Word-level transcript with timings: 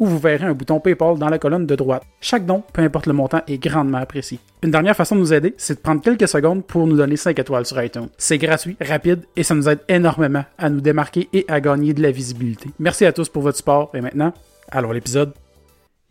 où 0.00 0.06
vous 0.06 0.18
verrez 0.18 0.46
un 0.46 0.54
bouton 0.54 0.80
PayPal 0.80 1.18
dans 1.18 1.28
la 1.28 1.38
colonne 1.38 1.66
de 1.66 1.76
droite. 1.76 2.02
Chaque 2.20 2.46
don, 2.46 2.64
peu 2.72 2.82
importe 2.82 3.06
le 3.06 3.12
montant, 3.12 3.42
est 3.46 3.58
grandement 3.58 3.98
apprécié. 3.98 4.40
Une 4.62 4.70
dernière 4.70 4.96
façon 4.96 5.14
de 5.14 5.20
nous 5.20 5.32
aider, 5.32 5.54
c'est 5.58 5.74
de 5.74 5.80
prendre 5.80 6.02
quelques 6.02 6.26
secondes 6.26 6.64
pour 6.64 6.86
nous 6.86 6.96
donner 6.96 7.16
5 7.16 7.38
étoiles 7.38 7.66
sur 7.66 7.80
iTunes. 7.82 8.08
C'est 8.18 8.38
gratuit, 8.38 8.76
rapide 8.80 9.24
et 9.36 9.42
ça 9.42 9.54
nous 9.54 9.68
aide 9.68 9.80
énormément 9.88 10.44
à 10.58 10.70
nous 10.70 10.80
démarquer 10.80 11.28
et 11.32 11.44
à 11.48 11.60
gagner 11.60 11.92
de 11.92 12.02
la 12.02 12.10
visibilité. 12.10 12.70
Merci 12.78 13.04
à 13.04 13.12
tous 13.12 13.28
pour 13.28 13.42
votre 13.42 13.58
support 13.58 13.90
et 13.94 14.00
maintenant, 14.00 14.32
allons 14.70 14.90
à 14.90 14.94
l'épisode. 14.94 15.32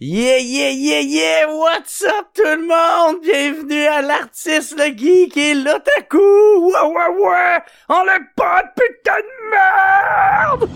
Yeah, 0.01 0.39
yeah, 0.39 0.69
yeah, 0.69 1.01
yeah! 1.01 1.53
What's 1.53 2.01
up 2.03 2.27
tout 2.33 2.43
le 2.43 2.61
monde? 2.65 3.21
Bienvenue 3.21 3.85
à 3.85 4.01
l'artiste, 4.01 4.75
le 4.77 4.97
geek 4.97 5.35
et 5.35 5.55
l'otaku! 5.55 6.17
Ouais, 6.17 6.87
ouais, 6.87 7.09
ouais! 7.21 7.59
On 7.89 8.03
le 8.05 8.21
pas 8.33 8.63
de 8.63 8.69
putain 8.77 9.19
de 9.19 10.69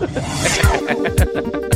merde! 1.46 1.70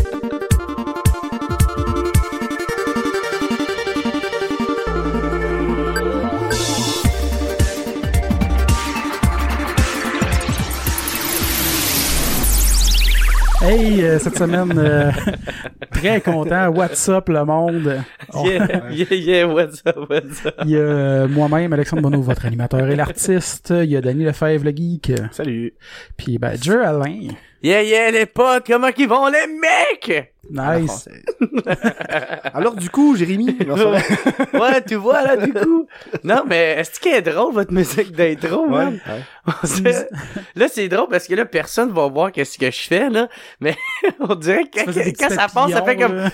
Hey, 13.60 14.02
euh, 14.04 14.18
cette 14.20 14.38
semaine, 14.38 14.73
euh, 14.78 15.10
très 15.92 16.20
content. 16.20 16.68
What's 16.68 17.09
up 17.09 17.28
le 17.28 17.45
monde? 17.45 18.02
On- 18.32 18.45
Yeah, 18.46 18.90
yeah, 18.92 19.15
yeah, 19.15 19.45
what's 19.46 19.82
up, 19.84 19.96
what's 20.09 20.46
up? 20.46 20.54
Il 20.65 20.70
y 20.70 20.76
a 20.76 20.80
euh, 20.80 21.28
moi-même, 21.28 21.73
Alexandre 21.73 22.02
Bonneau, 22.02 22.20
votre 22.23 22.46
animateur 22.46 22.88
et 22.88 22.95
l'artiste. 22.95 23.70
Il 23.76 23.90
y 23.90 23.96
a 23.96 24.00
Danny 24.00 24.24
Lefebvre, 24.24 24.65
le 24.65 24.70
geek. 24.70 25.12
Salut. 25.32 25.74
Puis 26.16 26.38
ben, 26.38 26.56
Jer 26.62 26.82
Alain. 26.87 27.28
Yeah, 27.62 27.82
yeah, 27.82 28.10
les 28.12 28.26
potes, 28.26 28.66
comment 28.66 28.92
qu'ils 28.92 29.09
vont, 29.09 29.26
les 29.26 29.46
mecs? 29.48 30.32
Nice. 30.51 31.09
Alors 32.54 32.74
du 32.76 32.88
coup, 32.88 33.16
Jérémy, 33.16 33.56
ouais, 34.54 34.82
tu 34.87 34.95
vois, 34.95 35.23
là, 35.23 35.37
du 35.37 35.52
coup. 35.52 35.87
Non, 36.24 36.45
mais 36.46 36.76
est-ce 36.78 37.00
qu'elle 37.00 37.16
est 37.16 37.23
drôle, 37.32 37.52
votre 37.52 37.73
musique 37.73 38.12
d'intro, 38.12 38.62
Ouais, 38.66 38.84
man? 38.84 39.00
ouais. 39.46 40.09
Là, 40.54 40.68
c'est 40.68 40.88
drôle 40.88 41.09
parce 41.09 41.26
que 41.26 41.34
là, 41.34 41.45
personne 41.45 41.90
va 41.90 42.06
voir 42.06 42.32
qu'est-ce 42.32 42.59
que 42.59 42.70
je 42.70 42.80
fais, 42.80 43.10
là. 43.10 43.28
Mais 43.60 43.76
on 44.20 44.34
dirait 44.37 44.65
que 44.65 44.84
quand, 45.18 45.28
ça 45.28 45.48
passe, 45.52 45.72
ça 45.72 45.82
fait 45.82 45.96
comme... 45.96 46.30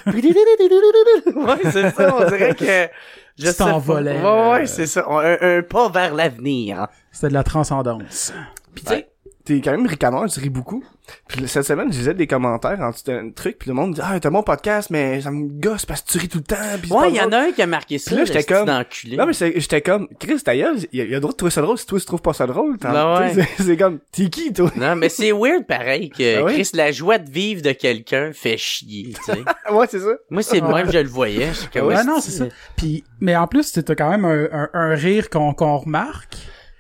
ouais, 1.37 1.57
c'est 1.73 1.91
ça, 1.91 2.17
on 2.17 2.25
dirait 2.29 2.55
que... 2.55 2.89
Je 3.37 3.47
Tu 3.47 3.51
sais 3.51 3.57
pas. 3.65 3.71
t'envolais, 3.71 4.13
Ouais, 4.21 4.27
euh. 4.27 4.51
ouais, 4.53 4.67
c'est 4.67 4.87
ça. 4.87 5.05
Un, 5.09 5.37
un 5.59 5.63
pas 5.63 5.89
vers 5.89 6.15
l'avenir. 6.15 6.87
C'était 7.11 7.29
de 7.31 7.35
la 7.35 7.43
transcendance. 7.43 8.33
Puis 8.77 8.85
tu 8.85 8.91
sais, 8.93 9.09
t'es 9.45 9.61
quand 9.61 9.73
même 9.73 9.87
ricaneur, 9.89 10.27
tu 10.31 10.39
ris 10.39 10.51
beaucoup. 10.51 10.85
Puis 11.29 11.47
cette 11.49 11.65
semaine, 11.67 11.93
je 11.93 11.99
lisais 11.99 12.15
des 12.15 12.27
commentaires 12.27 12.81
en 12.81 12.91
dessous 12.91 13.05
d'un 13.07 13.31
truc, 13.31 13.59
puis 13.59 13.69
le 13.69 13.75
monde 13.75 13.95
dit 13.95 14.01
«Ah, 14.03 14.19
t'as 14.21 14.31
mon 14.31 14.43
podcast, 14.43 14.89
mais 14.91 15.21
ça 15.21 15.31
me 15.31 15.49
gosse 15.49 15.85
parce 15.85 16.01
que 16.03 16.13
tu 16.13 16.19
ris 16.19 16.29
tout 16.29 16.39
le 16.39 16.45
temps.» 16.45 16.57
Puis 16.81 16.89
c'est 16.91 16.97
Ouais, 16.97 17.11
il 17.11 17.17
y 17.17 17.21
en 17.21 17.31
a 17.33 17.39
un 17.39 17.53
qui 17.53 17.61
a 17.63 17.67
marqué 17.67 17.99
ça, 17.99 18.11
Puis 18.11 18.17
là, 18.19 18.25
j'étais 18.25 18.45
comme- 18.45 18.67
d'enculé. 18.67 19.17
Non, 19.17 19.27
mais 19.27 19.33
c'est- 19.35 19.59
j'étais 19.61 19.83
comme 19.83 20.09
«Chris, 20.19 20.39
gueule, 20.47 20.77
il 20.93 20.99
y, 20.99 21.03
a- 21.03 21.05
il 21.05 21.11
y 21.11 21.13
a 21.13 21.17
le 21.17 21.21
droit 21.21 21.33
de 21.33 21.37
trouver 21.37 21.51
ça 21.51 21.61
drôle 21.63 21.77
si 21.79 21.87
toi, 21.87 22.01
tu 22.01 22.07
trouves 22.07 22.23
pas 22.23 22.33
ça 22.33 22.47
drôle. 22.47 22.79
t'en- 22.79 22.93
Ben 22.93 23.35
ouais. 23.37 23.47
C'est 23.59 23.77
comme 23.77 23.99
«T'es 24.13 24.29
qui, 24.31 24.53
toi? 24.53 24.71
Non, 24.77 24.97
mais 24.97 25.09
c'est 25.09 25.33
weird 25.33 25.67
pareil 25.67 26.09
que 26.11 26.39
Ah 26.39 26.45
ouais? 26.45 26.55
Chris, 26.55 26.71
la 26.75 26.91
joie 26.93 27.19
de 27.19 27.31
vivre 27.31 27.61
de 27.63 27.73
quelqu'un 27.73 28.33
fait 28.33 28.57
chier, 28.57 29.13
tu 29.15 29.23
sais.» 29.33 29.39
Ouais, 29.73 29.87
c'est 29.91 30.01
ça. 30.01 30.13
Moi, 30.31 30.43
c'est 30.43 30.61
le 30.61 30.69
même 30.69 30.87
que 30.87 30.93
je 30.93 30.99
le 30.99 31.09
voyais. 31.09 31.49
Je 31.49 31.59
suis 31.61 31.69
comme, 31.69 31.87
Ouais, 31.89 31.95
Esti. 31.95 32.07
non, 32.07 32.21
c'est 32.21 32.31
ça. 32.31 32.45
Puis, 32.77 33.05
mais 33.21 33.37
en 33.37 33.47
plus, 33.47 33.65
c'était 33.65 33.95
quand 33.97 34.11
même 34.11 34.25
un, 34.25 34.49
un, 34.53 34.71
un 34.73 34.95
rire 34.95 35.29
qu'on 35.31 35.53
qu'on 35.53 35.77
remarque. 35.79 36.35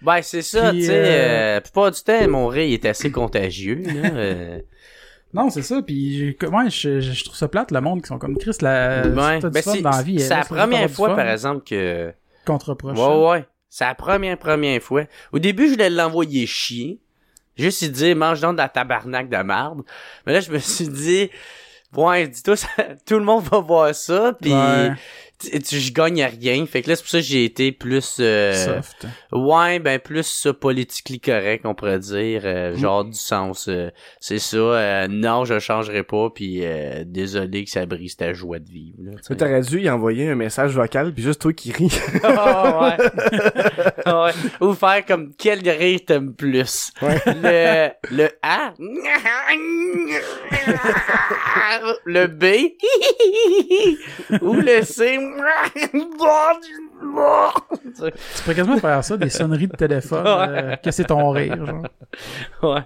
Ben, 0.04 0.20
c'est 0.22 0.42
ça, 0.42 0.70
Puis, 0.70 0.80
tu 0.80 0.86
sais. 0.86 0.92
euh, 0.92 1.04
Euh... 1.06 1.54
la 1.54 1.60
plupart 1.60 1.90
du 1.90 2.00
temps, 2.02 2.28
mon 2.28 2.46
rire 2.48 2.64
il 2.64 2.74
est 2.74 2.84
assez 2.86 3.10
contagieux, 3.10 3.82
là. 3.84 4.10
euh. 4.14 4.58
Non, 5.32 5.50
c'est 5.50 5.62
ça. 5.62 5.82
Puis, 5.82 6.36
ouais, 6.40 6.70
je, 6.70 7.00
je, 7.00 7.12
je 7.12 7.24
trouve 7.24 7.36
ça 7.36 7.48
plate, 7.48 7.72
le 7.72 7.80
monde 7.80 8.02
qui 8.02 8.08
sont 8.08 8.18
comme 8.18 8.38
Chris. 8.38 8.56
La, 8.60 9.02
Ouais. 9.06 9.40
Ben, 9.40 9.62
c'est 9.62 9.80
la 9.80 10.02
vie. 10.02 10.20
c'est 10.20 10.28
la 10.28 10.44
première 10.44 10.88
fois, 10.90 11.08
fun. 11.10 11.16
par 11.16 11.28
exemple, 11.28 11.64
que... 11.68 12.12
Contre-proche. 12.46 12.96
Ouais, 12.98 13.28
ouais. 13.30 13.44
C'est 13.68 13.84
la 13.84 13.94
première, 13.96 14.38
première 14.38 14.80
fois. 14.80 15.04
Au 15.32 15.40
début, 15.40 15.66
je 15.66 15.72
voulais 15.72 15.90
l'envoyer 15.90 16.46
chier. 16.46 17.00
Juste 17.56 17.82
lui 17.82 17.88
dire, 17.88 18.14
mange 18.16 18.40
donc 18.40 18.52
de 18.52 18.58
la 18.58 18.68
tabarnak 18.68 19.28
de 19.28 19.36
marde. 19.42 19.82
Mais 20.26 20.32
là, 20.34 20.40
je 20.40 20.52
me 20.52 20.58
suis 20.58 20.88
dit, 20.88 21.30
ouais, 21.96 22.28
dis-toi, 22.28 22.56
ça- 22.56 22.68
tout 23.06 23.18
le 23.18 23.24
monde 23.24 23.42
va 23.44 23.58
voir 23.58 23.92
ça, 23.94 24.36
pis 24.40 24.52
Ouais. 24.52 24.92
Je 25.52 25.92
gagne 25.92 26.22
à 26.22 26.28
rien. 26.28 26.64
Fait 26.66 26.82
que 26.82 26.90
là, 26.90 26.96
c'est 26.96 27.02
pour 27.02 27.10
ça 27.10 27.18
que 27.18 27.24
j'ai 27.24 27.44
été 27.44 27.72
plus... 27.72 28.16
euh, 28.20 28.52
Soft. 28.52 29.06
Ouais, 29.32 29.78
ben 29.78 29.98
plus 29.98 30.26
ça 30.26 30.52
politiquement 30.52 31.04
correct, 31.24 31.64
on 31.66 31.74
pourrait 31.74 31.98
dire, 31.98 32.42
euh, 32.44 32.76
genre 32.76 33.04
du 33.04 33.18
sens, 33.18 33.68
euh, 33.68 33.90
c'est 34.20 34.38
ça. 34.38 34.56
euh, 34.56 35.06
non, 35.08 35.44
je 35.44 35.58
changerai 35.58 36.02
pas, 36.02 36.30
puis 36.34 36.60
euh, 36.62 37.04
désolé 37.06 37.64
que 37.64 37.70
ça 37.70 37.84
brise 37.86 38.16
ta 38.16 38.32
joie 38.32 38.58
de 38.58 38.68
vivre. 38.70 38.96
Là, 39.02 39.12
tu 39.26 39.36
T'aurais 39.36 39.60
dû 39.60 39.80
y 39.80 39.90
envoyer 39.90 40.28
un 40.30 40.34
message 40.34 40.72
vocal, 40.72 41.12
puis 41.12 41.22
juste 41.22 41.40
toi 41.42 41.52
qui 41.52 41.72
ris. 41.72 41.90
Ah, 42.24 42.96
ouais. 42.98 44.12
ouais. 44.12 44.32
Ou 44.60 44.74
faire 44.74 45.04
comme 45.06 45.32
quel 45.36 45.68
rire 45.68 46.00
t'aimes 46.06 46.34
plus? 46.34 46.92
Le 47.26 47.90
le 48.10 48.28
A, 48.42 48.72
le 52.06 52.26
B, 52.26 52.44
ou 54.42 54.54
le 54.54 54.82
C? 54.82 55.18
Tu 57.96 58.42
pourrais 58.42 58.54
quasiment 58.54 58.78
faire 58.78 59.04
ça, 59.04 59.16
des 59.16 59.30
sonneries 59.30 59.68
de 59.68 59.76
téléphone, 59.76 60.26
euh, 60.26 60.76
que 60.76 60.90
c'est 60.90 61.04
ton 61.04 61.30
rire, 61.30 61.64
genre. 61.64 61.86
Ouais. 62.62 62.82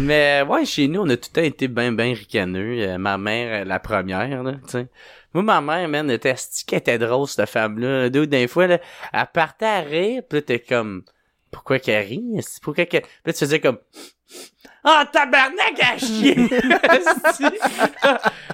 Mais 0.00 0.42
ouais, 0.48 0.64
chez 0.64 0.88
nous, 0.88 1.02
on 1.02 1.08
a 1.08 1.16
tout 1.16 1.30
le 1.34 1.40
temps 1.40 1.46
été 1.46 1.68
ben 1.68 1.94
ben 1.94 2.14
ricaneux. 2.14 2.80
Euh, 2.80 2.98
ma 2.98 3.18
mère, 3.18 3.62
euh, 3.62 3.64
la 3.64 3.78
première, 3.78 4.42
là, 4.42 4.52
tu 4.64 4.70
sais. 4.70 4.86
Moi, 5.32 5.42
ma 5.42 5.60
mère, 5.60 5.88
man, 5.88 6.10
était 6.10 6.34
qu'elle 6.66 6.80
était 6.80 6.98
drôle, 6.98 7.28
cette 7.28 7.48
femme-là. 7.48 8.08
Deux, 8.10 8.26
des 8.26 8.48
fois, 8.48 8.66
là, 8.66 8.78
elle 9.12 9.26
partait 9.32 9.66
à 9.66 9.80
rire, 9.80 10.22
pis 10.28 10.36
là, 10.36 10.42
t'es 10.42 10.58
comme, 10.58 11.04
pourquoi 11.50 11.78
qu'elle 11.78 12.06
rit? 12.06 12.40
Pourquoi 12.62 12.86
qu'elle... 12.86 13.02
Pis 13.02 13.08
là, 13.26 13.32
tu 13.32 13.38
faisais 13.38 13.60
comme, 13.60 13.78
ah, 14.84 15.04
tabarnak 15.12 15.78
à 15.80 15.98
chier! 15.98 16.48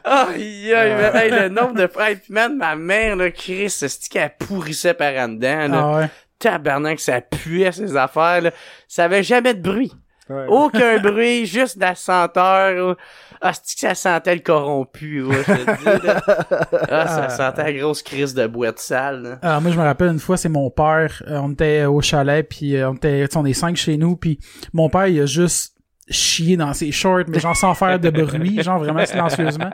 Ah, 0.05 0.29
aïe, 0.35 0.73
aïe, 0.75 0.95
mais, 0.95 1.13
hey, 1.15 1.31
le 1.31 1.49
nombre 1.49 1.75
de 1.75 1.89
Hey, 1.99 2.17
puis 2.17 2.33
man, 2.33 2.57
ma 2.57 2.75
mère, 2.77 3.17
là, 3.17 3.31
Chris, 3.31 3.71
c'est 3.71 4.09
qu'elle 4.09 4.33
pourrissait 4.39 4.95
par 4.95 5.15
en 5.15 5.29
dedans, 5.29 5.69
là? 5.69 5.81
Ah 5.81 5.97
ouais. 5.99 6.11
Tabarnak, 6.39 7.01
ça 7.01 7.21
puait 7.21 7.73
ces 7.73 7.97
affaires, 7.97 8.43
là. 8.43 8.51
Ça 8.89 9.05
avait 9.05 9.23
jamais 9.23 9.55
de 9.55 9.61
bruit. 9.61 9.93
Ouais. 10.29 10.47
Aucun 10.49 10.99
bruit, 11.03 11.47
juste 11.47 11.77
de 11.77 11.83
la 11.83 11.95
senteur. 11.95 12.97
Ah, 13.41 13.53
c'est 13.53 13.75
que 13.75 13.81
ça 13.81 13.95
sentait 13.95 14.35
le 14.35 14.41
corrompu, 14.41 15.23
ouais, 15.23 15.37
je 15.47 15.53
te 15.53 15.79
dis, 15.79 16.07
là? 16.07 16.21
Ah, 16.91 17.07
ça 17.07 17.29
sentait 17.29 17.65
la 17.65 17.73
grosse 17.73 18.03
crise 18.03 18.35
de 18.35 18.47
boîte 18.47 18.81
sale, 18.81 19.23
là. 19.23 19.39
Alors 19.43 19.61
moi 19.61 19.71
je 19.71 19.79
me 19.79 19.85
rappelle 19.85 20.09
une 20.09 20.19
fois 20.19 20.37
c'est 20.37 20.49
mon 20.49 20.71
père 20.71 21.23
euh, 21.29 21.39
on 21.39 21.53
était 21.53 21.85
au 21.85 22.01
chalet 22.01 22.49
puis 22.49 22.77
euh, 22.77 22.91
on 22.91 22.95
était 22.95 23.27
on 23.37 23.45
est 23.45 23.53
cinq 23.53 23.77
chez 23.77 23.99
nous 23.99 24.17
puis 24.17 24.39
mon 24.73 24.89
père 24.89 25.07
il 25.07 25.21
a 25.21 25.27
juste 25.27 25.76
chié 26.09 26.57
dans 26.57 26.73
ses 26.73 26.93
shorts 26.93 27.25
mais 27.29 27.41
genre 27.41 27.57
sans 27.57 27.75
faire 27.75 27.99
de 27.99 28.11
bruit 28.11 28.63
genre 28.63 28.79
vraiment 28.79 29.05
silencieusement. 29.05 29.71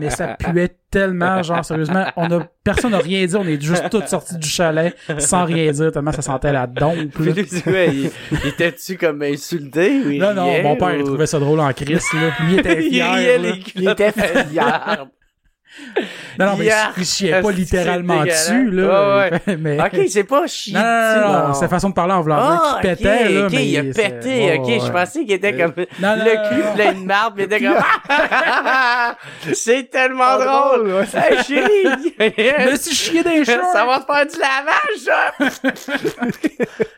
Mais 0.00 0.10
ça 0.10 0.36
puait 0.38 0.76
tellement 0.90 1.42
genre 1.42 1.64
sérieusement. 1.64 2.06
On 2.16 2.30
a 2.32 2.46
personne 2.64 2.90
n'a 2.92 2.98
rien 2.98 3.24
dit 3.24 3.36
on 3.36 3.44
est 3.46 3.60
juste 3.60 3.88
tous 3.90 4.04
sortis 4.06 4.36
du 4.36 4.48
chalet 4.48 4.96
sans 5.18 5.44
rien 5.44 5.70
dire 5.70 5.92
tellement 5.92 6.12
ça 6.12 6.22
sentait 6.22 6.52
la 6.52 6.66
dompe 6.66 6.96
il, 7.20 8.10
il 8.42 8.48
était-tu 8.48 8.96
comme 8.96 9.22
insulté 9.22 10.02
ou 10.04 10.10
il 10.10 10.20
non 10.20 10.34
non 10.34 10.46
riait, 10.46 10.62
mon 10.62 10.76
père 10.76 10.94
il 10.94 11.02
ou- 11.02 11.06
trouvait 11.06 11.26
ça 11.26 11.38
drôle 11.38 11.60
en 11.60 11.72
crise 11.72 12.02
là. 12.14 12.30
Puis 12.36 12.46
lui 12.46 12.54
il 12.54 12.58
était 12.60 12.82
Il 12.86 12.90
fier 12.92 13.14
riait 13.14 13.38
les 13.38 13.62
Il 13.76 13.88
était 13.88 14.12
fier. 14.12 15.06
non 16.38 16.46
non 16.46 16.56
mais 16.58 16.64
Yark! 16.66 16.94
il 16.98 17.04
chiait 17.04 17.40
pas 17.40 17.50
littéralement 17.50 18.22
dessus 18.24 18.70
là 18.70 19.16
Ouais, 19.46 19.56
mais 19.58 19.80
ok, 19.80 20.00
c'est 20.08 20.24
pas 20.24 20.46
chier. 20.46 20.74
non, 20.74 20.80
non, 20.80 21.32
non, 21.42 21.48
non, 21.48 21.54
c'est 21.54 21.68
façon 21.68 21.88
de 21.90 21.94
parler 21.94 22.12
en 22.12 22.20
voulant 22.22 22.36
dire 22.36 22.60
Ah, 22.62 22.78
qu'il 22.80 22.90
ok, 22.90 22.96
pétait, 22.98 23.28
là, 23.30 23.46
ok, 23.46 23.52
mais 23.52 23.66
il 23.66 23.78
a 23.78 23.82
pété, 23.94 24.28
ouais, 24.28 24.58
ok, 24.58 24.66
ouais. 24.66 24.80
je 24.84 24.90
pensais 24.92 25.20
qu'il 25.20 25.32
était 25.32 25.56
comme 25.56 25.72
non, 26.00 26.16
le 26.16 26.48
cul 26.48 26.62
plein 26.74 26.92
de 26.92 27.04
marde, 27.04 27.34
pis 27.36 27.42
il 27.42 27.44
était 27.44 27.60
comme 27.60 27.76
c'est 29.54 29.90
tellement 29.90 30.36
drôle. 30.38 30.92
ouais. 30.94 31.04
Hey 31.14 31.42
chérie, 31.44 32.02
Je 32.18 32.70
me 32.72 32.76
suis 32.76 32.94
chié 32.94 33.22
des 33.22 33.44
shorts! 33.44 33.72
ça 33.72 33.84
va 33.86 34.00
te 34.00 34.06
faire 34.06 34.26
du 34.26 34.38
lavage, 34.38 35.88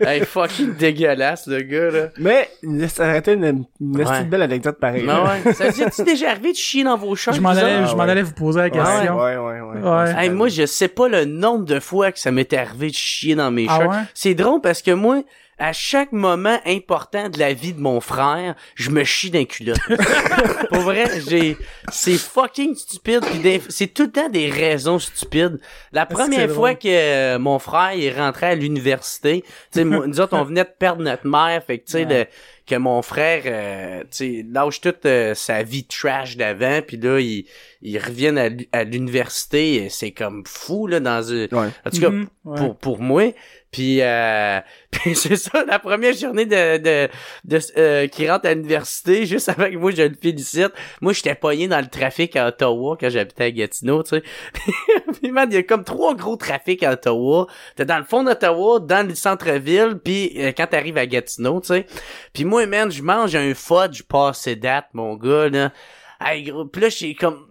ça! 0.01 0.11
hey, 0.13 0.25
fucking 0.25 0.75
dégueulasse, 0.77 1.47
le 1.47 1.63
gars, 1.63 1.91
là. 1.91 2.07
Mais, 2.19 2.49
ça 2.89 3.05
aurait 3.05 3.19
été 3.19 3.33
une, 3.35 3.65
une 3.81 3.99
Ouais. 4.09 4.25
belle 4.25 4.43
anecdote 4.43 4.79
pareille. 4.81 5.05
Non, 5.07 5.25
ouais. 5.25 5.53
Ça 5.53 5.71
vous 5.71 5.83
est-tu 5.83 6.03
déjà 6.05 6.31
arrivé 6.31 6.53
de 6.53 6.57
chier 6.57 6.85
dans 6.85 6.97
vos 6.97 7.15
shorts? 7.15 7.35
Je 7.35 7.41
m'en 7.41 7.51
allais, 7.51 7.87
je 7.87 7.95
m'en 7.95 8.05
ouais. 8.05 8.11
allais 8.11 8.23
vous 8.23 8.33
poser 8.33 8.61
la 8.77 8.83
Ouais, 8.85 8.91
question. 8.97 9.17
ouais. 9.19 9.37
ouais, 9.37 9.61
ouais, 9.61 9.81
ouais. 9.81 9.91
Ouais. 9.91 10.15
Hey, 10.25 10.31
moi, 10.31 10.49
je 10.49 10.67
sais 10.67 10.89
pas 10.89 11.09
le 11.09 11.25
nombre 11.25 11.65
de 11.65 11.81
fois 11.81 12.13
que 12.13 12.19
ça 12.19 12.31
m'est 12.31 12.53
arrivé 12.53 12.89
de 12.91 12.95
chier 12.95 13.35
dans 13.35 13.51
mes 13.51 13.67
Ah 13.69 13.79
shorts. 13.81 13.91
ouais? 13.91 13.97
C'est 14.15 14.35
drôle 14.35 14.61
parce 14.61 14.83
que 14.83 14.91
moi, 14.91 15.23
à 15.61 15.73
chaque 15.73 16.13
moment 16.13 16.59
important 16.67 17.29
de 17.29 17.39
la 17.41 17.53
vie 17.53 17.73
de 17.73 17.81
mon 17.81 18.01
frère, 18.01 18.55
je 18.77 18.91
me 18.91 19.03
chie 19.03 19.31
d'un 19.31 19.45
culotte. 19.45 19.79
Pour 20.71 20.83
vrai, 20.83 21.07
j'ai, 21.29 21.57
c'est 21.91 22.17
fucking 22.17 22.77
stupide 22.77 23.25
pis 23.27 23.39
des- 23.41 23.63
c'est 23.69 23.89
tout 23.89 24.05
le 24.05 24.13
temps 24.13 24.29
des 24.29 24.51
raisons 24.51 25.01
stupides. 25.01 25.59
La 25.93 26.07
première 26.07 26.49
fois 26.51 26.71
drôle? 26.75 26.79
que 26.79 26.89
euh, 26.89 27.39
mon 27.41 27.59
frère 27.59 27.91
est 27.99 28.13
rentré 28.17 28.47
à 28.47 28.55
l'université, 28.55 29.43
tu 29.73 29.81
sais, 29.81 29.85
nous 29.85 30.21
autres, 30.21 30.37
on 30.37 30.45
venait 30.45 30.63
de 30.65 30.71
perdre 30.79 31.03
notre 31.03 31.27
mère, 31.27 31.61
fait 31.65 31.79
que 31.79 31.87
tu 31.87 31.93
sais, 31.93 32.05
Ouais. 32.07 32.19
le- 32.21 32.27
que 32.69 32.77
mon 32.77 33.03
frère, 33.03 33.43
euh, 33.47 34.01
tu 34.03 34.07
sais, 34.11 34.47
lâche 34.53 34.81
toute 34.81 35.07
euh, 35.07 35.35
sa 35.35 35.63
vie 35.63 35.85
trash 35.87 36.37
d'avant, 36.37 36.81
puis 36.87 36.97
là, 36.97 37.19
il, 37.21 37.47
il 37.83 37.99
revient 37.99 38.37
à, 38.39 38.49
l'u- 38.49 38.69
à 38.73 38.85
l'université, 38.85 39.85
et 39.85 39.89
c'est 39.89 40.11
comme 40.13 40.45
fou, 40.47 40.87
là, 40.87 41.01
dans 41.01 41.23
une... 41.23 41.49
Ouais. 41.53 41.69
En 41.87 41.91
tout 41.91 42.01
cas, 42.01 42.11
Mhm, 42.11 42.27
ouais. 42.45 42.57
pour, 42.59 42.77
pour 42.77 43.01
moi. 43.01 43.33
Puis, 43.71 43.99
euh, 44.01 44.61
puis 44.91 45.15
c'est 45.15 45.37
ça, 45.37 45.63
la 45.67 45.79
première 45.79 46.15
journée 46.15 46.47
de, 46.47 46.79
de, 46.79 47.09
de 47.45 47.59
euh, 47.77 48.07
qui 48.07 48.29
rentre 48.29 48.47
à 48.49 48.55
l'université, 48.55 49.27
juste 49.27 49.51
avec 49.51 49.77
moi, 49.79 49.91
je 49.91 50.03
le 50.05 50.15
félicite. 50.21 50.73
Moi, 51.03 51.13
j'étais 51.13 51.35
pogné 51.35 51.69
dans 51.69 51.81
le 51.81 51.87
trafic 51.87 52.35
à 52.37 52.49
Ottawa 52.49 52.97
quand 52.99 53.11
j'habitais 53.11 53.45
à 53.45 53.51
Gatineau, 53.51 54.03
tu 54.03 54.09
sais. 54.17 54.23
puis, 55.21 55.31
man, 55.31 55.49
il 55.51 55.55
y 55.57 55.59
a 55.59 55.63
comme 55.65 55.85
trois 55.85 56.15
gros 56.15 56.37
trafics 56.37 56.83
à 56.83 56.93
Ottawa. 56.93 57.47
T'es 57.77 57.85
dans 57.85 57.99
le 57.99 58.05
fond 58.05 58.25
d'Ottawa, 58.25 58.81
dans 58.81 59.07
le 59.07 59.15
centre-ville, 59.15 59.99
puis 60.03 60.33
euh, 60.39 60.53
quand 60.57 60.67
t'arrives 60.69 60.97
à 60.99 61.07
Gatineau, 61.07 61.61
tu 61.61 61.69
sais. 61.69 61.87
Puis 62.33 62.45
moi, 62.47 62.58
man, 62.67 62.91
je 62.91 63.03
mange 63.03 63.35
un 63.35 63.55
fudge 63.55 64.03
passé 64.03 64.57
date, 64.57 64.89
mon 64.93 65.15
gars, 65.15 65.49
là. 65.49 65.73
Hey, 66.21 66.43
gros, 66.43 66.65
pis 66.65 66.81
là, 66.81 66.89
j'ai 66.89 67.15
comme... 67.15 67.47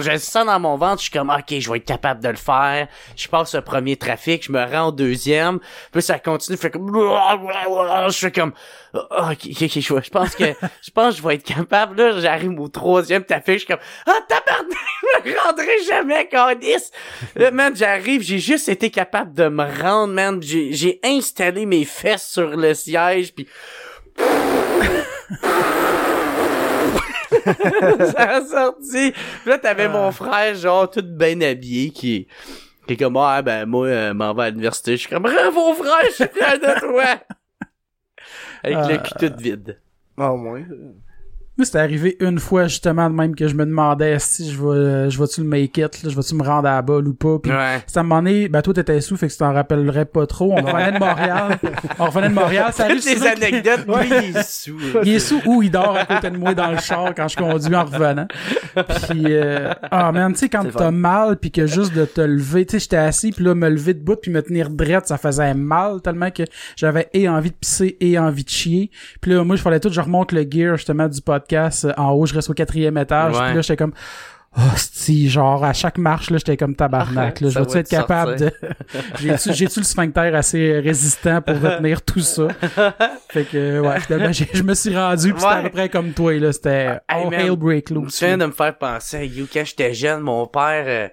Je 0.00 0.10
le 0.10 0.18
sens 0.18 0.46
dans 0.46 0.58
mon 0.58 0.78
ventre, 0.78 1.00
je 1.00 1.02
suis 1.02 1.10
comme, 1.10 1.28
OK, 1.28 1.58
je 1.58 1.70
vais 1.70 1.76
être 1.76 1.84
capable 1.84 2.22
de 2.22 2.30
le 2.30 2.36
faire. 2.36 2.88
Je 3.14 3.28
passe 3.28 3.54
le 3.54 3.60
premier 3.60 3.96
trafic, 3.96 4.42
je 4.42 4.52
me 4.52 4.64
rends 4.64 4.88
au 4.88 4.92
deuxième. 4.92 5.58
Puis 5.92 6.00
ça 6.00 6.18
continue, 6.18 6.56
je 6.56 6.62
fais 6.62 6.70
comme... 6.70 6.90
Je 6.94 8.18
fais 8.18 8.32
comme... 8.32 8.54
Ah, 8.94 9.32
OK, 9.32 9.48
OK, 9.50 9.62
OK, 9.62 10.02
je 10.02 10.10
pense 10.10 10.34
que... 10.34 10.44
Je 10.82 10.90
pense 10.90 11.16
que 11.16 11.20
je 11.20 11.28
vais 11.28 11.34
être 11.34 11.42
capable. 11.42 12.00
Là, 12.00 12.20
j'arrive 12.20 12.58
au 12.58 12.68
troisième 12.68 13.24
trafic, 13.24 13.54
je 13.54 13.58
suis 13.58 13.66
comme... 13.66 13.80
Ah, 14.06 14.20
tabarnak, 14.26 14.78
je 15.24 15.30
me 15.30 15.38
rendrai 15.38 15.82
jamais, 15.86 16.28
Candice! 16.28 16.90
Là, 17.34 17.50
man, 17.50 17.76
j'arrive, 17.76 18.22
j'ai 18.22 18.38
juste 18.38 18.70
été 18.70 18.88
capable 18.90 19.34
de 19.34 19.48
me 19.48 19.64
rendre, 19.82 20.14
man. 20.14 20.42
J'ai 20.42 20.72
j'ai 20.72 21.00
installé 21.04 21.66
mes 21.66 21.84
fesses 21.84 22.30
sur 22.30 22.56
le 22.56 22.72
siège, 22.72 23.34
puis... 23.34 23.46
ça 28.12 28.36
a 28.36 28.44
sorti. 28.44 29.12
Puis 29.12 29.50
là, 29.50 29.58
t'avais 29.58 29.84
Ah. 29.84 29.88
mon 29.88 30.12
frère, 30.12 30.54
genre, 30.54 30.90
tout 30.90 31.02
bien 31.02 31.40
habillé, 31.40 31.90
qui, 31.90 32.26
qui 32.86 32.92
est 32.92 32.96
comme, 32.96 33.16
ah, 33.16 33.42
ben, 33.42 33.66
moi, 33.66 33.86
euh, 33.86 34.14
m'en 34.14 34.34
vais 34.34 34.44
à 34.44 34.50
l'université. 34.50 34.92
Je 34.92 34.96
suis 35.02 35.08
comme, 35.08 35.22
bravo, 35.22 35.74
frère, 35.74 36.04
je 36.08 36.14
suis 36.14 36.28
fier 36.28 36.58
de 36.58 36.80
toi. 36.80 37.04
Avec 38.62 38.76
le 38.88 38.94
Ah. 38.94 38.98
cul 38.98 39.28
tout 39.28 39.34
vide. 39.38 39.80
Ah, 40.18 40.32
au 40.32 40.36
moins. 40.36 40.62
Moi, 41.58 41.64
c'était 41.64 41.78
arrivé 41.78 42.16
une 42.20 42.38
fois, 42.38 42.66
justement, 42.66 43.08
de 43.08 43.14
même 43.14 43.34
que 43.34 43.48
je 43.48 43.54
me 43.54 43.64
demandais 43.64 44.18
si 44.18 44.50
je 44.50 44.58
vais, 44.62 45.10
je 45.10 45.18
vais-tu 45.18 45.40
le 45.40 45.46
make 45.46 45.78
it, 45.78 46.02
là, 46.02 46.10
je 46.10 46.14
vais-tu 46.14 46.34
me 46.34 46.42
rendre 46.42 46.68
à 46.68 46.74
la 46.74 46.82
balle 46.82 47.08
ou 47.08 47.14
pas. 47.14 47.38
Puis, 47.42 47.50
Ouais. 47.50 47.82
ça 47.86 48.02
m'a 48.02 48.16
donné, 48.16 48.48
ben, 48.50 48.60
toi, 48.60 48.74
t'étais 48.74 49.00
sous, 49.00 49.16
fait 49.16 49.28
que 49.28 49.32
tu 49.32 49.38
t'en 49.38 49.54
rappellerais 49.54 50.04
pas 50.04 50.26
trop. 50.26 50.52
On 50.52 50.56
revenait 50.56 50.92
de 50.92 50.98
Montréal. 50.98 51.58
On 51.98 52.04
revenait 52.06 52.28
de 52.28 52.34
Montréal. 52.34 52.72
Ça 52.74 52.84
arrive 52.84 53.02
les 53.04 53.26
anecdotes, 53.26 53.86
lui, 53.86 54.08
il 54.28 54.36
est 54.36 54.42
sous. 54.46 54.78
Il 55.02 55.14
est 55.14 55.18
sous 55.18 55.40
ou 55.46 55.62
il 55.62 55.70
dort 55.70 55.96
à 55.96 56.04
côté 56.04 56.28
de 56.30 56.36
moi 56.36 56.54
dans 56.54 56.70
le 56.70 56.76
char 56.78 57.14
quand 57.16 57.28
je 57.28 57.36
conduis 57.36 57.74
en 57.74 57.84
revenant. 57.84 58.26
Puis 58.74 59.24
euh, 59.26 59.72
ah 59.90 60.12
man, 60.12 60.32
tu 60.34 60.40
sais 60.40 60.48
quand 60.50 60.62
C'est 60.64 60.76
t'as 60.76 60.90
mal 60.90 61.38
puis 61.38 61.50
que 61.50 61.66
juste 61.66 61.94
de 61.94 62.04
te 62.04 62.20
lever, 62.20 62.66
tu 62.66 62.72
sais 62.72 62.78
j'étais 62.80 62.96
assis 62.96 63.32
puis 63.32 63.42
là 63.44 63.54
me 63.54 63.70
lever 63.70 63.94
debout 63.94 64.16
puis 64.16 64.30
me 64.30 64.42
tenir 64.42 64.68
drette, 64.68 65.06
ça 65.06 65.16
faisait 65.16 65.54
mal 65.54 66.02
tellement 66.02 66.30
que 66.30 66.42
j'avais 66.76 67.08
et 67.14 67.28
envie 67.28 67.50
de 67.50 67.56
pisser 67.56 67.96
et 68.00 68.18
envie 68.18 68.44
de 68.44 68.50
chier. 68.50 68.90
Puis 69.22 69.30
là 69.32 69.42
moi 69.44 69.56
je 69.56 69.62
fallait 69.62 69.80
tout 69.80 69.90
je 69.90 70.00
remonte 70.02 70.32
le 70.32 70.42
gear 70.48 70.76
justement 70.76 71.08
du 71.08 71.22
podcast 71.22 71.45
euh, 71.84 71.92
en 71.96 72.10
haut, 72.12 72.26
je 72.26 72.34
reste 72.34 72.50
au 72.50 72.54
quatrième 72.54 72.98
étage. 72.98 73.34
Ouais. 73.34 73.46
Puis 73.46 73.54
là 73.56 73.60
j'étais 73.62 73.76
comme 73.76 73.92
Oh, 74.58 74.62
c'ti, 74.74 75.28
genre, 75.28 75.62
à 75.66 75.74
chaque 75.74 75.98
marche, 75.98 76.30
là, 76.30 76.38
j'étais 76.38 76.56
comme 76.56 76.74
tabarnak, 76.74 77.42
là. 77.42 77.50
Je 77.50 77.58
vais-tu 77.58 77.74
va 77.74 77.80
être 77.80 77.90
capable 77.90 78.36
de, 78.38 78.50
j'ai-tu, 79.52 79.80
le 79.80 79.84
sphincter 79.84 80.34
assez 80.34 80.80
résistant 80.80 81.42
pour 81.42 81.60
retenir 81.60 82.00
tout 82.00 82.20
ça? 82.20 82.48
Fait 83.28 83.44
que, 83.44 83.80
ouais, 83.80 84.00
finalement, 84.06 84.32
j'ai- 84.32 84.48
je 84.54 84.62
me 84.62 84.72
suis 84.72 84.96
rendu 84.96 85.34
pis 85.34 85.40
c'était 85.40 85.52
à 85.52 85.56
Ouais. 85.58 85.62
peu 85.64 85.68
près 85.70 85.88
comme 85.90 86.12
toi, 86.12 86.32
là. 86.38 86.52
C'était 86.54 86.86
Hey, 87.06 87.24
all 87.24 87.30
man, 87.30 87.40
hail 87.40 87.54
break 87.56 87.90
loose. 87.90 88.14
souviens 88.14 88.38
de 88.38 88.46
me 88.46 88.52
faire 88.52 88.78
penser 88.78 89.16
à 89.18 89.24
You 89.24 89.46
quand 89.52 89.64
j'étais 89.66 89.92
jeune, 89.92 90.20
mon 90.20 90.46
père, 90.46 91.10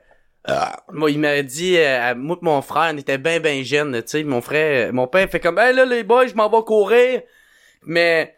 euh, 0.47 0.53
moi, 0.93 1.11
il 1.11 1.19
m'a 1.19 1.41
dit, 1.41 1.75
euh, 1.77 2.11
à 2.11 2.15
moi 2.15 2.37
mon 2.41 2.61
frère, 2.61 2.91
on 2.93 2.97
était 2.97 3.17
bien, 3.17 3.41
bien 3.41 3.61
jeunes, 3.61 3.93
tu 3.95 4.03
sais, 4.05 4.23
mon 4.23 4.39
frère, 4.39 4.87
euh, 4.87 4.93
mon 4.93 5.07
père 5.07 5.29
fait 5.29 5.41
comme, 5.41 5.59
hey 5.59 5.75
là, 5.75 5.83
les 5.83 6.03
boys, 6.05 6.27
je 6.27 6.33
m'en 6.35 6.49
vais 6.49 6.63
courir, 6.63 7.19
mais 7.85 8.33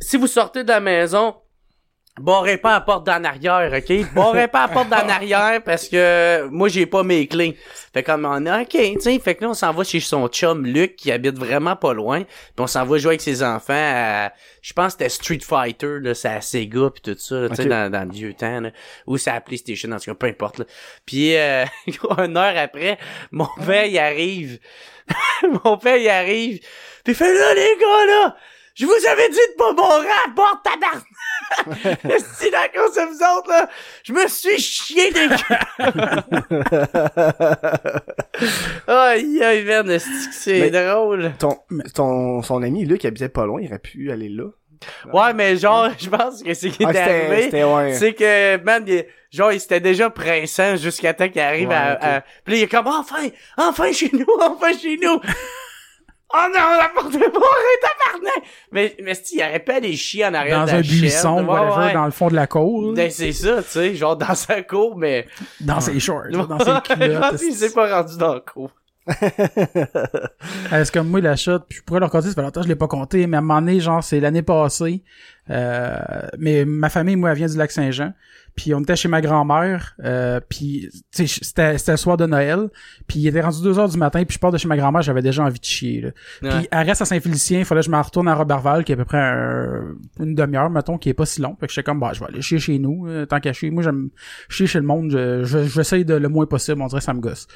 si 0.00 0.16
vous 0.16 0.26
sortez 0.26 0.64
de 0.64 0.68
la 0.68 0.80
maison, 0.80 1.36
barrez 2.18 2.56
pas 2.56 2.72
la 2.72 2.80
porte 2.80 3.06
d'en 3.06 3.22
arrière, 3.24 3.70
ok? 3.72 4.14
Barrez 4.14 4.48
pas 4.48 4.66
la 4.66 4.72
porte 4.72 4.88
d'en 4.88 4.96
arrière 5.08 5.62
parce 5.62 5.88
que 5.88 6.48
moi, 6.50 6.68
j'ai 6.68 6.86
pas 6.86 7.02
mes 7.02 7.26
clés. 7.26 7.56
Fait 7.92 8.02
comme, 8.02 8.24
on 8.24 8.46
a, 8.46 8.62
ok, 8.62 8.76
tu 9.02 9.20
fait 9.20 9.34
que 9.34 9.44
là, 9.44 9.50
on 9.50 9.54
s'en 9.54 9.72
va 9.72 9.84
chez 9.84 10.00
son 10.00 10.28
chum 10.28 10.64
Luc, 10.64 10.96
qui 10.96 11.12
habite 11.12 11.38
vraiment 11.38 11.76
pas 11.76 11.92
loin, 11.92 12.22
puis 12.24 12.58
on 12.58 12.66
s'en 12.66 12.84
va 12.84 12.98
jouer 12.98 13.10
avec 13.10 13.20
ses 13.20 13.42
enfants 13.42 13.72
à, 13.74 14.32
je 14.62 14.72
pense 14.72 14.94
que 14.94 15.04
c'était 15.04 15.08
Street 15.08 15.40
Fighter, 15.42 15.98
là, 16.00 16.14
c'est 16.14 16.28
à 16.28 16.40
Sega 16.40 16.90
pis 16.90 17.00
tout 17.02 17.16
ça, 17.18 17.40
là, 17.40 17.48
tu 17.50 17.56
sais, 17.56 17.66
dans, 17.66 17.90
dans 17.90 18.04
le 18.04 18.12
vieux 18.12 18.34
temps, 18.34 18.60
là, 18.60 18.70
ou 19.06 19.16
c'est 19.16 19.30
à 19.30 19.40
PlayStation, 19.40 19.90
en 19.92 19.98
tout 19.98 20.10
cas, 20.10 20.14
peu 20.14 20.26
importe, 20.26 20.58
là. 20.58 20.64
Puis, 21.04 21.36
euh, 21.36 21.64
une 22.18 22.36
heure 22.36 22.56
après, 22.56 22.98
mon 23.30 23.48
père, 23.64 23.86
il 23.86 23.98
arrive, 23.98 24.58
mon 25.64 25.76
père, 25.78 25.96
il 25.96 26.08
arrive, 26.08 26.58
pis 27.04 27.12
il 27.12 27.14
fait 27.14 27.32
là, 27.32 27.54
les 27.54 27.76
gars, 27.80 28.06
là, 28.06 28.36
je 28.76 28.86
vous 28.86 29.06
avais 29.10 29.28
dit 29.28 29.36
de 29.36 29.56
pas 29.58 29.72
barrer 29.72 30.06
à 30.08 30.28
porte, 30.34 30.64
tabarnak! 30.64 31.02
C'est 32.34 32.54
à 32.54 32.68
cause 32.68 32.94
de 32.94 33.00
vous 33.02 33.22
autres, 33.38 33.50
là, 33.50 33.68
je 34.04 34.12
me 34.12 34.26
suis 34.28 34.58
chié 34.58 35.10
des 35.12 35.28
Aïe, 38.86 39.42
aïe, 39.42 39.64
merde, 39.64 39.98
c'est 40.32 40.70
drôle. 40.70 41.32
Ton, 41.38 41.58
ton, 41.94 42.42
son 42.42 42.62
ami, 42.62 42.84
Luc, 42.84 43.00
qui 43.00 43.06
habitait 43.06 43.28
pas 43.28 43.46
loin, 43.46 43.60
il 43.60 43.68
aurait 43.68 43.78
pu 43.78 44.10
aller 44.10 44.28
là. 44.28 44.44
Ouais, 45.12 45.32
mais 45.32 45.56
genre, 45.56 45.88
je 45.98 46.08
pense 46.10 46.42
que 46.42 46.52
c'est 46.52 46.68
qui 46.70 46.84
Ah, 46.84 46.92
est 46.92 46.98
arrivé. 46.98 47.42
c'était, 47.44 47.64
ouais. 47.64 47.94
C'est 47.94 48.12
que, 48.12 48.62
man, 48.62 48.84
il- 48.86 49.06
genre, 49.32 49.50
il 49.52 49.60
s'était 49.60 49.80
déjà 49.80 50.10
pressant 50.10 50.76
jusqu'à 50.76 51.14
temps 51.14 51.28
qu'il 51.30 51.40
arrive 51.40 51.68
Ouais, 51.70 51.74
à, 51.74 51.94
ok. 51.94 51.98
à- 52.02 52.20
Puis 52.44 52.52
là, 52.54 52.58
il 52.58 52.62
est 52.64 52.68
comme, 52.68 52.86
enfin, 52.86 53.26
enfin 53.56 53.90
chez 53.92 54.10
nous, 54.12 54.26
enfin 54.40 54.76
chez 54.76 54.98
nous. 55.02 55.18
Oh 56.34 56.46
non, 56.54 56.60
la 56.78 56.90
porte 56.94 57.14
est 57.14 57.18
barrée, 57.18 57.78
tabarnak! 57.82 58.44
Mais, 58.72 58.96
mais 59.02 59.14
si, 59.14 59.36
il 59.36 59.42
aurait 59.42 59.60
pas 59.60 59.76
aller 59.76 59.96
chier 59.96 60.26
en 60.26 60.34
arrière 60.34 60.60
Dans 60.60 60.66
de 60.66 60.70
la 60.72 60.76
un 60.78 60.82
chaîne. 60.82 61.00
buisson, 61.00 61.38
Ouais, 61.44 61.52
whatever, 61.52 61.86
ouais. 61.86 61.92
dans 61.94 62.04
le 62.04 62.10
fond 62.10 62.28
de 62.28 62.34
la 62.34 62.46
cour. 62.46 62.92
Ben, 62.94 63.10
c'est 63.10 63.32
ça, 63.32 63.62
tu 63.62 63.68
sais, 63.70 63.94
genre 63.94 64.16
dans 64.16 64.34
sa 64.34 64.62
cour, 64.62 64.96
mais... 64.96 65.26
Dans 65.60 65.80
ses 65.80 65.98
shorts, 66.00 66.30
dans 66.30 66.58
ses 66.58 66.80
culottes. 66.94 67.36
qu'il 67.38 67.54
s'est 67.54 67.72
pas 67.72 68.02
rendu 68.02 68.16
dans 68.18 68.34
la 68.34 68.40
cour. 68.40 68.70
C'est 70.70 70.90
comme 70.92 71.08
moi, 71.08 71.20
la 71.20 71.36
shot, 71.36 71.60
puis 71.68 71.78
je 71.78 71.82
pourrais 71.84 72.00
le 72.00 72.06
raconter, 72.06 72.28
ça 72.28 72.34
fait 72.34 72.42
longtemps 72.42 72.60
que 72.60 72.64
je 72.66 72.68
l'ai 72.68 72.76
pas 72.76 72.88
compté, 72.88 73.26
mais 73.26 73.36
à 73.36 73.40
un 73.40 73.42
moment 73.42 73.60
donné, 73.60 73.80
genre, 73.80 74.02
c'est 74.02 74.20
l'année 74.20 74.42
passée, 74.42 75.02
euh, 75.50 75.96
mais 76.38 76.64
ma 76.64 76.88
famille, 76.90 77.16
moi, 77.16 77.30
elle 77.30 77.36
vient 77.36 77.46
du 77.46 77.56
lac 77.56 77.70
Saint-Jean, 77.70 78.12
puis 78.56 78.74
on 78.74 78.80
était 78.80 78.96
chez 78.96 79.08
ma 79.08 79.20
grand-mère, 79.20 79.94
euh, 80.02 80.40
puis 80.48 80.88
c'était 81.10 81.76
c'était 81.78 81.90
le 81.92 81.96
soir 81.98 82.16
de 82.16 82.24
Noël, 82.26 82.68
puis 83.06 83.20
il 83.20 83.26
était 83.28 83.42
rendu 83.42 83.62
deux 83.62 83.78
heures 83.78 83.88
du 83.88 83.98
matin, 83.98 84.24
puis 84.24 84.34
je 84.34 84.38
pars 84.40 84.50
de 84.50 84.58
chez 84.58 84.66
ma 84.66 84.76
grand-mère, 84.76 85.02
j'avais 85.02 85.22
déjà 85.22 85.44
envie 85.44 85.60
de 85.60 85.64
chier, 85.64 86.00
là. 86.00 86.08
Ouais. 86.42 86.48
Puis 86.58 86.68
elle 86.70 86.86
reste 86.86 87.02
à 87.02 87.04
Saint-Félicien, 87.04 87.58
il 87.60 87.64
fallait 87.66 87.82
que 87.82 87.86
je 87.86 87.90
m'en 87.90 88.00
retourne 88.02 88.26
à 88.28 88.34
Robertval, 88.34 88.82
qui 88.84 88.92
est 88.92 88.94
à 88.94 88.98
peu 88.98 89.04
près 89.04 89.18
un- 89.18 89.94
une 90.20 90.34
demi-heure, 90.34 90.70
mettons, 90.70 90.96
qui 90.98 91.10
est 91.10 91.14
pas 91.14 91.26
si 91.26 91.40
long. 91.40 91.54
Fait 91.60 91.66
que 91.66 91.72
j'étais 91.72 91.84
comme, 91.84 92.00
bah, 92.00 92.12
je 92.14 92.20
vais 92.20 92.26
aller 92.26 92.40
chier 92.42 92.58
chez 92.58 92.78
nous, 92.78 93.06
euh, 93.06 93.26
tant 93.26 93.38
qu'à 93.40 93.52
chier. 93.52 93.70
Moi, 93.70 93.82
j'aime 93.82 94.08
chier 94.48 94.66
chez 94.66 94.78
le 94.80 94.86
monde, 94.86 95.10
je, 95.10 95.44
je, 95.44 95.64
j'essaye 95.64 96.04
de 96.04 96.14
le 96.14 96.28
moins 96.28 96.46
possible, 96.46 96.80
on 96.80 96.86
dirait 96.86 97.00
que 97.00 97.04
ça 97.04 97.14
me 97.14 97.20
gosse. 97.20 97.46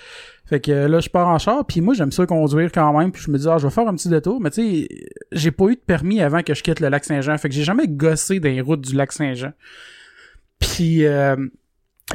Fait 0.44 0.60
que 0.60 0.70
euh, 0.70 0.88
là, 0.88 1.00
je 1.00 1.08
pars 1.08 1.28
en 1.28 1.38
char, 1.38 1.64
puis 1.66 1.80
moi, 1.80 1.94
j'aime 1.94 2.12
ça 2.12 2.26
conduire 2.26 2.70
quand 2.72 2.98
même, 2.98 3.10
puis 3.12 3.22
je 3.24 3.30
me 3.30 3.38
dis, 3.38 3.48
ah, 3.48 3.56
je 3.58 3.66
vais 3.66 3.72
faire 3.72 3.88
un 3.88 3.94
petit 3.94 4.08
détour, 4.08 4.40
mais 4.40 4.50
tu 4.50 4.62
sais, 4.82 4.88
j'ai 5.32 5.50
pas 5.50 5.66
eu 5.66 5.76
de 5.76 5.80
permis 5.80 6.20
avant 6.20 6.42
que 6.42 6.52
je 6.54 6.62
quitte 6.62 6.80
le 6.80 6.88
lac 6.88 7.04
Saint-Jean, 7.04 7.38
fait 7.38 7.48
que 7.48 7.54
j'ai 7.54 7.64
jamais 7.64 7.88
gossé 7.88 8.38
dans 8.40 8.48
les 8.50 8.60
routes 8.60 8.80
du 8.82 8.94
lac 8.94 9.12
Saint-Jean. 9.12 9.52
Puis, 10.60 11.04
euh, 11.06 11.36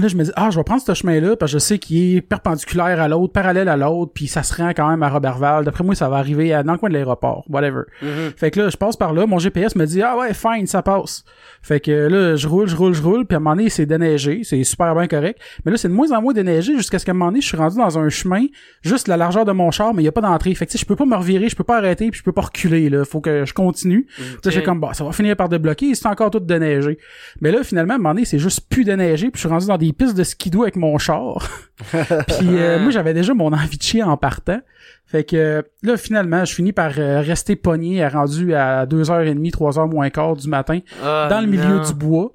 Là, 0.02 0.10
je 0.10 0.18
me 0.18 0.26
dis, 0.26 0.32
ah, 0.36 0.50
je 0.50 0.58
vais 0.58 0.64
prendre 0.66 0.82
ce 0.82 0.94
chemin-là, 0.94 1.38
parce 1.38 1.54
que 1.54 1.58
je 1.58 1.60
sais 1.60 1.80
qu'il 1.80 2.18
est 2.18 2.22
perpendiculaire 2.22 3.00
à 3.00 3.08
l'autre, 3.08 3.32
parallèle 3.32 3.70
à 3.70 3.78
l'autre, 3.78 4.12
puis 4.14 4.28
ça 4.28 4.44
se 4.44 4.54
rend 4.54 4.72
quand 4.72 4.90
même 4.90 5.02
à 5.04 5.10
Robertval. 5.10 5.64
D'après 5.64 5.86
moi, 5.86 5.96
ça 5.96 6.10
va 6.10 6.18
arriver 6.18 6.54
à, 6.54 6.64
dans 6.64 6.74
le 6.74 6.78
coin 6.78 6.90
de 6.90 6.94
l'aéroport, 6.96 7.46
whatever. 7.50 7.84
Mhm. 8.02 8.34
Fait 8.36 8.52
que 8.52 8.60
là, 8.60 8.70
je 8.70 8.76
passe 8.76 8.98
par 8.98 9.14
là, 9.14 9.26
mon 9.26 9.40
GPS 9.40 9.74
me 9.76 9.86
dit, 9.86 10.02
ah 10.02 10.18
ouais, 10.18 10.34
fine, 10.34 10.68
ça 10.68 10.82
passe. 10.82 11.24
Fait 11.62 11.80
que 11.80 11.92
là, 11.92 12.36
je 12.36 12.48
roule, 12.48 12.68
je 12.68 12.76
roule, 12.76 12.94
je 12.94 13.02
roule, 13.02 13.26
puis 13.26 13.36
à 13.36 13.38
un 13.38 13.40
moment 13.40 13.56
donné, 13.56 13.70
c'est 13.70 13.86
déneigé, 13.86 14.42
c'est 14.44 14.62
super 14.66 14.94
bien 14.96 15.08
correct. 15.08 15.40
Mais 15.64 15.72
là, 15.72 15.78
c'est 15.78 15.88
de 15.88 15.94
moins 15.94 16.12
en 16.12 16.22
moins 16.22 16.34
déneigé 16.34 16.76
jusqu'à 16.76 17.00
ce 17.00 17.06
qu'à 17.06 17.12
un 17.12 17.16
moment 17.16 17.32
donné, 17.32 17.40
je 17.40 17.48
suis 17.48 17.58
rendu 17.58 17.78
dans 17.78 17.98
un 17.98 18.10
chemin, 18.10 18.46
juste 18.82 19.08
la 19.08 19.16
largeur 19.16 19.46
de 19.46 19.54
mon 19.54 19.72
char, 19.72 19.94
mais 19.94 20.04
il 20.04 20.06
y 20.06 20.10
a 20.10 20.12
pas 20.12 20.22
d'entrée. 20.22 20.54
Fait 20.56 20.66
que 20.66 20.72
tu 20.72 20.78
sais, 20.78 20.82
je 20.82 20.86
peux 20.86 20.98
pas 20.98 21.06
me 21.06 21.16
revirer, 21.16 21.48
je 21.48 21.56
peux 21.56 21.64
pas 21.64 21.78
arrêter, 21.78 22.12
puis 22.12 22.20
je 22.20 22.24
peux 22.24 22.34
pas 22.34 22.42
reculer, 22.42 22.90
là. 22.90 23.06
Faut 23.06 23.22
que 23.22 23.46
je 23.46 23.54
continue. 23.54 24.08
Tu 24.18 24.24
sais, 24.44 24.52
j'ai 24.52 24.64
comme, 24.64 24.82
bah, 24.82 24.92
ça 24.94 25.06
va 25.06 25.14
finir 25.14 25.38
par 25.38 25.48
débloquer, 25.48 25.96
c'est 25.96 26.08
encore 26.08 26.32
tout 26.32 26.40
déneigé. 26.42 26.98
Mais 27.40 27.52
là, 27.52 27.64
finalement, 27.64 27.94
à 27.94 27.96
un 27.96 28.00
moment 28.00 28.14
donné, 28.14 28.26
c'est 28.26 28.40
juste 28.40 28.68
plus 28.70 28.84
déneigé, 28.84 29.30
puis 29.32 29.36
je 29.36 29.40
suis 29.40 29.50
rendu 29.50 29.68
dans 29.68 29.78
des 29.78 29.85
pistes 29.94 30.16
de 30.18 30.24
skidoo 30.24 30.64
avec 30.64 30.76
mon 30.76 30.98
char. 30.98 31.50
puis 31.92 32.58
euh, 32.58 32.80
moi, 32.80 32.92
j'avais 32.92 33.14
déjà 33.14 33.34
mon 33.34 33.52
envie 33.54 33.78
de 33.78 33.84
chier 33.84 34.04
en 34.04 34.18
partant. 34.18 34.60
Fait 35.06 35.24
que 35.24 35.36
euh, 35.36 35.62
là, 35.84 35.98
finalement, 35.98 36.46
je 36.46 36.54
finis 36.54 36.74
par 36.74 36.92
euh, 36.98 37.22
rester 37.22 37.56
pogné, 37.56 38.04
à 38.04 38.10
rendu 38.10 38.54
à 38.56 38.86
2h30, 38.86 39.52
3h 39.52 39.90
moins 39.90 40.10
quart 40.10 40.36
du 40.36 40.48
matin, 40.50 40.80
Ah, 41.04 41.28
dans 41.30 41.42
le 41.42 41.48
milieu 41.48 41.78
non. 41.78 41.84
du 41.84 41.94
bois. 41.94 42.32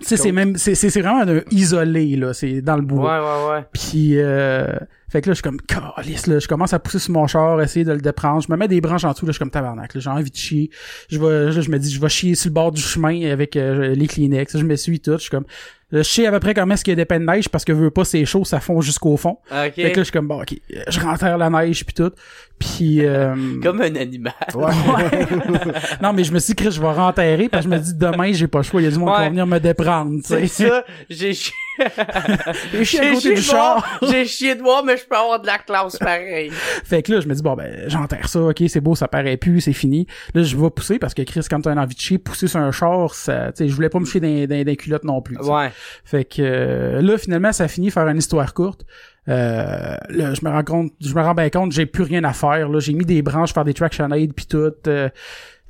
C'est 0.00 0.32
même, 0.32 0.56
c'est, 0.56 0.74
c'est 0.74 0.90
c'est 0.90 1.00
vraiment 1.00 1.22
un 1.22 1.40
isolé, 1.50 2.16
là, 2.16 2.32
c'est 2.32 2.60
dans 2.62 2.76
le 2.76 2.82
bois. 2.82 3.20
Ouais, 3.20 3.26
ouais, 3.26 3.54
ouais. 3.58 3.64
Puis, 3.72 4.14
euh, 4.18 4.66
fait 5.12 5.20
que 5.20 5.28
là, 5.28 5.32
je 5.34 5.36
suis 5.36 5.42
comme, 5.42 5.60
calice, 5.60 6.26
là, 6.26 6.38
je 6.38 6.48
commence 6.48 6.72
à 6.72 6.78
pousser 6.78 6.98
sur 6.98 7.12
mon 7.12 7.26
char, 7.26 7.60
essayer 7.60 7.84
de 7.84 7.92
le 7.92 8.00
déprendre. 8.00 8.42
Je 8.42 8.50
me 8.50 8.56
mets 8.56 8.66
des 8.66 8.80
branches 8.80 9.04
en 9.04 9.12
dessous, 9.12 9.26
là, 9.26 9.32
je 9.32 9.34
suis 9.34 9.38
comme 9.40 9.50
tabarnak, 9.50 9.94
là, 9.94 10.00
j'ai 10.00 10.08
envie 10.10 10.30
de 10.30 10.36
chier. 10.36 10.70
Je 11.10 11.18
vais, 11.18 11.52
là, 11.52 11.60
je 11.60 11.70
me 11.70 11.78
dis, 11.78 11.92
je 11.92 12.00
vais 12.00 12.08
chier 12.08 12.34
sur 12.34 12.48
le 12.48 12.54
bord 12.54 12.72
du 12.72 12.80
chemin 12.80 13.30
avec 13.30 13.56
euh, 13.56 13.94
les 13.94 14.06
Kleenex. 14.06 14.56
Je 14.56 14.64
me 14.64 14.74
suis 14.74 15.00
tout, 15.00 15.12
je 15.12 15.18
suis 15.18 15.30
comme, 15.30 15.44
je 15.92 16.02
sais 16.02 16.26
à 16.26 16.30
peu 16.32 16.40
près 16.40 16.54
comment 16.54 16.72
est-ce 16.72 16.84
qu'il 16.84 16.92
y 16.92 16.94
a 16.94 16.96
des 16.96 17.04
peines 17.04 17.26
de 17.26 17.30
neige 17.30 17.50
parce 17.50 17.66
que 17.66 17.72
veux 17.72 17.90
pas, 17.90 18.06
c'est 18.06 18.24
chaud, 18.24 18.46
ça 18.46 18.60
fond 18.60 18.80
jusqu'au 18.80 19.18
fond. 19.18 19.36
Fait 19.50 19.70
que 19.72 19.82
là, 19.82 19.92
je 19.94 20.02
suis 20.04 20.12
comme, 20.12 20.28
bon, 20.28 20.40
ok, 20.40 20.54
je 20.88 21.00
renterre 21.00 21.36
la 21.36 21.50
neige 21.50 21.84
puis 21.84 21.94
tout. 21.94 22.10
Puis, 22.58 23.04
euh, 23.04 23.34
Comme 23.62 23.82
un 23.82 23.94
animal. 23.96 24.32
Ouais. 24.54 24.70
non, 26.02 26.14
mais 26.14 26.24
je 26.24 26.32
me 26.32 26.38
suis 26.38 26.54
dit, 26.54 26.64
je 26.70 26.80
vais 26.80 26.92
renterrer 26.92 27.50
parce 27.50 27.66
que 27.66 27.70
je 27.70 27.76
me 27.76 27.82
dis, 27.82 27.92
demain, 27.94 28.32
j'ai 28.32 28.46
pas 28.46 28.60
le 28.60 28.64
choix, 28.64 28.80
il 28.80 28.84
y 28.84 28.86
a 28.86 28.90
du 28.90 28.98
monde 28.98 29.10
qui 29.10 29.14
Ouais. 29.18 29.24
va 29.24 29.30
venir 29.30 29.46
me 29.46 29.58
déprendre, 29.58 30.20
C'est 30.24 30.46
ça. 30.46 30.84
J'ai 31.10 31.34
chié. 32.84 33.00
À 33.00 33.02
J'ai 33.04 33.10
côté 33.10 33.20
chié 33.20 33.30
du 33.30 33.36
de 33.36 33.40
char. 33.40 33.98
voir. 34.00 34.10
J'ai 34.12 34.24
chié 34.26 34.54
de 34.54 34.62
voir, 34.62 34.84
mais 34.84 34.96
je 34.96 35.04
peux 35.06 35.16
avoir 35.16 35.40
de 35.40 35.46
la 35.46 35.58
classe 35.58 35.96
pareil. 35.98 36.50
Fait 36.84 37.02
que 37.02 37.12
là, 37.12 37.20
je 37.20 37.28
me 37.28 37.34
dis, 37.34 37.42
bon, 37.42 37.54
ben, 37.54 37.84
j'enterre 37.88 38.28
ça, 38.28 38.40
ok, 38.40 38.62
c'est 38.68 38.80
beau, 38.80 38.94
ça 38.94 39.08
paraît 39.08 39.36
plus, 39.36 39.60
c'est 39.60 39.72
fini. 39.72 40.06
Là, 40.34 40.42
je 40.42 40.56
vais 40.56 40.70
pousser 40.70 40.98
parce 40.98 41.14
que 41.14 41.22
Chris, 41.22 41.40
quand 41.48 41.60
t'as 41.60 41.74
envie 41.74 41.94
de 41.94 42.00
chier, 42.00 42.18
pousser 42.18 42.46
sur 42.48 42.60
un 42.60 42.72
char, 42.72 43.14
ça, 43.14 43.52
tu 43.52 43.64
sais, 43.64 43.68
je 43.68 43.74
voulais 43.74 43.88
pas 43.88 43.98
me 44.00 44.04
chier 44.04 44.20
dans, 44.20 44.28
dans, 44.28 44.46
dans 44.58 44.66
les 44.66 44.76
culottes 44.76 45.04
non 45.04 45.20
plus. 45.22 45.36
Ouais. 45.38 45.70
Fait 46.04 46.24
que 46.24 46.42
euh, 46.42 47.00
là, 47.02 47.18
finalement, 47.18 47.52
ça 47.52 47.68
finit 47.68 47.90
par 47.90 48.06
une 48.08 48.18
histoire 48.18 48.52
courte. 48.54 48.84
Euh, 49.28 49.96
là, 50.08 50.34
je 50.34 50.44
me 50.44 50.50
rends 50.50 50.64
compte, 50.64 50.92
je 51.00 51.14
me 51.14 51.22
rends 51.22 51.34
bien 51.34 51.48
compte, 51.48 51.70
j'ai 51.72 51.86
plus 51.86 52.02
rien 52.02 52.24
à 52.24 52.32
faire. 52.32 52.68
Là, 52.68 52.80
j'ai 52.80 52.92
mis 52.92 53.04
des 53.04 53.22
branches, 53.22 53.52
faire 53.54 53.64
des 53.64 53.74
traction 53.74 54.10
aid 54.12 54.32
puis 54.34 54.46
tout. 54.46 54.72
euh, 54.88 55.08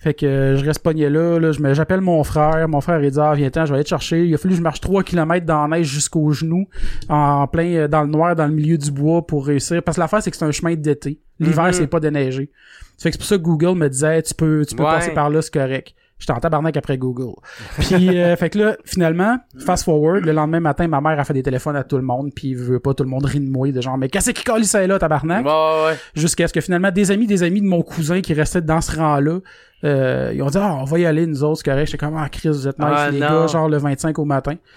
fait 0.02 0.14
que 0.14 0.26
euh, 0.26 0.56
je 0.56 0.64
reste 0.64 0.82
pogné 0.82 1.09
là, 1.09 1.38
là 1.38 1.52
j'appelle 1.75 2.00
mon 2.00 2.25
frère, 2.25 2.68
mon 2.68 2.80
frère 2.80 3.02
il 3.04 3.11
dit 3.11 3.18
ah 3.21 3.35
viens 3.35 3.50
ten, 3.50 3.64
je 3.66 3.71
vais 3.71 3.76
aller 3.76 3.85
te 3.85 3.88
chercher. 3.90 4.25
Il 4.26 4.35
a 4.35 4.38
fallu 4.38 4.54
que 4.54 4.59
je 4.59 4.62
marche 4.62 4.80
3 4.80 5.02
km 5.04 5.47
dans 5.47 5.66
la 5.66 5.76
neige 5.78 5.87
jusqu'aux 5.87 6.32
genoux, 6.32 6.66
en 7.09 7.47
plein 7.47 7.73
euh, 7.75 7.88
dans 7.88 8.02
le 8.02 8.09
noir, 8.09 8.35
dans 8.35 8.47
le 8.47 8.52
milieu 8.52 8.76
du 8.76 8.90
bois 8.90 9.25
pour 9.26 9.47
réussir. 9.47 9.82
Parce 9.82 9.97
que 9.97 10.00
l'affaire 10.00 10.23
c'est 10.23 10.30
que 10.32 10.37
c'est 10.37 10.44
un 10.44 10.50
chemin 10.50 10.75
d'été. 10.75 11.21
L'hiver 11.38 11.66
Mhm. 11.66 11.73
c'est 11.73 11.87
pas 11.87 12.00
déneigé. 12.00 12.50
Fait 12.99 13.11
que 13.11 13.14
c'est 13.14 13.18
pour 13.18 13.26
ça 13.26 13.37
que 13.37 13.42
Google 13.42 13.76
me 13.78 13.88
disait 13.88 14.23
tu 14.23 14.35
peux 14.35 14.64
tu 14.66 14.75
peux 14.75 14.82
Ouais. 14.82 14.90
passer 14.90 15.12
par 15.12 15.30
là, 15.30 15.40
c'est 15.40 15.52
correct. 15.52 15.94
J'étais 16.23 16.33
en 16.35 16.38
tabarnak 16.38 16.76
après 16.76 16.99
Google. 16.99 17.35
Puis 17.81 18.17
euh, 18.17 18.37
fait 18.37 18.49
que 18.50 18.59
là, 18.61 18.76
finalement, 18.85 19.38
fast 19.59 19.83
forward, 19.85 20.25
le 20.25 20.31
lendemain 20.31 20.61
matin, 20.61 20.87
ma 20.87 21.00
mère 21.00 21.19
a 21.19 21.25
fait 21.25 21.33
des 21.35 21.43
téléphones 21.43 21.75
à 21.75 21.83
tout 21.83 21.97
le 21.97 22.05
monde, 22.05 22.31
puis 22.33 22.55
veut 22.55 22.79
pas 22.79 22.95
tout 22.95 23.02
le 23.02 23.11
monde 23.11 23.25
rit 23.25 23.41
de 23.41 23.50
moi, 23.50 23.73
de 23.73 23.81
genre 23.81 23.99
mais 23.99 24.09
qu'est-ce 24.09 24.31
qui 24.31 24.45
colle 24.45 24.64
ça 24.64 24.87
là, 24.87 25.00
tabarnak? 25.00 25.45
Ouais, 25.45 25.50
ouais. 25.50 25.97
Jusqu'à 26.14 26.47
ce 26.47 26.52
que 26.52 26.61
finalement 26.61 26.93
des 26.93 27.11
amis, 27.11 27.26
des 27.26 27.43
amis 27.43 27.61
de 27.61 27.67
mon 27.67 27.83
cousin 27.83 28.21
qui 28.21 28.35
restaient 28.35 28.62
dans 28.62 28.81
ce 28.81 28.97
rang-là, 28.97 29.41
euh, 29.85 30.31
ils 30.33 30.41
ont 30.45 30.47
dit 30.47 30.59
ah 30.61 30.76
on 30.81 30.85
va 30.85 30.99
y 31.00 31.07
aller 31.07 31.26
nous 31.26 31.43
autres, 31.43 31.62
c'est 31.64 31.69
correct. 31.73 31.87
J'étais 31.87 31.99
comme 32.07 32.17
ah 32.17 32.29
Chris, 32.29 32.50
vous 32.50 32.69
êtes 32.69 32.79
nice 32.79 32.88
Ah, 32.88 33.11
les 33.11 33.19
non. 33.19 33.26
gars, 33.26 33.47
genre 33.49 33.69
le 33.69 33.79
25 33.79 34.17
au 34.21 34.25
matin. 34.25 34.55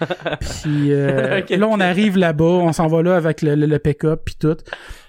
puis 0.62 0.92
euh, 0.92 1.42
là 1.48 1.66
on 1.70 1.78
arrive 1.78 2.18
là-bas, 2.18 2.44
on 2.44 2.72
s'en 2.72 2.88
va 2.88 3.02
là 3.04 3.14
avec 3.14 3.40
le, 3.42 3.54
le, 3.54 3.66
le 3.66 3.78
pick-up 3.78 4.22
puis 4.24 4.34
tout. 4.34 4.56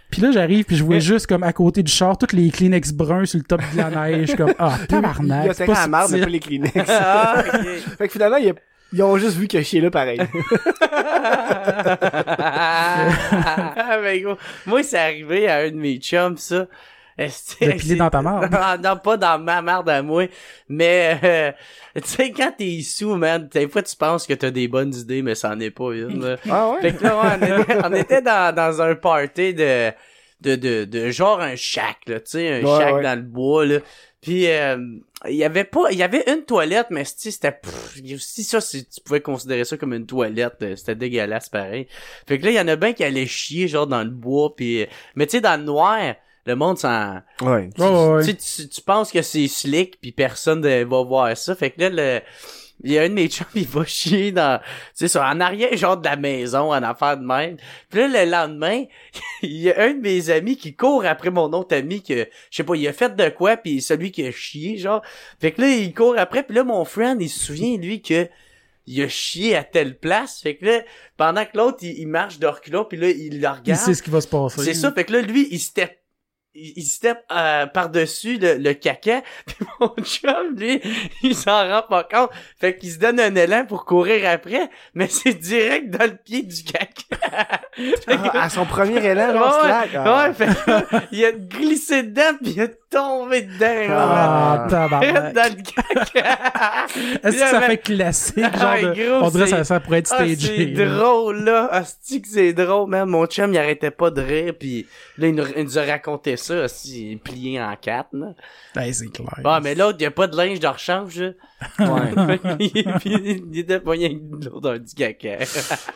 Puis 0.10 0.22
là, 0.22 0.32
j'arrive, 0.32 0.64
puis 0.66 0.76
je 0.78 0.84
vois 0.84 1.00
juste 1.00 1.28
comme 1.28 1.44
à 1.44 1.52
côté 1.54 1.84
du 1.84 1.92
char, 1.92 2.18
toutes 2.18 2.32
les 2.34 2.50
Kleenex 2.50 2.92
bruns 2.94 3.26
sur 3.26 3.38
le 3.40 3.44
top 3.44 3.62
de 3.74 3.78
la 3.78 3.90
neige, 4.10 4.36
comme 4.36 4.54
ah 4.58 4.76
Il 4.80 4.84
y 4.84 4.88
tabarnak, 4.88 5.60
a 5.62 5.66
pas 5.66 5.82
à 5.84 5.88
marde, 5.88 6.12
mais 6.12 6.20
pas 6.22 6.26
les 6.28 6.40
Kleenex. 6.40 6.74
Ah, 6.90 7.44
ok. 7.46 7.62
fait 7.98 8.08
que 8.08 8.14
finalement, 8.14 8.38
il 8.38 8.46
y 8.46 8.50
a- 8.50 8.56
ils 8.94 9.04
ont 9.04 9.18
juste 9.18 9.36
vu 9.36 9.50
que 9.50 9.62
chier 9.62 9.82
là 9.82 9.92
pareil. 9.92 10.18
ah, 12.40 13.98
ben, 14.02 14.22
gros. 14.24 14.38
Moi, 14.66 14.82
c'est 14.84 14.98
arrivé 14.98 15.48
à 15.50 15.58
un 15.58 15.72
de 15.72 15.76
mes 15.76 15.98
chums, 15.98 16.38
ça. 16.38 16.68
De 17.18 17.72
piler 17.74 17.96
dans 17.96 18.10
ta 18.10 18.22
marde? 18.22 18.50
Non, 18.52 18.90
non, 18.92 18.98
pas 18.98 19.18
dans 19.18 19.40
ma 19.40 19.62
marde 19.62 19.90
à 19.90 20.02
moi. 20.02 20.26
Mais, 20.70 21.20
euh, 21.24 21.52
tu 22.02 22.08
sais, 22.08 22.32
quand 22.32 22.54
t'es 22.58 22.82
sous, 22.82 23.16
man, 23.16 23.48
des 23.52 23.68
fois, 23.68 23.82
tu 23.82 23.96
penses 23.96 24.28
que 24.28 24.34
t'as 24.34 24.52
des 24.52 24.68
bonnes 24.68 24.94
idées, 24.94 25.22
mais 25.22 25.36
ça 25.36 25.50
en 25.52 25.60
est 25.60 25.72
pas 25.72 25.94
une, 25.94 26.24
là. 26.24 26.38
ah 26.50 26.70
ouais? 26.72 26.82
Fait 26.82 26.94
que 26.94 27.04
là, 27.04 27.20
ouais, 27.20 27.38
on 27.42 27.62
était, 27.64 27.78
on 27.86 27.94
était 27.94 28.22
dans, 28.22 28.54
dans 28.56 28.82
un 28.82 28.96
party 28.96 29.54
de, 29.54 29.92
de, 30.42 30.56
de, 30.56 30.86
de 30.86 31.10
genre 31.10 31.40
un 31.42 31.56
shack, 31.56 31.98
là, 32.08 32.20
tu 32.20 32.32
sais, 32.32 32.62
un 32.62 32.64
Ouais, 32.66 32.78
shack 32.80 32.96
ouais. 32.96 33.04
dans 33.04 33.16
le 33.16 33.24
bois, 33.26 33.66
là. 33.66 33.80
Puis, 34.22 34.48
euh, 34.50 34.78
il 35.28 35.36
y 35.36 35.44
avait 35.44 35.64
pas, 35.64 35.90
il 35.92 35.98
y 35.98 36.04
avait 36.04 36.24
une 36.28 36.44
toilette, 36.44 36.88
mais 36.90 37.06
si 37.06 37.32
c'était, 37.32 37.60
si 38.20 38.44
ça, 38.44 38.60
si 38.62 38.86
tu 38.86 39.00
pouvais 39.02 39.22
considérer 39.22 39.64
ça 39.64 39.78
comme 39.78 39.94
une 39.94 40.06
toilette, 40.06 40.56
euh, 40.62 40.76
c'était 40.76 40.96
dégueulasse, 40.96 41.50
pareil. 41.50 41.88
Fait 42.28 42.38
que 42.38 42.46
là, 42.46 42.52
il 42.52 42.56
y 42.56 42.60
en 42.60 42.68
a 42.68 42.76
bien 42.76 42.94
qui 42.94 43.04
allaient 43.04 43.26
chier, 43.28 43.68
genre, 43.68 43.88
dans 43.88 44.04
le 44.04 44.10
bois, 44.10 44.56
puis, 44.56 44.84
euh, 44.84 44.86
mais 45.16 45.26
tu 45.28 45.32
sais, 45.38 45.42
dans 45.42 45.58
le 45.60 45.66
noir, 45.66 46.16
le 46.48 46.56
monde 46.56 46.78
s'en, 46.78 47.18
Ouais. 47.42 47.70
Tu, 47.76 48.32
sais, 48.32 48.64
tu, 48.64 48.70
tu 48.70 48.82
penses 48.82 49.12
que 49.12 49.22
c'est 49.22 49.48
slick 49.48 50.00
puis 50.02 50.12
personne 50.12 50.62
ne 50.62 50.84
va 50.84 51.04
voir 51.04 51.36
ça. 51.38 51.56
Fait 51.56 51.72
que 51.72 51.82
là, 51.82 51.90
le, 51.90 52.22
il 52.84 52.92
y 52.92 53.00
a 53.00 53.04
un 53.04 53.10
de 53.10 53.14
mes 53.14 53.28
chums, 53.28 53.48
il 53.56 53.68
va 53.68 53.86
chier 53.86 54.32
dans, 54.32 54.60
tu 54.96 55.08
sais, 55.08 55.20
en 55.20 55.40
arrière, 55.40 55.76
genre 55.76 55.98
de 55.98 56.06
la 56.06 56.16
maison, 56.16 56.74
en 56.74 56.84
affaire 56.84 57.18
de 57.18 57.26
même. 57.26 57.58
Puis 57.90 58.00
là, 58.00 58.08
le 58.08 58.32
lendemain, 58.32 58.84
il 59.42 59.58
y 59.58 59.72
a 59.72 59.82
un 59.82 59.94
de 59.94 60.02
mes 60.02 60.30
amis 60.30 60.58
qui 60.58 60.76
court 60.76 61.06
après 61.06 61.32
mon 61.32 61.52
autre 61.54 61.76
ami 61.76 62.04
que, 62.04 62.28
je 62.52 62.58
sais 62.58 62.64
pas, 62.64 62.76
il 62.76 62.88
a 62.88 62.94
fait 62.94 63.16
de 63.16 63.30
quoi 63.30 63.58
puis 63.58 63.82
celui 63.82 64.12
qui 64.12 64.26
a 64.26 64.32
chié, 64.32 64.78
genre. 64.78 65.02
Fait 65.40 65.52
que 65.52 65.62
là, 65.62 65.70
il 65.70 65.94
court 65.94 66.16
après 66.18 66.44
puis 66.44 66.56
là, 66.56 66.64
mon 66.64 66.86
friend, 66.86 67.22
il 67.22 67.30
se 67.30 67.46
souvient, 67.46 67.78
lui, 67.78 68.02
que, 68.02 68.28
il 68.86 69.02
a 69.02 69.10
chié 69.10 69.56
à 69.56 69.64
telle 69.64 69.98
place. 69.98 70.40
Fait 70.42 70.56
que 70.56 70.66
là, 70.66 70.82
pendant 71.18 71.44
que 71.46 71.58
l'autre, 71.58 71.80
il, 71.82 72.00
il 72.00 72.08
marche 72.08 72.40
de 72.40 72.48
reculons 72.48 72.86
puis 72.86 72.98
là, 72.98 73.10
il 73.10 73.42
le 73.42 73.48
regarde. 73.48 73.68
Il 73.68 73.76
sait 73.76 73.94
ce 73.94 74.04
qui 74.04 74.10
va 74.10 74.22
se 74.22 74.28
passer. 74.28 74.64
C'est 74.64 74.74
ça, 74.74 74.92
fait 74.92 75.04
que 75.04 75.14
là, 75.14 75.22
lui, 75.22 75.48
il 75.52 75.60
step, 75.60 75.98
il, 76.58 76.84
step 76.84 77.20
euh, 77.32 77.66
par-dessus 77.68 78.38
le, 78.38 78.56
le 78.58 78.74
caca, 78.74 79.22
puis 79.46 79.56
mon 79.80 79.94
chum, 80.04 80.56
lui, 80.56 80.82
il 81.24 81.36
s'en 81.36 81.68
rend 81.70 81.84
pas 81.88 82.04
compte, 82.04 82.32
fait 82.60 82.78
qu'il 82.78 82.92
se 82.92 82.98
donne 83.00 83.20
un 83.20 83.36
élan 83.36 83.66
pour 83.66 83.86
courir 83.86 84.28
après, 84.30 84.70
mais 84.94 85.08
c'est 85.08 85.34
direct 85.36 85.90
dans 85.92 86.06
le 86.06 86.16
pied 86.18 86.44
du 86.44 86.64
caca. 86.64 86.88
Que- 87.76 87.94
Ah, 88.08 88.44
à 88.46 88.50
son 88.50 88.66
premier 88.66 89.06
élan, 89.06 89.34
genre, 89.34 89.56
ouais, 89.64 89.68
slack. 89.70 89.90
ah. 89.96 90.28
ouais, 90.28 90.34
fait 90.34 90.48
que 90.66 90.72
là, 90.72 90.84
il 91.12 91.26
a 91.26 91.32
glissé 91.32 92.04
dedans, 92.04 92.36
puis 92.42 92.54
il 92.54 92.62
a 92.62 92.68
tombé 92.90 93.42
dedans, 93.42 93.94
Ah, 93.96 94.58
genre, 94.60 94.68
tabarnak. 94.70 95.34
dans 95.34 95.56
le 95.56 95.62
caca. 95.64 96.38
Est-ce 97.24 97.32
que 97.38 97.50
ça 97.50 97.62
fait 97.62 97.78
classique, 97.78 98.38
genre 98.40 98.52
Ah, 98.62 98.82
de- 98.82 98.94
gros, 98.94 99.26
on 99.26 99.30
dirait 99.30 99.44
que 99.44 99.50
c'est- 99.50 99.56
ça, 99.58 99.64
ça 99.64 99.80
pourrait 99.80 100.00
être 100.00 100.12
Ah, 100.14 100.16
stagé. 100.26 100.36
c'est 100.76 100.86
drôle, 100.86 101.44
là. 101.44 101.68
Asti 101.72 102.22
que 102.22 102.28
c'est 102.28 102.54
drôle, 102.54 102.90
man? 102.90 103.08
Mon 103.10 103.26
chum, 103.26 103.52
il 103.54 103.58
arrêtait 103.58 103.92
pas 103.92 104.10
de 104.12 104.22
rire, 104.22 104.54
puis 104.58 104.86
là, 105.18 105.28
il 105.28 105.36
nous, 105.36 105.44
il 105.56 105.64
nous 105.64 105.78
a 105.78 105.84
raconté 105.84 106.38
ça, 106.38 106.64
aussi, 106.66 107.20
plié 107.24 107.62
en 107.62 107.76
quatre, 107.76 108.10
là. 108.14 108.28
Ben, 108.76 108.92
c'est 108.94 109.08
clair. 109.12 109.28
Ah, 109.44 109.60
mais 109.62 109.76
l'autre, 109.76 109.98
il 110.00 110.04
y 110.04 110.06
a 110.08 110.12
pas 110.12 110.28
de 110.28 110.38
linge 110.38 110.60
de 110.60 110.68
rechange, 110.68 111.20
là. 111.20 111.30
Ouais. 111.80 112.40
Il 112.60 113.58
était 113.60 113.80
pogné 113.80 114.06
avec 114.06 114.20
dans 114.62 114.78
du 114.78 114.94
caca. 114.96 115.38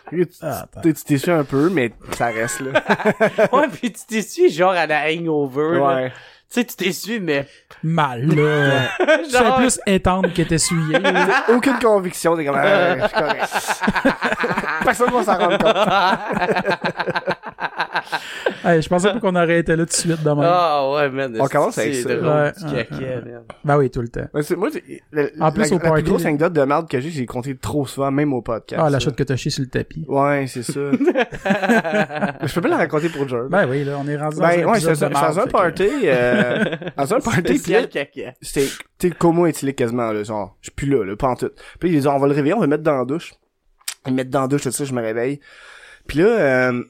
Tu 0.10 0.28
Ah, 0.42 0.66
t'essuies 0.82 1.30
un 1.30 1.44
peu, 1.44 1.70
mais 1.70 1.92
ça 2.18 2.28
reste 2.28 2.62
là. 2.62 2.72
ouais, 3.54 3.68
puis 3.72 3.92
tu 3.92 4.02
t'essuies 4.08 4.50
genre 4.52 4.72
à 4.72 4.88
la 4.88 5.04
hangover, 5.12 5.78
là. 5.78 5.96
Ouais. 5.96 6.12
Tu 6.54 6.60
sais, 6.60 6.66
tu 6.66 6.76
t'essuies, 6.76 7.20
mais 7.22 7.48
Mal, 7.82 8.26
là. 8.28 8.90
Genre... 9.32 9.58
plus 9.58 9.80
étendre 9.88 10.34
que 10.34 10.42
t'essuyer. 10.42 10.98
Aucune 11.50 11.80
conviction, 11.80 12.36
t'es 12.36 12.44
comme, 12.46 12.58
ah, 12.58 12.98
je 12.98 13.08
suis 13.08 13.14
correct. 13.16 13.48
Personne 14.84 15.12
va 15.12 15.24
s'en 15.24 15.38
rendre 15.38 15.58
compte. 15.58 15.76
Hey, 18.64 18.82
je 18.82 18.90
pensais 18.90 19.12
pas 19.12 19.20
qu'on 19.20 19.36
aurait 19.36 19.60
été 19.60 19.76
là 19.76 19.86
tout 19.86 19.90
de 19.90 19.94
suite 19.94 20.22
demain. 20.24 20.44
Ah, 20.46 20.88
ouais, 20.92 21.10
man. 21.10 21.36
On 21.40 21.48
commence 21.48 21.76
c'est 21.76 21.82
avec 21.82 21.96
ça. 21.96 22.16
drôle, 22.16 22.28
Ouais, 22.28 22.52
du 22.52 22.66
caca, 22.76 22.96
ouais. 22.98 23.16
man. 23.26 23.42
Ben 23.64 23.78
oui, 23.78 23.90
tout 23.90 24.02
le 24.02 24.08
temps. 24.10 24.28
Moi, 24.34 24.70
En 25.40 25.52
plus, 25.52 25.70
la, 25.72 25.76
au 25.76 25.80
la 25.80 25.90
party, 25.90 26.04
plus 26.04 26.12
grosse 26.12 26.26
anecdote 26.26 26.54
de 26.54 26.62
merde 26.64 26.88
que 26.88 27.00
j'ai, 27.00 27.10
j'ai 27.10 27.26
compté 27.26 27.56
trop 27.56 27.88
souvent, 27.88 28.12
même 28.12 28.34
au 28.34 28.42
podcast. 28.42 28.82
Ah, 28.86 28.90
la 28.90 29.00
chute 29.00 29.16
que 29.16 29.24
t'as 29.24 29.36
chié 29.36 29.50
sur 29.50 29.64
le 29.64 29.70
tapis. 29.70 30.06
Ouais, 30.08 30.46
c'est 30.48 30.64
ça. 30.64 30.80
je 30.92 32.54
peux 32.54 32.62
pas 32.62 32.68
la 32.68 32.78
raconter 32.78 33.10
pour 33.10 33.28
Jordan. 33.28 33.50
Ben 33.50 33.68
oui, 33.70 33.84
là, 33.84 33.94
on 34.00 34.08
est 34.08 34.18
rendu 34.18 34.36
dans 34.38 34.42
Ben, 34.44 34.64
un 34.64 34.72
ouais, 34.72 34.80
ça. 34.80 34.94
de 34.94 35.00
Dans 35.00 35.10
marde, 35.10 35.40
un 35.40 35.48
party, 35.48 35.90
euh, 36.06 36.41
dans 36.98 37.14
un 37.14 37.20
party, 37.20 37.42
là, 37.74 37.88
c'était, 38.42 38.68
tu 39.00 39.10
sais, 39.10 39.16
coma 39.16 39.48
éthylique 39.50 39.76
quasiment, 39.78 40.12
là, 40.12 40.24
genre, 40.24 40.58
je 40.62 40.68
suis 40.68 40.76
plus 40.76 40.88
là, 40.90 41.04
là, 41.06 41.16
pas 41.16 41.28
en 41.30 41.36
tout. 41.36 41.52
Puis 41.80 41.90
il 41.92 42.00
dit, 42.02 42.08
on 42.08 42.18
va 42.20 42.28
le 42.28 42.34
réveiller, 42.34 42.54
on 42.54 42.60
va 42.60 42.66
le 42.66 42.70
mettre 42.70 42.84
dans 42.84 42.98
la 42.98 43.06
douche. 43.06 43.34
Ils 44.06 44.12
me 44.12 44.18
mettent 44.18 44.30
dans 44.30 44.42
la 44.42 44.48
douche, 44.48 44.64
tout 44.64 44.72
ça, 44.72 44.84
je 44.86 44.94
me 44.94 45.02
réveille. 45.02 45.40
Puis 46.08 46.18
là, 46.20 46.26
euh, 46.26 46.84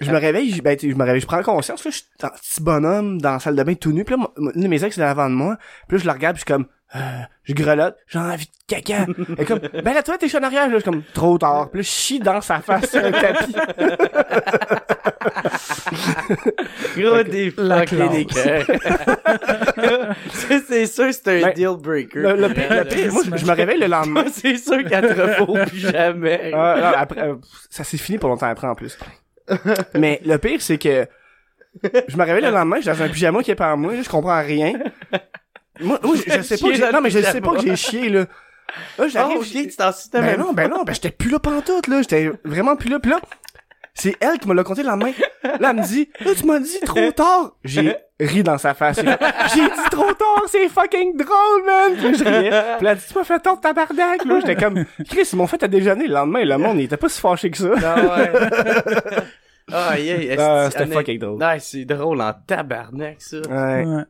je 0.00 0.10
me 0.10 0.18
réveille, 0.18 0.50
je- 0.52 0.60
ben, 0.62 0.76
je 0.80 0.86
me 0.88 1.04
réveille, 1.04 1.20
je 1.22 1.26
prends 1.26 1.42
conscience, 1.42 1.84
là, 1.84 1.90
je 1.90 1.96
suis 1.96 2.06
un 2.22 2.28
petit 2.28 2.62
bonhomme 2.62 3.20
dans 3.20 3.32
la 3.32 3.38
salle 3.38 3.56
de 3.56 3.62
bain 3.62 3.74
tout 3.74 3.92
nu, 3.92 4.04
puis 4.04 4.14
là, 4.16 4.26
mon- 4.36 4.50
une 4.54 4.62
de 4.62 4.68
mes 4.68 4.84
ex 4.84 4.98
est 4.98 5.02
avant 5.02 5.30
de 5.30 5.34
moi, 5.34 5.56
puis 5.88 5.96
là, 5.96 6.02
je 6.02 6.06
la 6.06 6.12
regarde, 6.12 6.36
puis 6.36 6.44
je 6.46 6.52
suis 6.52 6.54
comme, 6.54 6.66
euh, 6.96 7.20
je 7.44 7.52
grelotte, 7.52 7.98
j'ai 8.06 8.18
envie 8.18 8.46
de 8.46 8.50
caca. 8.66 9.04
Elle 9.06 9.42
est 9.42 9.44
comme, 9.44 9.58
ben 9.84 9.92
là, 9.92 10.02
toi, 10.02 10.16
t'es 10.16 10.34
en 10.34 10.42
arrière, 10.42 10.68
là, 10.68 10.74
je 10.74 10.76
suis 10.76 10.84
comme, 10.84 11.02
trop 11.12 11.36
tard, 11.36 11.68
puis 11.70 11.80
là, 11.80 11.82
je 11.82 11.88
chie 11.88 12.18
dans 12.18 12.40
sa 12.40 12.60
face 12.60 12.90
sur 12.90 13.04
un 13.04 13.12
tapis. 13.12 13.54
Gros 16.96 17.22
des 17.24 17.52
La 17.58 17.84
des 17.84 18.24
cœurs. 18.24 18.66
C'est 20.66 20.86
sûr, 20.86 21.12
c'est 21.12 21.28
un 21.28 21.42
Ben, 21.42 21.52
deal 21.54 21.76
breaker. 21.78 22.20
Le, 22.20 22.36
le 22.36 22.54
pire, 22.54 22.70
le 22.70 22.84
pire, 22.84 23.12
moi, 23.12 23.22
je, 23.36 23.44
me 23.44 23.52
réveille 23.52 23.78
le 23.78 23.86
lendemain. 23.86 24.24
C'est 24.32 24.56
sûr 24.56 24.82
qu'elle 24.84 25.14
te 25.14 25.68
plus 25.68 25.78
jamais. 25.78 26.52
Ah, 26.54 26.76
non, 26.78 26.92
après, 26.96 27.28
euh, 27.28 27.36
ça 27.70 27.84
s'est 27.84 27.98
fini 27.98 28.18
pour 28.18 28.28
longtemps 28.28 28.48
après, 28.48 28.66
en 28.66 28.74
plus. 28.74 28.98
Mais 29.94 30.20
le 30.24 30.38
pire, 30.38 30.60
c'est 30.60 30.78
que 30.78 31.06
je 31.82 32.16
me 32.16 32.24
réveille 32.24 32.44
le 32.44 32.50
lendemain, 32.50 32.80
dans 32.80 33.02
un 33.02 33.08
pyjama 33.08 33.42
qui 33.42 33.50
est 33.50 33.56
par 33.56 33.76
moi, 33.76 33.94
là, 33.94 34.02
je 34.02 34.08
comprends 34.08 34.40
rien. 34.40 34.74
Moi, 35.80 35.98
moi, 36.02 36.16
je, 36.16 36.32
je 36.32 36.42
sais 36.42 36.56
pas 36.58 36.68
que 36.68 36.74
Chier 36.74 36.92
non, 36.92 37.00
mais 37.00 37.10
je 37.10 37.20
sais 37.20 37.40
pas 37.40 37.54
que 37.54 37.60
j'ai 37.62 37.76
chié, 37.76 38.08
là. 38.08 38.24
Là, 38.98 39.08
j'arrive, 39.08 39.38
Oh, 39.38 39.42
ok, 39.42 39.46
tu 39.70 39.76
t'en 39.76 39.92
souviens 39.92 40.20
ben 40.20 40.38
non, 40.38 40.52
ben 40.52 40.68
non, 40.68 40.82
ben 40.84 40.92
j'étais 40.92 41.10
plus 41.10 41.30
là 41.30 41.38
pantoute, 41.38 41.86
là, 41.86 42.02
j'étais 42.02 42.30
vraiment 42.44 42.76
plus 42.76 42.90
là, 42.90 42.98
puis 43.00 43.10
là, 43.10 43.18
c'est 43.94 44.14
elle 44.20 44.38
qui 44.38 44.46
me 44.46 44.54
l'a 44.54 44.62
compté 44.62 44.82
le 44.82 44.88
lendemain. 44.90 45.12
Là, 45.42 45.70
elle 45.70 45.76
me 45.76 45.82
dit, 45.82 46.08
là, 46.20 46.32
tu 46.36 46.44
m'as 46.46 46.58
dit 46.60 46.78
trop 46.84 47.10
tard. 47.12 47.56
J'ai 47.64 47.96
ri 48.20 48.42
dans 48.42 48.58
sa 48.58 48.74
face. 48.74 48.96
J'ai 48.98 49.62
dit 49.62 49.90
trop 49.90 50.12
tard, 50.12 50.42
c'est 50.48 50.68
fucking 50.68 51.16
drôle, 51.16 51.64
man. 51.66 51.94
Puis 51.96 52.02
là, 52.02 52.12
je 52.18 52.24
riais. 52.24 52.50
Puis 52.76 52.84
là, 52.84 52.92
elle 52.92 52.98
dit, 52.98 53.04
tu 53.10 53.18
m'as 53.18 53.24
fait 53.24 53.40
tort, 53.40 53.60
tabarnak, 53.60 54.24
là. 54.24 54.40
J'étais 54.40 54.56
comme, 54.56 54.84
Chris, 55.08 55.28
ils 55.32 55.36
m'ont 55.36 55.46
fait 55.46 55.62
à 55.62 55.68
déjeuner 55.68 56.06
le 56.06 56.14
lendemain. 56.14 56.44
Le 56.44 56.58
monde, 56.58 56.78
il 56.78 56.84
était 56.84 56.96
pas 56.96 57.08
si 57.08 57.20
fâché 57.20 57.50
que 57.50 57.56
ça. 57.58 57.70
Ah 57.82 57.96
ouais. 58.18 58.32
Ah, 59.70 59.98
yeah, 59.98 60.16
est-ce 60.16 60.40
Ah, 60.40 60.68
que- 60.70 60.78
c'était 60.78 60.94
fucking 60.94 61.18
drôle. 61.18 61.42
Ouais, 61.42 61.58
c'est 61.60 61.84
drôle 61.84 62.20
en 62.22 62.32
tabarnak, 62.46 63.16
ça. 63.20 63.36
Ouais. 63.36 63.84
Ouais. 63.84 64.02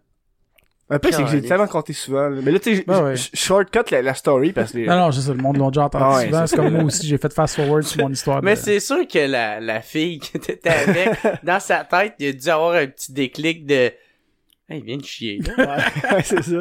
Un 0.90 0.98
peu, 0.98 1.12
c'est 1.12 1.22
que 1.22 1.28
j'ai 1.28 1.42
tellement 1.42 1.66
compté 1.66 1.92
souvent. 1.92 2.28
là. 2.28 2.40
Mais 2.42 2.50
là, 2.50 2.58
tu 2.58 2.76
sais, 2.76 2.84
Ben 2.86 3.02
ouais. 3.04 3.14
shortcut 3.34 3.80
la, 3.90 4.00
la 4.02 4.14
story 4.14 4.52
parce 4.52 4.72
que... 4.72 4.78
Non, 4.86 4.96
non, 4.96 5.10
je 5.10 5.20
sais, 5.20 5.32
le 5.34 5.36
monde 5.42 5.58
l'a 5.58 5.66
déjà 5.68 5.84
entendu 5.84 6.04
Ah 6.06 6.16
ouais, 6.16 6.24
souvent. 6.26 6.40
c'est 6.46 6.46
C'est 6.46 6.56
comme 6.56 6.72
moi 6.72 6.84
aussi, 6.84 7.06
j'ai 7.06 7.18
fait 7.18 7.32
fast-forward 7.32 7.82
sur 7.82 8.02
mon 8.02 8.10
histoire. 8.10 8.42
Mais 8.42 8.54
de- 8.54 8.60
c'est 8.60 8.80
sûr 8.80 9.06
que 9.06 9.18
la, 9.18 9.60
la 9.60 9.80
fille 9.82 10.18
qui 10.18 10.36
était 10.38 10.60
avec, 10.70 11.10
dans 11.44 11.60
sa 11.60 11.84
tête, 11.84 12.14
il 12.18 12.28
a 12.28 12.32
dû 12.32 12.48
avoir 12.48 12.74
un 12.74 12.86
petit 12.86 13.12
déclic 13.12 13.66
de, 13.66 13.74
hey, 13.74 13.92
il 14.70 14.82
vient 14.84 14.96
de 14.96 15.04
chier, 15.04 15.40
là. 15.56 15.76
Ouais, 16.12 16.22
c'est 16.22 16.42
ça. 16.42 16.56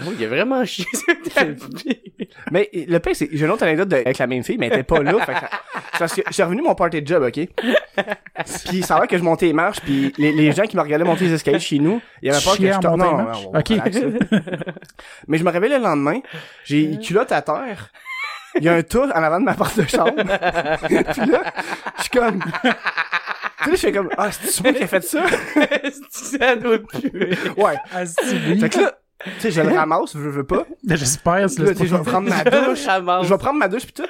Oh, 0.00 0.10
il 0.18 0.24
a 0.24 0.28
vraiment 0.28 0.64
fille. 0.64 0.86
Mais 2.50 2.70
le 2.72 2.98
pire, 2.98 3.14
c'est 3.14 3.28
j'ai 3.30 3.44
une 3.44 3.50
autre 3.50 3.62
anecdote 3.64 3.88
de- 3.88 3.96
avec 3.96 4.16
la 4.18 4.26
même 4.26 4.42
fille, 4.42 4.56
mais 4.56 4.68
elle 4.68 4.72
était 4.74 4.82
pas 4.84 5.02
là. 5.02 5.12
fait 5.24 5.34
que 5.34 5.38
ça- 5.40 5.48
c'est 5.92 5.98
parce 5.98 6.14
que 6.14 6.22
j'ai 6.30 6.42
revenu 6.42 6.62
mon 6.62 6.74
party 6.74 7.02
de 7.02 7.06
job, 7.06 7.22
ok? 7.24 7.46
Puis 8.70 8.82
ça 8.82 8.98
va 8.98 9.06
que 9.06 9.18
je 9.18 9.22
montais 9.22 9.46
les 9.46 9.52
marches, 9.52 9.80
puis 9.80 10.12
les, 10.16 10.32
les 10.32 10.52
gens 10.52 10.62
qui 10.64 10.76
me 10.76 10.82
regardaient 10.82 11.04
monter 11.04 11.26
les 11.26 11.34
escaliers 11.34 11.58
chez 11.60 11.78
nous, 11.78 12.00
il 12.22 12.28
y 12.28 12.30
avait 12.30 12.42
pas 12.42 12.52
que 12.52 12.56
Chier 12.56 12.72
je 12.72 12.76
montant 12.88 12.96
Non, 12.96 13.22
non, 13.22 13.50
on. 13.54 13.60
Mais 15.28 15.38
je 15.38 15.44
me 15.44 15.50
réveille 15.50 15.70
le 15.70 15.78
lendemain, 15.78 16.20
j'ai 16.64 16.82
une 16.84 16.98
culotte 16.98 17.32
à 17.32 17.42
terre. 17.42 17.90
Il 18.56 18.64
y 18.64 18.68
a 18.68 18.74
un 18.74 18.82
tour 18.82 19.04
en 19.14 19.22
avant 19.22 19.40
de 19.40 19.44
ma 19.44 19.54
porte 19.54 19.78
de 19.78 19.86
chambre. 19.86 20.12
puis 20.86 21.26
là, 21.30 21.42
je 21.96 22.02
suis 22.02 22.10
comme... 22.12 22.38
Puis 22.40 23.70
là, 23.70 23.76
je 23.76 23.76
fais 23.76 23.92
comme, 23.92 24.10
ah, 24.18 24.30
c'est 24.32 24.62
moi 24.62 24.72
qui 24.72 24.82
ai 24.82 24.86
fait 24.86 25.02
ça? 25.04 25.22
ça 26.10 26.56
doit 26.56 26.78
puer. 26.78 27.30
Ouais. 27.56 27.74
Ah, 27.94 28.04
c'est. 28.04 28.56
Fait 28.56 28.68
que 28.68 28.80
là, 28.80 28.92
tu 29.24 29.30
sais, 29.40 29.50
je 29.50 29.60
le 29.60 29.68
ramasse, 29.76 30.12
je 30.14 30.18
veux 30.18 30.44
pas. 30.44 30.64
Mais 30.84 30.96
J'espère, 30.96 31.48
c'est 31.50 31.74
sais, 31.74 31.86
je 31.86 31.96
vais 31.96 32.02
prendre 32.02 32.28
ma 32.28 32.44
douche. 32.44 32.80
Je 33.24 33.28
vais 33.28 33.38
prendre 33.38 33.58
ma 33.58 33.68
douche 33.68 33.86
pis 33.86 33.92
tout. 33.92 34.06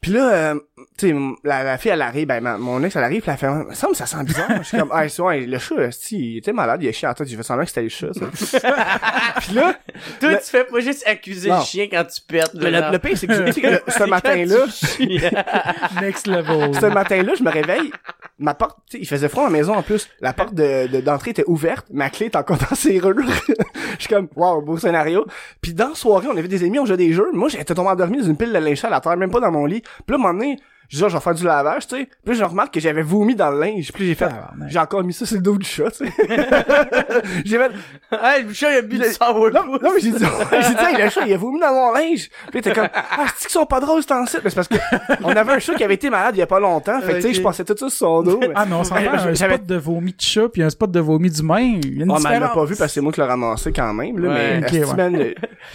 Puis 0.00 0.12
là, 0.12 0.32
euh, 0.32 0.54
tu 0.96 1.10
sais, 1.10 1.16
la, 1.44 1.62
la 1.62 1.76
fille, 1.76 1.90
elle 1.90 2.00
arrive, 2.00 2.26
ben, 2.26 2.40
ma- 2.40 2.56
mon 2.56 2.82
ex, 2.82 2.96
elle 2.96 3.04
arrive, 3.04 3.20
pis 3.22 3.28
elle 3.28 3.36
fait, 3.36 3.50
me 3.50 3.74
semble 3.74 3.94
ça 3.94 4.06
sent 4.06 4.24
bizarre. 4.24 4.48
je 4.56 4.62
suis 4.62 4.78
comme, 4.78 4.88
ah, 4.94 5.06
c'est 5.10 5.20
ouais, 5.20 5.40
le 5.40 5.58
chat, 5.58 5.90
si, 5.92 6.16
il 6.18 6.36
était 6.38 6.54
malade, 6.54 6.82
il 6.82 6.88
a 6.88 6.92
chié 6.92 7.06
à 7.06 7.12
toi, 7.12 7.26
j'ai 7.28 7.36
fait 7.36 7.42
semblant 7.42 7.64
que 7.64 7.68
c'était 7.68 7.82
le 7.82 7.90
chat, 7.90 8.08
ça. 8.14 8.24
Puis 9.40 9.54
là, 9.54 9.74
Toi, 10.18 10.30
Le- 10.30 10.36
tu 10.38 10.44
fais 10.44 10.64
pas 10.64 10.80
juste 10.80 11.06
accuser 11.06 11.50
Non. 11.50 11.58
le 11.58 11.64
chien 11.64 11.86
quand 11.90 12.04
tu 12.04 12.22
pètes. 12.22 12.54
le, 12.54 12.70
là. 12.70 12.86
le, 12.86 12.92
le 12.92 12.98
pire, 12.98 13.18
c'est 13.18 13.26
que, 13.26 13.60
que 13.60 13.66
le- 13.66 13.82
ce 13.88 14.04
matin-là, 14.04 16.00
Next 16.00 16.26
level. 16.26 16.74
ce 16.80 16.86
matin-là, 16.86 17.32
je 17.38 17.42
me 17.42 17.50
réveille, 17.50 17.92
ma 18.40 18.54
porte, 18.54 18.78
tu 18.90 18.96
sais, 18.96 19.02
il 19.02 19.06
faisait 19.06 19.28
froid 19.28 19.44
à 19.44 19.46
la 19.46 19.52
maison, 19.52 19.74
en 19.74 19.82
plus, 19.82 20.08
la 20.20 20.32
porte 20.32 20.54
de, 20.54 20.88
de- 20.88 21.00
d'entrée 21.00 21.30
était 21.30 21.44
ouverte, 21.46 21.86
ma 21.92 22.10
clé 22.10 22.26
est 22.26 22.36
encore 22.36 22.56
dans 22.70 22.74
serrure. 22.74 23.14
Je 23.46 24.00
suis 24.00 24.08
comme, 24.08 24.28
wow, 24.34 24.62
beau 24.62 24.78
scénario. 24.78 25.26
Puis 25.60 25.74
dans 25.74 25.90
la 25.90 25.94
soirée, 25.94 26.26
on 26.32 26.36
avait 26.36 26.48
des 26.48 26.64
amis, 26.64 26.78
on 26.78 26.86
jouait 26.86 26.96
des 26.96 27.12
jeux. 27.12 27.30
Moi, 27.32 27.48
j'étais 27.50 27.74
tombé 27.74 27.90
endormi 27.90 28.18
dans 28.18 28.26
une 28.26 28.36
pile 28.36 28.52
de 28.52 28.58
linge 28.58 28.84
à 28.84 29.00
terre, 29.00 29.16
même 29.16 29.30
pas 29.30 29.40
dans 29.40 29.52
mon 29.52 29.66
lit. 29.66 29.82
Puis 29.82 29.90
là, 30.08 30.14
à 30.14 30.16
un 30.16 30.18
moment 30.18 30.34
donné, 30.34 30.58
je 30.88 30.96
dis, 30.96 31.04
ah, 31.04 31.08
je 31.08 31.14
vais 31.14 31.20
faire 31.20 31.34
du 31.34 31.44
lavage, 31.44 31.86
tu 31.86 31.96
sais. 31.98 32.06
Puis 32.06 32.32
là, 32.32 32.34
je 32.34 32.42
remarque 32.44 32.74
que 32.74 32.80
j'avais 32.80 33.02
vomi 33.02 33.36
dans 33.36 33.50
le 33.52 33.60
linge. 33.60 33.92
Puis 33.92 34.08
j'ai 34.08 34.16
fait, 34.16 34.28
j'ai 34.66 34.78
encore 34.80 35.04
mis 35.04 35.12
ça 35.12 35.24
sur 35.24 35.36
le 35.36 35.42
dos 35.42 35.56
du 35.56 35.64
chat, 35.64 35.88
tu 35.92 36.04
sais. 36.04 36.12
j'ai 37.44 37.58
fait, 37.58 37.70
hey, 38.10 38.42
le 38.42 38.52
chat, 38.52 38.72
il 38.72 38.76
a 38.78 38.82
bu 38.82 38.98
du 38.98 39.04
sourpuss. 39.04 39.52
non, 39.54 39.66
non, 39.66 39.78
mais 39.94 40.00
j'ai 40.00 40.10
dit, 40.10 40.18
j'ai 40.18 40.74
dit, 40.74 40.84
hey, 40.84 41.00
le 41.04 41.08
chat, 41.10 41.26
il 41.26 41.32
a 41.32 41.36
vomi 41.36 41.60
dans 41.60 41.72
mon 41.72 41.92
linge. 41.92 42.28
Puis 42.50 42.60
t'es 42.60 42.72
comme, 42.72 42.88
ah, 42.94 43.26
c'est 43.36 43.42
qu'ils 43.46 43.52
sont 43.52 43.66
pas 43.66 43.78
drôles, 43.78 44.02
c'est 44.02 44.12
en 44.12 44.26
site. 44.26 44.40
Mais 44.42 44.50
c'est 44.50 44.56
parce 44.56 44.66
que, 44.66 44.74
on 45.22 45.28
avait 45.28 45.52
un 45.52 45.58
chat 45.60 45.74
qui 45.76 45.84
avait 45.84 45.94
été 45.94 46.10
malade 46.10 46.34
il 46.34 46.40
y 46.40 46.42
a 46.42 46.48
pas 46.48 46.58
longtemps. 46.58 47.00
Fait 47.02 47.12
que, 47.12 47.16
tu 47.18 47.22
sais, 47.28 47.34
je 47.34 47.42
passais 47.42 47.64
tout 47.64 47.76
ça 47.78 47.88
sur 47.88 47.98
son 47.98 48.22
dos. 48.22 48.29
Mais- 48.38 48.48
Ah, 48.54 48.66
mais 48.66 48.74
on 48.74 48.84
s'en 48.84 48.94
va 48.94 49.24
un 49.28 49.34
spot 49.34 49.64
de 49.66 49.76
vomi 49.76 50.12
de 50.12 50.20
chat 50.20 50.48
puis 50.48 50.62
un 50.62 50.70
spot 50.70 50.90
de 50.90 51.00
vomi 51.00 51.30
d'humain. 51.30 51.78
Il 51.82 51.96
y 51.98 52.00
a 52.00 52.04
une 52.04 52.10
Oh, 52.10 52.14
mais 52.14 52.20
elle 52.20 52.22
l'a 52.24 52.46
différence. 52.48 52.54
pas 52.54 52.64
vu 52.64 52.76
parce 52.76 52.90
que 52.90 52.94
c'est 52.94 53.00
moi 53.00 53.12
qui 53.12 53.20
l'ai 53.20 53.26
ramassé 53.26 53.72
quand 53.72 53.92
même, 53.94 54.18
là, 54.18 54.28
Ouais. 54.28 54.60
mais, 54.60 54.66
Ok, 54.66 54.72
esti, 54.74 54.78
ouais. 54.78 55.34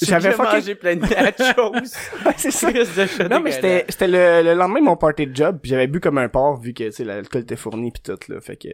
que 0.00 0.06
J'avais 0.06 0.30
j'ai 0.30 0.36
fucking- 0.36 0.52
mangé 0.54 0.74
plein 0.74 0.96
de 0.96 1.00
nachos? 1.02 1.72
Ouais, 2.26 2.32
c'est 2.36 2.50
ça. 2.50 3.28
Non, 3.28 3.40
mais 3.40 3.52
c'était, 3.52 3.84
c'était 3.88 4.08
le, 4.08 4.42
le 4.42 4.54
lendemain 4.54 4.80
de 4.80 4.84
mon 4.84 4.96
party 4.96 5.26
de 5.26 5.34
job, 5.36 5.58
puis 5.62 5.70
j'avais 5.70 5.86
bu 5.86 6.00
comme 6.00 6.18
un 6.18 6.28
porc 6.28 6.60
vu 6.60 6.72
que, 6.74 6.84
tu 6.84 6.92
sais, 6.92 7.04
l'alcool 7.04 7.42
était 7.42 7.56
fourni 7.56 7.90
pis 7.90 8.00
tout, 8.02 8.18
là. 8.28 8.40
Fait 8.40 8.56
que, 8.56 8.68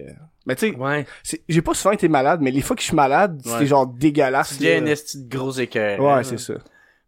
mais 0.46 0.54
tu 0.56 0.70
sais, 0.70 0.76
Ouais. 0.76 1.06
c'est- 1.22 1.42
j'ai 1.48 1.62
pas 1.62 1.74
souvent 1.74 1.92
été 1.92 2.08
malade, 2.08 2.40
mais 2.42 2.50
les 2.50 2.60
fois 2.62 2.76
que 2.76 2.82
je 2.82 2.86
suis 2.88 2.96
malade, 2.96 3.40
c'était 3.44 3.56
Ouais. 3.58 3.66
genre 3.66 3.86
dégueulasse. 3.86 4.56
Tu 4.56 4.64
deviens 4.64 4.80
là. 4.80 4.86
un 4.88 4.92
esti 4.92 5.22
de 5.24 5.28
gros 5.36 5.52
écœur. 5.52 6.00
Ouais, 6.00 6.24
c'est 6.24 6.38
ça. 6.38 6.54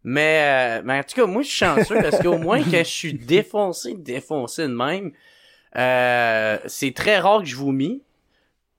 Mais, 0.03 0.77
euh, 0.79 0.81
mais 0.85 0.99
en 0.99 1.03
tout 1.03 1.15
cas, 1.15 1.25
moi, 1.25 1.41
je 1.41 1.47
suis 1.49 1.57
chanceux 1.57 1.95
parce 2.01 2.19
qu'au 2.21 2.37
moins, 2.37 2.59
quand 2.63 2.77
je 2.77 2.83
suis 2.83 3.13
défoncé, 3.13 3.95
défoncé 3.97 4.63
de 4.63 4.67
même, 4.73 5.11
euh, 5.77 6.57
c'est 6.65 6.93
très 6.93 7.19
rare 7.19 7.39
que 7.39 7.47
je 7.47 7.55
vomis. 7.55 8.01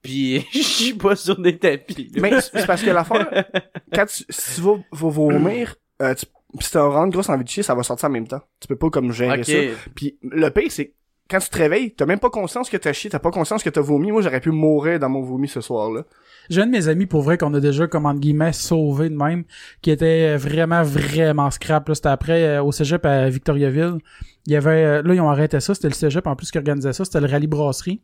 Puis, 0.03 0.46
je 0.53 0.59
suis 0.61 0.94
pas 0.94 1.16
sur 1.16 1.38
des 1.40 1.59
tapis. 1.59 2.11
là. 2.14 2.22
Mais 2.22 2.40
c'est 2.40 2.66
parce 2.66 2.83
que 2.83 2.90
l'affaire, 2.90 3.44
quand 3.94 4.07
tu, 4.07 4.24
si 4.29 4.55
tu 4.55 4.61
vas, 4.62 4.79
vas 4.92 5.09
vomir, 5.11 5.76
euh, 6.00 6.14
tu, 6.14 6.26
si 6.61 6.70
t'as 6.70 6.87
vraiment 6.87 7.05
une 7.05 7.11
grosse 7.11 7.29
envie 7.29 7.44
de 7.44 7.48
chier, 7.48 7.62
ça 7.62 7.74
va 7.74 7.83
sortir 7.83 8.09
en 8.09 8.12
même 8.12 8.26
temps. 8.26 8.42
Tu 8.61 8.68
peux 8.68 8.76
pas 8.76 8.90
comme 8.90 9.12
gérer 9.12 9.44
ça. 9.44 9.81
Puis 9.94 10.18
le 10.22 10.48
pire, 10.50 10.70
c'est 10.72 10.94
quand 11.31 11.38
tu 11.38 11.49
te 11.49 11.59
réveilles, 11.59 11.93
t'as 11.93 12.07
même 12.07 12.19
pas 12.19 12.31
conscience 12.31 12.69
que 12.69 12.77
t'as 12.77 12.93
chié, 12.93 13.09
t'as 13.09 13.21
pas 13.21 13.31
conscience 13.31 13.62
que 13.62 13.71
t'as 13.71 13.81
vomi. 13.81 14.11
Moi, 14.11 14.23
j'aurais 14.23 14.40
pu 14.40 14.51
mourir 14.51 14.99
dans 14.99 15.09
mon 15.09 15.23
vomi 15.23 15.49
ce 15.49 15.61
soir-là. 15.61 16.03
J'ai 16.49 16.62
un 16.62 16.66
de 16.66 16.73
mes 16.73 16.88
amis, 16.88 17.07
pour 17.07 17.23
vrai, 17.23 17.38
qu'on 17.38 17.55
a 17.55 17.61
déjà, 17.61 17.87
comme 17.87 18.07
entre 18.07 18.19
guillemets, 18.19 18.53
sauvé 18.53 19.09
de 19.09 19.14
même, 19.14 19.45
qui 19.83 19.90
était 19.93 20.37
vraiment, 20.37 20.83
vraiment 20.83 21.51
scrap. 21.51 21.88
C'était 21.95 22.09
après, 22.09 22.43
euh, 22.43 22.62
au 22.62 22.73
cégep 22.73 23.07
à 23.07 23.29
Victoriaville. 23.29 23.99
Il 24.47 24.53
y 24.53 24.57
avait, 24.57 24.85
euh, 24.85 25.03
là, 25.03 25.14
ils 25.14 25.21
ont 25.21 25.31
arrêté 25.31 25.61
ça. 25.61 25.75
C'était 25.75 25.88
le 25.88 25.95
cégep, 25.95 26.27
en 26.27 26.35
plus, 26.35 26.51
qui 26.51 26.59
organisait 26.59 26.93
ça. 26.93 27.05
C'était 27.05 27.21
le 27.21 27.29
rallye 27.29 27.47
brasserie. 27.47 28.03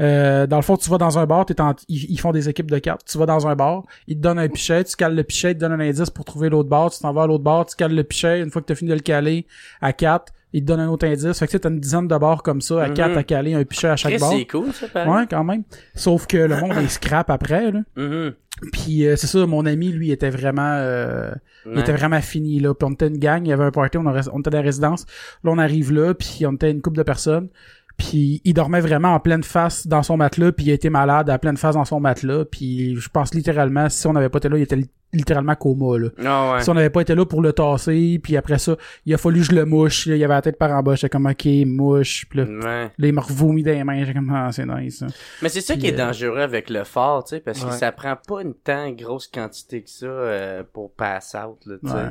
Euh, 0.00 0.46
dans 0.46 0.56
le 0.56 0.62
fond, 0.62 0.76
tu 0.76 0.90
vas 0.90 0.98
dans 0.98 1.18
un 1.18 1.26
bar, 1.26 1.46
t'es 1.46 1.60
en, 1.60 1.74
ils, 1.88 2.10
ils 2.10 2.18
font 2.18 2.32
des 2.32 2.48
équipes 2.48 2.70
de 2.70 2.78
quatre. 2.78 3.04
Tu 3.04 3.16
vas 3.18 3.26
dans 3.26 3.46
un 3.46 3.54
bar, 3.54 3.82
ils 4.08 4.16
te 4.16 4.22
donnent 4.22 4.40
un 4.40 4.48
pichet, 4.48 4.82
tu 4.82 4.96
cales 4.96 5.14
le 5.14 5.22
pichet, 5.22 5.52
ils 5.52 5.54
te 5.54 5.60
donnent 5.60 5.80
un 5.80 5.80
indice 5.80 6.10
pour 6.10 6.24
trouver 6.24 6.48
l'autre 6.48 6.68
bar, 6.68 6.90
tu 6.90 6.98
t'en 6.98 7.12
vas 7.12 7.22
à 7.22 7.26
l'autre 7.28 7.44
bar, 7.44 7.64
tu 7.66 7.76
cales 7.76 7.94
le 7.94 8.02
pichet, 8.02 8.40
une 8.40 8.50
fois 8.50 8.60
que 8.60 8.66
t'as 8.66 8.74
fini 8.74 8.90
de 8.90 8.96
le 8.96 9.02
caler 9.02 9.46
à 9.80 9.92
quatre, 9.92 10.32
ils 10.54 10.62
te 10.62 10.66
donnent 10.66 10.80
un 10.80 10.88
autre 10.88 11.06
indice. 11.06 11.38
Fait 11.38 11.44
que 11.46 11.50
tu 11.50 11.56
sais, 11.56 11.60
t'as 11.60 11.68
une 11.68 11.80
dizaine 11.80 12.08
de 12.08 12.16
bars 12.16 12.42
comme 12.42 12.62
ça, 12.62 12.82
à 12.82 12.88
Mhm. 12.88 12.94
quatre 12.94 13.16
à 13.18 13.22
caler 13.24 13.52
un 13.52 13.64
pichet 13.64 13.88
à 13.88 13.96
chaque 13.96 14.12
Chris, 14.12 14.20
bar. 14.20 14.32
c'est 14.32 14.46
cool, 14.46 14.72
ça, 14.72 14.86
pareil. 14.88 15.10
Ouais, 15.12 15.26
quand 15.28 15.44
même. 15.44 15.64
Sauf 15.94 16.26
que 16.26 16.38
le 16.38 16.56
monde 16.58 16.72
est 16.78 16.88
scrap 16.88 17.28
après, 17.28 17.70
là. 17.72 17.80
Mhm. 17.96 18.32
Puis 18.72 19.04
euh, 19.06 19.16
c'est 19.16 19.26
ça, 19.26 19.44
mon 19.46 19.66
ami, 19.66 19.90
lui, 19.90 20.12
était 20.12 20.30
vraiment 20.30 20.62
euh, 20.78 21.32
il 21.70 21.78
était 21.80 21.92
vraiment 21.92 22.20
fini 22.20 22.60
là. 22.60 22.72
Puis 22.72 22.86
on 22.88 22.92
était 22.92 23.08
une 23.08 23.18
gang, 23.18 23.44
il 23.44 23.48
y 23.48 23.52
avait 23.52 23.64
un 23.64 23.70
party, 23.72 23.98
on, 23.98 24.06
a- 24.06 24.28
on 24.32 24.40
était 24.40 24.50
dans 24.50 24.58
la 24.58 24.62
résidence. 24.64 25.06
Là, 25.42 25.50
on 25.50 25.58
arrive 25.58 25.92
là, 25.92 26.14
puis 26.14 26.46
on 26.46 26.52
était 26.52 26.70
une 26.70 26.80
couple 26.80 26.96
de 26.98 27.02
personnes. 27.02 27.48
Puis 27.96 28.40
il 28.44 28.54
dormait 28.54 28.80
vraiment 28.80 29.14
en 29.14 29.20
pleine 29.20 29.44
face 29.44 29.86
dans 29.86 30.02
son 30.02 30.16
matelas, 30.16 30.52
puis 30.52 30.66
il 30.66 30.70
a 30.72 30.74
été 30.74 30.90
malade 30.90 31.30
à 31.30 31.38
pleine 31.38 31.56
face 31.56 31.74
dans 31.76 31.84
son 31.84 32.00
matelas. 32.00 32.44
Puis 32.44 32.96
je 32.96 33.08
pense 33.08 33.32
littéralement, 33.34 33.88
si 33.88 34.06
on 34.06 34.12
n'avait 34.12 34.28
pas 34.28 34.38
été 34.38 34.48
là, 34.48 34.58
il 34.58 34.62
était 34.62 34.74
li- 34.76 34.90
littéralement 35.12 35.54
coma 35.54 35.96
là. 35.98 36.08
Ah 36.24 36.54
ouais. 36.54 36.62
Si 36.62 36.68
on 36.70 36.74
n'avait 36.74 36.90
pas 36.90 37.02
été 37.02 37.14
là 37.14 37.24
pour 37.24 37.40
le 37.40 37.52
tasser, 37.52 38.18
puis 38.20 38.36
après 38.36 38.58
ça, 38.58 38.76
il 39.06 39.14
a 39.14 39.16
fallu 39.16 39.40
que 39.42 39.46
je 39.46 39.52
le 39.54 39.64
mouche. 39.64 40.06
Là, 40.06 40.16
il 40.16 40.24
avait 40.24 40.34
la 40.34 40.42
tête 40.42 40.58
par 40.58 40.72
en 40.72 40.82
bas, 40.82 40.96
j'étais 40.96 41.08
comme 41.08 41.26
ok, 41.26 41.46
mouche. 41.66 42.26
Puis 42.28 42.40
là, 42.40 42.44
Ouais. 42.46 42.90
là, 42.98 43.06
il 43.08 43.12
m'a 43.12 43.20
revomi 43.22 43.62
dans 43.62 43.70
les 43.70 43.84
mains, 43.84 44.00
j'étais 44.00 44.14
comme 44.14 44.32
ah, 44.34 44.48
c'est 44.50 44.66
nice. 44.66 44.98
ça. 44.98 45.06
Mais 45.40 45.48
c'est 45.48 45.60
ça 45.60 45.74
Puis, 45.74 45.82
qui 45.82 45.88
est 45.90 45.94
euh, 45.94 46.06
dangereux 46.06 46.40
avec 46.40 46.70
le 46.70 46.82
fort, 46.82 47.22
tu 47.22 47.36
sais, 47.36 47.40
parce 47.40 47.64
que 47.64 47.70
ça 47.70 47.92
prend 47.92 48.16
pas 48.26 48.42
une 48.42 48.54
tant 48.54 48.90
grosse 48.90 49.28
quantité 49.28 49.82
que 49.82 49.90
ça 49.90 50.06
euh, 50.06 50.64
pour 50.72 50.90
pass 50.92 51.36
out, 51.36 51.64
là, 51.66 51.76
tu 51.80 51.88
sais. 51.88 51.94
Ouais. 51.94 52.08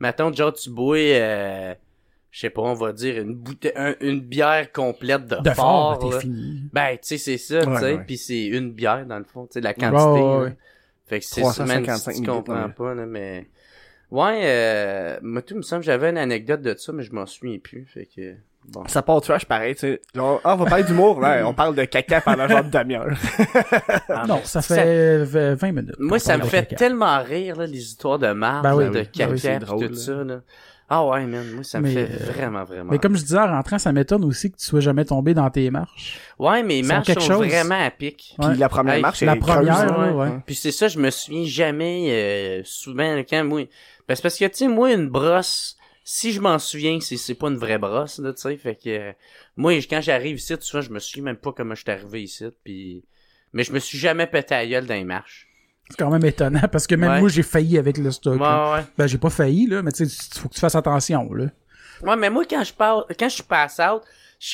Mettons, 0.00 0.32
genre, 0.32 0.54
tu 0.54 0.70
euh, 0.78 1.74
je 2.36 2.42
sais 2.42 2.50
pas, 2.50 2.60
on 2.60 2.74
va 2.74 2.92
dire 2.92 3.18
une 3.22 3.34
bouteille, 3.34 3.72
un- 3.76 3.94
une 4.02 4.20
bière 4.20 4.70
complète 4.70 5.26
de, 5.26 5.36
De 5.36 5.50
fort, 5.54 5.98
fort, 5.98 6.20
fini. 6.20 6.64
Ben, 6.70 6.90
tu 6.92 6.98
sais, 7.02 7.16
c'est 7.16 7.38
ça, 7.38 7.64
tu 7.64 7.76
sais, 7.78 7.94
ouais. 7.94 8.04
puis 8.06 8.18
c'est 8.18 8.44
une 8.44 8.72
bière, 8.72 9.06
dans 9.06 9.16
le 9.16 9.24
fond, 9.24 9.46
tu 9.46 9.54
sais, 9.54 9.60
la 9.62 9.72
quantité. 9.72 9.96
Ouais, 9.96 10.12
ouais, 10.12 10.20
là. 10.20 10.38
ouais. 10.44 10.56
Fait 11.06 11.20
que 11.20 11.24
c'est 11.24 11.40
ça, 11.42 11.64
355 11.64 12.12
si 12.12 12.20
tu 12.20 12.26
comprends 12.28 12.68
pas, 12.68 12.92
là, 12.94 13.06
mais... 13.06 13.46
Ouais, 14.10 14.40
euh, 14.44 15.18
moi, 15.22 15.40
tout, 15.40 15.54
il 15.54 15.58
me 15.58 15.62
semble 15.62 15.80
que 15.80 15.86
j'avais 15.86 16.10
une 16.10 16.18
anecdote 16.18 16.60
de 16.60 16.74
ça, 16.76 16.92
mais 16.92 17.04
je 17.04 17.12
m'en 17.14 17.24
souviens 17.24 17.58
plus, 17.58 17.86
fait 17.86 18.06
que, 18.14 18.34
bon. 18.68 18.84
Ça 18.86 19.00
part 19.00 19.22
trash 19.22 19.46
pareil, 19.46 19.74
tu 19.74 19.80
sais. 19.80 20.02
Genre, 20.14 20.38
ah, 20.44 20.52
on 20.52 20.56
va 20.58 20.66
parler 20.66 20.84
d'humour, 20.84 21.18
là. 21.22 21.42
On 21.48 21.54
parle 21.54 21.74
de 21.74 21.84
caca 21.86 22.20
pendant 22.20 22.46
genre 22.48 22.64
de 22.64 22.70
demi-heure. 22.70 23.16
Ah, 24.10 24.26
non, 24.28 24.40
ça 24.44 24.60
fait 24.60 25.24
v- 25.24 25.54
20 25.54 25.72
minutes. 25.72 25.94
Moi, 25.98 26.18
ça 26.18 26.36
me 26.36 26.44
fait 26.44 26.66
caca. 26.66 26.76
tellement 26.76 27.22
rire, 27.22 27.56
là, 27.56 27.66
les 27.66 27.78
histoires 27.80 28.18
de 28.18 28.30
marde, 28.32 28.62
Ben 28.64 28.74
oui, 28.76 28.84
de 28.84 28.90
oui. 28.90 29.06
caca, 29.06 29.26
Ben 29.26 29.32
oui, 29.32 29.38
c'est 29.38 29.58
pis 29.58 29.64
drôle, 29.64 29.86
tout 29.86 29.92
là. 29.94 29.98
ça, 29.98 30.12
là. 30.24 30.40
Ah 30.88 31.04
ouais, 31.04 31.26
man, 31.26 31.50
moi, 31.52 31.64
ça 31.64 31.80
me 31.80 31.88
fait 31.88 32.08
euh, 32.08 32.32
vraiment, 32.32 32.62
vraiment 32.62 32.92
Mais 32.92 32.98
comme 33.00 33.16
je 33.16 33.22
disais 33.22 33.38
en 33.38 33.48
rentrant, 33.48 33.78
ça 33.78 33.90
m'étonne 33.92 34.24
aussi 34.24 34.52
que 34.52 34.56
tu 34.56 34.64
sois 34.66 34.78
jamais 34.80 35.04
tombé 35.04 35.34
dans 35.34 35.50
tes 35.50 35.68
marches. 35.70 36.20
Ouais, 36.38 36.62
mes 36.62 36.82
marches 36.82 37.06
quelque 37.08 37.22
sont 37.22 37.38
chose. 37.38 37.46
vraiment 37.48 37.84
à 37.84 37.90
pic. 37.90 38.36
Puis 38.38 38.48
Ouais. 38.48 38.54
la 38.56 38.68
première 38.68 38.94
Hey, 38.94 39.02
marche, 39.02 39.20
la 39.22 39.32
elle 39.32 39.38
est 39.38 39.40
première, 39.40 39.76
creuse, 39.86 39.90
hein. 39.90 40.12
ouais. 40.14 40.30
Puis 40.46 40.54
c'est 40.54 40.70
ça, 40.70 40.86
je 40.86 40.98
me 41.00 41.10
souviens 41.10 41.44
jamais 41.44 42.06
euh, 42.12 42.62
souvent 42.64 43.16
quand 43.28 43.44
moi 43.44 43.62
ben, 44.08 44.14
c'est 44.14 44.22
parce 44.22 44.38
que 44.38 44.44
tu 44.44 44.54
sais 44.56 44.68
moi 44.68 44.92
une 44.92 45.08
brosse 45.08 45.76
si 46.04 46.30
je 46.32 46.40
m'en 46.40 46.60
souviens 46.60 47.00
c'est 47.00 47.16
c'est 47.16 47.34
pas 47.34 47.48
une 47.48 47.56
vraie 47.56 47.78
brosse 47.78 48.20
là 48.20 48.32
tu 48.32 48.42
sais 48.42 48.56
fait 48.56 48.76
que 48.76 48.88
euh, 48.88 49.12
moi 49.56 49.72
quand 49.90 50.00
j'arrive 50.00 50.36
ici 50.36 50.54
souvent 50.60 50.80
je 50.80 50.90
me 50.90 51.00
souviens 51.00 51.24
même 51.24 51.36
pas 51.36 51.50
comment 51.52 51.74
je 51.74 51.80
suis 51.82 51.90
arrivé 51.90 52.22
ici 52.22 52.44
puis 52.62 53.04
mais 53.52 53.64
je 53.64 53.72
me 53.72 53.80
suis 53.80 53.98
jamais 53.98 54.28
pété 54.28 54.54
à 54.54 54.64
gueule 54.64 54.86
dans 54.86 54.94
les 54.94 55.02
marches. 55.04 55.45
C'est 55.90 55.98
quand 55.98 56.10
même 56.10 56.24
étonnant 56.24 56.62
parce 56.70 56.86
que 56.86 56.94
même 56.96 57.10
Ouais. 57.10 57.20
moi, 57.20 57.28
j'ai 57.28 57.42
failli 57.42 57.78
avec 57.78 57.96
le 57.98 58.10
stock. 58.10 58.40
Ouais. 58.40 58.84
Ben, 58.98 59.06
j'ai 59.06 59.18
pas 59.18 59.30
failli, 59.30 59.66
là, 59.66 59.82
mais 59.82 59.92
tu 59.92 60.06
sais, 60.06 60.12
il 60.34 60.38
faut 60.40 60.48
que 60.48 60.54
tu 60.54 60.60
fasses 60.60 60.74
attention, 60.74 61.32
là. 61.32 61.46
Ouais, 62.02 62.16
mais 62.16 62.28
moi 62.28 62.44
quand 62.48 62.62
je 62.62 62.74
parle 62.74 63.04
quand 63.18 63.28
je 63.28 63.34
suis 63.36 63.42
pass 63.42 63.78
out, 63.80 64.02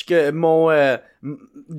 que 0.07 0.31
mon 0.31 0.69
euh, 0.71 0.97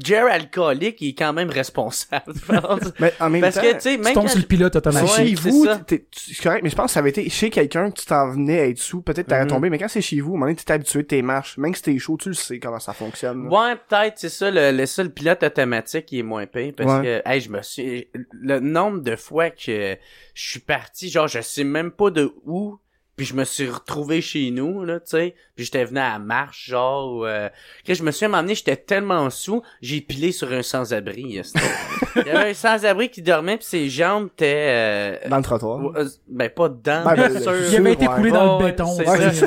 Jer 0.03 0.25
alcoolique 0.31 1.01
il 1.01 1.09
est 1.11 1.14
quand 1.14 1.33
même 1.33 1.51
responsable. 1.51 2.33
je 2.35 2.59
pense. 2.61 2.81
Mais 2.99 3.12
en 3.21 3.31
même 3.31 3.40
parce 3.43 3.57
temps, 3.57 3.62
que 3.62 3.73
tu 3.75 3.81
sais 3.81 3.97
Tu 3.97 4.03
même 4.03 4.14
tombes 4.14 4.25
quand 4.25 4.29
sur 4.31 4.38
le 4.40 4.47
pilote 4.47 4.77
automatique. 4.77 5.11
Ouais, 5.19 5.27
chez 5.29 5.37
c'est 5.37 5.51
vous, 5.51 5.67
c'est 5.87 6.43
correct, 6.43 6.62
mais 6.62 6.71
je 6.71 6.77
pense 6.77 6.87
que 6.87 6.93
ça 6.93 7.01
avait 7.01 7.11
été 7.11 7.29
chez 7.29 7.51
quelqu'un 7.51 7.90
que 7.90 8.01
tu 8.01 8.07
t'en 8.07 8.31
venais 8.31 8.61
à 8.61 8.67
être 8.69 8.79
sous, 8.79 9.03
peut-être 9.03 9.27
t'aurais 9.29 9.43
Mhm. 9.45 9.49
tombé, 9.51 9.71
mais 9.71 9.79
quand 9.79 9.88
c'est 9.88 10.01
chez 10.01 10.21
vous, 10.21 10.31
à 10.33 10.37
un 10.37 10.38
moment 10.38 10.47
donné, 10.47 10.57
t'es 10.57 10.73
habitué 10.73 11.03
de 11.03 11.07
tes 11.09 11.23
marches, 11.23 11.59
même 11.59 11.75
si 11.75 11.83
t'es 11.83 11.99
chaud, 11.99 12.17
tu 12.17 12.29
le 12.29 12.35
sais 12.35 12.59
comment 12.59 12.81
ça 12.81 12.93
fonctionne. 12.93 13.45
là. 13.45 13.51
Ouais, 13.51 13.77
peut-être, 13.88 14.14
c'est 14.19 14.29
ça, 14.29 14.51
le, 14.51 14.71
le 14.77 14.87
seul 14.87 15.11
pilote 15.12 15.43
automatique 15.43 16.07
qui 16.07 16.19
est 16.19 16.23
moins 16.23 16.47
payé 16.47 16.73
parce 16.73 17.01
Ouais. 17.01 17.23
que, 17.25 17.29
hey, 17.29 17.40
je 17.40 17.51
me 17.51 17.62
suis, 17.62 18.09
le 18.33 18.61
nombre 18.61 19.01
de 19.01 19.17
fois 19.17 19.51
que 19.51 19.97
je 20.35 20.43
suis 20.51 20.61
parti, 20.61 21.11
genre, 21.11 21.29
je 21.29 21.40
sais 21.40 21.64
même 21.64 21.90
pas 21.90 22.11
de 22.11 22.33
où, 22.47 22.79
puis 23.16 23.27
je 23.27 23.35
me 23.35 23.44
suis 23.44 23.68
retrouvé 23.68 24.20
chez 24.20 24.50
nous, 24.50 24.85
là, 24.85 24.98
tu 25.00 25.11
sais, 25.11 25.35
puis 25.55 25.64
j'étais 25.64 25.85
venu 25.85 25.98
à 26.00 26.12
la 26.14 26.18
marche, 26.18 26.66
genre, 26.68 27.12
ou, 27.14 27.27
euh, 27.27 27.48
que 27.87 27.94
je 27.94 28.03
me 28.03 28.11
suis 28.11 28.27
amené, 28.27 28.55
j'étais 28.55 28.77
tellement 28.77 29.31
sous, 29.31 29.62
j'ai 29.81 30.00
pilé 30.00 30.33
sur 30.33 30.53
un 30.53 30.62
sans-abri. 30.62 31.40
Il 32.16 32.27
y 32.27 32.31
avait 32.31 32.50
un 32.50 32.55
sans-abri 32.55 33.09
qui 33.11 33.22
dormait, 33.22 33.57
puis 33.57 33.66
ses 33.66 33.88
jambes 33.88 34.29
étaient, 34.35 35.18
euh, 35.24 35.29
Dans 35.29 35.37
le 35.38 35.42
trottoir. 35.42 35.81
euh, 35.96 36.07
ben, 36.29 36.48
pas 36.50 36.68
dedans, 36.68 37.03
Ben, 37.05 37.14
bien 37.14 37.29
ben, 37.31 37.40
sûr. 37.42 37.55
Il 37.70 37.77
avait 37.77 37.92
été 37.92 38.09
Ouais. 38.09 38.14
coulé 38.16 38.31
dans 38.33 38.59
le 38.59 38.64
béton. 38.66 38.87
c'est 38.96 39.09
ouais. 39.09 39.18
ça. 39.33 39.46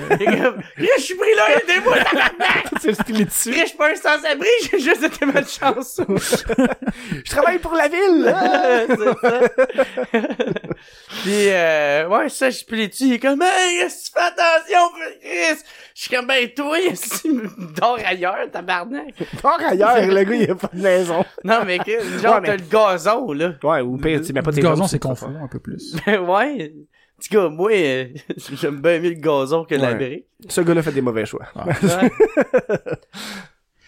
Je 0.77 1.01
suis 1.01 1.15
pris 1.15 1.35
là, 1.35 1.59
aidez-moi, 1.61 1.95
tu 2.81 2.93
sais, 2.93 3.03
pilé 3.03 3.25
dessus. 3.25 3.53
je 3.53 3.65
suis 3.67 3.77
pas 3.77 3.91
un 3.91 3.95
sans-abri, 3.95 4.47
j'ai 4.71 4.79
juste 4.79 5.03
été 5.03 5.25
malchanceux. 5.25 6.05
Je 7.25 7.29
travaille 7.29 7.59
pour 7.59 7.73
la 7.73 7.87
ville! 7.89 8.35
Puis, 11.23 11.49
euh, 11.49 12.07
ouais, 12.07 12.29
ça, 12.29 12.49
je 12.49 12.63
plie 12.63 12.87
dessus. 12.87 13.05
Il 13.05 13.13
est 13.13 13.19
comme, 13.19 13.41
hey, 13.41 13.79
est-ce 13.79 14.09
que 14.11 14.15
tu 14.17 14.19
fais 14.19 14.25
attention, 14.27 14.89
Chris? 15.21 15.63
Je 15.95 16.01
suis 16.01 16.15
comme, 16.15 16.27
ben, 16.27 16.47
toi, 16.55 16.79
est-ce 16.91 17.23
que 17.23 17.27
tu 17.27 17.49
dors 17.79 17.97
ailleurs, 18.05 18.49
tabarnak? 18.51 19.13
Par 19.41 19.59
ailleurs, 19.59 19.97
le 20.07 20.23
gars, 20.23 20.35
il 20.35 20.51
a 20.51 20.55
pas 20.55 20.69
de 20.73 20.81
maison. 20.81 21.25
Non, 21.43 21.59
mais, 21.65 21.79
que, 21.79 21.99
genre, 22.21 22.35
Ouais, 22.35 22.41
mais- 22.41 22.47
t'as 22.47 22.55
le 22.57 22.63
gazon, 22.69 23.31
là. 23.33 23.53
Ouais, 23.63 23.81
ou 23.81 23.97
pire, 23.97 24.21
tu 24.21 24.31
mets 24.33 24.41
pas 24.41 24.51
Du 24.51 24.57
tes 24.57 24.61
gazon, 24.67 24.87
c'est 24.87 24.99
confus 24.99 25.25
un 25.25 25.47
peu 25.47 25.59
plus. 25.59 25.95
Ben, 26.05 26.19
ouais. 26.21 26.73
En 27.19 27.23
tout 27.23 27.29
cas, 27.31 27.49
moi, 27.49 27.71
euh, 27.73 28.05
j'aime 28.53 28.79
bien 28.79 28.99
mieux 28.99 29.09
le 29.09 29.15
gazon 29.15 29.65
que 29.65 29.73
la 29.75 29.93
Ouais. 29.93 29.95
brique. 29.95 30.25
Ce 30.49 30.61
gars-là 30.61 30.83
fait 30.83 30.91
des 30.91 31.01
mauvais 31.01 31.25
choix. 31.25 31.47
Ouais. 31.55 31.73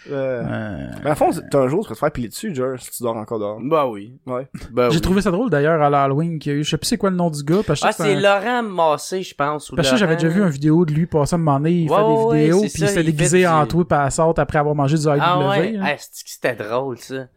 Euh, 0.10 0.88
Mais 1.04 1.10
à 1.10 1.16
fond, 1.16 1.30
t'as 1.52 1.60
un 1.60 1.68
jour, 1.68 1.84
tu 1.84 1.90
vas 1.90 1.96
te 1.96 2.00
faire 2.00 2.12
piler 2.12 2.30
dessus, 2.30 2.54
Jer, 2.56 2.80
si 2.80 2.90
tu 2.92 3.04
dors 3.04 3.18
encore 3.18 3.40
dehors. 3.40 3.60
Ben 3.62 3.86
oui. 3.86 4.18
Ouais. 4.26 4.48
Ben 4.72 4.90
J'ai 4.90 4.96
oui. 4.96 5.02
trouvé 5.02 5.22
ça 5.22 5.30
drôle 5.32 5.50
d'ailleurs 5.50 5.82
à 5.82 5.90
l'Halloween 5.90 6.40
qu'il 6.40 6.52
y 6.52 6.56
a 6.56 6.58
eu. 6.60 6.64
Je 6.64 6.70
sais 6.70 6.78
plus 6.78 6.88
c'est 6.88 6.98
quoi 6.98 7.10
le 7.10 7.16
nom 7.18 7.30
du 7.30 7.44
gars. 7.44 7.62
Parce 7.68 7.82
que 7.82 7.88
Ah, 7.88 7.92
c'est 7.92 8.14
un- 8.16 8.20
Laurent 8.20 8.64
Massé, 8.64 9.22
je 9.24 9.36
pense. 9.36 9.70
ou 9.72 9.76
parce 9.76 9.92
que 9.92 9.98
j'avais 9.98 10.16
déjà 10.16 10.30
vu 10.30 10.42
une 10.42 10.50
vidéo 10.50 10.86
de 10.86 10.94
lui 10.94 11.06
passer 11.06 11.34
à 11.34 11.36
un 11.36 11.40
moment 11.40 11.58
donné, 11.60 11.72
il 11.72 11.90
Ouais, 11.92 11.98
fait 11.98 12.04
ouais, 12.04 12.34
des 12.38 12.40
vidéos, 12.44 12.60
c'est 12.62 12.70
puis 12.70 12.70
ça, 12.72 12.86
il 12.86 12.88
s'était 12.90 13.00
fait 13.00 13.04
déguisé 13.12 13.40
du- 13.40 13.48
en 13.48 13.66
tout 13.68 13.88
à 13.90 14.10
sorte 14.10 14.40
après 14.40 14.60
avoir 14.60 14.76
mangé 14.76 14.98
du. 14.98 15.06
Ah 15.08 15.50
ouais, 15.50 15.72
là. 15.74 15.80
ah, 15.86 15.96
que 15.96 16.02
c'était 16.12 16.56
drôle, 16.56 16.98
ça? 16.98 17.28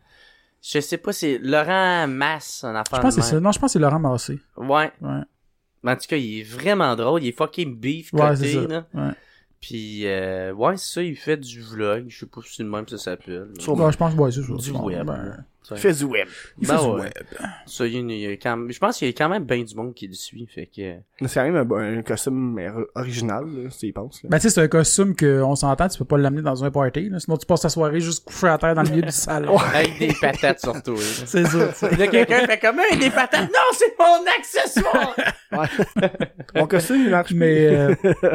Je 0.64 0.78
sais 0.78 0.98
pas, 0.98 1.12
c'est 1.12 1.38
Laurent 1.42 2.06
Masse, 2.06 2.62
un 2.62 2.76
affaire 2.76 2.98
je 2.98 3.02
pense 3.02 3.16
que 3.16 3.22
c'est 3.22 3.30
ça. 3.30 3.40
Non, 3.40 3.50
je 3.50 3.58
pense 3.58 3.70
que 3.70 3.72
c'est 3.72 3.78
Laurent 3.80 3.98
Massé. 3.98 4.38
Ouais. 4.56 4.92
Ouais, 5.00 5.20
Mais 5.82 5.90
en 5.90 5.96
tout 5.96 6.06
cas, 6.08 6.16
il 6.16 6.38
est 6.38 6.44
vraiment 6.44 6.94
drôle. 6.94 7.24
Il 7.24 7.28
est 7.30 7.36
fucking 7.36 7.76
beef 7.76 8.12
ouais 8.12 8.20
côté, 8.28 8.66
là. 8.68 8.84
Ouais. 8.94 9.10
Puis, 9.62 10.06
euh, 10.06 10.52
ouais, 10.52 10.76
c'est 10.76 10.94
ça, 10.94 11.02
il 11.02 11.16
fait 11.16 11.36
du 11.38 11.62
vlog. 11.62 12.06
Je 12.08 12.18
sais 12.18 12.26
pas 12.26 12.40
si 12.44 12.56
c'est 12.56 12.62
le 12.64 12.68
même 12.68 12.86
ça 12.88 12.98
s'appelle. 12.98 13.48
Sûrement. 13.60 13.90
Je 13.90 13.96
pense 13.96 14.12
que 14.12 14.18
ouais, 14.18 14.32
c'est 14.32 14.42
ça. 14.42 14.52
Du 14.54 14.70
web. 14.72 15.06
ben. 15.06 15.46
Fais 15.76 15.92
du 15.92 16.04
web. 16.04 16.26
il 16.60 16.66
Ben 16.66 16.76
fait 16.76 16.82
du 16.84 16.90
ouais. 16.90 17.00
web. 17.02 17.12
Ça, 17.66 17.86
il 17.86 17.92
y 17.92 17.96
a 17.96 18.00
une- 18.00 18.10
il 18.10 18.18
y 18.20 18.26
a 18.26 18.32
quand 18.32 18.56
même- 18.56 18.70
je 18.72 18.78
pense 18.78 18.98
qu'il 18.98 19.06
y 19.06 19.10
a 19.10 19.14
quand 19.14 19.28
même 19.28 19.44
bien 19.44 19.62
du 19.62 19.74
monde 19.74 19.94
qui 19.94 20.06
le 20.08 20.14
suit. 20.14 20.46
Fait 20.52 20.66
que, 20.66 20.96
Mais 21.20 21.28
c'est 21.28 21.40
quand 21.40 21.50
même 21.50 21.72
un, 21.72 21.98
un 21.98 22.02
costume 22.02 22.60
original, 22.94 23.44
là, 23.46 23.70
si 23.70 23.78
tu 23.78 23.86
y 23.86 23.92
penses. 23.92 24.22
Là. 24.22 24.28
Ben, 24.30 24.38
tu 24.38 24.42
sais, 24.42 24.50
c'est 24.50 24.60
un 24.60 24.68
costume 24.68 25.14
qu'on 25.16 25.54
s'entend, 25.56 25.88
tu 25.88 25.98
peux 25.98 26.04
pas 26.04 26.18
l'amener 26.18 26.42
dans 26.42 26.64
un 26.64 26.70
party, 26.70 27.08
là. 27.08 27.20
Sinon, 27.20 27.36
tu 27.36 27.46
passes 27.46 27.60
ta 27.62 27.68
soirée 27.68 28.00
juste 28.00 28.24
couché 28.24 28.48
à 28.48 28.58
terre 28.58 28.74
dans 28.74 28.82
le 28.82 28.90
milieu 28.90 29.02
du 29.02 29.12
salon. 29.12 29.56
avec 29.58 29.98
des 29.98 30.12
patates 30.20 30.60
surtout. 30.60 30.94
là. 30.94 31.00
C'est 31.26 31.44
ça. 31.46 31.90
Là, 31.90 32.06
quelqu'un 32.08 32.46
fait 32.46 32.58
comme, 32.58 32.80
Hey, 32.80 32.98
des 32.98 33.10
patates. 33.10 33.48
Non, 33.50 33.72
c'est 33.72 33.94
mon 33.98 34.24
accessoire! 34.38 35.16
Mon 36.54 36.66
costume, 36.66 37.02
il 37.04 37.10
marche 37.10 37.28
plus. 37.28 37.36
Mais, 37.36 37.66
euh, 37.68 37.94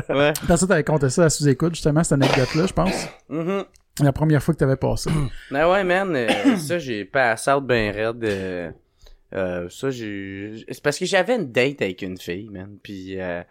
ouais. 0.09 0.33
personne 0.47 0.69
t'avais 0.69 0.83
compté 0.83 1.09
ça 1.09 1.25
à 1.25 1.29
sous-écoute, 1.29 1.75
justement, 1.75 2.03
cette 2.03 2.13
anecdote-là, 2.13 2.65
je 2.67 2.73
pense. 2.73 3.07
Mhm. 3.29 3.63
La 4.01 4.13
première 4.13 4.41
fois 4.43 4.53
que 4.53 4.59
t'avais 4.59 4.75
passé. 4.75 5.09
Ben 5.51 5.69
ouais, 5.69 5.83
man, 5.83 6.15
euh, 6.15 6.55
ça, 6.57 6.77
j'ai 6.79 7.05
pass 7.05 7.47
out 7.47 7.63
ben 7.65 7.91
raide. 7.93 8.23
euh, 8.23 8.71
euh, 9.33 9.67
ça, 9.69 9.89
j'ai... 9.89 10.63
C'est 10.69 10.81
parce 10.81 10.97
que 10.99 11.05
j'avais 11.05 11.35
une 11.35 11.51
date 11.51 11.81
avec 11.81 12.01
une 12.01 12.17
fille, 12.17 12.49
man. 12.49 12.77
Puis 12.81 13.19
euh, 13.19 13.41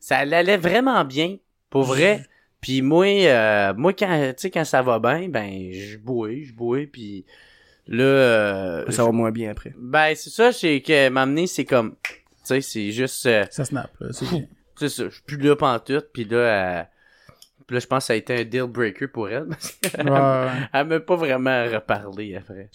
ça 0.00 0.18
allait 0.18 0.56
vraiment 0.56 1.04
bien, 1.04 1.36
pour 1.70 1.84
vrai. 1.84 2.22
Puis 2.60 2.82
moi, 2.82 3.06
euh, 3.06 3.72
moi 3.76 3.92
quand, 3.92 4.32
tu 4.36 4.42
sais, 4.42 4.50
quand 4.50 4.64
ça 4.64 4.82
va 4.82 4.98
bien, 4.98 5.28
ben, 5.28 5.70
je 5.72 5.96
bouais, 5.98 6.42
je 6.44 6.52
bouais, 6.54 6.86
puis 6.86 7.24
là... 7.86 8.04
euh, 8.04 8.90
Ça 8.90 9.04
va 9.04 9.12
moins 9.12 9.30
bien 9.30 9.50
après. 9.50 9.74
Ben, 9.78 10.14
c'est 10.14 10.30
ça, 10.30 10.50
c'est 10.52 10.80
que 10.80 11.08
m'amener, 11.10 11.46
c'est 11.46 11.64
comme... 11.66 11.94
Tu 12.02 12.14
sais, 12.42 12.60
c'est 12.62 12.90
juste... 12.90 13.26
euh, 13.26 13.44
Ça 13.50 13.64
snap, 13.64 13.90
là. 14.00 14.08
C'est 14.12 14.26
c'est 14.76 14.88
ça, 14.88 15.04
je 15.04 15.10
suis 15.14 15.22
plus 15.22 15.36
là 15.38 15.54
pantoute, 15.56 16.08
puis 16.12 16.24
là... 16.24 16.88
puis 17.66 17.74
là, 17.74 17.80
je 17.80 17.86
pense 17.86 18.04
que 18.04 18.06
ça 18.08 18.12
a 18.12 18.16
été 18.16 18.40
un 18.40 18.44
deal 18.44 18.64
breaker 18.64 19.08
pour 19.08 19.28
elle. 19.28 19.46
parce 19.48 19.72
qu'elle 19.72 20.10
Ouais. 20.10 20.48
Elle 20.72 20.86
m'a 20.86 21.00
pas 21.00 21.16
vraiment 21.16 21.64
reparlé 21.64 22.36
après. 22.36 22.68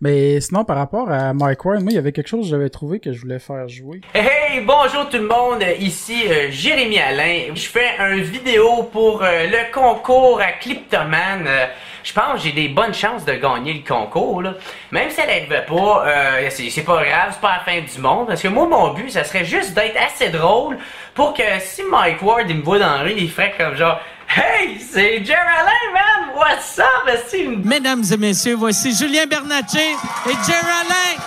Mais 0.00 0.40
sinon, 0.40 0.64
par 0.64 0.76
rapport 0.76 1.10
à 1.10 1.32
Mike 1.34 1.64
Ward, 1.64 1.82
moi, 1.82 1.92
il 1.92 1.96
y 1.96 1.98
avait 1.98 2.12
quelque 2.12 2.28
chose 2.28 2.46
que 2.46 2.50
j'avais 2.50 2.70
trouvé 2.70 3.00
que 3.00 3.12
je 3.12 3.20
voulais 3.20 3.38
faire 3.38 3.68
jouer. 3.68 4.00
Hey, 4.14 4.60
bonjour 4.60 5.08
tout 5.08 5.18
le 5.18 5.26
monde, 5.26 5.64
ici 5.78 6.24
euh, 6.28 6.48
Jérémy 6.50 6.98
Alain. 6.98 7.54
Je 7.54 7.68
fais 7.68 7.96
une 7.98 8.22
vidéo 8.22 8.84
pour 8.84 9.22
euh, 9.22 9.46
le 9.46 9.72
concours 9.72 10.40
à 10.40 10.52
Cliptoman. 10.52 11.44
Euh, 11.46 11.66
je 12.02 12.12
pense 12.12 12.34
que 12.34 12.48
j'ai 12.48 12.52
des 12.52 12.68
bonnes 12.68 12.94
chances 12.94 13.24
de 13.24 13.34
gagner 13.34 13.74
le 13.74 13.86
concours. 13.86 14.42
Là. 14.42 14.54
Même 14.90 15.10
si 15.10 15.20
elle 15.20 15.28
n'arrivait 15.28 15.66
pas, 15.66 16.06
c'est 16.48 16.70
c'est 16.70 16.82
pas 16.82 17.04
grave, 17.04 17.28
c'est 17.32 17.40
pas 17.40 17.58
la 17.58 17.72
fin 17.72 17.80
du 17.80 18.00
monde. 18.00 18.26
Parce 18.28 18.40
que 18.40 18.48
moi, 18.48 18.66
mon 18.66 18.94
but, 18.94 19.10
ça 19.10 19.22
serait 19.22 19.44
juste 19.44 19.74
d'être 19.74 19.98
assez 19.98 20.30
drôle 20.30 20.78
pour 21.14 21.34
que 21.34 21.42
si 21.60 21.82
Mike 21.82 22.22
Ward 22.22 22.48
il 22.48 22.56
me 22.56 22.62
voit 22.62 22.78
dans 22.78 22.86
la 22.86 23.02
rue, 23.02 23.12
il 23.16 23.30
ferait 23.30 23.52
comme 23.58 23.76
genre 23.76 24.00
Hey, 24.32 24.78
c'est 24.78 25.24
Jerry 25.24 25.40
Alain, 25.58 25.92
man! 25.92 26.36
What's 26.36 26.78
up? 26.78 26.86
Une 27.34 27.64
Mesdames 27.66 28.04
et 28.12 28.16
messieurs, 28.16 28.54
voici 28.54 28.94
Julien 28.94 29.26
Bernatchez 29.26 29.78
et 30.26 30.34
Jerry 30.46 30.72
Alain. 30.82 31.20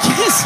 Chris, 0.00 0.44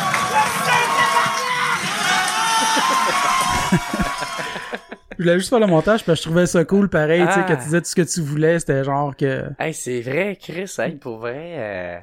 Je 5.19 5.23
voulais 5.25 5.39
juste 5.39 5.49
faire 5.51 5.59
le 5.61 5.67
montage 5.67 6.05
parce 6.05 6.19
que 6.21 6.25
je 6.25 6.29
trouvais 6.31 6.47
ça 6.47 6.65
cool, 6.65 6.89
pareil, 6.89 7.25
tu 7.27 7.33
sais, 7.33 7.41
Ah. 7.41 7.43
que 7.43 7.53
tu 7.55 7.59
disais 7.65 7.81
tout 7.81 7.87
ce 7.89 7.95
que 7.97 8.03
tu 8.03 8.21
voulais, 8.21 8.59
c'était 8.61 8.85
genre 8.85 9.17
que... 9.17 9.45
Hey, 9.59 9.75
c'est 9.75 10.01
vrai, 10.01 10.39
Chris, 10.41 10.73
hey, 10.79 10.93
pour 10.93 11.19
vrai, 11.19 11.35
euh... 11.57 11.99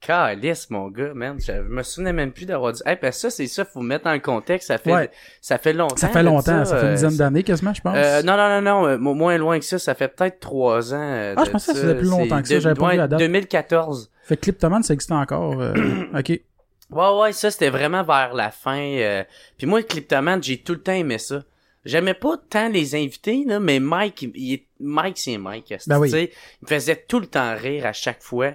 Calice, 0.00 0.70
mon 0.70 0.88
gars, 0.88 1.12
man. 1.14 1.38
Je 1.44 1.52
me 1.52 1.82
souvenais 1.82 2.12
même 2.12 2.30
plus 2.32 2.46
d'avoir 2.46 2.72
dit. 2.72 2.80
Hey, 2.86 2.96
parce 2.96 3.16
que 3.16 3.20
ça, 3.22 3.30
c'est 3.30 3.46
ça, 3.48 3.64
faut 3.64 3.80
mettre 3.80 4.08
le 4.10 4.20
contexte. 4.20 4.68
Ça 4.68 4.78
fait, 4.78 4.92
Ouais. 4.92 5.10
ça 5.40 5.58
fait 5.58 5.72
longtemps. 5.72 5.96
Ça 5.96 6.08
fait 6.08 6.22
longtemps, 6.22 6.64
ça, 6.64 6.76
fait 6.76 6.82
une 6.86 6.88
euh, 6.92 6.94
dizaine 6.94 7.16
d'années 7.16 7.42
quasiment, 7.42 7.74
je 7.74 7.80
pense. 7.80 7.96
Euh, 7.96 8.22
non, 8.22 8.36
non, 8.36 8.48
non, 8.48 8.62
non, 8.62 8.86
euh, 8.86 8.96
mo- 8.98 9.14
moins 9.14 9.36
loin 9.38 9.58
que 9.58 9.64
ça, 9.64 9.78
ça 9.78 9.94
fait 9.94 10.08
peut-être 10.08 10.38
trois 10.40 10.94
ans. 10.94 10.98
euh, 11.00 11.34
Ah, 11.36 11.44
je 11.44 11.50
pensais 11.50 11.72
que 11.72 11.78
ça 11.78 11.82
faisait 11.84 11.98
plus 11.98 12.08
longtemps 12.08 12.40
que 12.42 12.48
ça, 12.48 12.60
j'avais 12.60 12.74
pas 12.78 12.90
vu 12.92 12.96
la 12.96 13.08
date. 13.08 13.18
2014. 13.18 14.10
Fait 14.22 14.36
que 14.36 14.42
Cliptoman, 14.42 14.82
ça 14.82 14.94
existe 14.94 15.10
encore. 15.12 15.60
euh, 15.60 15.74
ok. 16.16 16.28
Ouais, 16.90 17.20
ouais, 17.20 17.32
ça, 17.32 17.50
c'était 17.50 17.70
vraiment 17.70 18.02
vers 18.04 18.32
la 18.34 18.50
fin. 18.50 18.78
euh, 18.80 19.24
Puis 19.58 19.66
moi, 19.66 19.82
Cliptoman, 19.82 20.42
j'ai 20.42 20.58
tout 20.58 20.72
le 20.74 20.80
temps 20.80 20.92
aimé 20.92 21.18
ça. 21.18 21.42
J'aimais 21.84 22.14
pas 22.14 22.36
tant 22.50 22.68
les 22.68 22.94
invités, 22.94 23.44
là, 23.46 23.60
mais 23.60 23.80
Mike, 23.80 24.22
il, 24.22 24.30
il 24.34 24.52
est- 24.54 24.66
Mike, 24.80 25.18
c'est 25.18 25.38
Mike. 25.38 25.74
Ben 25.86 25.98
oui. 25.98 26.10
Il 26.10 26.28
me 26.62 26.66
faisait 26.68 27.04
tout 27.08 27.18
le 27.20 27.26
temps 27.26 27.54
rire 27.56 27.84
à 27.86 27.92
chaque 27.92 28.22
fois. 28.22 28.52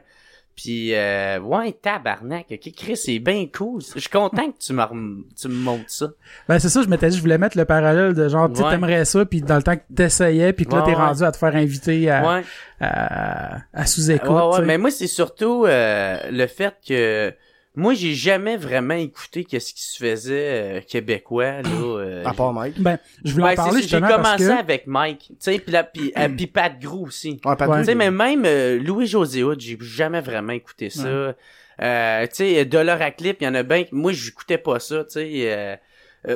Puis, 0.55 0.93
euh, 0.93 1.39
ouais, 1.39 1.71
tabarnak, 1.71 2.45
ok, 2.51 2.71
Chris, 2.77 2.95
c'est 2.97 3.17
bien 3.19 3.47
cool. 3.55 3.81
Je 3.95 3.99
suis 3.99 4.09
content 4.09 4.51
que 4.51 4.57
tu 4.59 4.71
me, 4.73 4.83
rem- 4.83 5.23
tu 5.39 5.47
me 5.47 5.55
montres 5.55 5.89
ça. 5.89 6.07
Ben 6.47 6.59
c'est 6.59 6.69
ça, 6.69 6.83
je 6.83 6.87
m'étais 6.87 7.09
dit, 7.09 7.17
je 7.17 7.21
voulais 7.21 7.39
mettre 7.39 7.57
le 7.57 7.65
parallèle 7.65 8.13
de 8.13 8.29
genre, 8.29 8.51
tu 8.53 8.61
Ouais. 8.61 8.69
t'aimerais 8.69 9.03
ça, 9.05 9.25
puis 9.25 9.41
dans 9.41 9.55
le 9.55 9.63
temps 9.63 9.75
que 9.75 9.81
t'essayais, 9.95 10.53
puis 10.53 10.65
que 10.67 10.75
là, 10.75 10.83
t'es 10.83 10.91
ouais. 10.91 10.95
rendu 10.95 11.23
à 11.23 11.31
te 11.31 11.37
faire 11.37 11.55
inviter 11.55 12.09
à, 12.11 12.41
à, 12.79 13.57
à 13.73 13.85
sous-écoute. 13.87 14.29
Ouais, 14.29 14.59
ouais, 14.59 14.65
mais 14.65 14.77
moi, 14.77 14.91
c'est 14.91 15.07
surtout 15.07 15.65
euh, 15.65 16.17
le 16.31 16.45
fait 16.47 16.75
que 16.87 17.33
moi, 17.75 17.93
j'ai 17.95 18.13
jamais 18.13 18.55
vraiment 18.57 18.93
écouté 18.93 19.43
qu'est-ce 19.45 19.73
qui 19.73 19.81
se 19.83 19.97
faisait 19.97 20.77
euh, 20.77 20.81
québécois, 20.81 21.61
là. 21.63 21.69
euh, 21.81 22.23
À 22.25 22.33
part 22.33 22.53
Mike. 22.53 22.79
Ben, 22.79 22.99
je 23.25 23.31
voulais 23.33 23.45
Ouais, 23.45 23.51
en 23.53 23.55
parler 23.55 23.81
J'ai 23.81 23.99
parce 23.99 24.15
commencé 24.15 24.45
que... 24.45 24.59
avec 24.59 24.85
Mike, 24.87 25.19
tu 25.29 25.35
sais, 25.39 25.59
puis 25.59 25.71
là, 25.71 25.83
puis 25.83 26.13
euh, 26.17 26.29
puis 26.37 26.47
Pat 26.47 26.79
Grou 26.79 27.07
aussi. 27.07 27.39
Ouais, 27.43 27.55
pas 27.55 27.67
Ouais. 27.67 27.79
Tu 27.79 27.85
sais, 27.85 27.95
mais 27.95 28.11
même 28.11 28.43
euh, 28.45 28.79
Louis 28.79 29.07
José 29.07 29.43
j'ai 29.57 29.77
jamais 29.81 30.21
vraiment 30.21 30.53
écouté 30.53 30.89
ça. 30.89 31.33
Euh, 31.81 32.21
tu 32.27 32.35
sais, 32.35 32.65
Dollar 32.65 33.01
à 33.01 33.09
clip, 33.09 33.37
il 33.41 33.45
y 33.45 33.47
en 33.47 33.55
a 33.55 33.63
bien. 33.63 33.85
Moi, 33.91 34.11
j'écoutais 34.13 34.59
pas 34.59 34.79
ça, 34.79 35.03
tu 35.05 35.11
sais. 35.13 35.31
euh, 35.51 35.75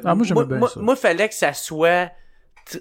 Ah, 0.04 0.16
moi, 0.16 0.26
j'aimais 0.26 0.46
bien 0.46 0.58
moi, 0.58 0.70
ça. 0.70 0.80
moi, 0.80 0.96
fallait 0.96 1.30
que 1.30 1.36
ça 1.36 1.54
soit 1.54 2.10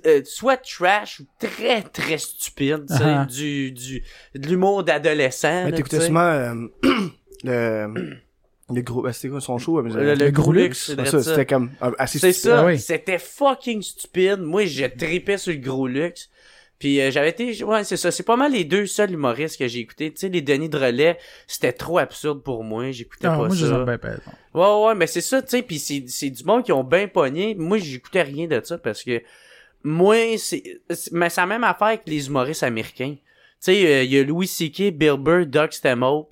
euh, 0.06 0.22
soit 0.24 0.56
trash 0.56 1.20
ou 1.20 1.26
très 1.38 1.82
très 1.82 2.16
stupide, 2.18 2.86
tu 2.88 2.96
sais, 2.96 3.04
Ah. 3.04 3.26
du 3.30 3.70
du 3.72 4.02
de 4.34 4.48
l'humour 4.48 4.82
d'adolescent. 4.82 5.66
Mais 5.66 5.72
t'écoutais 5.72 6.00
souvent 6.00 6.20
euh, 6.22 6.54
le 7.44 8.16
le 8.72 8.82
gros 8.82 9.02
ben, 9.02 9.12
c'était 9.12 9.28
quoi 9.28 9.40
son 9.40 9.58
show 9.58 9.80
mais, 9.82 9.90
Le- 9.92 10.14
le 10.14 10.30
Gros 10.30 10.52
Luxe, 10.52 10.94
ça 10.96 11.04
ça. 11.04 11.22
c'était 11.22 11.46
comme 11.46 11.70
euh, 11.82 11.92
assez 11.98 12.18
C'est 12.18 12.32
stupide. 12.32 12.50
ça, 12.52 12.60
Ah 12.60 12.66
oui. 12.66 12.78
c'était 12.78 13.18
fucking 13.18 13.80
stupide. 13.82 14.38
Moi, 14.40 14.64
je 14.66 14.86
tripais 14.86 15.38
sur 15.38 15.52
le 15.52 15.58
gros 15.58 15.86
luxe. 15.86 16.28
Puis 16.78 17.00
euh, 17.00 17.10
j'avais 17.10 17.30
été 17.30 17.64
ouais, 17.64 17.84
c'est 17.84 17.96
ça, 17.96 18.10
c'est 18.10 18.22
pas 18.22 18.36
mal 18.36 18.52
les 18.52 18.64
deux 18.64 18.84
seuls 18.84 19.10
humoristes 19.12 19.58
que 19.58 19.66
j'ai 19.66 19.78
écoutés. 19.78 20.12
Tu 20.12 20.18
sais 20.20 20.28
les 20.28 20.42
Denis 20.42 20.68
de 20.68 20.76
relais, 20.76 21.16
c'était 21.46 21.72
trop 21.72 21.96
absurde 21.98 22.42
pour 22.42 22.64
moi, 22.64 22.90
j'écoutais 22.90 23.28
Ah, 23.28 23.30
pas 23.30 23.46
moi, 23.46 23.48
je 23.54 23.64
les 23.64 23.70
ça. 23.70 23.76
aime 23.78 23.84
bien, 23.86 23.96
par 23.98 24.10
exemple. 24.10 24.36
Ouais 24.52 24.86
ouais, 24.88 24.94
mais 24.94 25.06
c'est 25.06 25.22
ça, 25.22 25.40
tu 25.40 25.48
sais, 25.48 25.62
puis 25.62 25.78
c'est 25.78 26.04
c'est 26.08 26.28
du 26.28 26.44
monde 26.44 26.64
qui 26.64 26.72
ont 26.72 26.84
bien 26.84 27.08
pogné. 27.08 27.54
Moi, 27.54 27.78
j'écoutais 27.78 28.22
rien 28.22 28.46
de 28.46 28.60
ça 28.62 28.76
parce 28.76 29.02
que 29.04 29.22
moi 29.84 30.16
c'est 30.38 30.62
mais 31.12 31.30
c'est 31.30 31.40
la 31.40 31.46
même 31.46 31.64
affaire 31.64 31.88
avec 31.88 32.02
les 32.06 32.26
humoristes 32.26 32.62
américains. 32.62 33.14
Tu 33.14 33.72
sais, 33.72 33.86
euh, 33.86 34.02
il 34.02 34.12
y 34.12 34.18
a 34.18 34.22
Louis 34.24 34.46
C.K., 34.46 34.90
Bill 34.92 35.14
Burr, 35.18 35.46
Doug 35.46 35.72
Stamo 35.72 36.28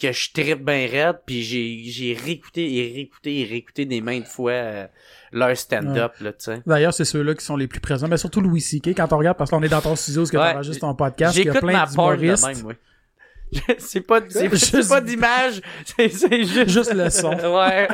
que 0.00 0.12
je 0.12 0.32
trippe 0.32 0.64
bien 0.64 0.86
raide, 0.90 1.16
puis 1.26 1.42
j'ai 1.42 1.82
j'ai 1.84 2.14
réécouté 2.14 2.74
et 2.76 2.92
réécouté 2.94 3.40
et 3.40 3.44
réécouté 3.44 3.84
des 3.86 4.00
maintes 4.00 4.26
fois 4.26 4.52
euh, 4.52 4.86
leur 5.32 5.56
stand-up 5.56 6.12
là, 6.20 6.32
tu 6.32 6.44
sais. 6.44 6.62
D'ailleurs, 6.66 6.94
c'est 6.94 7.04
ceux-là 7.04 7.34
qui 7.34 7.44
sont 7.44 7.56
les 7.56 7.66
plus 7.66 7.80
présents. 7.80 8.08
Mais 8.08 8.16
surtout 8.16 8.40
Louis 8.40 8.60
C.K. 8.60 8.94
quand 8.96 9.12
on 9.12 9.18
regarde, 9.18 9.36
parce 9.36 9.50
qu'on 9.50 9.62
est 9.62 9.68
dans 9.68 9.80
ton 9.80 9.94
studio, 9.96 10.22
parce 10.22 10.30
que 10.30 10.36
Ouais. 10.36 10.52
t'enregistres 10.52 10.80
ton 10.80 10.94
podcast, 10.94 11.36
il 11.36 11.44
y 11.44 11.48
a 11.48 11.54
plein 11.54 11.84
d'humoristes. 11.86 12.46
même, 12.46 12.74
c'est 13.78 14.00
pas, 14.00 14.20
c'est, 14.28 14.50
Juste- 14.50 14.88
pas 14.88 15.00
d'image, 15.00 15.60
c'est, 15.84 16.08
juste... 16.08 16.68
Juste 16.68 16.94
le 16.94 17.08
son. 17.10 17.30
ouais. 17.56 17.86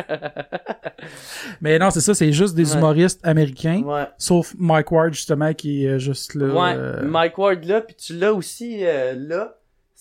Mais 1.60 1.78
non, 1.78 1.90
c'est 1.90 2.00
ça, 2.00 2.14
c'est 2.14 2.32
juste 2.32 2.54
des 2.54 2.70
Ouais. 2.72 2.78
humoristes 2.78 3.20
américains. 3.24 3.82
ouais. 3.82 4.04
Sauf 4.16 4.54
Mike 4.58 4.90
Ward, 4.92 5.12
justement, 5.12 5.52
qui 5.52 5.84
est 5.84 5.98
juste 5.98 6.34
là. 6.34 6.46
Ouais. 6.46 6.74
euh, 6.76 7.02
Mike 7.02 7.36
Ward 7.38 7.64
là, 7.64 7.80
puis 7.80 7.94
tu 7.94 8.14
l'as 8.16 8.32
aussi 8.32 8.80
euh, 8.84 9.14
là. 9.16 9.56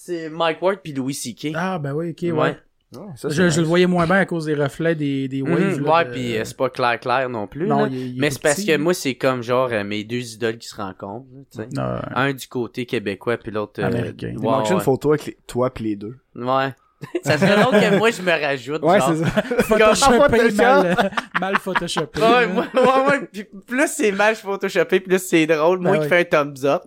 C'est 0.10 0.30
Mike 0.30 0.62
Ward 0.62 0.80
puis 0.84 0.94
Louis 0.94 1.14
C.K. 1.14 1.54
Ah, 1.56 1.78
ben 1.80 1.94
oui, 1.94 2.12
ok, 2.12 2.18
ouais. 2.24 2.32
Ouais. 2.32 2.58
Ouais, 2.92 3.06
ça, 3.16 3.30
c'est 3.30 3.36
Je, 3.36 3.50
je 3.50 3.62
le 3.62 3.68
voyais 3.68 3.86
moins 3.86 4.08
bien 4.08 4.16
à 4.16 4.26
cause 4.26 4.46
des 4.46 4.56
reflets 4.56 4.96
des, 4.96 5.28
des 5.28 5.44
waves. 5.44 5.78
Mhm, 5.78 5.86
là, 5.86 5.94
ouais, 5.98 6.06
de- 6.06 6.10
puis 6.10 6.38
euh, 6.38 6.44
c'est 6.44 6.58
pas 6.58 6.72
clair 6.72 7.00
clair 7.00 7.30
non 7.30 7.46
plus. 7.46 7.68
Non, 7.68 7.86
il 7.86 8.16
il 8.16 8.20
Mais 8.20 8.32
c'est 8.32 8.42
parce 8.42 8.64
que 8.64 8.78
moi, 8.78 8.96
c'est 8.96 9.14
comme 9.14 9.44
genre 9.44 9.70
euh, 9.72 9.84
mes 9.84 10.04
deux 10.04 10.34
idoles 10.34 10.58
qui 10.58 10.68
se 10.68 10.76
rencontrent. 10.76 11.28
là, 11.32 11.42
tu 11.52 11.58
sais. 11.62 11.68
Non, 11.76 12.00
Un 12.16 12.34
du 12.34 12.48
côté 12.48 12.88
québécois 12.88 13.38
puis 13.38 13.52
l'autre... 13.52 13.80
euh, 13.80 13.86
Américain. 13.86 14.30
Il 14.32 14.40
ouais, 14.40 14.44
manque 14.46 14.72
une 14.72 14.80
photo 14.80 15.10
avec 15.12 15.28
les- 15.28 15.38
toi 15.46 15.70
pis 15.72 15.84
les 15.84 15.96
deux. 15.98 16.18
Ouais. 16.36 16.74
ça 17.24 17.38
serait 17.38 17.62
drôle 17.62 17.80
que 17.80 17.98
moi, 17.98 18.10
je 18.10 18.22
me 18.24 18.32
rajoute. 18.32 18.82
Ouais, 18.82 18.98
genre. 19.00 19.14
c'est 19.16 19.24
ça. 19.24 19.42
Photoshopé, 19.64 20.38
Photoshop. 20.38 20.56
mal, 20.58 21.12
mal 21.40 21.56
photoshopé. 21.58 22.20
Ouais, 22.22 22.48
moi, 22.48 22.66
ouais, 22.74 23.08
ouais. 23.12 23.28
Puis 23.32 23.46
plus 23.68 23.88
c'est 23.88 24.12
mal 24.12 24.36
photoshopé, 24.36 25.00
plus 25.00 25.20
c'est 25.20 25.46
drôle. 25.46 25.78
Moi 25.80 25.92
Ben 25.92 26.02
qui 26.02 26.10
fais 26.10 26.20
un 26.22 26.24
thumbs 26.24 26.66
up, 26.66 26.82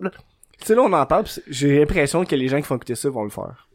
sais 0.67 0.75
là 0.75 0.81
on 0.81 0.93
en 0.93 1.05
parle, 1.05 1.25
j'ai 1.47 1.79
l'impression 1.79 2.23
que 2.25 2.35
les 2.35 2.47
gens 2.47 2.57
qui 2.57 2.63
font 2.63 2.75
écouter 2.75 2.95
ça 2.95 3.09
vont 3.09 3.23
le 3.23 3.29
faire. 3.29 3.67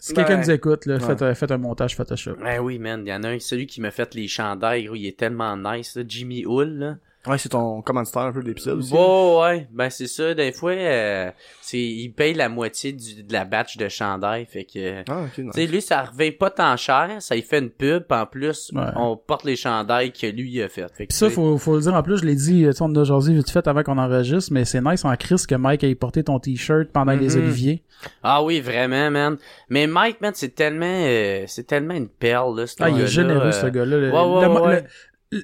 Si 0.00 0.14
quelqu'un 0.14 0.34
Ben, 0.36 0.40
nous 0.40 0.50
écoute, 0.50 0.86
là, 0.86 0.94
ouais. 0.94 1.00
faites, 1.00 1.22
un- 1.22 1.34
faites 1.34 1.52
un 1.52 1.58
montage 1.58 1.94
Photoshop. 1.94 2.34
Ben 2.42 2.58
oui, 2.60 2.78
man. 2.80 3.02
Il 3.06 3.10
y 3.10 3.14
en 3.14 3.22
a 3.22 3.28
un, 3.28 3.38
celui 3.38 3.66
qui 3.68 3.80
m'a 3.80 3.92
fait 3.92 4.12
les 4.14 4.26
chandails, 4.26 4.84
gros, 4.86 4.96
il 4.96 5.06
est 5.06 5.16
tellement 5.16 5.56
nice, 5.56 5.94
là. 5.94 6.02
Jimmy 6.06 6.44
Hull, 6.44 6.78
là. 6.78 6.96
Ouais, 7.26 7.38
c'est 7.38 7.48
ton 7.48 7.80
commanditaire 7.80 8.22
un 8.22 8.32
peu 8.32 8.42
de 8.42 8.48
l'épisode 8.48 8.78
aussi. 8.80 8.92
Ouais, 8.92 9.38
ouais. 9.40 9.68
Ben 9.72 9.88
c'est 9.88 10.06
ça. 10.08 10.34
Des 10.34 10.52
fois, 10.52 10.72
euh, 10.72 11.30
c'est, 11.62 11.78
il 11.80 12.10
paye 12.10 12.34
la 12.34 12.50
moitié 12.50 12.92
du, 12.92 13.22
de 13.22 13.32
la 13.32 13.46
batch 13.46 13.78
de 13.78 13.88
chandail. 13.88 14.44
Fait 14.44 14.64
que, 14.64 15.02
Ah, 15.10 15.22
ok, 15.22 15.38
nice. 15.38 15.50
tu 15.54 15.60
sais, 15.62 15.66
lui, 15.66 15.80
ça 15.80 16.02
revient 16.02 16.32
pas 16.32 16.50
tant 16.50 16.76
cher. 16.76 17.16
Ça, 17.20 17.34
il 17.34 17.42
fait 17.42 17.60
une 17.60 17.70
pub. 17.70 18.02
puis 18.06 18.18
En 18.18 18.26
plus, 18.26 18.70
Ouais. 18.74 18.82
on 18.96 19.16
porte 19.16 19.44
les 19.44 19.56
chandails 19.56 20.12
que 20.12 20.26
lui, 20.26 20.50
il 20.52 20.62
a 20.62 20.68
fait. 20.68 20.82
Fait 20.94 21.06
que, 21.06 21.12
Pis 21.12 21.16
ça, 21.16 21.30
faut, 21.30 21.56
faut 21.56 21.76
le 21.76 21.80
dire 21.80 21.94
en 21.94 22.02
plus, 22.02 22.18
je 22.18 22.24
l'ai 22.26 22.34
dit, 22.34 22.64
tu 22.66 22.72
sais, 22.72 22.82
on 22.82 22.94
a 22.94 23.00
aujourd'hui 23.00 23.34
vite 23.34 23.50
fait 23.50 23.66
avant 23.66 23.82
qu'on 23.82 23.96
enregistre, 23.96 24.52
mais 24.52 24.66
c'est 24.66 24.82
nice 24.82 25.04
en 25.06 25.16
crise 25.16 25.46
que 25.46 25.54
Mike 25.54 25.82
ait 25.84 25.94
porté 25.94 26.24
ton 26.24 26.38
t-shirt 26.38 26.88
pendant 26.92 27.12
les 27.12 27.36
Mhm. 27.36 27.42
Oliviers. 27.42 27.82
Ah 28.22 28.42
oui, 28.42 28.60
vraiment, 28.60 29.10
man. 29.10 29.38
Mais 29.70 29.86
Mike, 29.86 30.20
man, 30.20 30.32
c'est 30.34 30.54
tellement, 30.54 30.84
euh, 30.84 31.44
c'est 31.46 31.66
tellement 31.66 31.94
une 31.94 32.08
perle, 32.08 32.54
là, 32.60 32.66
ce 32.66 32.74
Ah, 32.80 32.90
il 32.90 33.00
est 33.00 33.06
généreux, 33.06 33.46
euh, 33.46 33.52
ce 33.52 33.66
gars-là. 33.66 33.96
Le, 33.96 34.12
ouais, 34.12 34.20
ouais, 34.20 34.42
le, 34.42 34.48
mo- 34.48 34.66
ouais. 34.66 34.80
le- 34.82 34.86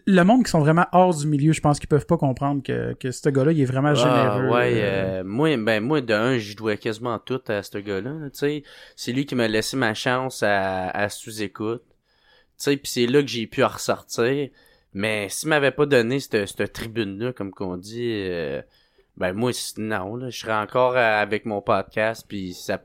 le 0.06 0.22
monde 0.22 0.44
qui 0.44 0.50
sont 0.50 0.60
vraiment 0.60 0.86
hors 0.92 1.14
du 1.16 1.26
milieu, 1.26 1.52
je 1.52 1.60
pense 1.60 1.78
qu'ils 1.78 1.88
peuvent 1.88 2.06
pas 2.06 2.16
comprendre 2.16 2.62
que, 2.62 2.94
que 2.94 3.10
ce 3.10 3.28
gars-là, 3.28 3.52
il 3.52 3.60
est 3.60 3.64
vraiment 3.64 3.88
Ah, 3.90 3.94
généreux. 3.94 4.48
ouais, 4.54 4.72
euh, 4.76 5.20
euh, 5.20 5.24
moi, 5.24 5.56
ben 5.56 5.82
moi 5.82 6.00
de 6.00 6.14
un, 6.14 6.38
je 6.38 6.56
dois 6.56 6.76
quasiment 6.76 7.18
tout 7.18 7.40
à 7.48 7.62
ce 7.62 7.78
gars-là. 7.78 8.10
là, 8.10 8.30
Tu 8.30 8.38
sais, 8.38 8.62
c'est 8.96 9.12
lui 9.12 9.26
qui 9.26 9.34
m'a 9.34 9.48
laissé 9.48 9.76
ma 9.76 9.94
chance 9.94 10.42
à, 10.42 10.88
à 10.90 11.08
sous-écoute. 11.08 11.82
Tu 11.86 11.94
sais, 12.56 12.76
puis 12.76 12.90
c'est 12.90 13.06
là 13.06 13.20
que 13.22 13.28
j'ai 13.28 13.46
pu 13.46 13.62
en 13.64 13.68
ressortir. 13.68 14.48
Mais 14.92 15.28
s'il 15.28 15.48
m'avait 15.48 15.70
pas 15.70 15.86
donné 15.86 16.20
cette, 16.20 16.46
cette 16.46 16.72
tribune-là, 16.72 17.32
comme 17.32 17.52
qu'on 17.52 17.76
dit, 17.76 18.10
euh, 18.28 18.60
ben 19.16 19.32
moi, 19.32 19.52
non, 19.78 20.16
là, 20.16 20.30
je 20.30 20.38
serais 20.40 20.54
encore 20.54 20.96
avec 20.96 21.44
mon 21.46 21.62
podcast, 21.62 22.24
puis 22.28 22.54
ça 22.54 22.80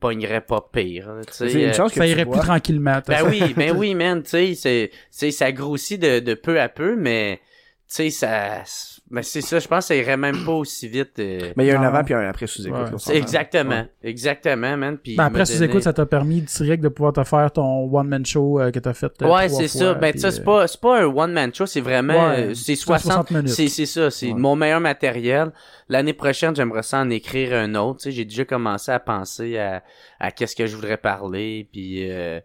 pognerait 0.00 0.40
pas 0.40 0.68
pire. 0.72 1.10
C'est 1.30 1.52
une 1.52 1.70
euh, 1.70 1.72
chance 1.72 1.92
que 1.92 1.98
ça 1.98 2.06
tu 2.06 2.26
plus 2.26 2.40
tranquillement. 2.40 3.00
ben 3.06 3.28
oui, 3.28 3.54
ben 3.54 3.70
oui, 3.76 3.94
man, 3.94 4.22
tu 4.22 4.30
sais, 4.30 4.54
c'est, 4.54 4.90
c'est, 5.10 5.30
ça 5.30 5.52
grossit 5.52 6.00
de, 6.00 6.20
de 6.20 6.34
peu 6.34 6.60
à 6.60 6.68
peu, 6.68 6.96
mais, 6.96 7.40
tu 7.88 7.94
sais, 7.94 8.10
ça, 8.10 8.62
ben 9.10 9.22
c'est 9.22 9.40
ça, 9.40 9.58
je 9.58 9.66
pense 9.66 9.84
que 9.84 9.88
ça 9.88 9.94
irait 9.96 10.16
même 10.16 10.44
pas 10.44 10.52
aussi 10.52 10.86
vite. 10.88 11.18
euh, 11.18 11.52
Mais 11.56 11.64
il 11.64 11.68
y 11.68 11.70
a 11.70 11.80
un 11.80 11.82
avant 11.84 12.04
puis 12.04 12.12
un 12.14 12.28
après 12.28 12.46
sous 12.46 12.66
écoute. 12.66 13.06
Ouais. 13.06 13.16
exactement, 13.16 13.86
exactement, 14.02 14.76
man. 14.76 14.98
Puis 14.98 15.16
Ben 15.16 15.24
après, 15.24 15.38
m'a 15.40 15.44
sous 15.46 15.54
donné- 15.54 15.66
écoute, 15.66 15.82
ça 15.82 15.92
t'a 15.92 16.04
permis 16.06 16.42
direct 16.42 16.82
de 16.82 16.88
pouvoir 16.88 17.12
te 17.14 17.24
faire 17.24 17.50
ton 17.52 17.88
one-man 17.90 18.24
show 18.26 18.60
euh, 18.60 18.70
que 18.70 18.78
t'as 18.78 18.92
fait. 18.94 19.12
euh, 19.22 19.26
Ouais, 19.34 19.48
c'est 19.48 19.68
ça. 19.68 19.94
Ben 19.94 20.16
ça, 20.18 20.30
c'est 20.30 20.44
pas, 20.44 20.66
c'est 20.66 20.80
pas 20.80 21.00
un 21.02 21.06
one 21.06 21.32
man 21.32 21.54
show, 21.54 21.66
c'est 21.66 21.80
vraiment, 21.80 22.28
Ouais, 22.30 22.48
c'est 22.54 22.74
c'est 22.74 22.76
60, 22.76 23.12
60 23.12 23.30
minutes. 23.30 23.48
c'est, 23.48 23.68
c'est 23.68 23.86
ça, 23.86 24.10
c'est 24.10 24.28
Ouais. 24.28 24.34
mon 24.34 24.56
meilleur 24.56 24.80
matériel. 24.80 25.52
L'année 25.88 26.12
prochaine, 26.12 26.54
j'aimerais 26.54 26.82
ça 26.82 26.98
en 27.00 27.08
écrire 27.08 27.54
un 27.54 27.74
autre. 27.76 28.00
Tu 28.00 28.04
sais, 28.04 28.12
j'ai 28.12 28.24
déjà 28.26 28.44
commencé 28.44 28.90
à 28.92 29.00
penser 29.00 29.56
à, 29.56 29.82
à 30.20 30.30
qu'est-ce 30.30 30.54
que 30.54 30.66
je 30.66 30.76
voudrais 30.76 30.98
parler, 30.98 31.66
puis, 31.72 32.10
euh, 32.10 32.40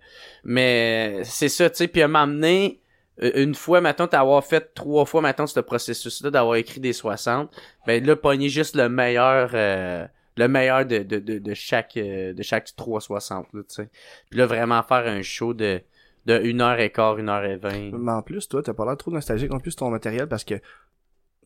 mais 0.45 1.19
c'est 1.23 1.49
ça, 1.49 1.69
tu 1.69 1.78
sais, 1.78 1.88
puis 1.88 2.02
à 2.02 2.08
m'amener 2.08 2.80
une 3.21 3.54
fois, 3.56 3.82
maintenant, 3.82 4.08
d'avoir 4.08 4.43
fait 4.43 4.73
trois 4.73 5.06
fois, 5.06 5.21
maintenant, 5.21 5.47
ce 5.47 5.60
processus-là, 5.60 6.32
d'avoir 6.32 6.56
écrit 6.56 6.80
des 6.80 6.93
60, 6.93 7.52
ben 7.86 8.04
là, 8.04 8.15
pogner 8.15 8.49
juste 8.49 8.76
le 8.76 8.89
meilleur, 8.89 9.52
euh, 9.54 10.08
le 10.38 10.47
meilleur 10.47 10.86
de, 10.86 10.99
de, 10.99 11.19
de, 11.19 11.38
de 11.38 11.54
chaque, 11.54 11.95
euh, 11.97 12.34
de 12.34 12.41
chaque 12.41 12.76
360, 12.76 13.47
là, 13.54 13.62
tu 13.62 13.76
sais. 13.76 13.89
Puis 14.30 14.39
là, 14.39 14.45
vraiment 14.47 14.82
faire 14.82 15.06
un 15.08 15.21
show 15.21 15.54
de, 15.54 15.82
de 16.26 16.39
1h15, 16.39 17.23
1h20. 17.23 17.95
Mais 17.97 18.12
en 18.12 18.21
plus, 18.23 18.47
toi, 18.47 18.63
t'as 18.63 18.73
pas 18.73 18.86
l'air 18.86 18.97
trop 18.97 19.12
nostalgique 19.12 19.54
en 19.54 19.60
plus 19.60 19.76
ton 19.76 19.89
matériel 19.89 20.28
parce 20.28 20.43
que, 20.43 20.56
tu 20.56 20.62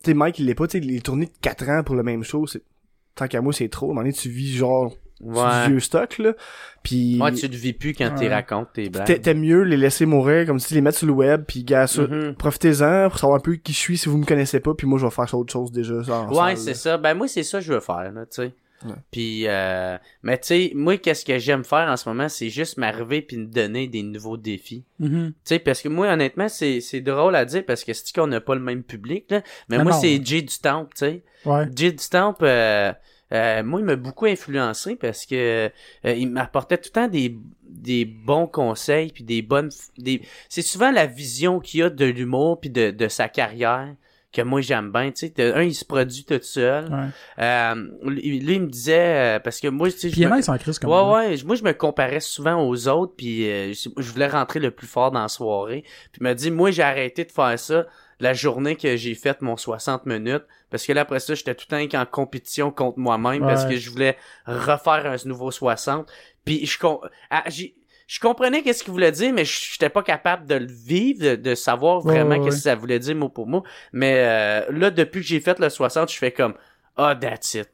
sais, 0.05 0.13
Mike, 0.13 0.39
il 0.39 0.45
l'est 0.45 0.55
pas, 0.55 0.67
tu 0.67 0.77
il 0.77 0.95
est 0.95 1.05
tourné 1.05 1.25
de 1.25 1.31
4 1.41 1.69
ans 1.69 1.83
pour 1.83 1.95
le 1.95 2.03
même 2.03 2.23
show, 2.23 2.45
tant 3.15 3.27
qu'à 3.27 3.41
moi, 3.41 3.51
c'est 3.51 3.69
trop. 3.69 3.87
À 3.87 3.89
un 3.89 3.93
moment 3.93 4.01
donné, 4.01 4.13
tu 4.13 4.29
vis 4.29 4.55
genre, 4.55 4.93
sur 5.17 5.25
du 5.27 5.31
Ouais. 5.39 5.67
vieux 5.67 5.79
stock, 5.79 6.17
là. 6.19 6.33
Puis, 6.83 7.19
Ouais, 7.21 7.31
tu 7.33 7.47
le 7.47 7.55
vis 7.55 7.73
plus 7.73 7.93
quand 7.93 8.09
tu 8.15 8.23
Ouais. 8.25 8.33
racontes 8.33 8.69
tes 8.73 8.89
blagues. 8.89 9.05
t'a- 9.07 9.19
t'aimes 9.19 9.41
mieux 9.41 9.63
les 9.63 9.77
laisser 9.77 10.05
mourir, 10.05 10.45
comme 10.45 10.59
si 10.59 10.73
les 10.73 10.81
mettre 10.81 10.97
sur 10.97 11.07
le 11.07 11.13
web, 11.13 11.43
puis 11.47 11.63
gars, 11.63 11.87
ça, 11.87 12.03
Mhm. 12.03 12.35
profitez-en 12.35 13.09
pour 13.09 13.19
savoir 13.19 13.37
un 13.37 13.41
peu 13.41 13.55
qui 13.55 13.73
je 13.73 13.77
suis 13.77 13.97
si 13.97 14.07
vous 14.09 14.17
me 14.17 14.25
connaissez 14.25 14.59
pas, 14.59 14.73
puis 14.73 14.87
moi, 14.87 14.97
je 14.99 15.05
vais 15.05 15.11
faire 15.11 15.33
autre 15.33 15.51
chose 15.51 15.71
déjà, 15.71 16.03
ça, 16.03 16.19
en 16.21 16.33
Ouais, 16.33 16.55
c'est 16.55 16.73
ça. 16.73 16.97
Ben 16.97 17.13
moi, 17.13 17.27
c'est 17.27 17.43
ça 17.43 17.59
que 17.59 17.65
je 17.65 17.73
veux 17.73 17.79
faire, 17.79 18.11
là, 18.13 18.25
tu 18.25 18.41
sais. 18.43 18.53
Ouais. 18.85 18.93
Puis, 19.09 19.47
euh, 19.47 19.97
mais 20.21 20.37
tu 20.37 20.47
sais, 20.49 20.71
moi, 20.75 20.97
qu'est-ce 20.97 21.25
que 21.25 21.39
j'aime 21.39 21.63
faire 21.63 21.89
en 21.89 21.97
ce 21.97 22.07
moment, 22.07 22.29
c'est 22.29 22.49
juste 22.51 22.77
m'arriver 22.77 23.23
puis 23.23 23.35
me 23.37 23.47
donner 23.47 23.87
des 23.87 24.03
nouveaux 24.03 24.37
défis. 24.37 24.85
mhm. 24.99 25.29
Tu 25.29 25.33
sais, 25.45 25.57
parce 25.59 25.81
que 25.81 25.89
moi, 25.89 26.07
honnêtement, 26.13 26.47
c'est, 26.47 26.79
c'est 26.79 27.01
drôle 27.01 27.35
à 27.35 27.43
dire 27.43 27.65
parce 27.65 27.83
que 27.83 27.91
c'est 27.93 28.13
qu'on 28.15 28.27
n'a 28.27 28.39
pas 28.39 28.53
le 28.53 28.61
même 28.61 28.83
public, 28.83 29.25
là? 29.31 29.41
Mais 29.67 29.77
Ah 29.79 29.83
moi, 29.83 29.93
c'est 29.93 30.23
Jay 30.23 30.43
du 30.43 30.59
Temple, 30.59 30.91
tu 30.95 31.05
sais. 31.05 31.23
Ouais. 31.45 31.65
Jay 31.75 31.91
du 31.91 32.07
Temple, 32.07 32.45
euh, 32.45 32.93
euh, 33.33 33.63
moi, 33.63 33.79
il 33.81 33.85
m'a 33.85 33.95
beaucoup 33.95 34.25
influencé 34.25 34.95
parce 34.95 35.25
que 35.25 35.69
euh, 36.05 36.13
il 36.13 36.29
m'apportait 36.29 36.77
tout 36.77 36.89
le 36.89 37.01
temps 37.01 37.07
des, 37.07 37.37
des 37.63 38.05
bons 38.05 38.47
conseils 38.47 39.11
puis 39.11 39.23
des 39.23 39.41
bonnes... 39.41 39.69
Des... 39.97 40.21
C'est 40.49 40.61
souvent 40.61 40.91
la 40.91 41.05
vision 41.05 41.59
qu'il 41.59 41.83
a 41.83 41.89
de 41.89 42.05
l'humour 42.05 42.59
puis 42.59 42.69
de, 42.69 42.91
de 42.91 43.07
sa 43.07 43.27
carrière 43.29 43.93
que 44.33 44.41
moi 44.41 44.59
j'aime 44.61 44.91
bien, 44.91 45.09
tu 45.11 45.27
sais. 45.35 45.53
Un, 45.55 45.63
il 45.63 45.73
se 45.73 45.85
produit 45.85 46.23
tout 46.25 46.37
seul. 46.41 46.85
Ouais. 46.91 47.07
Euh, 47.43 47.75
lui, 48.03 48.37
il 48.55 48.61
me 48.61 48.67
disait, 48.67 49.37
euh, 49.37 49.39
parce 49.39 49.59
que 49.59 49.69
moi, 49.69 49.89
tu 49.89 49.97
sais, 49.97 50.09
je 50.09 50.21
me- 50.27 50.35
nice 50.35 50.49
en 50.49 50.57
crise 50.57 50.77
comme 50.79 50.91
Ouais, 50.91 50.97
ça. 50.97 51.29
ouais. 51.31 51.43
Moi, 51.45 51.55
je 51.55 51.63
me 51.63 51.71
comparais 51.71 52.19
souvent 52.19 52.61
aux 52.67 52.87
autres, 52.89 53.13
puis 53.15 53.49
euh, 53.49 53.73
je 53.73 53.89
je 53.97 54.11
voulais 54.11 54.27
rentrer 54.27 54.59
le 54.59 54.69
plus 54.71 54.85
fort 54.85 55.11
dans 55.11 55.21
la 55.21 55.27
soirée. 55.29 55.83
Puis 56.11 56.19
il 56.19 56.23
m'a 56.23 56.33
dit, 56.33 56.51
moi, 56.51 56.71
j'ai 56.71 56.83
arrêté 56.83 57.23
de 57.23 57.31
faire 57.31 57.57
ça 57.57 57.85
la 58.19 58.33
journée 58.33 58.75
que 58.75 58.95
j'ai 58.95 59.15
fait 59.15 59.41
mon 59.41 59.57
60 59.57 60.05
minutes, 60.05 60.43
parce 60.69 60.85
que 60.85 60.93
là, 60.93 61.01
après 61.01 61.19
ça, 61.19 61.35
j'étais 61.35 61.55
tout 61.55 61.65
le 61.69 61.87
temps 61.87 61.99
en 61.99 62.05
compétition 62.05 62.71
contre 62.71 62.99
moi-même, 62.99 63.41
parce 63.41 63.65
que 63.65 63.77
je 63.77 63.89
voulais 63.89 64.17
refaire 64.45 65.05
un 65.05 65.15
nouveau 65.25 65.51
60. 65.51 66.09
Puis 66.45 66.65
je, 66.65 66.79
com- 66.79 66.99
ah, 67.29 67.43
je 67.47 68.19
comprenais 68.19 68.63
qu'est-ce 68.63 68.83
qu'il 68.83 68.93
voulait 68.93 69.11
dire, 69.11 69.33
mais 69.33 69.45
je 69.45 69.73
j'étais 69.73 69.89
pas 69.89 70.01
capable 70.03 70.47
de 70.47 70.55
le 70.55 70.67
vivre, 70.67 71.19
de, 71.23 71.35
de 71.35 71.55
savoir 71.55 71.99
vraiment 71.99 72.37
ouais, 72.37 72.45
qu'est-ce 72.45 72.57
que 72.57 72.61
ça 72.63 72.75
voulait 72.75 72.99
dire 72.99 73.15
mot 73.15 73.29
pour 73.29 73.47
mot. 73.47 73.63
Mais 73.91 74.15
euh, 74.15 74.65
là, 74.71 74.89
depuis 74.91 75.21
que 75.21 75.27
j'ai 75.27 75.39
fait 75.39 75.59
le 75.59 75.69
60, 75.69 76.11
je 76.11 76.17
fais 76.17 76.31
comme, 76.31 76.55
ah, 76.97 77.15
that's 77.15 77.53
it. 77.55 77.69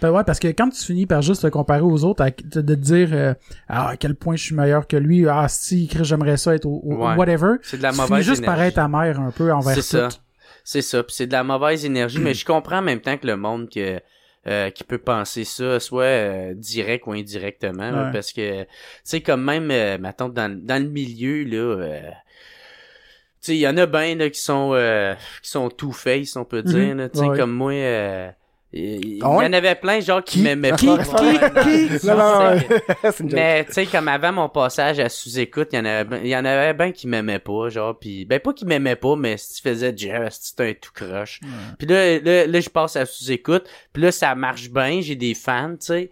Ben 0.00 0.10
ouais, 0.10 0.24
parce 0.24 0.38
que 0.38 0.48
quand 0.48 0.70
tu 0.70 0.82
finis 0.82 1.04
par 1.04 1.20
juste 1.20 1.42
te 1.42 1.46
comparer 1.48 1.82
aux 1.82 2.02
autres, 2.04 2.22
à- 2.24 2.30
de 2.30 2.60
te 2.62 2.72
dire 2.72 3.08
euh, 3.12 3.34
ah, 3.68 3.88
à 3.90 3.96
quel 3.98 4.14
point 4.14 4.34
je 4.36 4.42
suis 4.44 4.54
meilleur 4.54 4.86
que 4.86 4.96
lui, 4.96 5.28
ah 5.28 5.48
si 5.48 5.90
j'aimerais 6.02 6.38
ça 6.38 6.54
être 6.54 6.64
au, 6.64 6.80
au- 6.82 6.94
Ouais. 7.06 7.14
whatever. 7.14 7.56
C'est 7.62 7.76
de 7.76 7.82
la 7.82 7.90
tu 7.90 7.98
mauvaise 7.98 8.08
finis 8.24 8.24
juste 8.24 8.44
par 8.44 8.60
être 8.62 8.78
amer 8.78 9.20
un 9.20 9.30
peu 9.30 9.52
envers 9.52 9.74
C'est 9.74 9.82
ça. 9.82 10.08
tout. 10.08 10.16
C'est 10.64 10.80
ça. 10.82 11.02
C'est 11.08 11.26
de 11.26 11.32
la 11.32 11.44
mauvaise 11.44 11.84
énergie, 11.84 12.18
mais 12.20 12.32
je 12.32 12.46
comprends 12.46 12.78
en 12.78 12.82
même 12.82 13.00
temps 13.00 13.18
que 13.18 13.26
le 13.26 13.36
monde 13.36 13.68
que 13.68 14.00
euh, 14.46 14.70
qui 14.70 14.84
peut 14.84 14.96
penser 14.98 15.44
ça, 15.44 15.78
soit 15.78 16.02
euh, 16.04 16.54
direct 16.54 17.06
ou 17.06 17.12
indirectement, 17.12 17.90
là, 17.90 18.10
parce 18.10 18.32
que 18.32 18.62
tu 18.62 18.68
sais 19.04 19.20
comme 19.20 19.44
même, 19.44 19.70
euh, 19.70 19.98
mettons 19.98 20.30
dans, 20.30 20.50
dans 20.58 20.82
le 20.82 20.88
milieu 20.88 21.44
là. 21.44 21.56
euh, 21.84 22.00
tu 23.42 23.46
sais, 23.46 23.56
il 23.56 23.60
y 23.60 23.68
en 23.68 23.76
a 23.76 23.84
ben 23.84 24.16
là 24.18 24.30
qui 24.30 24.40
sont 24.40 24.70
euh, 24.72 25.14
qui 25.42 25.50
sont 25.50 25.68
two 25.68 25.92
face, 25.92 26.36
on 26.36 26.44
peut 26.46 26.62
dire. 26.62 26.94
Là. 26.94 27.08
Tu 27.10 27.18
sais, 27.18 27.26
Ouais. 27.26 27.36
comme 27.38 27.52
moi, 27.52 27.72
euh, 27.72 28.30
il 28.72 29.16
y, 29.16 29.20
Ah 29.22 29.30
ouais? 29.30 29.46
en 29.46 29.52
avait 29.52 29.74
plein 29.74 29.98
genre 30.00 30.22
qui 30.22 30.38
Qui? 30.38 30.42
m'aimaient 30.44 30.70
pas. 30.70 30.76
Qui? 30.78 30.86
Non, 30.86 31.62
Qui? 31.62 32.06
non, 32.06 32.16
Non, 32.16 32.54
non, 32.54 32.60
mais 33.32 33.64
tu 33.64 33.72
sais 33.72 33.86
comme 33.86 34.06
avant 34.08 34.32
mon 34.32 34.48
passage 34.48 35.00
à 35.00 35.08
sous-écoute, 35.08 35.70
il 35.72 35.76
y 35.76 35.78
en 35.80 35.84
avait 35.84 36.04
ben- 36.04 36.20
il 36.22 36.28
y 36.30 36.36
en 36.36 36.44
avait 36.44 36.72
ben 36.74 36.92
qui 36.92 37.08
m'aimaient 37.08 37.38
pas, 37.40 37.68
genre 37.68 37.98
puis 37.98 38.24
ben 38.24 38.38
pas 38.38 38.52
qui 38.52 38.64
m'aimaient 38.64 38.96
pas, 38.96 39.16
mais 39.16 39.36
si 39.36 39.54
tu 39.54 39.68
faisais 39.68 39.92
Jeff, 39.96 40.34
c'était 40.40 40.70
un 40.70 40.74
tout 40.74 40.92
croche. 40.94 41.40
Puis 41.78 41.86
là, 41.88 42.18
là 42.20 42.46
là 42.46 42.60
je 42.60 42.68
passe 42.68 42.94
à 42.96 43.06
sous-écoute, 43.06 43.68
puis 43.92 44.02
là 44.02 44.12
ça 44.12 44.34
marche 44.36 44.70
bien, 44.70 45.00
j'ai 45.00 45.16
des 45.16 45.34
fans, 45.34 45.70
tu 45.72 45.86
sais. 45.86 46.10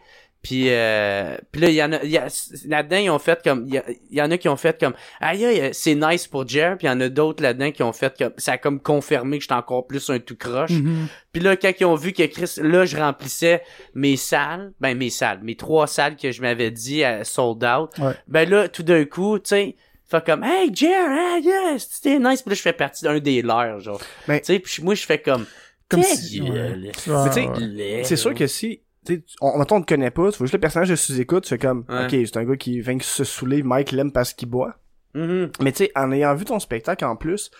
Puis 0.48 0.70
euh, 0.70 1.36
puis 1.52 1.60
là 1.60 1.68
il 1.68 1.74
y 1.74 1.82
en 1.82 1.92
a 1.92 2.02
il 2.02 2.10
y 2.10 2.16
a- 2.16 2.28
là-dedans 2.68 2.96
ils 2.96 3.10
ont 3.10 3.18
fait 3.18 3.38
comme 3.44 3.66
il 3.66 3.82
y, 4.10 4.22
en 4.22 4.30
a 4.30 4.38
qui 4.38 4.48
ont 4.48 4.56
fait 4.56 4.80
comme 4.80 4.94
aïe 5.20 5.44
aïe 5.44 5.70
c'est 5.74 5.94
nice 5.94 6.26
pour 6.26 6.48
Jer, 6.48 6.78
puis 6.78 6.86
il 6.86 6.90
y 6.90 6.92
en 6.92 7.00
a 7.02 7.10
d'autres 7.10 7.42
là-dedans 7.42 7.70
qui 7.70 7.82
ont 7.82 7.92
fait 7.92 8.16
comme 8.16 8.32
ça 8.38 8.52
a 8.52 8.56
comme 8.58 8.80
confirmé 8.80 9.36
que 9.36 9.42
j'étais 9.42 9.52
encore 9.54 9.86
plus 9.86 10.08
un 10.08 10.18
tout 10.20 10.36
croche. 10.36 10.70
Mhm. 10.70 11.06
Puis 11.32 11.42
là, 11.42 11.54
quand 11.56 11.70
ils 11.78 11.84
ont 11.84 11.96
vu 11.96 12.12
que 12.14 12.22
Chris, 12.24 12.54
là, 12.62 12.86
je 12.86 12.96
remplissais 12.96 13.62
mes 13.94 14.16
salles, 14.16 14.72
ben 14.80 14.96
mes 14.96 15.10
salles, 15.10 15.40
mes 15.42 15.54
trois 15.54 15.86
salles 15.86 16.16
que 16.16 16.32
je 16.32 16.40
m'avais 16.40 16.70
dit 16.70 17.04
à 17.04 17.24
sold 17.24 17.62
out, 17.64 17.90
Ouais. 17.98 18.14
ben 18.26 18.48
là, 18.48 18.68
tout 18.68 18.82
d'un 18.82 19.04
coup, 19.04 19.38
tu 19.38 19.50
sais, 19.50 19.76
fait 20.10 20.24
comme 20.24 20.42
Hey 20.44 20.70
Jer, 20.74 21.10
hey, 21.10 21.42
yes, 21.44 21.88
c'était 21.90 22.18
nice, 22.18 22.40
puis 22.40 22.50
là, 22.50 22.54
je 22.54 22.62
fais 22.62 22.72
partie 22.72 23.04
d'un 23.04 23.18
des 23.18 23.42
leurs, 23.42 23.80
genre. 23.80 24.00
Ben- 24.26 24.38
tu 24.40 24.46
sais, 24.46 24.58
puis 24.60 24.82
moi, 24.82 24.94
je 24.94 25.04
fais 25.04 25.18
comme 25.20 25.44
Comme 25.90 26.02
si- 26.02 26.40
ouais. 26.40 26.50
Ouais, 26.50 26.90
tu 26.92 27.00
sais, 27.32 27.46
ouais. 27.46 28.02
C'est 28.04 28.16
sûr 28.16 28.34
que 28.34 28.46
si, 28.46 28.80
tu 29.08 29.14
sais, 29.16 29.22
on, 29.40 29.58
mettons, 29.58 29.76
on 29.76 29.80
te 29.82 29.86
connaît 29.94 30.10
pas, 30.10 30.30
tu 30.30 30.38
vois 30.38 30.46
juste 30.46 30.54
le 30.54 30.60
personnage 30.60 30.88
de 30.90 30.96
sous-écoute, 30.96 31.44
tu 31.44 31.50
fais 31.50 31.58
comme, 31.58 31.84
Ouais. 31.88 32.04
ok, 32.04 32.10
c'est 32.26 32.36
un 32.36 32.44
gars 32.44 32.56
qui 32.56 32.80
vient 32.80 32.98
se 33.00 33.24
saouler, 33.24 33.62
Mike 33.62 33.92
l'aime 33.92 34.12
parce 34.12 34.32
qu'il 34.34 34.48
boit. 34.48 34.74
Mhm. 35.14 35.50
Mais 35.60 35.72
tu 35.72 35.84
sais, 35.84 35.92
en 35.96 36.12
ayant 36.12 36.34
vu 36.34 36.44
ton 36.44 36.58
spectacle 36.60 37.04
en 37.04 37.16
plus, 37.16 37.50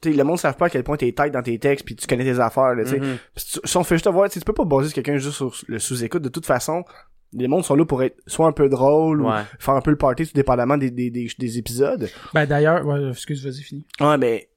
tu 0.00 0.10
sais, 0.10 0.16
le 0.16 0.24
monde 0.24 0.34
ne 0.36 0.40
savent 0.40 0.56
pas 0.56 0.66
à 0.66 0.70
quel 0.70 0.84
point 0.84 0.96
t'es 0.96 1.12
tight 1.12 1.30
dans 1.32 1.42
tes 1.42 1.58
textes 1.58 1.84
puis 1.84 1.96
tu 1.96 2.06
connais 2.06 2.24
tes 2.24 2.40
affaires, 2.40 2.74
là, 2.74 2.84
tu 2.84 2.90
sais. 2.90 2.98
Puis 2.98 3.44
tu- 3.52 3.60
Si 3.64 3.76
on 3.76 3.84
fait 3.84 3.96
juste 3.96 4.08
voir, 4.08 4.28
tu 4.28 4.34
sais, 4.34 4.40
tu 4.40 4.44
peux 4.44 4.52
pas 4.54 4.64
baser 4.64 4.88
sur 4.88 4.94
quelqu'un 4.94 5.16
juste 5.18 5.36
sur 5.36 5.52
le 5.66 5.78
sous-écoute. 5.78 6.22
De 6.22 6.28
toute 6.28 6.46
façon, 6.46 6.84
les 7.32 7.46
mondes 7.48 7.64
sont 7.64 7.74
là 7.74 7.84
pour 7.84 8.02
être 8.02 8.16
soit 8.26 8.46
un 8.46 8.52
peu 8.52 8.68
drôle 8.70 9.20
Ouais. 9.22 9.40
ou 9.40 9.62
faire 9.62 9.74
un 9.74 9.80
peu 9.82 9.90
le 9.90 9.98
party 9.98 10.26
tout 10.26 10.32
dépendamment 10.34 10.78
des, 10.78 10.90
des, 10.90 11.10
des, 11.10 11.28
des 11.38 11.58
épisodes. 11.58 12.08
Ben 12.32 12.46
d'ailleurs, 12.46 12.86
ouais, 12.86 13.10
excuse, 13.10 13.44
vas-y, 13.44 13.62
fini. 13.62 13.86
Ouais, 14.00 14.16
mais 14.16 14.47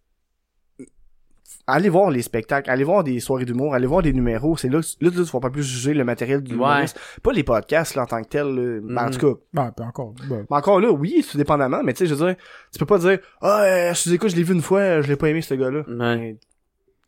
allez 1.67 1.89
voir 1.89 2.09
les 2.11 2.21
spectacles, 2.21 2.69
allez 2.69 2.83
voir 2.83 3.03
des 3.03 3.19
soirées 3.19 3.45
d'humour, 3.45 3.73
allez 3.73 3.87
voir 3.87 4.01
des 4.01 4.13
numéros. 4.13 4.57
C'est 4.57 4.69
là, 4.69 4.79
que- 4.81 5.05
là, 5.05 5.11
tu 5.11 5.23
vas 5.23 5.39
pas 5.39 5.49
plus 5.49 5.63
juger 5.63 5.93
le 5.93 6.03
matériel 6.03 6.41
du 6.41 6.55
Ouais. 6.55 6.85
Pas 7.23 7.31
les 7.33 7.43
podcasts 7.43 7.95
là, 7.95 8.03
en 8.03 8.05
tant 8.05 8.21
que 8.21 8.27
tel. 8.27 8.47
là. 8.47 8.79
Ben, 8.83 8.97
En 8.97 9.05
Mhm. 9.05 9.11
tout 9.11 9.33
cas, 9.35 9.39
Ben, 9.53 9.73
ben 9.77 9.87
encore. 9.87 10.13
ben, 10.29 10.45
encore 10.49 10.79
là, 10.79 10.91
oui, 10.91 11.25
tout 11.29 11.37
dépendamment, 11.37 11.81
mais 11.83 11.93
tu 11.93 11.99
sais, 11.99 12.05
je 12.07 12.15
veux 12.15 12.25
dire, 12.27 12.35
tu 12.71 12.79
peux 12.79 12.85
pas 12.85 12.97
dire 12.99 13.19
Ah, 13.41 13.63
euh, 13.63 13.93
je 13.93 14.13
écoute, 14.13 14.29
je 14.29 14.35
l'ai 14.35 14.43
vu 14.43 14.53
une 14.53 14.61
fois, 14.61 15.01
je 15.01 15.07
l'ai 15.07 15.15
pas 15.15 15.29
aimé 15.29 15.41
ce 15.41 15.53
gars-là. 15.53 15.83
Ouais. 15.87 16.37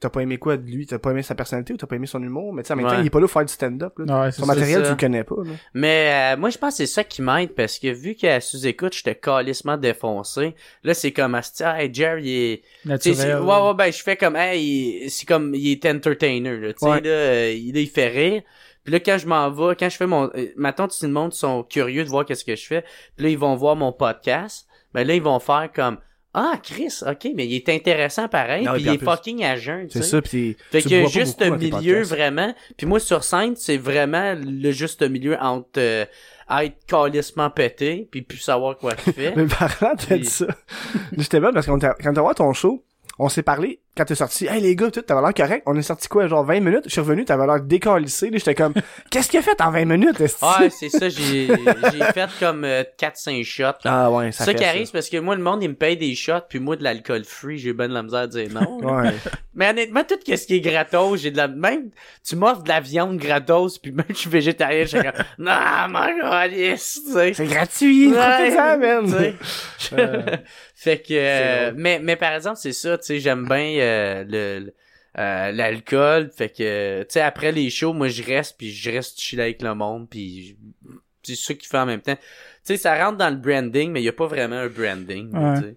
Mais 0.04 0.10
T'as 0.10 0.10
pas 0.10 0.22
aimé 0.22 0.38
quoi 0.38 0.58
de 0.58 0.70
lui? 0.70 0.86
T'as 0.86 1.00
pas 1.00 1.12
aimé 1.12 1.22
sa 1.24 1.34
personnalité 1.36 1.74
ou 1.74 1.78
t'as 1.78 1.88
pas 1.88 1.96
aimé 1.96 2.08
son 2.08 2.22
humour? 2.22 2.54
Mais 2.54 2.64
tu 2.64 2.68
sais, 2.68 2.74
en 2.74 2.78
même 2.78 2.86
temps, 2.88 2.92
Ouais. 2.96 3.02
il 3.02 3.06
est 3.08 3.10
pas 3.10 3.20
là 3.20 3.26
pour 3.28 3.32
faire 3.32 3.46
du 3.46 3.54
stand-up. 3.54 3.94
là. 4.00 4.22
ouais, 4.24 4.32
c'est 4.32 4.42
Son 4.42 4.46
matériel, 4.48 4.80
ça. 4.82 4.84
tu 4.84 4.90
le 4.92 4.98
connais 4.98 5.24
pas. 5.24 5.36
Là. 5.44 5.52
Mais 5.74 6.34
euh, 6.36 6.38
moi, 6.40 6.50
je 6.50 6.58
pense 6.58 6.72
que 6.72 6.78
c'est 6.78 6.86
ça 6.88 7.04
qui 7.04 7.22
m'aide 7.22 7.54
parce 7.56 7.80
que 7.80 7.88
vu 7.88 8.16
qu'à 8.16 8.42
sous-écoute, 8.42 8.94
j'étais 8.94 9.16
calissement 9.16 9.78
défoncé. 9.78 10.56
Là, 10.84 10.94
c'est 10.94 11.12
comme, 11.12 11.36
asti, 11.36 11.64
hey, 11.64 11.94
Jerry, 11.94 12.22
il 12.24 12.30
est... 12.30 12.58
Tu 12.58 12.90
sais, 12.90 13.14
c'est- 13.14 13.28
Naturel. 13.28 13.42
ouais, 13.44 13.68
ouais, 13.68 13.74
ben, 13.76 13.92
je 13.94 14.04
fais 14.04 14.18
comme, 14.18 14.36
hey, 14.36 15.10
c'est 15.10 15.26
comme, 15.26 15.56
il 15.56 15.72
est 15.72 15.86
entertainer, 15.86 16.58
là, 16.58 16.74
tu 16.74 16.80
sais, 16.80 16.86
Ouais. 16.86 17.02
là, 17.02 17.10
euh, 17.10 17.54
il, 17.56 17.78
il 17.78 17.88
fait 17.90 18.10
rire. 18.10 18.42
Puis 18.84 18.92
là, 18.92 19.00
quand 19.00 19.18
je 19.18 19.28
m'en 19.28 19.50
vais, 19.50 19.76
quand 19.78 19.90
je 19.90 19.96
fais 19.96 20.08
mon, 20.08 20.26
euh, 20.36 20.48
maintenant, 20.58 20.90
tout 20.90 20.98
le 21.04 21.08
monde 21.10 21.34
sont 21.34 21.64
curieux 21.64 22.04
de 22.04 22.10
voir 22.10 22.26
qu'est-ce 22.26 22.44
que 22.44 22.56
je 22.58 22.66
fais. 22.66 22.82
Puis 23.16 23.24
là, 23.26 23.30
ils 23.30 23.38
vont 23.38 23.56
voir 23.56 23.78
mon 23.78 23.94
podcast. 23.94 24.68
Ben 24.94 25.08
là, 25.08 25.16
ils 25.16 25.22
vont 25.22 25.40
faire 25.40 25.70
comme, 25.74 25.98
ah, 26.34 26.54
Chris, 26.62 27.02
ok, 27.06 27.30
mais 27.36 27.46
il 27.46 27.56
est 27.56 27.70
intéressant 27.70 28.28
pareil, 28.28 28.66
puis 28.66 28.74
puis 28.74 28.84
il 28.84 28.94
est 28.94 28.98
plus, 28.98 29.06
fucking 29.06 29.44
à 29.44 29.56
jeun, 29.56 29.88
tu 29.88 30.00
C'est 30.00 30.04
ça, 30.04 30.22
pis 30.22 30.58
Fait 30.72 30.82
tu 30.82 30.90
que 30.90 31.08
juste 31.08 31.42
milieu 31.42 32.02
vraiment. 32.02 32.56
Puis 32.76 32.88
moi 32.88 33.00
sur 33.00 33.24
scène, 33.24 33.56
c'est 33.56 33.78
vraiment 33.78 34.34
le 34.36 34.72
juste 34.72 35.04
milieu 35.08 35.38
entre 35.40 35.70
euh, 35.78 36.06
être 36.50 36.86
calissement 36.88 37.50
pété 37.50 38.08
puis 38.10 38.22
plus 38.24 38.40
savoir 38.40 38.78
quoi 38.78 38.96
fait. 38.96 39.34
Mais 39.36 39.46
parlant 39.46 39.96
de 39.96 40.06
Puis- 40.06 40.26
ça, 40.26 40.48
j'étais 41.18 41.40
mal 41.40 41.54
parce 41.54 41.68
qu'on 41.68 41.78
t'a- 41.80 41.96
quand 42.02 42.14
t'as 42.14 42.22
voir 42.22 42.36
ton 42.36 42.52
show, 42.54 42.84
on 43.20 43.30
s'est 43.30 43.44
parlé 43.44 43.80
quand 43.96 44.06
t'es 44.06 44.16
sorti. 44.16 44.48
Hey 44.48 44.60
les 44.60 44.76
gars, 44.76 44.90
tout, 44.90 45.02
t'avais 45.02 45.22
l'air 45.22 45.34
correct. 45.34 45.64
On 45.68 45.78
est 45.78 45.84
sorti 45.84 46.08
quoi, 46.08 46.28
genre 46.28 46.44
20 46.44 46.62
minutes? 46.62 46.84
Je 46.86 46.90
suis 46.90 47.02
revenu, 47.02 47.26
t'avais 47.26 47.46
l'air 47.46 47.62
décalissé. 47.62 48.32
Là, 48.32 48.38
j'étais 48.40 48.56
comme, 48.56 48.74
qu'est-ce 49.12 49.30
qu'il 49.30 49.40
a 49.40 49.44
fait 49.44 49.62
en 49.62 49.70
20 49.70 49.86
minutes? 49.86 50.20
Ouais, 50.20 50.70
c'est 50.70 50.90
ça, 50.90 51.10
j'ai 51.10 51.48
j'ai 51.48 52.04
fait 52.14 52.30
comme 52.40 52.64
euh, 52.64 52.84
4-5 53.00 53.44
shots. 53.44 53.64
Ah 53.86 54.10
ouais, 54.12 54.32
ça 54.32 54.46
ça 54.46 54.54
qui 54.54 54.66
arrive, 54.66 54.88
c'est 54.88 54.94
parce 54.94 55.10
que 55.10 55.18
moi, 55.18 55.36
le 55.36 55.44
monde, 55.44 55.62
il 55.62 55.70
me 55.70 55.76
paye 55.76 55.96
des 55.96 56.16
shots, 56.16 56.42
puis 56.50 56.60
moi, 56.60 56.76
de 56.76 56.84
l'alcool 56.84 57.24
free, 57.24 57.60
j'ai 57.60 57.74
ben 57.74 57.88
de 57.88 57.94
la 57.94 58.04
misère 58.04 58.22
à 58.22 58.28
dire 58.28 58.50
non. 58.52 58.80
Ouais. 58.84 59.14
Mais 59.56 59.70
honnêtement, 59.70 60.04
tout 60.04 60.16
ce 60.26 60.48
qui 60.48 60.56
est 60.56 60.62
gratos, 60.62 61.22
j'ai 61.22 61.30
de 61.30 61.38
la... 61.38 61.48
Même, 61.48 61.92
tu 62.28 62.36
m'offres 62.36 62.64
de 62.64 62.70
la 62.70 62.80
viande 62.80 63.18
gratos, 63.18 63.78
puis 63.78 63.92
même 63.92 64.06
je 64.10 64.16
suis 64.16 64.30
végétarien, 64.30 64.86
je 64.86 64.98
suis 64.98 65.00
comme, 65.00 65.12
non, 65.38 65.52
mon. 65.90 67.34
C'est 67.34 67.46
gratuit, 67.46 68.12
Ouais, 68.12 68.18
profitez-en, 68.18 68.78
man. 68.80 69.34
Fait 70.74 71.00
que, 71.02 71.14
euh, 71.14 71.72
mais, 71.76 72.00
mais 72.00 72.16
par 72.16 72.34
exemple, 72.34 72.58
c'est 72.58 72.74
ça, 72.74 72.98
tu 72.98 73.06
sais, 73.06 73.20
j'aime 73.20 73.46
bien 73.48 73.76
euh, 73.80 74.24
le, 74.28 74.74
euh, 75.20 75.52
l'alcool. 75.52 76.32
Fait 76.36 76.50
que, 76.50 77.04
tu 77.04 77.08
sais, 77.10 77.22
après 77.22 77.52
les 77.52 77.70
shows, 77.70 77.94
moi, 77.94 78.08
je 78.08 78.24
reste, 78.24 78.56
puis 78.58 78.72
je 78.72 78.92
reste 78.92 79.20
chill 79.22 79.40
avec 79.40 79.62
le 79.62 79.76
monde, 79.76 80.10
puis 80.10 80.58
c'est 81.22 81.36
ça 81.36 81.54
qu'il 81.54 81.68
fait 81.70 81.78
en 81.78 81.86
même 81.86 82.02
temps. 82.02 82.16
Tu 82.16 82.22
sais, 82.64 82.78
ça 82.78 83.04
rentre 83.04 83.18
dans 83.18 83.30
le 83.30 83.36
branding, 83.38 83.92
mais 83.92 84.02
il 84.02 84.06
y 84.06 84.10
a 84.10 84.14
pas 84.14 84.28
vraiment 84.28 84.56
un 84.58 84.68
branding, 84.68 85.32
Ouais. 85.36 85.56
tu 85.60 85.62
sais. 85.68 85.76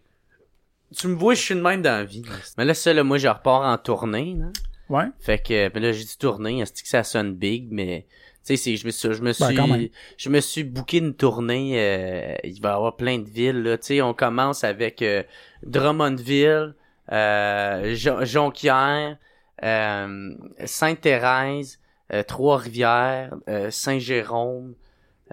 Tu 0.96 1.08
me 1.08 1.14
vois, 1.16 1.34
je 1.34 1.40
suis 1.42 1.54
de 1.54 1.60
même 1.60 1.82
dans 1.82 1.98
la 1.98 2.04
vie. 2.04 2.22
Mais 2.56 2.64
là, 2.64 2.72
ça, 2.72 2.92
là, 2.94 3.02
moi, 3.02 3.18
je 3.18 3.26
repars 3.28 3.62
en 3.62 3.76
tournée, 3.76 4.36
là. 4.38 4.46
Ouais. 4.88 5.06
Fait 5.18 5.38
que 5.38 5.68
ben 5.68 5.82
là 5.82 5.90
j'ai 5.90 6.04
dit 6.04 6.16
tournée, 6.16 6.60
est-ce 6.60 6.80
que 6.80 6.88
ça 6.88 7.02
sonne 7.02 7.34
big 7.34 7.66
mais 7.72 8.06
tu 8.46 8.56
sais 8.56 8.76
je 8.76 8.86
me 8.86 8.90
suis 8.92 9.08
je 9.12 9.20
me 9.22 9.26
Ben, 9.26 9.32
suis 9.32 9.92
je 10.16 10.28
me 10.30 10.40
suis 10.40 10.64
booké 10.64 10.98
une 10.98 11.14
tournée 11.14 11.72
euh, 11.80 12.34
il 12.44 12.60
va 12.62 12.70
y 12.70 12.72
avoir 12.72 12.96
plein 12.96 13.18
de 13.18 13.28
villes 13.28 13.62
là, 13.62 13.76
tu 13.78 13.86
sais 13.86 14.00
on 14.02 14.14
commence 14.14 14.64
avec 14.64 15.02
euh, 15.02 15.22
Drummondville, 15.64 16.74
euh, 17.12 17.94
Jon- 17.94 18.24
Jonquière, 18.24 19.16
euh, 19.62 20.34
Sainte-Thérèse, 20.64 21.80
euh, 22.12 22.22
Trois-Rivières, 22.22 23.34
euh, 23.48 23.70
Saint-Jérôme, 23.70 24.74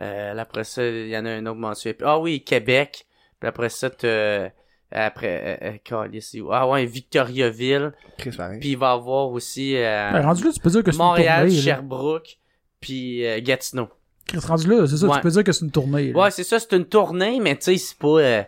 euh, 0.01 0.37
après 0.37 0.63
ça 0.63 0.85
il 0.85 1.09
y 1.09 1.17
en 1.17 1.25
a 1.25 1.29
un 1.31 1.45
autre 1.45 1.59
mensuel. 1.59 1.95
Ah 2.03 2.19
oui, 2.19 2.43
Québec. 2.43 3.05
Puis 3.39 3.47
après 3.47 3.69
ça 3.69 3.89
après 4.91 5.59
euh, 5.63 5.77
Calice, 5.83 6.35
ah 6.51 6.67
ouais 6.67 6.85
Victoriaville 6.85 7.93
puis 8.59 8.69
il 8.71 8.77
va 8.77 8.91
y 8.91 8.93
avoir 8.93 9.29
aussi 9.31 9.75
euh, 9.75 10.11
Ben, 10.11 10.21
rendu 10.21 10.43
là, 10.43 10.51
tu 10.53 10.59
peux 10.59 10.69
dire 10.69 10.83
que 10.83 10.91
c'est 10.91 10.97
une 10.97 11.03
Montréal, 11.03 11.47
tournée. 11.47 11.61
Sherbrooke, 11.61 12.37
puis 12.83 13.25
euh, 13.25 13.39
Gatineau. 13.41 13.87
Chris, 14.27 14.39
rendu 14.45 14.67
là, 14.67 14.85
c'est 14.85 14.97
ça, 14.97 15.07
Ouais. 15.07 15.15
tu 15.15 15.21
peux 15.21 15.29
dire 15.29 15.43
que 15.45 15.51
c'est 15.53 15.63
une 15.65 15.71
tournée. 15.71 16.11
là. 16.11 16.19
Ouais, 16.23 16.31
c'est 16.31 16.43
ça, 16.43 16.59
c'est 16.59 16.73
une 16.73 16.85
tournée, 16.85 17.39
mais 17.41 17.55
tu 17.55 17.63
sais, 17.63 17.77
c'est 17.77 17.97
pas 17.97 18.07
euh, 18.19 18.43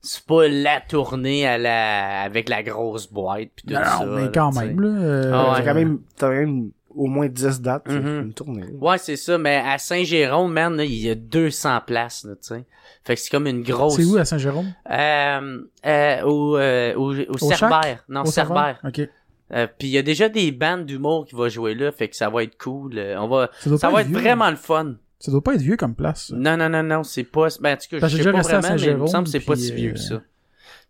c'est 0.00 0.24
pas 0.24 0.48
la 0.48 0.80
tournée 0.80 1.46
à 1.46 1.58
la 1.58 2.22
avec 2.22 2.48
la 2.48 2.62
grosse 2.62 3.06
boîte 3.10 3.48
puis 3.56 3.66
tout 3.68 3.74
Non, 3.74 3.80
ça. 3.84 4.06
mais 4.06 4.22
là, 4.22 4.30
quand 4.34 4.50
tu 4.50 4.58
sais. 4.58 4.66
même, 4.66 4.80
là. 4.80 4.88
euh, 5.02 5.30
Ah 5.34 5.52
ouais. 5.52 5.64
Quand 5.64 5.74
même, 5.74 5.98
t'as 6.16 6.28
quand 6.28 6.34
même 6.34 6.70
au 6.94 7.06
moins 7.06 7.26
10 7.28 7.60
dates, 7.60 7.82
c'est 7.88 7.98
Mhm. 8.00 8.20
une 8.26 8.32
tournée. 8.34 8.64
Ouais, 8.80 8.98
c'est 8.98 9.16
ça, 9.16 9.36
mais 9.36 9.56
à 9.66 9.78
Saint-Jérôme, 9.78 10.52
man, 10.52 10.76
là, 10.76 10.84
il 10.84 10.94
y 10.94 11.10
a 11.10 11.14
200 11.16 11.80
places, 11.86 12.22
tu 12.30 12.36
sais. 12.40 12.64
Fait 13.02 13.16
que 13.16 13.20
c'est 13.20 13.30
comme 13.30 13.46
une 13.46 13.62
grosse 13.62 13.96
C'est 13.96 14.04
où 14.04 14.16
à 14.16 14.24
Saint-Jérôme? 14.24 14.72
euh, 14.90 15.58
euh, 15.86 16.22
au 16.22 16.56
euh, 16.56 16.94
au, 16.94 17.14
au, 17.14 17.24
Au 17.34 17.38
Cerbère. 17.38 18.04
Non, 18.08 18.22
Au 18.22 18.26
Cerbère. 18.26 18.78
Ok. 18.84 19.08
Euh, 19.52 19.66
puis 19.78 19.88
il 19.88 19.90
y 19.92 19.98
a 19.98 20.02
déjà 20.02 20.28
des 20.28 20.50
bandes 20.52 20.86
d'humour 20.86 21.26
qui 21.26 21.34
vont 21.34 21.48
jouer 21.48 21.74
là, 21.74 21.92
fait 21.92 22.08
que 22.08 22.16
ça 22.16 22.30
va 22.30 22.42
être 22.42 22.56
cool. 22.56 22.98
Euh, 22.98 23.16
on 23.20 23.28
va, 23.28 23.50
Ça 23.78 23.90
va 23.90 24.00
être 24.00 24.08
vieux. 24.08 24.18
vraiment 24.18 24.48
le 24.50 24.56
fun. 24.56 24.94
Ça 25.18 25.30
doit 25.30 25.42
pas 25.42 25.54
être 25.54 25.60
vieux 25.60 25.76
comme 25.76 25.94
place. 25.94 26.28
ça. 26.28 26.36
Non, 26.36 26.56
non, 26.56 26.68
non, 26.68 26.82
non, 26.82 27.02
c'est 27.02 27.24
pas. 27.24 27.48
Ben, 27.60 27.74
en 27.74 27.76
tout 27.76 27.98
cas, 27.98 28.08
je 28.08 28.16
sais 28.16 28.32
pas 28.32 28.40
vraiment, 28.40 28.68
mais 28.74 28.82
il 28.82 28.96
me 28.96 29.06
semble 29.06 29.24
que 29.24 29.30
c'est 29.30 29.40
pas 29.40 29.56
si 29.56 29.72
vieux 29.72 29.90
euh, 29.90 29.92
que 29.94 29.98
ça. 29.98 30.22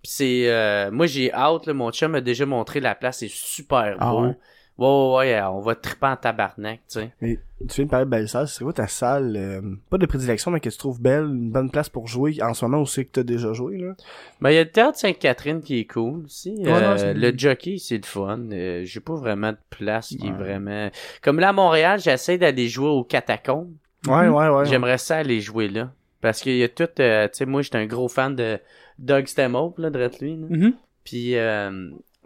Puis 0.03 0.13
c'est, 0.13 0.51
euh, 0.51 0.91
moi 0.91 1.07
j'ai 1.07 1.33
hâte, 1.33 1.67
là, 1.67 1.73
mon 1.75 1.91
chum 1.91 2.13
m'a 2.13 2.21
déjà 2.21 2.45
montré 2.47 2.81
la 2.81 2.95
place, 2.95 3.19
c'est 3.19 3.31
super 3.31 3.97
Ah 4.01 4.11
beau. 4.11 4.23
ouais? 4.27 4.37
Ouais, 4.77 4.87
ouais, 4.87 5.17
ouais, 5.35 5.43
on 5.43 5.61
va 5.61 5.77
triper 5.77 6.07
en 6.07 6.17
tabarnak, 6.17 6.81
tu 6.89 6.99
sais. 7.01 7.13
Mais 7.21 7.39
tu 7.61 7.77
viens 7.77 7.85
de 7.85 7.91
parler 7.91 8.07
de 8.07 8.11
belle 8.11 8.29
salle, 8.29 8.49
c'est 8.49 8.65
quoi 8.65 8.73
ta 8.73 8.89
salle, 8.89 9.37
euh, 9.37 9.61
pas 9.89 9.99
de 9.99 10.07
prédilection, 10.07 10.51
mais 10.51 10.59
que 10.59 10.69
tu 10.69 10.77
trouves 10.77 11.01
belle, 11.01 11.25
une 11.27 11.51
bonne 11.53 11.71
place 11.71 11.89
pour 11.89 12.09
jouer 12.09 12.43
en 12.43 12.55
ce 12.55 12.65
moment 12.65 12.83
où 12.83 12.87
c'est 12.87 13.05
que 13.05 13.11
t'as 13.13 13.23
déjà 13.23 13.53
joué, 13.53 13.79
là? 13.79 13.95
Ben, 14.41 14.51
il 14.51 14.55
y 14.57 14.59
a 14.59 14.65
le 14.65 14.71
théâtre 14.71 14.99
Sainte-Catherine 14.99 15.61
qui 15.63 15.79
est 15.79 15.85
cool 15.87 16.25
aussi. 16.25 16.57
Ouais, 16.59 16.73
Euh, 16.73 17.15
non, 17.15 17.21
le 17.21 17.33
jockey, 17.39 17.77
c'est 17.79 17.99
le 17.99 18.03
fun. 18.05 18.41
Euh, 18.51 18.83
j'ai 18.85 18.99
pas 19.01 19.15
vraiment 19.15 19.53
de 19.53 19.59
place 19.71 20.09
qui 20.09 20.27
est 20.27 20.33
vraiment... 20.33 20.91
Comme 21.23 21.39
là, 21.39 21.51
à 21.51 21.53
Montréal, 21.53 22.01
j'essaie 22.01 22.37
d'aller 22.39 22.67
jouer 22.69 22.89
aux 22.89 23.05
catacombes. 23.05 23.73
Ouais, 24.09 24.27
ouais, 24.29 24.49
ouais. 24.49 24.65
J'aimerais 24.67 24.99
ça 24.99 25.19
aller 25.19 25.41
jouer 25.41 25.69
là. 25.69 25.93
Parce 26.21 26.41
qu'il 26.41 26.57
y 26.57 26.65
a 26.65 26.69
tout... 26.69 26.89
euh, 26.99 27.29
tu 27.29 27.35
sais, 27.39 27.47
moi, 27.47 27.63
j'étais 27.63 27.79
un 27.79 27.87
gros 27.87 28.09
fan 28.09 28.35
de 28.35 28.59
Doug 28.99 29.27
Stanhope, 29.29 29.79
là, 29.79 29.91
de 29.91 30.11
lui. 30.21 30.37
là. 30.37 30.47
Mhm. 30.51 30.73
Puis, 31.05 31.37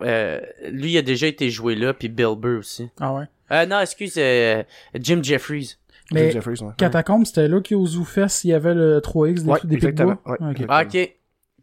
euh, 0.02 0.40
lui, 0.70 0.92
il 0.92 0.98
a 0.98 1.02
déjà 1.02 1.26
été 1.26 1.50
joué 1.50 1.74
là, 1.74 1.92
puis 1.94 2.08
Bill 2.08 2.34
Burr 2.36 2.58
aussi. 2.58 2.88
Ah 3.00 3.12
ouais? 3.14 3.24
Euh, 3.52 3.66
non, 3.66 3.80
excuse, 3.80 4.14
euh, 4.18 4.62
Jim 4.94 5.20
Jeffries. 5.22 5.76
Mais 6.12 6.30
Jeffries, 6.30 6.60
ouais. 6.62 6.72
Catacombe, 6.78 7.26
c'était 7.26 7.48
là 7.48 7.60
qu'au 7.60 7.86
ZooFest, 7.86 8.44
il 8.44 8.48
y 8.50 8.54
avait 8.54 8.74
le 8.74 9.00
3X 9.00 9.42
des, 9.42 9.50
Ouais, 9.50 9.58
des 9.64 9.74
exactement. 9.76 10.16
Ouais, 10.26 10.36
Ok. 10.40 10.64
Ah, 10.68 10.82
ok, 10.84 11.10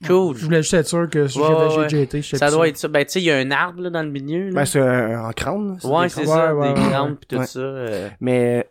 cool. 0.08 0.38
Je 0.38 0.46
voulais 0.46 0.62
juste 0.62 0.74
être 0.76 0.88
sûr 0.88 1.10
que 1.10 1.28
si 1.28 1.40
Ouais, 1.40 1.46
j'avais 1.48 1.76
ouais, 1.78 1.84
déjà 1.88 1.98
été, 2.00 2.22
je 2.22 2.30
sais 2.30 2.38
Ça 2.38 2.52
doit 2.52 2.68
être 2.68 2.78
ça. 2.78 2.88
Ben, 2.88 3.04
tu 3.06 3.12
sais, 3.14 3.22
il 3.22 3.26
y 3.26 3.32
a 3.32 3.38
un 3.38 3.50
arbre 3.52 3.82
là, 3.82 3.90
dans 3.90 4.04
le 4.04 4.10
milieu. 4.12 4.50
Là. 4.50 4.52
Ben, 4.56 4.66
c'est 4.66 4.80
un, 4.80 5.26
en 5.28 5.32
crâne, 5.32 5.78
là, 5.84 5.90
ouais, 5.90 6.10
c'est 6.10 6.24
crânes. 6.24 6.36
ça, 6.36 6.54
Ouais, 6.56 6.68
ouais, 6.68 6.74
des 6.76 6.82
ouais, 6.82 6.90
grandes 6.90 7.20
pis 7.20 7.28
tout 7.28 7.38
ouais. 7.38 7.46
ça. 7.48 7.60
euh, 7.60 8.10
Mais, 8.20 8.68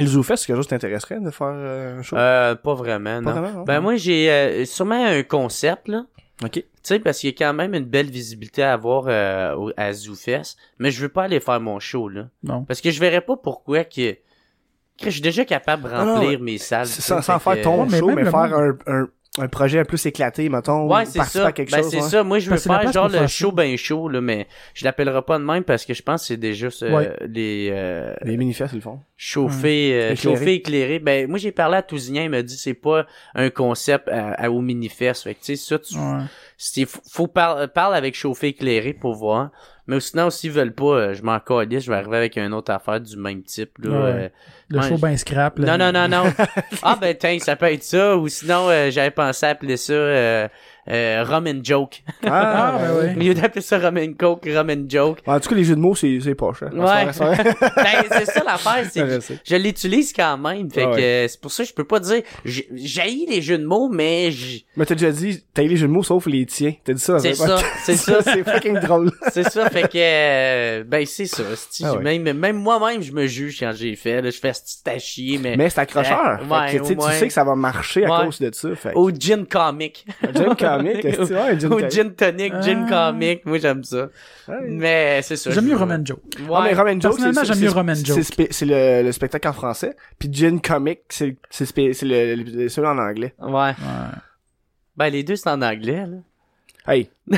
le 0.00 0.06
ZooFest, 0.06 0.36
c'est 0.38 0.46
quelque 0.46 0.56
chose 0.56 0.66
qui 0.66 0.70
t'intéresserait 0.70 1.20
de 1.20 1.30
faire 1.30 1.52
euh, 1.54 1.98
un 2.00 2.02
show? 2.02 2.16
euh, 2.16 2.54
pas 2.56 2.74
vraiment, 2.74 3.22
Pas 3.22 3.32
non. 3.34 3.40
vraiment, 3.40 3.58
non? 3.58 3.62
Ben 3.64 3.80
moi 3.80 3.94
j'ai 3.94 4.28
euh, 4.28 4.64
sûrement 4.64 5.04
un 5.04 5.22
concept 5.22 5.86
là. 5.86 6.04
Ok. 6.44 6.64
Tu 6.84 6.88
sais 6.88 6.98
parce 7.00 7.18
qu'il 7.18 7.30
y 7.30 7.32
a 7.32 7.36
quand 7.36 7.54
même 7.54 7.74
une 7.74 7.86
belle 7.86 8.10
visibilité 8.10 8.62
à 8.62 8.74
avoir 8.74 9.04
euh, 9.08 9.70
à 9.76 9.92
ZooFest, 9.92 10.56
mais 10.78 10.90
je 10.90 11.00
veux 11.00 11.08
pas 11.08 11.24
aller 11.24 11.40
faire 11.40 11.58
mon 11.60 11.80
show 11.80 12.08
là 12.10 12.28
Non. 12.42 12.62
parce 12.64 12.80
que 12.82 12.90
je 12.90 13.00
verrais 13.00 13.22
pas 13.22 13.36
pourquoi 13.36 13.84
que 13.84 14.12
que 14.96 15.06
je 15.06 15.10
suis 15.10 15.20
déjà 15.22 15.44
capable 15.44 15.84
de 15.84 15.88
Ah 15.92 16.04
non, 16.04 16.14
remplir 16.20 16.38
mes 16.40 16.58
salles. 16.58 16.86
Sans, 16.86 17.20
sans 17.22 17.38
fait 17.40 17.44
faire 17.44 17.56
que- 17.58 17.64
ton 17.64 17.86
mais 17.86 17.98
show, 17.98 18.10
mais 18.10 18.24
faire 18.24 18.32
monde- 18.48 18.78
un, 18.86 18.92
un, 19.02 19.08
un 19.38 19.48
projet 19.48 19.80
un 19.80 19.84
plus 19.84 20.06
éclaté, 20.06 20.48
mettons, 20.48 20.86
Ouais, 20.88 21.02
ou 21.02 21.06
c'est 21.10 21.22
ça. 21.24 21.46
à 21.48 21.52
quelque 21.52 21.70
ben, 21.72 21.78
chose. 21.82 21.90
c'est 21.90 21.96
ouais. 22.02 22.08
ça. 22.08 22.22
Moi, 22.22 22.38
je 22.38 22.50
veux 22.50 22.56
la 22.56 22.80
faire 22.80 22.92
genre 22.92 23.08
le 23.08 23.26
show 23.26 23.50
ben 23.50 23.76
chaud, 23.76 24.08
là, 24.08 24.20
mais 24.20 24.46
je 24.74 24.84
l'appellerai 24.84 25.22
pas 25.22 25.38
de 25.38 25.44
même 25.44 25.64
parce 25.64 25.84
que 25.84 25.92
je 25.92 26.02
pense 26.02 26.20
que 26.22 26.26
c'est 26.28 26.36
déjà 26.36 26.68
euh, 26.82 26.90
Ouais. 26.96 27.16
les 27.28 27.70
euh, 27.72 28.14
Les 28.22 28.36
manifestes, 28.36 28.72
ils 28.74 28.76
le 28.76 28.82
font. 28.82 29.00
chauffer, 29.16 29.92
euh, 29.94 30.12
Éclairé. 30.12 30.16
chauffer, 30.36 30.54
éclairé. 30.54 30.98
Ben, 31.00 31.28
moi, 31.28 31.38
j'ai 31.38 31.50
parlé 31.50 31.76
à 31.78 31.82
Tousignan, 31.82 32.22
il 32.22 32.30
m'a 32.30 32.42
dit 32.42 32.56
c'est 32.56 32.74
pas 32.74 33.06
un 33.34 33.50
concept 33.50 34.08
à, 34.08 34.34
à- 34.34 34.50
au 34.50 34.60
manifeste. 34.60 35.24
Fait 35.24 35.34
que, 35.34 35.40
tu 35.44 35.56
sais, 35.56 35.56
ça, 35.56 35.78
tu, 35.80 36.86
faut, 36.86 37.00
faut 37.10 37.26
par- 37.26 37.68
parler 37.72 37.96
avec 37.96 38.14
chauffer, 38.14 38.48
éclairé 38.48 38.92
pour 38.92 39.14
voir. 39.14 39.50
Mais 39.86 40.00
sinon, 40.00 40.30
s'ils 40.30 40.50
veulent 40.50 40.74
pas, 40.74 40.84
euh, 40.84 41.14
je 41.14 41.22
m'en 41.22 41.38
calisse, 41.40 41.84
je 41.84 41.90
vais 41.90 41.96
arriver 41.98 42.16
avec 42.16 42.36
une 42.38 42.54
autre 42.54 42.72
affaire 42.72 43.00
du 43.00 43.16
même 43.16 43.42
type, 43.42 43.72
là. 43.82 43.90
Ouais. 43.90 43.96
euh, 43.96 44.28
Le 44.70 44.80
show 44.82 44.96
ben 44.96 45.16
scrap. 45.16 45.58
là. 45.58 45.76
non, 45.76 45.92
non, 45.92 46.08
non, 46.08 46.24
non. 46.24 46.32
ah, 46.82 46.96
ben, 46.98 47.14
tiens, 47.18 47.38
ça 47.38 47.54
peut 47.54 47.66
être 47.70 47.82
ça. 47.82 48.16
Ou 48.16 48.28
sinon, 48.28 48.68
euh, 48.70 48.90
j'avais 48.90 49.10
pensé 49.10 49.44
appeler 49.46 49.76
ça 49.76 49.92
euh, 49.92 50.48
euh, 50.88 51.24
Rum 51.26 51.46
and 51.46 51.60
Joke. 51.62 52.02
Ah, 52.26 52.78
ben 52.78 52.94
ouais. 52.96 53.14
Au 53.16 53.20
lieu 53.20 53.34
d'appeler 53.34 53.60
ça 53.62 53.78
Rum 53.78 53.96
and 53.98 54.12
Coke, 54.18 54.46
Rum 54.52 54.70
and 54.70 54.84
Joke. 54.88 55.18
En 55.26 55.38
tout 55.40 55.48
cas, 55.48 55.54
les 55.54 55.64
jeux 55.64 55.76
de 55.76 55.80
mots, 55.80 55.94
c'est, 55.94 56.18
c'est 56.22 56.34
poche, 56.34 56.62
hein. 56.62 56.70
Ouais. 56.74 57.06
Ben, 57.76 58.04
c'est 58.10 58.24
ça 58.26 58.42
l'affaire, 58.44 58.84
c'est 58.90 59.00
que 59.00 59.20
je 59.44 59.56
l'utilise 59.56 60.12
quand 60.12 60.36
même. 60.38 60.70
Fait 60.70 60.82
Ah 60.82 60.86
que 60.86 60.94
ouais. 60.96 61.02
euh, 61.02 61.28
c'est 61.28 61.40
pour 61.40 61.50
ça 61.50 61.62
que 61.64 61.68
je 61.68 61.74
peux 61.74 61.84
pas 61.84 62.00
dire 62.00 62.22
j'ai 62.44 62.68
j'haïs 62.74 63.26
les 63.28 63.42
jeux 63.42 63.58
de 63.58 63.64
mots, 63.66 63.88
mais 63.88 64.30
j'- 64.30 64.64
Mais 64.76 64.84
t'as 64.86 64.94
déjà 64.94 65.10
dit, 65.10 65.42
t'as 65.52 65.62
les 65.62 65.76
jeux 65.76 65.86
de 65.86 65.92
mots 65.92 66.02
sauf 66.02 66.26
les 66.26 66.46
tiens. 66.46 66.72
T'as 66.84 66.92
dit 66.92 67.00
ça 67.00 67.18
c'est 67.18 67.34
ça, 67.34 67.56
c'est 67.84 67.96
ça. 67.96 68.22
c'est 68.22 68.42
fucking 68.44 68.78
drôle. 68.80 69.10
C'est 69.32 69.48
ça, 69.50 69.68
fait 69.70 69.88
que 69.88 69.98
euh, 69.98 70.84
ben 70.84 71.04
c'est 71.06 71.26
ça. 71.26 71.42
Ah 71.84 71.94
ouais. 71.94 72.02
Même 72.18 72.32
même 72.38 72.56
moi-même 72.56 73.02
je 73.02 73.12
me 73.12 73.26
juge 73.26 73.58
quand 73.60 73.72
j'ai 73.74 73.96
fait. 73.96 74.20
Là, 74.22 74.30
je 74.30 74.38
fais 74.38 74.52
à 74.86 74.98
chier, 74.98 75.38
mais, 75.38 75.56
Mais 75.56 75.70
c'est 75.70 75.80
accrocheur. 75.80 76.40
Fait 76.40 76.46
ouais, 76.54 76.78
que, 76.78 76.94
tu 76.94 77.12
sais, 77.18 77.26
que 77.28 77.32
ça 77.32 77.44
va 77.44 77.54
marcher 77.54 78.04
à 78.04 78.24
cause 78.24 78.38
de 78.40 78.50
ça. 78.52 78.74
Fait 78.74 78.92
que- 78.92 78.98
au 78.98 79.10
gin 79.10 79.44
comic. 79.46 80.04
Gin 80.34 80.54
comic, 80.56 80.58
un 81.84 81.88
gin 81.88 82.14
tonic, 82.14 82.52
gin 82.62 82.86
Ah. 82.90 83.10
comic, 83.10 83.44
moi 83.46 83.58
j'aime 83.58 83.84
ça. 83.84 84.08
Ouais. 84.48 84.54
Mais 84.68 85.20
c'est 85.22 85.36
ça. 85.36 85.50
J'aime 85.50 85.66
mieux 85.66 85.76
Roman 85.76 85.98
Joe. 86.04 86.18
Ouais. 86.40 86.46
Ah, 86.54 86.62
mais 86.64 86.74
Roman 86.74 86.98
Personnellement, 87.10 87.40
c'est, 87.44 87.52
j'aime 87.54 87.62
mieux 87.64 87.70
Roman 87.70 87.94
spé- 88.22 88.48
c'est 88.50 88.66
le, 88.66 89.02
le 89.04 89.12
spectacle 89.12 89.48
en 89.48 89.52
français. 89.52 89.96
Puis 90.18 90.28
Gin 90.32 90.60
Comic, 90.60 91.00
c'est, 91.08 91.36
le, 92.06 92.34
le, 92.34 92.42
le- 92.42 92.68
celui 92.68 92.88
en 92.88 92.98
anglais. 92.98 93.34
Ouais. 93.40 93.50
Ouais. 93.50 93.72
Ben 94.96 95.08
les 95.10 95.22
deux 95.24 95.36
c'est 95.36 95.50
en 95.50 95.60
anglais 95.62 96.06
là. 96.06 96.16
Hey. 96.86 97.08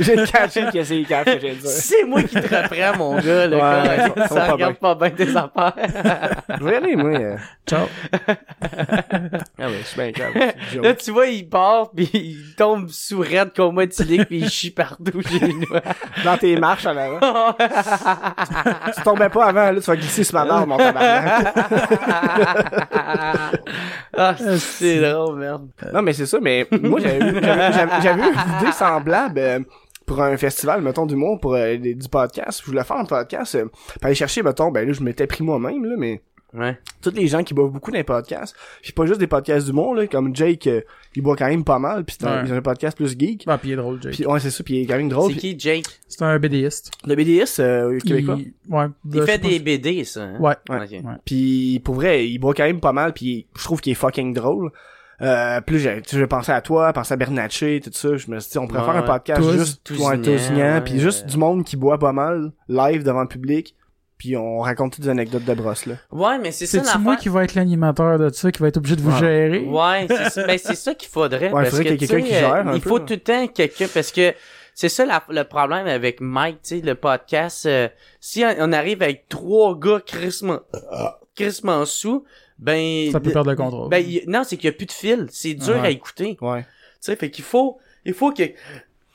J'ai 0.00 0.16
catché 0.26 0.64
que 0.72 0.82
c'est 0.82 0.94
les 0.96 1.04
quatre 1.04 1.32
que 1.34 1.38
j'ai 1.40 1.52
dit. 1.54 1.60
C'est 1.64 2.02
moi 2.04 2.20
qui 2.24 2.34
te 2.34 2.40
reprends 2.54 2.98
mon 2.98 3.16
gars 3.20 3.46
là. 3.46 3.56
Ouais, 3.82 4.10
quand 4.16 4.26
ça 4.26 4.34
va 4.34 4.40
ça 4.40 4.46
pas 4.46 4.52
regarde 4.52 4.74
pas 4.78 4.94
bien 4.96 5.10
tes 5.10 5.28
affaires. 5.36 5.74
Je 6.58 6.64
vais 6.64 6.74
aller, 6.76 6.96
moi. 6.96 7.10
euh. 7.10 7.36
Ciao. 7.66 7.86
Ah 9.56 9.68
ouais, 9.68 9.74
je 9.82 9.86
suis 9.86 9.96
bien 10.00 10.10
calme. 10.12 10.34
Là, 10.82 10.94
tu 10.94 11.10
vois, 11.12 11.26
il 11.26 11.48
part, 11.48 11.90
puis 11.94 12.10
il 12.12 12.54
tombe 12.56 12.88
sous 12.90 13.20
raide 13.20 13.52
coma 13.54 13.84
éthylique, 13.84 14.24
puis 14.26 14.38
il 14.40 14.48
chie 14.50 14.70
partout 14.72 15.22
chez 15.22 15.46
nous. 15.48 15.64
Dans 16.24 16.36
tes 16.36 16.56
marches 16.56 16.86
en 16.86 16.96
avant. 16.96 17.52
tu 18.94 19.02
tombais 19.02 19.28
pas 19.28 19.46
avant, 19.46 19.70
là, 19.70 19.74
tu 19.80 19.80
vas 19.86 19.96
glisser 19.96 20.24
sur 20.24 20.34
ma 20.38 20.44
barre, 20.44 20.66
mon 20.66 20.76
tabarnak. 20.76 21.54
ah, 24.16 24.34
c'est 24.58 25.00
drôle, 25.00 25.38
merde. 25.38 25.68
Non, 25.92 26.02
mais 26.02 26.12
c'est 26.12 26.26
ça, 26.26 26.38
mais 26.42 26.63
moi, 26.82 27.00
j'avais 27.00 27.18
eu, 27.18 27.34
j'avais, 27.42 27.72
j'avais- 27.72 28.02
j'avais 28.02 28.22
eu 28.22 28.26
une 28.32 28.62
idée 28.62 28.72
semblable 28.72 29.38
euh, 29.38 29.60
pour 30.06 30.20
un 30.22 30.36
festival, 30.36 30.82
mettons, 30.82 31.06
d'humour, 31.06 31.40
pour 31.40 31.54
euh, 31.54 31.76
des- 31.76 31.94
du 31.94 32.08
podcast. 32.08 32.60
Je 32.62 32.66
voulais 32.70 32.84
faire 32.84 32.96
un 32.98 33.04
podcast, 33.06 33.54
euh, 33.54 33.64
pour 33.66 34.04
aller 34.04 34.14
chercher, 34.14 34.42
mettons, 34.42 34.70
ben 34.70 34.86
là, 34.86 34.92
je 34.92 35.02
m'étais 35.02 35.26
pris 35.26 35.42
moi-même, 35.42 35.84
là, 35.84 35.94
mais 35.98 36.22
Ouais. 36.52 36.78
tous 37.02 37.10
les 37.10 37.26
gens 37.26 37.42
qui 37.42 37.52
boivent 37.52 37.72
beaucoup 37.72 37.90
dans 37.90 37.96
les 37.96 38.04
podcasts, 38.04 38.54
puis 38.80 38.92
pas 38.92 39.06
juste 39.06 39.18
des 39.18 39.26
podcasts 39.26 39.66
d'humour, 39.66 39.96
là, 39.96 40.06
comme 40.06 40.36
Jake, 40.36 40.68
euh, 40.68 40.82
il 41.16 41.22
boit 41.22 41.34
quand 41.34 41.48
même 41.48 41.64
pas 41.64 41.80
mal, 41.80 42.04
puis 42.04 42.14
c'est 42.16 42.26
un, 42.28 42.42
Ouais. 42.42 42.46
il 42.46 42.52
a 42.52 42.56
un 42.56 42.62
podcast 42.62 42.96
plus 42.96 43.18
geek. 43.18 43.42
Ah, 43.48 43.58
puis 43.58 43.70
il 43.70 43.72
est 43.72 43.76
drôle, 43.76 44.00
Jake. 44.00 44.12
Puis 44.14 44.24
ouais, 44.24 44.38
c'est 44.38 44.50
ça, 44.52 44.62
puis 44.62 44.74
il 44.76 44.82
est 44.82 44.86
quand 44.86 44.96
même 44.96 45.08
drôle. 45.08 45.32
C'est 45.32 45.38
puis- 45.40 45.56
qui, 45.56 45.58
Jake? 45.58 45.84
C'est 46.06 46.22
un 46.22 46.38
BDiste. 46.38 46.92
Le 47.08 47.16
BDS 47.16 47.58
euh, 47.58 47.98
québécois. 47.98 48.36
Il... 48.38 48.52
Ouais. 48.72 48.84
Il 49.04 49.14
je 49.14 49.20
fait 49.22 49.32
sais 49.32 49.38
pas 49.40 49.48
des 49.48 49.54
si- 49.54 49.60
BD, 49.60 50.04
ça, 50.04 50.22
hein? 50.22 50.36
Ouais. 50.38 50.54
Ouais. 50.68 50.76
Ok. 50.84 50.90
Ouais. 50.92 51.14
Puis 51.24 51.80
pour 51.84 51.96
vrai, 51.96 52.28
il 52.28 52.38
boit 52.38 52.54
quand 52.54 52.62
même 52.66 52.78
pas 52.80 52.92
mal, 52.92 53.12
puis 53.14 53.48
je 53.58 53.64
trouve 53.64 53.80
qu'il 53.80 53.90
est 53.90 53.96
fucking 53.96 54.32
drôle. 54.32 54.70
Euh, 55.24 55.60
plus 55.60 55.78
j'ai, 55.78 56.02
tu 56.02 56.10
sais, 56.10 56.18
j'ai 56.18 56.26
pensé 56.26 56.52
à 56.52 56.60
toi, 56.60 56.92
pensé 56.92 57.14
à 57.14 57.16
Bernatchez, 57.16 57.80
tout 57.82 57.90
ça. 57.92 58.16
Je 58.16 58.30
me 58.30 58.38
suis 58.40 58.52
dit, 58.52 58.58
on 58.58 58.66
pourrait 58.66 58.80
Ouais, 58.80 58.86
faire 58.86 58.96
un 58.96 59.02
podcast 59.02 59.40
Tous, 59.40 59.52
juste 59.52 59.80
tous 59.84 59.98
ouais, 60.06 60.80
puis 60.82 61.00
juste 61.00 61.24
euh. 61.24 61.28
du 61.30 61.36
monde 61.38 61.64
qui 61.64 61.76
boit 61.76 61.98
pas 61.98 62.12
mal, 62.12 62.52
live 62.68 63.02
devant 63.04 63.22
le 63.22 63.28
public, 63.28 63.74
puis 64.18 64.36
on 64.36 64.58
raconte 64.60 65.00
des 65.00 65.08
anecdotes 65.08 65.44
de 65.44 65.54
brosse 65.54 65.86
là. 65.86 65.94
Ouais, 66.12 66.38
mais 66.38 66.52
c'est 66.52 66.66
ça 66.66 66.82
C'est-tu 66.84 66.98
moi 66.98 67.16
qui 67.16 67.28
va 67.28 67.44
être 67.44 67.54
l'animateur 67.54 68.18
de 68.18 68.28
ça, 68.28 68.52
qui 68.52 68.60
va 68.60 68.68
être 68.68 68.76
obligé 68.76 68.96
de 68.96 69.00
vous 69.00 69.12
Ouais. 69.12 69.18
gérer? 69.18 69.58
Ouais, 69.60 70.06
c'est 70.08 70.30
ça. 70.30 70.46
Ben, 70.46 70.58
c'est 70.62 70.74
ça 70.76 70.94
qu'il 70.94 71.08
faudrait. 71.08 71.46
Ouais, 71.52 71.62
parce 71.62 71.70
faudrait 71.70 71.84
que, 71.84 71.88
qu'il 71.94 72.00
y 72.02 72.04
ait 72.04 72.08
quelqu'un 72.08 72.26
qui 72.26 72.34
gère 72.34 72.54
euh, 72.54 72.70
un 72.70 72.74
Il 72.74 72.80
peu, 72.80 72.88
faut 72.90 72.98
là. 72.98 73.04
tout 73.04 73.14
le 73.14 73.20
temps 73.20 73.46
quelqu'un, 73.48 73.86
parce 73.92 74.12
que 74.12 74.34
c'est 74.74 74.88
ça 74.88 75.06
la- 75.06 75.24
le 75.28 75.44
problème 75.44 75.86
avec 75.86 76.20
Mike, 76.20 76.58
tu 76.62 76.80
sais, 76.80 76.84
le 76.84 76.94
podcast. 76.96 77.64
euh, 77.66 77.88
si 78.20 78.44
on, 78.44 78.54
on 78.58 78.72
arrive 78.72 79.02
avec 79.02 79.28
trois 79.28 79.78
gars 79.78 80.00
crissement, 80.04 80.60
crissement 81.34 81.84
sous, 81.84 82.24
ben... 82.58 83.10
Ça 83.12 83.20
peut 83.20 83.30
perdre 83.32 83.50
le 83.50 83.56
contrôle. 83.56 83.88
Ben, 83.88 83.98
il- 84.06 84.24
non, 84.28 84.42
c'est 84.44 84.56
qu'il 84.56 84.66
y 84.66 84.72
a 84.72 84.76
plus 84.76 84.86
de 84.86 84.92
fil. 84.92 85.26
C'est 85.30 85.54
dur 85.54 85.74
Ouais. 85.74 85.80
à 85.86 85.90
écouter. 85.90 86.36
Tu 86.38 86.44
Ouais. 86.44 86.64
sais, 87.00 87.16
fait 87.16 87.30
qu'il 87.30 87.44
faut, 87.44 87.78
il 88.04 88.14
faut 88.14 88.32
que, 88.32 88.42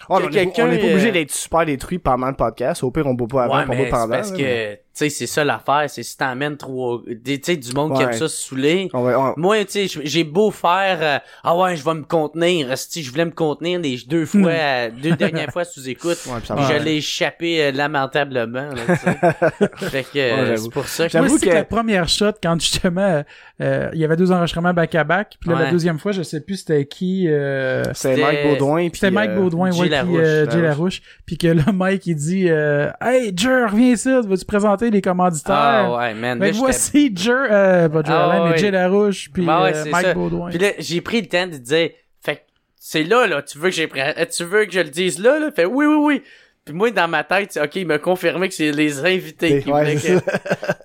Oh, 0.07 0.17
Que 0.17 0.23
on 0.23 0.27
est- 0.27 0.31
quelqu'un, 0.31 0.67
on 0.67 0.71
est 0.71 0.79
pas 0.79 0.87
obligé 0.87 1.09
euh, 1.09 1.11
d'être 1.11 1.29
super 1.31 1.65
détruit 1.65 1.99
pendant 1.99 2.27
le 2.27 2.33
podcast. 2.35 2.83
Au 2.83 2.89
pire, 2.89 3.05
on 3.05 3.13
boit 3.13 3.27
pas 3.27 3.43
avant, 3.43 3.57
ouais, 3.59 3.65
on 3.69 3.75
boit 3.75 3.85
pendant. 3.89 4.09
parce 4.15 4.31
là, 4.31 4.37
que, 4.37 4.41
mais- 4.41 4.81
tu 4.88 4.88
sais, 4.99 5.09
c'est 5.09 5.27
ça 5.27 5.43
l'affaire, 5.43 5.85
c'est 5.87 6.03
si 6.03 6.15
t'emmènes 6.17 6.57
trois, 6.57 7.01
des- 7.07 7.39
tu 7.39 7.51
sais, 7.53 7.57
du 7.57 7.73
monde 7.73 7.93
qui 7.93 7.99
Ouais. 7.99 8.05
aime 8.05 8.13
ça 8.13 8.27
se 8.27 8.47
saouler. 8.47 8.89
Va, 8.93 9.19
on- 9.19 9.33
Moi, 9.37 9.65
tu 9.65 9.87
sais, 9.87 10.01
j'ai 10.03 10.23
beau 10.23 10.51
faire, 10.51 10.97
euh, 11.01 11.17
ah 11.43 11.57
ouais, 11.57 11.75
je 11.75 11.83
vais 11.83 11.93
me 11.93 12.03
contenir, 12.03 12.77
si 12.77 13.03
je 13.03 13.11
voulais 13.11 13.25
me 13.25 13.31
contenir 13.31 13.79
les 13.79 13.97
deux 14.07 14.25
fois, 14.25 14.51
euh, 14.51 14.89
deux 15.01 15.15
dernières 15.15 15.51
fois 15.51 15.63
sous 15.65 15.87
écoute, 15.89 16.17
Ouais, 16.27 16.39
je 16.47 16.83
l'ai 16.83 16.95
échappé 16.97 17.63
euh, 17.63 17.71
lamentablement, 17.71 18.69
là, 18.69 18.81
tu 18.87 18.95
sais. 18.95 19.89
fait 19.89 20.03
que, 20.03 20.17
euh, 20.19 20.49
Ouais, 20.51 20.57
c'est 20.57 20.69
pour 20.71 20.85
ça 20.87 21.05
que 21.05 21.11
J'avoue 21.11 21.37
que- 21.39 21.45
que 21.45 21.49
la 21.49 21.63
première 21.63 22.07
shot, 22.07 22.31
quand 22.41 22.59
justement, 22.59 23.23
euh, 23.61 23.89
il 23.93 23.99
y 23.99 24.05
avait 24.05 24.15
deux 24.17 24.31
enregistrements 24.31 24.73
back-à-back, 24.73 25.37
puis 25.39 25.49
là, 25.49 25.55
Ouais. 25.57 25.63
la 25.65 25.71
deuxième 25.71 25.99
fois, 25.99 26.11
je 26.11 26.21
sais 26.23 26.41
plus 26.41 26.57
c'était 26.57 26.85
qui, 26.85 27.27
euh, 27.27 27.83
c'est 27.93 28.15
c'était- 28.15 28.21
Mike 28.21 28.43
Baudouin. 28.43 28.89
puis, 28.89 28.99
c'était 28.99 29.11
Mike 29.11 29.35
Baudouin, 29.35 29.71
Jay 29.71 29.81
ouais, 29.81 29.89
Larouche, 29.89 30.17
puis 30.17 30.25
euh, 30.25 30.45
Jay 30.49 30.61
Larouche. 30.61 30.69
Larouche, 30.69 31.01
puis 31.25 31.37
que 31.37 31.47
là, 31.47 31.63
Mike, 31.73 32.05
il 32.07 32.15
dit, 32.15 32.45
euh, 32.49 32.89
Hey, 33.01 33.33
Jer, 33.35 33.71
reviens 33.71 33.91
ici, 33.93 34.09
vas-tu 34.25 34.45
présenter? 34.45 34.88
Les 34.91 35.01
commanditaires? 35.01 35.55
ah 35.55 35.97
ouais, 35.97 36.13
man, 36.13 36.39
Fait 36.39 36.45
là, 36.45 36.49
que 36.51 36.53
j'étais- 36.53 36.59
voici 36.65 37.13
Jer, 37.15 37.47
euh, 37.51 37.89
pas 37.89 38.03
Jer 38.03 38.15
Ah 38.15 38.49
mais. 38.51 38.57
Jay 38.57 38.71
Larouche, 38.71 39.29
puis 39.33 39.45
ouais, 39.45 39.75
euh, 39.75 39.85
Mike 39.91 40.05
ça. 40.05 40.13
Baudouin. 40.13 40.49
Puis 40.49 40.59
là, 40.59 40.69
j'ai 40.79 41.01
pris 41.01 41.21
le 41.21 41.27
temps 41.27 41.47
de 41.47 41.57
dire, 41.57 41.89
fait 42.21 42.45
c'est 42.77 43.03
là, 43.03 43.27
là, 43.27 43.41
tu 43.41 43.57
veux 43.57 43.69
que 43.69 43.75
j'ai 43.75 43.87
pris- 43.87 44.01
tu 44.35 44.43
veux 44.43 44.65
que 44.65 44.71
je 44.71 44.79
le 44.79 44.89
dise 44.89 45.19
là, 45.19 45.39
là? 45.39 45.51
Fait, 45.51 45.65
oui, 45.65 45.85
oui, 45.85 45.95
oui. 45.99 46.21
Puis 46.69 46.77
moi, 46.77 46.91
dans 46.91 47.07
ma 47.07 47.23
tête, 47.23 47.59
ok, 47.59 47.75
il 47.77 47.87
m'a 47.87 47.97
confirmé 47.97 48.47
que 48.47 48.53
c'est 48.53 48.71
les 48.71 49.03
invités 49.03 49.63
qui 49.63 49.71
Ouais, 49.71 49.79
voulaient 49.85 49.97
c'est 49.97 50.23
que... 50.23 50.31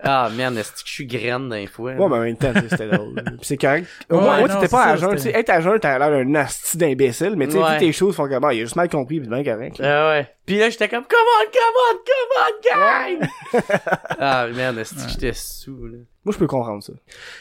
Ah, 0.03 0.31
merde, 0.35 0.57
est-ce 0.57 0.73
que 0.73 0.79
je 0.89 0.93
suis 0.93 1.07
graine 1.07 1.51
d'un 1.51 1.67
fois? 1.67 1.93
Ouais, 1.93 2.09
mais 2.09 2.17
en 2.17 2.21
même 2.21 2.37
temps, 2.39 2.55
tu 2.55 2.61
sais, 2.61 2.69
c'était 2.71 2.89
drôle. 2.89 3.15
Puis 3.23 3.37
c'est 3.43 3.57
correct. 3.59 3.87
Au 4.09 4.19
moins, 4.19 4.39
moi, 4.39 4.49
t'étais 4.49 4.69
pas 4.69 4.85
à 4.85 4.97
jeun. 4.97 5.11
Tu 5.13 5.19
sais, 5.19 5.31
être 5.39 5.51
à 5.51 5.61
jeun, 5.61 5.79
t'as 5.79 5.99
l'air 5.99 6.09
d'un 6.11 6.35
asti 6.37 6.79
d'imbécile, 6.79 7.35
mais 7.37 7.47
tu 7.49 7.53
sais, 7.53 7.59
Ouais. 7.59 7.73
vu 7.75 7.79
tes 7.81 7.93
choses 7.93 8.17
font 8.17 8.27
comme, 8.27 8.45
ah, 8.45 8.55
il 8.55 8.61
a 8.61 8.65
juste 8.65 8.77
mal 8.77 8.89
compris, 8.89 9.21
pis 9.21 9.29
bien 9.29 9.45
correct. 9.45 9.79
là. 9.79 10.07
Ah 10.07 10.11
ouais. 10.13 10.27
Puis 10.47 10.59
là, 10.59 10.71
j'étais 10.71 10.89
comme, 10.89 11.05
come 11.05 11.19
on, 11.39 11.45
come 11.53 11.77
on, 11.91 13.19
come 13.21 13.21
on, 13.21 13.21
gang! 13.21 13.29
ah, 14.19 14.47
merde, 14.55 14.79
est-ce 14.79 14.95
que 14.95 15.11
j'étais 15.11 15.33
sous, 15.35 15.87
là? 15.87 15.99
Moi, 16.25 16.33
je 16.33 16.39
peux 16.39 16.47
comprendre 16.47 16.83
ça. 16.83 16.93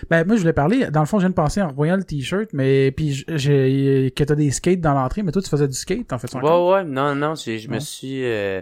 Ben, 0.10 0.26
moi, 0.26 0.36
je 0.36 0.42
voulais 0.42 0.54
parler, 0.54 0.90
dans 0.92 1.00
le 1.02 1.06
fond, 1.06 1.18
je 1.20 1.24
viens 1.24 1.30
de 1.30 1.36
penser 1.36 1.62
en 1.62 1.70
revoyant 1.70 1.96
le 1.98 2.04
t-shirt, 2.04 2.50
mais, 2.54 2.92
puis 2.92 3.24
j'ai, 3.28 4.14
que 4.16 4.24
t'as 4.24 4.36
des 4.36 4.52
skates 4.52 4.82
dans 4.82 4.94
l'entrée, 4.94 5.24
mais 5.24 5.32
toi, 5.32 5.42
tu 5.42 5.50
faisais 5.50 5.68
du 5.68 5.74
skate, 5.76 6.12
en 6.14 6.18
fait, 6.20 6.28
ça? 6.28 6.40
Ouais, 6.42 6.50
ouais, 6.72 6.84
non, 6.84 7.16
non, 7.16 7.36
c'est- 7.36 7.60
je 7.60 7.70
me 7.70 7.80
suis... 7.80 8.24
euh, 8.26 8.62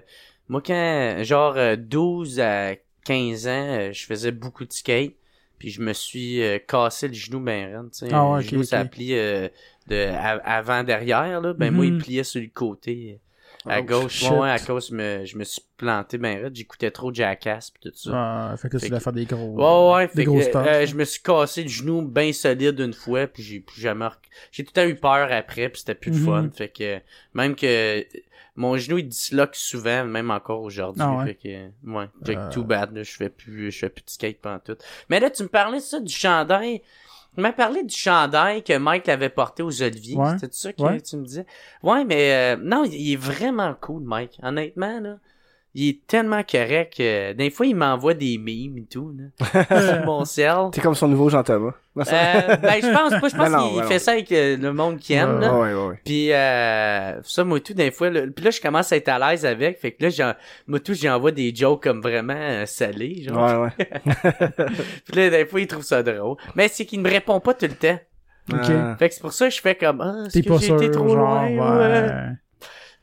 moi, 0.50 0.62
quand, 0.66 1.24
genre, 1.24 1.56
euh, 1.58 1.76
12 1.78 2.40
à 2.40 2.76
15 3.06 3.48
ans, 3.48 3.52
euh, 3.80 3.94
je 3.94 4.06
faisais 4.06 4.32
beaucoup 4.32 4.66
de 4.66 4.74
skate, 4.74 5.16
puis 5.58 5.70
je 5.70 5.82
me 5.82 5.94
suis 5.94 6.42
euh, 6.44 6.60
cassé 6.60 7.08
le 7.08 7.14
genou 7.14 7.40
ben 7.40 7.74
raide, 7.78 7.92
tu 7.92 8.00
sais. 8.00 8.12
Ah 8.12 8.28
ouais, 8.30 8.40
le 8.40 8.42
genou, 8.42 8.64
ça 8.64 8.84
ok. 8.84 8.92
plie 8.92 9.14
euh, 9.16 9.48
de 9.88 9.96
a- 9.96 10.42
avant-derrière, 10.58 11.40
là. 11.42 11.54
Ben, 11.54 11.72
moi, 11.72 11.86
il 11.86 11.94
Mhm. 11.94 11.98
pliait 11.98 12.24
sur 12.26 12.42
le 12.42 12.48
côté, 12.48 13.20
à 13.68 13.80
Oh, 13.82 13.84
gauche. 13.84 14.24
ouais, 14.24 14.50
à 14.50 14.60
cause, 14.60 14.90
je 14.90 14.96
me, 14.96 15.26
je 15.26 15.38
me 15.38 15.44
suis 15.44 15.62
planté 15.78 16.18
ben 16.18 16.50
j'écoutais 16.54 16.92
trop 16.92 17.14
Jackass, 17.14 17.72
pis 17.72 17.80
tout 17.90 17.96
ça. 17.96 18.12
Ah, 18.14 18.56
fait 18.58 18.70
que 18.70 18.78
tu 18.78 18.90
que- 18.90 19.00
faire 19.00 19.14
des 19.14 19.26
gros, 19.26 19.56
Ouais, 19.58 19.94
ouais, 19.96 20.08
des 20.08 20.14
fait 20.14 20.26
gros 20.26 20.40
que, 20.40 20.58
euh, 20.58 20.86
je 20.86 20.96
me 20.96 21.04
suis 21.06 21.22
cassé 21.22 21.64
le 21.64 21.70
genou 21.70 22.02
bien 22.02 22.34
solide 22.34 22.80
une 22.80 22.94
fois, 22.94 23.28
puis 23.28 23.44
j'ai 23.44 23.60
plus 23.60 23.82
jamais... 23.82 24.08
J'ai 24.52 24.64
tout 24.64 24.72
le 24.76 24.82
temps 24.82 24.88
eu 24.88 24.96
peur 24.96 25.32
après, 25.32 25.70
puis 25.70 25.80
c'était 25.80 25.96
plus 25.96 26.12
Mhm. 26.12 26.26
fun. 26.26 26.50
Fait 26.52 26.70
que 26.70 27.00
même 27.34 27.56
que 27.56 28.06
mon 28.56 28.78
genou, 28.78 28.98
il 28.98 29.08
disloque 29.08 29.56
souvent, 29.56 30.06
même 30.06 30.30
encore 30.32 30.62
aujourd'hui. 30.62 31.04
Ah 31.04 31.16
ouais? 31.18 31.26
Fait 31.26 31.36
que, 31.36 31.90
ouais, 31.92 32.06
j'ai 32.26 32.38
Euh. 32.38 32.50
too 32.50 32.64
bad, 32.64 32.94
là, 32.96 33.04
je 33.04 33.12
fais 33.12 33.30
plus, 33.30 33.72
je 33.72 33.80
fais 33.80 33.90
plus 33.90 34.04
de 34.04 34.10
skate 34.10 34.40
pendant 34.42 34.60
tout. 34.60 34.78
Mais 35.10 35.20
là, 35.20 35.30
tu 35.30 35.44
me 35.44 35.48
parlais 35.48 35.80
ça 35.80 36.00
du 36.00 36.14
chandail. 36.14 36.82
Tu 37.36 37.42
m'as 37.42 37.54
parlé 37.54 37.84
du 37.84 37.96
chandail 37.96 38.62
que 38.64 38.78
Mike 38.78 39.08
avait 39.08 39.30
porté 39.30 39.64
aux 39.64 39.82
Oliviers. 39.82 40.18
Ouais. 40.18 40.38
C'était 40.38 40.50
ça 40.52 40.74
que 40.74 40.82
Ouais. 40.82 41.00
tu 41.02 41.16
me 41.16 41.24
disais? 41.26 41.46
Ouais, 41.82 42.04
mais 42.04 42.34
euh, 42.34 42.58
non, 42.62 42.84
il 42.84 42.94
il 42.94 43.14
est 43.14 43.16
vraiment 43.16 43.74
cool, 43.80 44.04
Mike. 44.04 44.38
Honnêtement, 44.44 45.00
là. 45.00 45.18
Il 45.74 45.88
est 45.88 46.06
tellement 46.06 46.44
correct 46.44 46.96
que 46.98 47.32
des 47.32 47.50
fois 47.50 47.66
il 47.66 47.76
m'envoie 47.78 48.14
des 48.14 48.38
memes 48.38 48.78
et 48.78 48.86
tout 48.92 49.14
là, 49.18 49.64
sur 49.96 50.06
mon 50.06 50.26
cell. 50.26 50.70
T'es 50.74 50.82
comme 50.82 50.96
son 50.96 51.08
nouveau 51.08 51.30
Jean 51.30 51.44
Thomas. 51.44 51.72
Non, 51.96 52.04
ça- 52.04 52.16
Euh, 52.52 52.56
ben 52.58 52.74
je 52.82 52.88
pense 52.94 53.10
pas, 53.22 53.30
je 53.30 53.36
pense 53.38 53.48
qu'il 53.70 53.80
ben 53.80 53.84
fait 53.88 53.94
non. 53.94 54.00
ça 54.00 54.12
avec 54.12 54.32
euh, 54.34 54.58
le 54.58 54.74
monde 54.74 54.98
qui 54.98 55.14
aime 55.14 55.36
Ouais, 55.36 55.42
là. 55.42 55.54
ouais, 55.58 55.74
ouais, 55.74 55.88
ouais. 55.88 56.00
Puis 56.04 56.34
euh, 56.34 57.22
ça 57.24 57.44
moi 57.46 57.60
tout 57.62 57.74
des 57.74 57.92
fois 57.92 58.10
là, 58.10 58.22
puis 58.36 58.44
là 58.44 58.52
je 58.52 58.60
commence 58.60 58.92
à 58.92 58.98
être 58.98 59.08
à 59.08 59.18
l'aise 59.32 59.46
avec, 59.46 59.80
fait 59.80 59.92
que 59.94 60.04
là 60.04 60.10
j'en 60.10 60.34
moi 60.68 60.80
tout 60.82 60.94
j'envoie 60.94 61.32
des 61.32 61.56
jokes 61.56 61.84
comme 61.84 62.02
vraiment 62.02 62.34
euh, 62.36 62.66
salés 62.66 63.24
genre. 63.24 63.62
Ouais, 63.62 63.72
ouais. 63.80 64.16
Puis 65.06 65.16
là 65.16 65.30
des 65.30 65.46
fois 65.46 65.60
il 65.62 65.68
trouve 65.68 65.84
ça 65.84 66.04
drôle. 66.04 66.36
Mais 66.56 66.68
c'est 66.68 66.86
qu'il 66.86 67.00
me 67.00 67.10
répond 67.10 67.40
pas 67.40 67.54
tout 67.54 67.66
le 67.68 67.76
temps. 67.76 68.00
Ok. 68.52 68.60
Ah. 68.70 68.96
Fait 68.98 69.08
que 69.10 69.16
c'est 69.16 69.22
pour 69.22 69.34
ça 69.34 69.48
que 69.48 69.54
je 69.56 69.62
fais 69.62 69.76
comme 69.76 70.02
ah, 70.02 70.24
est-ce 70.26 70.40
T'es 70.40 70.48
que 70.48 70.58
j'ai 70.58 70.74
été 70.74 70.92
trop 70.92 71.08
genre, 71.08 71.18
loin 71.18 71.78
ouais? 71.78 72.10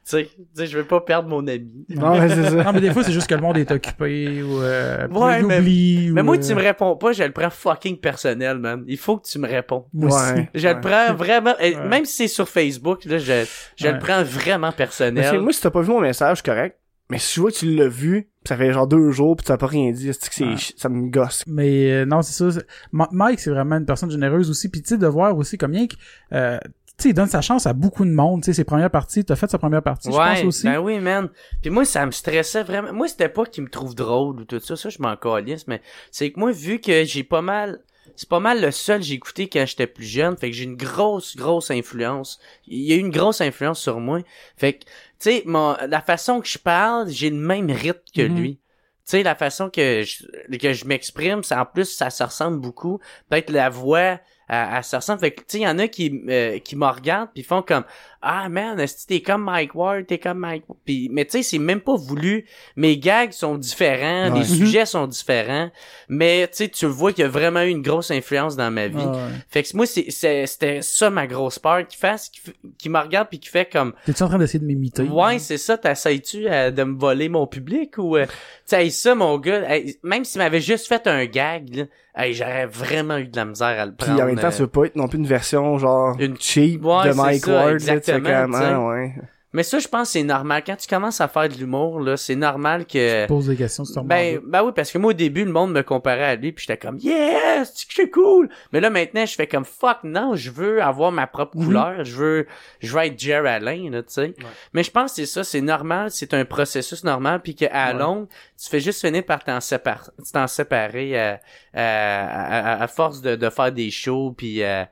Tu 0.09 0.17
sais, 0.17 0.25
tu 0.35 0.43
sais, 0.55 0.67
je 0.67 0.79
veux 0.79 0.85
pas 0.85 1.01
perdre 1.03 1.29
mon 1.29 1.47
ami. 1.47 1.85
Non, 1.91 2.19
mais 2.19 2.29
c'est 2.31 2.45
ça. 2.45 2.65
Non, 2.65 2.73
mais 2.73 2.81
des 2.81 2.93
fois, 2.93 3.05
c'est 3.05 3.13
juste 3.13 3.27
que 3.29 3.35
le 3.35 3.41
monde 3.43 3.59
est 3.59 3.71
occupé 3.71 4.43
ou 4.43 4.63
euh, 4.63 5.07
puis 5.07 5.19
Ouais, 5.19 5.41
il 5.41 5.47
mais- 5.47 5.59
oublie. 5.59 6.11
Mais 6.13 6.21
ou, 6.23 6.25
moi 6.25 6.37
euh, 6.37 6.41
tu 6.41 6.55
me 6.55 6.61
réponds 6.63 6.97
pas, 6.97 7.13
je 7.13 7.25
le 7.25 7.33
prends 7.33 7.51
fucking 7.51 7.99
personnel 7.99 8.59
man. 8.59 8.85
Il 8.87 8.97
faut 8.97 9.19
que 9.19 9.27
tu 9.27 9.39
me 9.39 9.47
réponds. 9.47 9.85
Moi 9.93 10.09
aussi. 10.09 10.33
Ouais. 10.33 10.51
Je 10.55 10.69
le 10.69 10.81
prends 10.81 11.15
vraiment, 11.15 11.55
et 11.61 11.77
Ouais. 11.77 11.89
même 11.89 12.05
si 12.07 12.15
c'est 12.17 12.29
sur 12.29 12.49
Facebook, 12.49 13.05
là, 13.05 13.19
je, 13.19 13.45
je 13.77 13.87
Ouais. 13.87 13.93
le 13.93 13.99
prends 13.99 14.23
vraiment 14.23 14.73
personnel. 14.73 15.25
c'est- 15.25 15.39
moi, 15.39 15.53
si 15.53 15.61
t'as 15.61 15.71
pas 15.71 15.83
vu 15.83 15.91
mon 15.91 16.01
message, 16.01 16.43
correct. 16.43 16.79
Mais 17.11 17.19
si 17.19 17.37
je 17.37 17.41
vois 17.41 17.51
que 17.51 17.57
tu 17.57 17.75
l'as 17.75 17.89
vu, 17.89 18.25
pis 18.45 18.49
ça 18.49 18.57
fait 18.59 18.71
genre 18.71 18.87
deux 18.87 19.11
jours, 19.11 19.35
pis 19.37 19.45
t'as 19.45 19.57
pas 19.57 19.67
rien 19.67 19.91
dit, 19.93 20.11
c'est 20.13 20.29
que 20.29 20.35
c'est, 20.35 20.45
Ouais. 20.45 20.55
ça 20.77 20.89
me 20.91 21.09
gosse. 21.11 21.43
Mais 21.47 21.91
euh, 21.91 22.05
non, 22.05 22.21
c'est 22.21 22.33
ça. 22.35 22.61
Mike, 22.93 23.41
c'est 23.41 23.49
vraiment 23.51 23.77
une 23.77 23.87
personne 23.87 24.11
généreuse 24.11 24.51
aussi. 24.51 24.69
Puis 24.71 24.83
tu 24.83 24.89
sais, 24.91 24.99
de 24.99 25.07
voir 25.07 25.35
aussi 25.37 25.57
combien 25.57 25.87
que, 25.87 25.95
euh, 26.35 26.59
tu 26.61 26.71
sais, 27.05 27.09
il 27.11 27.15
donne 27.15 27.29
sa 27.29 27.41
chance 27.41 27.67
à 27.67 27.73
beaucoup 27.73 28.05
de 28.05 28.11
monde. 28.11 28.43
Tu 28.43 28.47
sais, 28.47 28.53
ses 28.55 28.65
premières 28.65 28.91
parties, 28.91 29.25
t'as 29.25 29.37
fait 29.37 29.51
sa 29.51 29.59
première 29.59 29.83
partie, 29.83 30.11
je 30.11 30.17
pense 30.17 30.45
aussi? 30.45 30.65
ben 30.65 30.79
oui, 30.79 30.99
man. 30.99 31.29
Puis 31.63 31.71
moi, 31.71 31.85
ça 31.85 32.05
me 32.07 32.11
stressait 32.11 32.63
vraiment. 32.63 32.93
Moi, 32.93 33.09
c'était 33.09 33.29
pas 33.29 33.45
qu'il 33.45 33.65
me 33.65 33.69
trouve 33.69 33.95
drôle 33.95 34.41
ou 34.41 34.45
tout 34.45 34.61
ça. 34.61 34.77
Ça, 34.77 34.89
je 34.89 35.01
m'en 35.01 35.17
calisse, 35.17 35.67
mais 35.67 35.81
c'est 36.11 36.31
que 36.33 36.39
moi, 36.41 36.51
vu 36.53 36.81
que 36.81 37.05
j'ai 37.05 37.25
pas 37.25 37.43
mal... 37.43 37.81
C'est 38.17 38.29
pas 38.29 38.41
mal 38.41 38.61
le 38.61 38.73
seul 38.73 38.99
que 39.01 39.07
j'ai 39.07 39.15
écouté 39.15 39.49
quand 39.49 39.65
j'étais 39.65 39.87
plus 39.87 40.07
jeune. 40.07 40.37
Fait 40.37 40.51
que 40.51 40.57
j'ai 40.57 40.65
une 40.65 40.77
grosse, 40.77 41.37
grosse 41.37 41.71
influence. 41.71 42.41
Il 42.67 42.81
y 42.81 42.93
a 42.93 42.97
eu 42.97 43.01
une 43.01 43.11
grosse 43.11 43.41
influence 43.41 43.79
sur 43.81 44.01
moi. 44.01 44.21
Fait 44.57 44.73
que, 44.73 44.85
tu 44.85 44.89
sais, 45.21 45.43
mon- 45.47 45.77
la 45.87 46.01
façon 46.01 46.41
que 46.41 46.49
je 46.49 46.59
parle, 46.59 47.09
j'ai 47.11 47.31
le 47.31 47.37
même 47.37 47.71
rythme 47.71 48.01
que 48.17 48.23
Mhm. 48.23 48.35
lui. 48.37 48.55
Tu 48.57 48.61
sais, 49.05 49.23
la 49.23 49.37
façon 49.37 49.71
que 49.71 50.03
je, 50.03 50.25
que 50.59 50.73
je 50.73 50.85
m'exprime, 50.87 51.45
ça, 51.45 51.61
en 51.61 51.67
plus, 51.67 51.85
ça 51.85 52.11
se 52.11 52.25
ressemble 52.25 52.59
beaucoup. 52.61 52.99
Peut-être 53.29 53.51
la 53.51 53.69
voix, 53.69 54.19
elle, 54.49 54.69
elle 54.77 54.85
se 54.85 54.97
ressemble. 54.97 55.21
Fait 55.21 55.33
que, 55.33 55.41
tu 55.41 55.47
sais, 55.49 55.61
il 55.61 55.69
en 55.69 55.79
a 55.79 55.89
qui, 55.89 56.23
euh, 56.29 56.59
qui 56.59 56.77
me 56.77 56.87
regardent 56.87 57.31
puis 57.33 57.43
font 57.43 57.63
comme, 57.63 57.85
ah, 58.21 58.49
man, 58.49 58.79
est-ce 58.81 59.05
que 59.05 59.09
t'es 59.14 59.21
comme 59.21 59.45
Mike 59.45 59.75
Ward, 59.75 60.07
t'es 60.07 60.19
comme 60.19 60.39
Mike 60.39 60.64
Ward? 60.69 60.79
Puis, 60.85 61.09
mais 61.12 61.25
tu 61.25 61.33
sais, 61.33 61.43
c'est 61.43 61.59
même 61.59 61.81
pas 61.81 61.95
voulu. 61.95 62.47
Mes 62.77 62.99
gags 62.99 63.33
sont 63.33 63.57
différents, 63.57 64.31
Ouais. 64.33 64.39
les 64.41 64.45
sujets 64.45 64.87
sont 64.87 65.07
différents. 65.07 65.71
Mais, 66.09 66.49
tu 66.49 66.57
sais, 66.57 66.69
tu 66.69 66.87
vois 66.87 67.12
qu'il 67.12 67.23
y 67.23 67.27
a 67.27 67.31
vraiment 67.31 67.62
eu 67.62 67.69
une 67.71 67.83
grosse 67.83 68.11
influence 68.11 68.57
dans 68.57 68.71
ma 68.71 68.89
vie. 68.89 68.97
Ouais. 68.97 69.12
Fait 69.49 69.62
que 69.62 69.77
moi, 69.77 69.87
c'est, 69.87 70.11
c'était 70.11 70.83
ça 70.83 71.11
ma 71.11 71.27
grosse 71.27 71.59
peur, 71.59 71.87
qu'il 71.87 71.99
fasse, 71.99 72.29
qu'il, 72.29 72.43
f- 72.53 72.55
qu'il 72.79 72.91
me 72.91 72.99
regarde 72.99 73.29
puis 73.29 73.39
qu'il 73.39 73.51
fait 73.51 73.71
comme, 73.71 73.93
T'es-tu 74.07 74.23
en 74.23 74.29
train 74.29 74.39
d'essayer 74.39 74.59
de 74.59 74.64
m'imiter? 74.64 75.03
Ouais, 75.05 75.39
c'est 75.39 75.59
ça, 75.59 75.79
t'essayes-tu 75.79 76.49
euh, 76.49 76.71
de 76.71 76.83
me 76.85 76.99
voler 76.99 77.29
mon 77.29 77.47
public 77.47 77.99
ou... 77.99 78.16
Euh, 78.16 78.27
tu 78.69 78.91
ça, 78.91 79.14
mon 79.14 79.39
gars, 79.39 79.62
hey, 79.75 79.97
même 80.03 80.25
s'il 80.25 80.41
m'avait 80.41 80.61
juste 80.61 80.89
fait 80.89 81.07
un 81.07 81.25
gag, 81.25 81.75
là, 81.75 81.85
hey, 82.16 82.35
j'aurais 82.35 82.66
vraiment 82.66 83.16
eu 83.16 83.27
de 83.27 83.37
la 83.37 83.45
misère 83.47 83.81
à 83.81 83.87
le 83.87 83.95
prendre. 83.95 84.21
en 84.23 84.27
même 84.27 84.39
temps, 84.39 84.49
euh, 84.49 84.51
tu 84.51 84.59
veux 84.62 84.66
pas 84.66 84.85
être 84.85 84.97
non 84.97 85.09
plus 85.09 85.19
une 85.19 85.27
version 85.27 85.79
genre 85.79 86.14
Une- 86.19 86.37
cheap 86.39 86.85
Ouais, 86.85 87.09
de 87.09 87.14
Mike 87.14 87.45
ça, 87.47 87.53
Ward. 87.53 87.81
là, 87.81 88.01
tu 88.01 88.08
exactement, 88.17 88.59
comme, 88.59 88.63
ah, 88.63 88.89
ouais. 88.89 89.15
Mais 89.55 89.63
ça, 89.63 89.79
je 89.79 89.89
pense 89.89 90.09
que 90.09 90.13
c'est 90.13 90.23
normal. 90.25 90.63
Quand 90.65 90.77
tu 90.77 90.87
commences 90.87 91.23
à 91.23 91.27
faire 91.27 91.49
de 91.49 91.55
l'humour, 91.55 92.01
là, 92.01 92.19
c'est 92.19 92.35
normal 92.37 92.85
que... 92.85 93.23
Tu 93.23 93.29
poses 93.29 93.47
des 93.47 93.57
questions 93.57 93.83
sur 93.83 93.95
ton 93.95 94.03
Ben, 94.05 94.41
ben 94.45 94.63
oui, 94.63 94.73
parce 94.77 94.93
que 94.93 94.99
moi, 94.99 95.13
au 95.13 95.15
début, 95.15 95.43
le 95.43 95.51
monde 95.51 95.73
me 95.73 95.81
comparait 95.83 96.25
à 96.25 96.37
lui, 96.37 96.53
puis 96.53 96.67
j'étais 96.69 96.77
comme, 96.79 96.99
yes, 96.99 97.73
c'est 97.75 98.11
cool? 98.11 98.51
Mais 98.75 98.81
là, 98.81 98.91
maintenant, 98.91 99.25
je 99.25 99.35
fais 99.35 99.47
comme, 99.47 99.65
fuck, 99.65 100.01
non, 100.05 100.37
je 100.37 100.51
veux 100.51 100.83
avoir 100.83 101.13
ma 101.13 101.27
propre 101.27 101.57
Mhm. 101.57 101.65
couleur, 101.65 102.05
je 102.05 102.15
veux, 102.15 102.47
je 102.81 102.95
veux 102.95 103.03
être 103.05 103.19
Jerry 103.19 103.49
Alain, 103.49 103.89
là, 103.91 104.03
tu 104.03 104.13
sais. 104.13 104.35
Mais 104.75 104.83
je 104.83 104.91
pense 104.91 105.13
que 105.13 105.17
c'est 105.17 105.27
ça, 105.27 105.43
c'est 105.43 105.63
normal, 105.63 106.11
c'est 106.11 106.35
un 106.35 106.45
processus 106.45 107.03
normal, 107.03 107.41
puis 107.41 107.55
qu'à 107.55 107.69
Ouais. 107.95 107.99
longue, 107.99 108.27
tu 108.63 108.69
fais 108.69 108.81
juste 108.81 109.01
finir 109.01 109.25
par 109.25 109.43
t'en 109.43 109.61
séparer, 109.63 110.11
t'en 110.31 110.47
séparer 110.47 111.19
euh, 111.19 111.35
à, 111.73 112.81
à, 112.81 112.83
à 112.83 112.87
force 112.87 113.23
de, 113.23 113.35
de 113.35 113.49
faire 113.49 113.73
des 113.73 113.91
shows, 113.91 114.35
puis 114.37 114.63
euh, 114.63 114.83
à, 114.83 114.89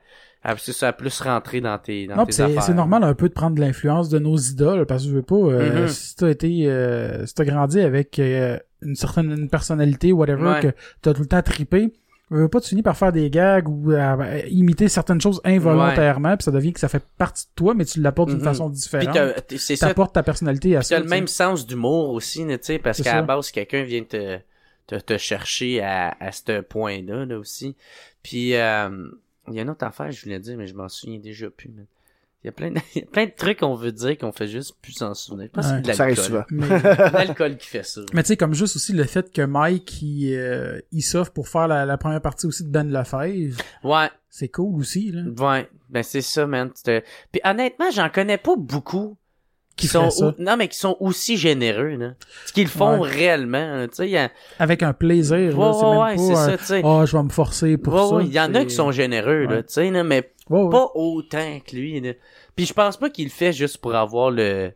c'est 0.57 0.73
ça, 0.73 0.93
plus 0.93 1.19
rentrer 1.21 1.59
dans 1.61 1.77
tes, 1.77 2.07
dans 2.07 2.15
Non, 2.15 2.25
tes 2.25 2.29
pis 2.45 2.61
c'est, 2.61 2.73
normal 2.73 3.03
un 3.03 3.13
peu 3.13 3.27
de 3.29 3.33
prendre 3.33 3.55
de 3.55 3.61
l'influence 3.61 4.09
de 4.09 4.19
nos 4.19 4.37
idoles, 4.37 4.85
parce 4.85 5.03
que 5.03 5.09
je 5.09 5.15
veux 5.15 5.21
pas, 5.21 5.35
euh, 5.35 5.81
Mhm. 5.83 5.87
si 5.89 6.15
t'as 6.15 6.29
été, 6.29 6.67
euh, 6.67 7.25
si 7.25 7.33
t'as 7.33 7.43
grandi 7.45 7.79
avec 7.81 8.17
euh, 8.19 8.57
une 8.81 8.95
certaine 8.95 9.31
une 9.31 9.49
personnalité, 9.49 10.11
whatever, 10.13 10.43
Ouais. 10.49 10.59
que 10.61 10.67
t'as 11.01 11.13
tout 11.13 11.21
le 11.21 11.27
temps 11.27 11.41
trippé, 11.41 11.91
je 12.29 12.35
veux 12.37 12.47
pas, 12.49 12.59
tu 12.61 12.69
finis 12.69 12.81
par 12.83 12.95
faire 12.97 13.11
des 13.11 13.29
gags 13.29 13.67
ou 13.67 13.91
à, 13.91 14.13
à 14.21 14.37
imiter 14.47 14.87
certaines 14.89 15.19
choses 15.21 15.41
involontairement, 15.45 16.35
puis 16.37 16.43
ça 16.43 16.51
devient 16.51 16.73
que 16.73 16.79
ça 16.79 16.89
fait 16.89 17.03
partie 17.17 17.45
de 17.45 17.51
toi, 17.55 17.73
mais 17.73 17.85
tu 17.85 18.01
l'apportes 18.01 18.29
d'une 18.29 18.37
Mhm. 18.39 18.43
façon 18.43 18.69
différente. 18.69 19.17
t'es- 19.47 19.57
c'est 19.57 19.75
ça, 19.75 19.87
T'apportes 19.87 20.13
ta 20.13 20.23
personnalité 20.23 20.75
à 20.75 20.81
ça. 20.81 20.95
t'as 20.97 21.03
le 21.03 21.09
même 21.09 21.27
sens 21.27 21.65
d'humour 21.65 22.09
aussi, 22.11 22.45
tu 22.45 22.57
sais, 22.61 22.79
parce 22.79 23.01
qu'à 23.01 23.15
la 23.15 23.21
base, 23.21 23.51
quelqu'un 23.51 23.83
vient 23.83 24.03
te, 24.03 24.37
te, 24.87 24.95
te 24.95 25.17
chercher 25.17 25.81
à, 25.81 26.15
à 26.19 26.31
ce 26.31 26.61
point-là, 26.61 27.25
là, 27.25 27.37
aussi. 27.39 27.75
Puis, 28.23 28.55
euh, 28.55 28.89
il 29.47 29.55
y 29.55 29.59
a 29.59 29.63
une 29.63 29.69
autre 29.69 29.85
affaire 29.85 30.07
que 30.07 30.11
je 30.13 30.23
voulais 30.23 30.39
dire, 30.39 30.57
mais 30.57 30.67
je 30.67 30.73
m'en 30.75 30.89
souviens 30.89 31.19
déjà 31.19 31.49
plus, 31.49 31.69
man. 31.69 31.85
Il 32.43 32.47
y 32.47 32.49
a 32.49 32.51
plein 32.51 32.69
de, 32.71 32.77
il 32.95 33.01
y 33.01 33.03
a 33.03 33.07
plein 33.07 33.25
de 33.25 33.31
trucs 33.35 33.59
qu'on 33.59 33.73
veut 33.75 33.91
dire 33.91 34.17
qu'on 34.17 34.31
fait 34.31 34.47
juste 34.47 34.75
plus 34.81 34.93
s'en 34.93 35.13
souvenir. 35.15 35.47
Je 35.47 35.51
pense 35.51 35.65
que 35.65 35.71
c'est 35.75 35.81
de 35.81 35.91
Ça 35.93 36.03
arrive 36.03 36.15
l'alcool. 36.17 36.25
souvent. 36.25 36.45
Mais- 36.51 36.79
C'est 36.79 37.11
l'alcool 37.13 37.57
qui 37.57 37.67
fait 37.67 37.83
ça. 37.83 38.01
Mais 38.13 38.23
tu 38.23 38.27
sais, 38.27 38.37
comme 38.37 38.53
juste 38.53 38.75
aussi 38.75 38.93
le 38.93 39.03
fait 39.05 39.31
que 39.33 39.41
Mike, 39.41 40.01
il, 40.03 40.33
euh, 40.35 40.79
il 40.91 41.01
s'offre 41.01 41.31
pour 41.31 41.47
faire 41.47 41.67
la, 41.67 41.85
la 41.85 41.97
première 41.97 42.21
partie 42.21 42.45
aussi 42.45 42.63
de 42.63 42.69
Ben 42.69 42.89
Lefebvre, 42.91 43.57
Ouais, 43.83 44.09
c'est 44.29 44.49
cool 44.49 44.79
aussi, 44.79 45.11
là. 45.11 45.23
ouais. 45.51 45.69
Ben, 45.89 46.03
c'est 46.03 46.21
ça, 46.21 46.45
man. 46.45 46.69
C'était- 46.75 47.03
Puis, 47.31 47.41
honnêtement, 47.43 47.89
j'en 47.91 48.09
connais 48.09 48.37
pas 48.37 48.55
beaucoup 48.55 49.17
qui 49.77 49.87
sont, 49.87 50.09
ça? 50.09 50.35
non, 50.39 50.57
mais 50.57 50.67
qui 50.67 50.77
sont 50.77 50.97
aussi 50.99 51.37
généreux, 51.37 51.95
là. 51.95 52.09
Ce 52.45 52.51
qu'ils 52.53 52.67
font 52.67 52.99
Ouais. 53.01 53.09
réellement, 53.09 53.87
tu 53.87 53.95
sais, 54.09 54.17
a, 54.17 54.29
Avec 54.59 54.83
un 54.83 54.91
plaisir, 54.93 55.37
ouais, 55.57 55.65
là. 55.65 55.73
C'est 55.73 55.85
ouais, 55.85 55.91
même 55.91 55.99
ouais, 56.01 56.17
c'est 56.17 56.33
pas, 56.33 56.45
ça, 56.45 56.57
tu 56.57 56.63
sais. 56.65 56.81
oh, 56.83 57.05
je 57.05 57.15
vais 57.15 57.23
me 57.23 57.29
forcer 57.29 57.77
pour 57.77 58.09
ça. 58.09 58.15
ouais, 58.15 58.25
il 58.25 58.33
y 58.33 58.39
en 58.39 58.53
a 58.55 58.65
qui 58.65 58.73
sont 58.75 58.91
généreux, 58.91 59.45
là, 59.45 59.63
tu 59.63 59.73
sais, 59.73 60.03
mais 60.03 60.23
pas 60.49 60.91
autant 60.95 61.59
que 61.65 61.75
lui. 61.75 61.99
Là. 62.01 62.13
Puis 62.55 62.65
je 62.65 62.73
pense 62.73 62.97
pas 62.97 63.09
qu'il 63.09 63.25
le 63.25 63.31
fait 63.31 63.53
juste 63.53 63.77
pour 63.77 63.93
avoir 63.95 64.31
le 64.31 64.71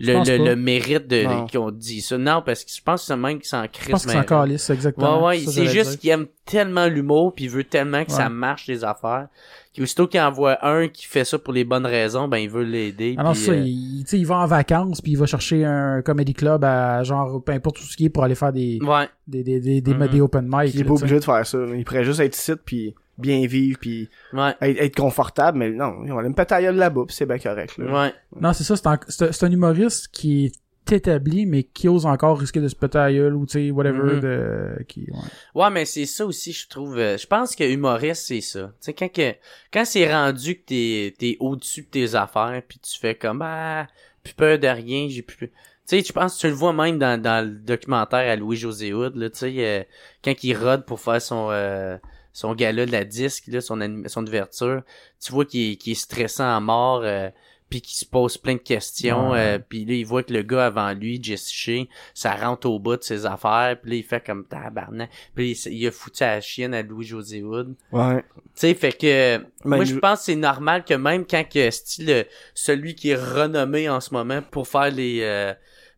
le, 0.00 0.24
le, 0.24 0.44
le 0.44 0.56
mérite 0.56 1.06
de, 1.08 1.46
qu'ils 1.48 1.58
ont 1.58 1.70
dit 1.70 2.00
ça. 2.00 2.16
Non, 2.18 2.42
parce 2.44 2.64
que 2.64 2.70
je 2.72 2.82
pense 2.82 3.00
que 3.00 3.06
c'est 3.06 3.16
même 3.16 3.38
qu'ils 3.38 3.48
s'en 3.48 3.66
crissent. 3.66 3.86
Je 3.86 3.90
pense 3.90 4.06
que 4.06 4.12
c'est 4.12 4.18
encore 4.18 4.46
lisse, 4.46 4.70
exactement. 4.70 5.26
Ouais, 5.26 5.38
ouais, 5.38 5.44
c'est 5.46 5.66
juste 5.66 5.90
dire. 5.90 5.98
qu'il 5.98 6.10
aime 6.10 6.26
tellement 6.44 6.86
l'humour 6.86 7.34
puis 7.34 7.46
il 7.46 7.50
veut 7.50 7.64
tellement 7.64 8.04
que 8.04 8.12
ça 8.12 8.28
marche 8.28 8.66
les 8.66 8.84
affaires. 8.84 9.28
Qu'aussitôt 9.76 10.06
qu'il 10.06 10.20
en 10.20 10.30
voit 10.30 10.64
un 10.66 10.88
qui 10.88 11.06
fait 11.06 11.24
ça 11.24 11.38
pour 11.38 11.52
les 11.52 11.64
bonnes 11.64 11.86
raisons, 11.86 12.26
ben 12.26 12.38
il 12.38 12.48
veut 12.48 12.64
l'aider. 12.64 13.14
Ah 13.18 13.22
non, 13.22 13.32
puis, 13.32 13.40
c'est 13.40 13.46
ça, 13.46 13.52
euh, 13.52 13.64
il, 13.64 14.02
tu 14.04 14.10
sais, 14.10 14.18
il 14.18 14.26
va 14.26 14.36
en 14.38 14.46
vacances 14.46 15.00
puis 15.00 15.12
il 15.12 15.18
va 15.18 15.26
chercher 15.26 15.64
un 15.64 16.02
comedy 16.02 16.34
club 16.34 16.64
à 16.64 17.02
genre 17.04 17.42
peu 17.42 17.52
importe 17.52 17.78
où 17.80 17.82
ce 17.82 17.96
qui 17.96 18.06
est 18.06 18.08
pour 18.08 18.24
aller 18.24 18.34
faire 18.34 18.52
des 18.52 18.78
Ouais, 18.82 19.08
des 19.26 19.42
des 19.42 19.60
des, 19.60 19.80
des, 19.80 19.94
des 19.94 20.20
open 20.20 20.48
mic. 20.50 20.74
Il 20.74 20.80
est 20.80 20.84
pas 20.84 20.94
obligé 20.94 21.18
de 21.18 21.24
faire 21.24 21.46
ça. 21.46 21.58
Il 21.76 21.84
pourrait 21.84 22.04
juste 22.04 22.20
être 22.20 22.36
ici 22.36 22.52
puis 22.64 22.94
bien 23.18 23.46
vivre 23.46 23.78
puis 23.80 24.08
ouais, 24.32 24.54
être, 24.60 24.80
être 24.80 24.96
confortable, 24.96 25.58
mais 25.58 25.70
non, 25.70 25.96
on 26.00 26.14
va 26.14 26.20
aller 26.20 26.28
me 26.28 26.34
péter 26.34 26.54
la 26.54 26.62
gueule 26.62 26.76
là-bas 26.76 27.04
c'est 27.08 27.26
bien 27.26 27.38
correct. 27.38 27.76
Là. 27.78 28.04
ouais. 28.04 28.14
Non, 28.40 28.52
c'est 28.52 28.64
ça, 28.64 28.76
c'est 28.76 28.86
un, 28.86 28.98
c'est 29.08 29.42
un- 29.44 29.50
humoriste 29.50 30.08
qui 30.12 30.46
est 30.46 30.92
établi 30.92 31.44
mais 31.44 31.64
qui 31.64 31.86
ose 31.88 32.06
encore 32.06 32.38
risquer 32.38 32.60
de 32.60 32.68
se 32.68 32.74
péter 32.74 32.98
gueule 33.12 33.34
ou 33.34 33.44
tu 33.44 33.52
sais 33.52 33.70
whatever 33.70 34.14
Mhm. 34.14 34.20
de 34.20 34.84
qui 34.88 35.00
ouais. 35.10 35.18
Ouais, 35.62 35.70
mais 35.70 35.84
c'est 35.84 36.06
ça 36.06 36.24
aussi, 36.24 36.52
je 36.52 36.66
trouve. 36.68 36.96
euh, 36.98 37.18
je 37.18 37.26
pense 37.26 37.54
que 37.54 37.64
humoriste, 37.64 38.24
c'est 38.26 38.40
ça. 38.40 38.68
Tu 38.68 38.72
sais, 38.80 38.92
quand 38.94 39.12
que, 39.12 39.34
quand 39.72 39.84
c'est 39.84 40.10
rendu 40.10 40.54
que 40.56 40.62
t'es, 40.64 41.14
t'es 41.18 41.36
au-dessus 41.40 41.82
de 41.82 41.88
tes 41.88 42.14
affaires, 42.14 42.62
puis 42.66 42.78
tu 42.78 42.98
fais 42.98 43.14
comme, 43.14 43.42
ah, 43.42 43.86
plus 44.22 44.32
peur 44.32 44.58
de 44.58 44.66
rien, 44.68 45.08
j'ai 45.10 45.20
plus... 45.22 45.48
Tu 45.48 45.52
sais, 45.84 46.02
je 46.02 46.12
pense 46.12 46.36
que 46.36 46.40
tu 46.42 46.46
le 46.48 46.52
vois 46.54 46.72
même 46.72 46.98
dans, 46.98 47.20
dans 47.20 47.44
le 47.46 47.50
documentaire 47.56 48.30
à 48.30 48.36
Louis-José 48.36 48.92
Hood, 48.94 49.16
là, 49.16 49.28
tu 49.30 49.38
sais, 49.40 49.54
euh, 49.58 49.82
quand 50.24 50.42
il 50.42 50.54
rôde 50.56 50.84
pour 50.86 51.00
faire 51.00 51.20
son... 51.20 51.48
euh, 51.50 51.96
son 52.38 52.54
gala 52.54 52.86
de 52.86 52.92
la 52.92 53.04
disque, 53.04 53.48
là, 53.48 53.60
son, 53.60 53.80
son 54.06 54.24
ouverture, 54.24 54.82
tu 55.20 55.32
vois 55.32 55.44
qu'il 55.44 55.72
est, 55.72 55.76
qu'il 55.76 55.90
est 55.92 55.96
stressant 55.96 56.56
à 56.56 56.60
mort, 56.60 57.00
euh, 57.02 57.30
puis 57.68 57.80
qu'il 57.82 57.96
se 57.98 58.06
pose 58.06 58.38
plein 58.38 58.54
de 58.54 58.60
questions, 58.60 59.32
Ouais. 59.32 59.38
euh, 59.40 59.58
puis 59.58 59.84
là, 59.84 59.94
il 59.94 60.06
voit 60.06 60.22
que 60.22 60.32
le 60.32 60.42
gars 60.42 60.66
avant 60.66 60.92
lui, 60.92 61.18
Jesse 61.20 61.50
Shea, 61.50 61.86
ça 62.14 62.36
rentre 62.36 62.68
au 62.70 62.78
bout 62.78 62.96
de 62.96 63.02
ses 63.02 63.26
affaires, 63.26 63.76
puis 63.82 63.90
là, 63.90 63.96
il 63.96 64.04
fait 64.04 64.24
comme 64.24 64.46
tabarnak, 64.46 65.10
puis 65.34 65.50
il, 65.66 65.72
il 65.72 65.86
a 65.88 65.90
foutu 65.90 66.22
à 66.22 66.36
la 66.36 66.40
chienne 66.40 66.74
à 66.74 66.82
Louis-José 66.82 67.42
Hood. 67.42 67.74
Ouais. 67.90 68.22
Tu 68.22 68.40
sais, 68.54 68.74
fait 68.74 68.92
que, 68.92 69.38
moi, 69.64 69.84
je 69.84 69.96
pense 69.96 70.20
que 70.20 70.24
c'est 70.26 70.36
normal 70.36 70.84
que 70.84 70.94
même 70.94 71.26
quand 71.26 71.44
que, 71.52 71.70
style, 71.72 72.24
celui 72.54 72.94
qui 72.94 73.10
est 73.10 73.16
renommé 73.16 73.88
en 73.88 74.00
ce 74.00 74.14
moment 74.14 74.42
pour 74.42 74.68
faire 74.68 74.92
les... 74.92 75.22
euh, 75.22 75.52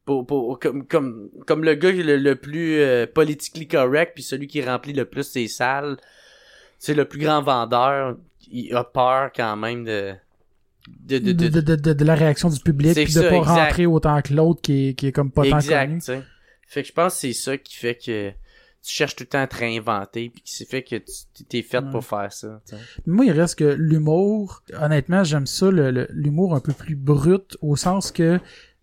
pour, 0.06 0.26
pour, 0.26 0.58
comme, 0.58 0.86
comme, 0.86 1.28
comme 1.46 1.62
le 1.62 1.74
gars 1.74 1.92
le, 1.92 2.16
le 2.16 2.34
plus 2.34 2.80
euh, 2.80 3.06
politically 3.06 3.68
correct, 3.68 4.12
puis 4.14 4.24
celui 4.24 4.48
qui 4.48 4.60
remplit 4.62 4.94
le 4.94 5.04
plus 5.04 5.22
ses 5.22 5.46
salles, 5.46 5.98
c'est 6.80 6.94
le 6.94 7.04
plus 7.04 7.20
grand 7.20 7.40
vendeur, 7.42 8.16
il 8.50 8.74
a 8.74 8.82
peur 8.82 9.30
quand 9.36 9.54
même 9.56 9.84
de... 9.84 10.14
De, 10.88 11.18
de, 11.18 11.32
de, 11.32 11.60
de, 11.60 11.92
de, 11.92 12.04
la 12.04 12.14
réaction 12.14 12.48
du 12.48 12.58
public 12.58 12.94
puis 12.94 13.04
de 13.04 13.10
ça, 13.10 13.22
pas 13.28 13.36
exact. 13.36 13.54
rentrer 13.66 13.86
autant 13.86 14.20
que 14.22 14.32
l'autre 14.34 14.62
qui 14.62 14.88
est, 14.88 14.94
qui 14.94 15.06
est 15.08 15.12
comme 15.12 15.30
pas 15.30 15.48
tant 15.48 15.58
exact, 15.58 15.86
connu. 15.86 15.98
tu 16.00 16.04
sais. 16.06 16.22
Fait 16.66 16.82
que 16.82 16.88
je 16.88 16.92
pense 16.94 17.14
que 17.14 17.20
c'est 17.20 17.32
ça 17.34 17.56
qui 17.58 17.76
fait 17.76 17.94
que 17.96 18.30
tu 18.30 18.34
cherches 18.94 19.14
tout 19.14 19.24
le 19.24 19.28
temps 19.28 19.42
à 19.42 19.46
te 19.46 19.56
réinventer, 19.56 20.30
puis 20.30 20.42
qui 20.42 20.64
fait 20.64 20.82
que 20.82 20.96
tu 20.96 21.44
t'es 21.44 21.62
fait 21.62 21.78
Ouais. 21.78 21.90
pour 21.92 22.04
faire 22.04 22.32
ça. 22.32 22.60
sais. 22.64 22.76
Moi, 23.06 23.26
il 23.26 23.32
reste 23.32 23.56
que 23.58 23.64
l'humour, 23.64 24.62
honnêtement, 24.80 25.22
j'aime 25.22 25.46
ça, 25.46 25.70
le- 25.70 25.90
le- 25.90 26.08
l'humour 26.10 26.54
un 26.54 26.60
peu 26.60 26.72
plus 26.72 26.96
brut, 26.96 27.58
au 27.60 27.76
sens 27.76 28.10
que 28.10 28.40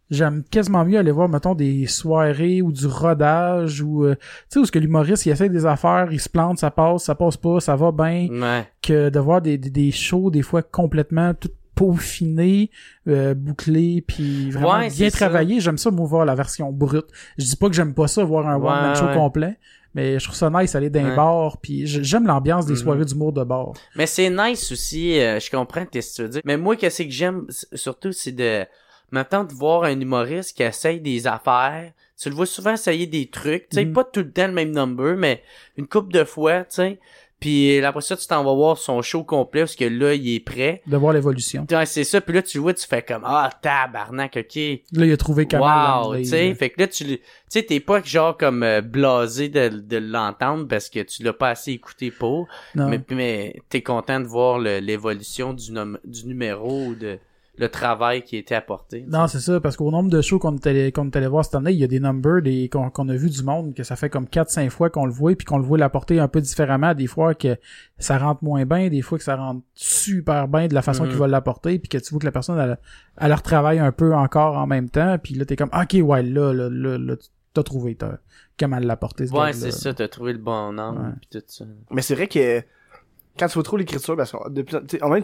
j'aime 0.09 0.43
quasiment 0.49 0.85
mieux 0.85 0.97
aller 0.97 1.11
voir, 1.11 1.27
mettons, 1.29 1.53
des 1.55 1.85
soirées 1.87 2.61
ou 2.61 2.71
du 2.71 2.85
rodage, 2.87 3.81
ou, 3.81 4.05
euh, 4.05 4.15
tu 4.15 4.21
sais, 4.49 4.59
où 4.59 4.65
ce 4.65 4.71
que 4.71 4.79
l'humoriste, 4.79 5.25
il 5.25 5.31
essaie 5.31 5.49
des 5.49 5.65
affaires, 5.65 6.07
il 6.11 6.19
se 6.19 6.29
plante, 6.29 6.59
ça 6.59 6.71
passe, 6.71 7.03
ça 7.03 7.15
passe 7.15 7.37
pas, 7.37 7.59
ça 7.59 7.75
va 7.75 7.91
bien, 7.91 8.27
Ouais. 8.31 8.67
que 8.81 9.09
de 9.09 9.19
voir 9.19 9.41
des, 9.41 9.57
des, 9.57 9.69
des 9.69 9.91
shows, 9.91 10.29
des 10.31 10.41
fois, 10.41 10.61
complètement 10.61 11.33
tout 11.33 11.49
peaufinés, 11.75 12.69
euh, 13.07 13.33
bouclés, 13.33 14.03
puis 14.07 14.49
vraiment 14.51 14.77
Ouais, 14.79 14.89
bien 14.89 15.09
travaillé. 15.09 15.59
J'aime 15.59 15.77
ça, 15.77 15.91
moi, 15.91 16.05
voir 16.07 16.25
la 16.25 16.35
version 16.35 16.71
brute. 16.71 17.05
Je 17.37 17.45
dis 17.45 17.55
pas 17.55 17.67
que 17.69 17.75
j'aime 17.75 17.93
pas 17.93 18.07
ça, 18.07 18.23
voir 18.23 18.47
un 18.47 18.57
Ouais, 18.57 18.95
show 18.95 19.07
complet, 19.13 19.57
mais 19.93 20.19
je 20.19 20.23
trouve 20.25 20.35
ça 20.35 20.49
nice 20.49 20.73
aller 20.75 20.89
dans 20.89 20.99
un 21.01 21.09
Ouais. 21.09 21.15
bar, 21.15 21.57
puis 21.61 21.85
j'aime 21.85 22.25
l'ambiance 22.27 22.65
des 22.65 22.73
Mhm. 22.73 22.79
soirées 22.79 23.05
d'humour 23.05 23.33
de 23.33 23.43
bar. 23.43 23.73
Mais 23.95 24.05
c'est 24.07 24.29
nice 24.29 24.71
aussi, 24.71 25.19
euh, 25.19 25.39
je 25.39 25.49
comprends 25.51 25.81
ce 25.81 25.99
que 25.99 26.15
tu 26.15 26.21
veux 26.23 26.29
dire. 26.29 26.41
Mais 26.45 26.57
moi, 26.57 26.75
qu'est-ce 26.75 27.03
que 27.03 27.09
j'aime 27.11 27.45
surtout, 27.73 28.11
c'est 28.11 28.31
de 28.31 28.65
maintenant 29.11 29.43
de 29.43 29.53
voir 29.53 29.83
un 29.83 29.99
humoriste 29.99 30.55
qui 30.55 30.63
essaye 30.63 30.99
des 30.99 31.27
affaires. 31.27 31.91
Tu 32.19 32.29
le 32.29 32.35
vois 32.35 32.45
souvent 32.47 32.73
essayer 32.73 33.05
des 33.05 33.27
trucs, 33.27 33.69
tu 33.69 33.75
sais, 33.75 33.85
Mhm. 33.85 33.93
pas 33.93 34.03
tout 34.03 34.21
le 34.21 34.31
temps 34.31 34.47
le 34.47 34.53
même 34.53 34.71
number, 34.71 35.15
mais 35.15 35.43
une 35.77 35.87
couple 35.87 36.11
de 36.13 36.23
fois, 36.23 36.61
tu 36.61 36.75
sais. 36.75 36.99
Puis 37.39 37.79
après 37.85 38.01
ça, 38.01 38.17
tu 38.17 38.25
t'en 38.25 38.43
vas 38.43 38.53
voir 38.55 38.79
son 38.79 39.03
show 39.03 39.23
complet 39.23 39.61
parce 39.61 39.75
que 39.75 39.85
là, 39.85 40.15
il 40.15 40.27
est 40.33 40.39
prêt. 40.39 40.81
de 40.87 40.97
voir 40.97 41.13
l'évolution. 41.13 41.67
Ouais, 41.69 41.85
c'est 41.85 42.03
ça. 42.03 42.19
Puis 42.19 42.33
là, 42.33 42.41
tu 42.41 42.57
vois, 42.57 42.73
tu 42.73 42.87
fais 42.87 43.03
comme 43.03 43.21
ah 43.23 43.51
tabarnak, 43.61 44.35
ok. 44.37 44.55
Là, 44.93 45.05
il 45.05 45.11
a 45.11 45.17
trouvé 45.17 45.45
Kamal 45.45 46.07
Wow, 46.07 46.15
tu 46.15 46.25
sais, 46.25 46.55
fait 46.55 46.71
que 46.71 46.81
là 46.81 46.87
tu 46.87 47.05
tu 47.05 47.19
sais 47.49 47.61
t'es 47.61 47.79
pas 47.79 48.01
genre 48.01 48.35
comme 48.35 48.63
euh, 48.63 48.81
blasé 48.81 49.49
de, 49.49 49.69
de 49.69 49.97
l'entendre 49.97 50.67
parce 50.67 50.89
que 50.89 51.01
tu 51.01 51.21
l'as 51.21 51.31
pas 51.33 51.49
assez 51.49 51.73
écouté 51.73 52.09
pour, 52.09 52.47
Non. 52.73 52.87
mais 52.89 52.99
mais 53.11 53.61
t'es 53.69 53.83
content 53.83 54.19
de 54.19 54.25
voir 54.25 54.57
l'évolution 54.57 55.53
du 55.53 55.71
nom- 55.71 55.99
du 56.03 56.25
numéro 56.25 56.95
de 56.95 57.19
le 57.59 57.69
travail 57.69 58.21
qui 58.23 58.35
a 58.35 58.39
été 58.39 58.53
apporté. 58.53 59.03
Non, 59.07 59.25
c'est 59.27 59.39
ça, 59.39 59.59
parce 59.59 59.75
qu'au 59.75 59.89
nombre 59.89 60.09
de 60.11 60.21
shows 60.21 60.37
qu'on 60.37 60.55
est 60.55 60.67
allé, 60.67 60.91
qu'on 60.91 61.05
est 61.07 61.15
allé 61.15 61.25
voir 61.27 61.43
cette 61.43 61.55
année, 61.55 61.71
il 61.71 61.77
y 61.79 61.83
a 61.83 61.87
des 61.87 61.99
numbers 61.99 62.41
des, 62.43 62.69
qu'on, 62.69 62.89
qu'on 62.91 63.09
a 63.09 63.15
vu 63.15 63.29
du 63.31 63.41
monde, 63.43 63.73
que 63.73 63.81
ça 63.83 63.95
fait 63.95 64.09
comme 64.11 64.25
4-5 64.25 64.69
fois 64.69 64.89
qu'on 64.91 65.05
le 65.07 65.11
voit, 65.11 65.33
puis 65.35 65.45
qu'on 65.45 65.57
le 65.57 65.63
voit 65.63 65.77
l'apporter 65.79 66.19
un 66.19 66.27
peu 66.27 66.39
différemment, 66.39 66.93
des 66.93 67.07
fois 67.07 67.33
que 67.33 67.57
ça 67.97 68.17
rentre 68.19 68.43
moins 68.43 68.65
bien, 68.65 68.89
des 68.89 69.01
fois 69.01 69.17
que 69.17 69.23
ça 69.23 69.35
rentre 69.35 69.61
super 69.73 70.47
bien 70.47 70.67
de 70.67 70.73
la 70.75 70.81
façon 70.83 71.03
Mhm. 71.05 71.09
qu'il 71.09 71.17
va 71.17 71.27
l'apporter, 71.27 71.79
puis 71.79 71.89
que 71.89 71.97
tu 71.97 72.11
vois 72.11 72.19
que 72.19 72.25
la 72.25 72.31
personne, 72.31 72.59
elle, 72.59 72.77
elle 73.19 73.29
leur 73.29 73.41
travaille 73.41 73.79
un 73.79 73.91
peu 73.91 74.13
encore 74.13 74.55
en 74.57 74.67
même 74.67 74.89
temps, 74.89 75.17
puis 75.17 75.33
là, 75.33 75.45
t'es 75.45 75.55
comme, 75.55 75.71
ok, 75.73 75.97
ouais, 76.03 76.21
là, 76.23 76.53
là, 76.53 76.69
là, 76.69 76.97
là 76.97 77.15
t'as 77.53 77.63
trouvé, 77.63 77.95
t'as, 77.95 78.17
comment 78.59 78.77
l'apporter, 78.77 79.25
ce 79.25 79.31
Ouais, 79.33 79.39
gars-là. 79.39 79.53
c'est 79.53 79.71
ça, 79.71 79.93
t'as 79.95 80.07
trouvé 80.07 80.33
le 80.33 80.37
bon 80.39 80.77
angle 80.77 80.99
Ouais. 81.01 81.13
tout 81.31 81.41
ça. 81.47 81.65
Mais 81.89 82.03
c'est 82.03 82.13
vrai 82.13 82.27
que 82.27 82.61
quand 83.39 83.47
tu 83.47 83.53
vois 83.55 83.63
trop 83.63 83.77
l'écriture, 83.77 84.15
parce 84.15 84.31
que 84.31 84.37
depuis, 84.51 84.75
tu 84.87 84.97
sais, 84.97 85.03
en 85.03 85.09
même- 85.09 85.23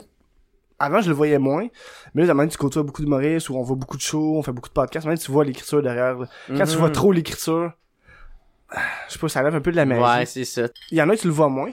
avant 0.84 1.02
je 1.02 1.10
le 1.10 1.16
voyais 1.16 1.40
moins, 1.40 1.68
mais 2.14 2.26
là, 2.26 2.34
maintenant 2.34 2.50
tu 2.52 2.58
côtoies 2.58 2.84
beaucoup 2.84 3.02
d'humoristes, 3.02 3.50
ou 3.50 3.56
on 3.58 3.64
voit 3.64 3.76
beaucoup 3.76 3.98
de 3.98 4.02
shows, 4.02 4.38
on 4.38 4.44
fait 4.44 4.52
beaucoup 4.52 4.70
de 4.70 4.74
podcasts, 4.74 5.06
maintenant 5.06 5.22
tu 5.24 5.32
vois 5.32 5.44
l'écriture 5.46 5.82
derrière. 5.82 6.18
là. 6.20 6.28
Quand 6.48 6.66
tu 6.66 6.78
vois 6.78 6.90
trop 6.90 7.12
l'écriture, 7.12 7.72
ah, 8.70 8.82
je 9.08 9.14
sais 9.14 9.20
pas, 9.20 9.30
ça 9.30 9.44
lève 9.44 9.56
un 9.56 9.62
peu 9.62 9.72
de 9.72 9.76
la 9.78 9.86
magie. 9.86 10.02
Ouais, 10.02 10.26
c'est 10.26 10.46
ça. 10.46 10.64
Il 10.92 10.98
y 10.98 11.02
en 11.02 11.10
a 11.10 11.16
tu 11.18 11.28
le 11.28 11.34
vois 11.34 11.50
moins, 11.50 11.72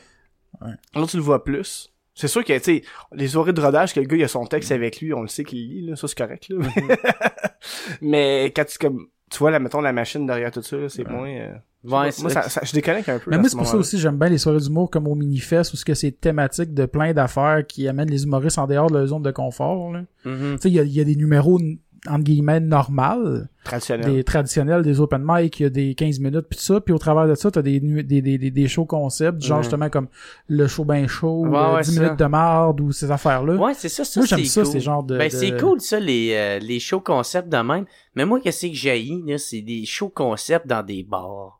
Ouais. 0.60 0.72
l'autre 0.94 1.10
tu 1.12 1.16
le 1.16 1.22
vois 1.22 1.42
plus. 1.44 1.92
C'est 2.14 2.28
sûr 2.28 2.44
que, 2.44 2.52
tu 2.58 2.62
sais, 2.64 2.82
les 3.12 3.28
soirées 3.28 3.52
de 3.54 3.60
rodage, 3.60 3.94
que 3.94 4.00
le 4.00 4.06
gars, 4.06 4.16
il 4.16 4.24
a 4.24 4.28
son 4.28 4.44
texte 4.44 4.72
avec 4.72 5.00
lui, 5.00 5.14
on 5.14 5.22
le 5.22 5.28
sait 5.28 5.44
qu'il 5.44 5.58
lit, 5.68 5.86
là, 5.86 5.96
ça 5.96 6.06
c'est 6.08 6.18
correct, 6.18 6.48
là. 6.50 6.66
Mais 8.02 8.52
quand 8.54 8.64
tu, 8.64 8.78
comme, 8.78 9.06
tu 9.30 9.38
vois, 9.38 9.50
là, 9.50 9.58
mettons, 9.58 9.80
la 9.80 9.92
machine 9.92 10.26
derrière 10.26 10.50
tout 10.50 10.60
ça, 10.62 10.76
c'est 10.88 11.08
moins, 11.08 11.28
euh, 11.30 11.54
Ouais, 11.82 12.10
moi, 12.20 12.30
ça, 12.30 12.42
ça- 12.42 12.60
je 12.62 12.72
déconnecte 12.72 13.08
un 13.08 13.18
peu. 13.18 13.30
Mais 13.30 13.38
moi, 13.38 13.44
ce 13.44 13.50
c'est 13.50 13.56
pour 13.56 13.66
ça 13.66 13.76
aussi, 13.78 13.98
j'aime 13.98 14.18
bien 14.18 14.28
les 14.28 14.38
soirées 14.38 14.60
d'humour 14.60 14.90
comme 14.90 15.06
au 15.08 15.14
Minifest, 15.14 15.72
où 15.72 15.76
ce 15.76 15.84
que 15.84 15.94
c'est 15.94 16.12
thématique 16.12 16.74
de 16.74 16.84
plein 16.86 17.12
d'affaires 17.14 17.66
qui 17.66 17.88
amènent 17.88 18.10
les 18.10 18.24
humoristes 18.24 18.58
en 18.58 18.66
dehors 18.66 18.90
de 18.90 18.98
leur 18.98 19.06
zone 19.06 19.22
de 19.22 19.30
confort. 19.30 19.90
Mhm. 19.92 20.04
Tu 20.24 20.58
sais, 20.60 20.68
il 20.68 20.74
y 20.74 20.78
a, 20.80 20.82
y 20.84 21.00
a 21.00 21.04
des 21.04 21.16
numéros, 21.16 21.58
entre 22.06 22.24
guillemets, 22.24 22.60
normales, 22.60 23.48
Traditionnel. 23.64 24.12
des 24.14 24.24
traditionnels, 24.24 24.82
des 24.82 25.00
open 25.00 25.22
mic, 25.24 25.58
il 25.60 25.62
y 25.62 25.66
a 25.66 25.70
des 25.70 25.94
15 25.94 26.18
minutes, 26.20 26.46
puis 26.50 26.58
tout 26.58 26.64
ça, 26.64 26.80
puis 26.82 26.92
au 26.92 26.98
travers 26.98 27.26
de 27.26 27.34
ça, 27.34 27.50
t'as 27.50 27.62
des, 27.62 27.80
des, 27.80 28.02
des, 28.20 28.36
des, 28.38 28.50
des 28.50 28.68
shows 28.68 28.84
concepts, 28.86 29.40
genre 29.42 29.58
Ouais. 29.58 29.62
justement 29.64 29.88
comme 29.90 30.08
le 30.48 30.66
show 30.66 30.84
ben 30.84 31.06
chaud, 31.06 31.46
Ouais, 31.46 31.58
euh, 31.58 31.74
ouais, 31.76 31.82
10 31.82 31.94
ça. 31.94 32.02
minutes 32.02 32.18
de 32.18 32.24
marde, 32.26 32.80
ou 32.82 32.92
ces 32.92 33.10
affaires-là. 33.10 33.54
Ouais, 33.56 33.72
c'est 33.74 33.88
ça, 33.88 34.04
ça 34.04 34.20
Moi, 34.20 34.26
j'aime 34.26 34.38
c'est 34.40 34.44
ça, 34.46 34.62
cool. 34.62 34.72
ces 34.72 34.80
genres 34.80 35.02
de... 35.02 35.16
Ben, 35.16 35.28
de- 35.30 35.34
c'est 35.34 35.58
cool, 35.58 35.80
ça, 35.80 35.98
les, 36.00 36.32
euh, 36.34 36.58
les 36.58 36.78
shows 36.78 37.00
concepts 37.00 37.48
de 37.48 37.56
même. 37.58 37.84
Mais 38.14 38.24
moi, 38.26 38.38
qu'est-ce 38.40 38.66
que 38.66 38.74
j'ai 38.74 39.02
là, 39.26 39.38
c'est 39.38 39.62
des 39.62 39.84
shows 39.86 40.10
concepts 40.10 40.66
dans 40.66 40.82
des 40.82 41.02
bars. 41.02 41.59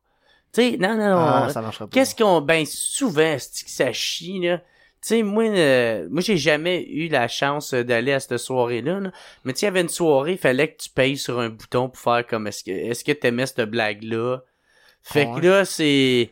Tu 0.53 0.63
sais, 0.63 0.77
non, 0.79 0.97
non, 0.97 1.17
Ah, 1.17 1.49
ça 1.53 1.63
marchera 1.63 1.87
pas. 1.87 1.91
Qu'est-ce 1.93 2.15
qu'on, 2.15 2.41
ben, 2.41 2.65
souvent, 2.67 3.37
c'est 3.39 3.65
que 3.65 3.71
ça 3.71 3.93
chie, 3.93 4.41
là. 4.41 4.59
Tu 4.59 5.09
sais, 5.09 5.23
moi, 5.23 5.45
euh, 5.45 6.07
moi, 6.11 6.21
j'ai 6.21 6.37
jamais 6.37 6.85
eu 6.91 7.09
la 7.09 7.27
chance 7.27 7.73
d'aller 7.73 8.13
à 8.13 8.21
cette 8.21 8.37
soirée-là, 8.37 9.01
là. 9.01 9.13
Mais 9.45 9.53
tu 9.55 9.61
il 9.61 9.65
y 9.65 9.69
avait 9.69 9.81
une 9.81 9.89
soirée, 9.89 10.33
il 10.33 10.39
fallait 10.39 10.73
que 10.73 10.83
tu 10.83 10.91
payes 10.91 11.17
sur 11.17 11.41
un 11.41 11.49
bouton 11.49 11.89
pour 11.89 11.99
faire 11.99 12.27
comme, 12.27 12.47
est-ce 12.47 12.65
que, 12.65 12.71
est-ce 12.71 13.05
que 13.05 13.13
t'aimais 13.13 13.47
cette 13.47 13.63
blague-là? 13.63 14.41
Fait 15.03 15.27
ouais. 15.27 15.41
que 15.41 15.47
là, 15.47 15.65
c'est, 15.65 16.31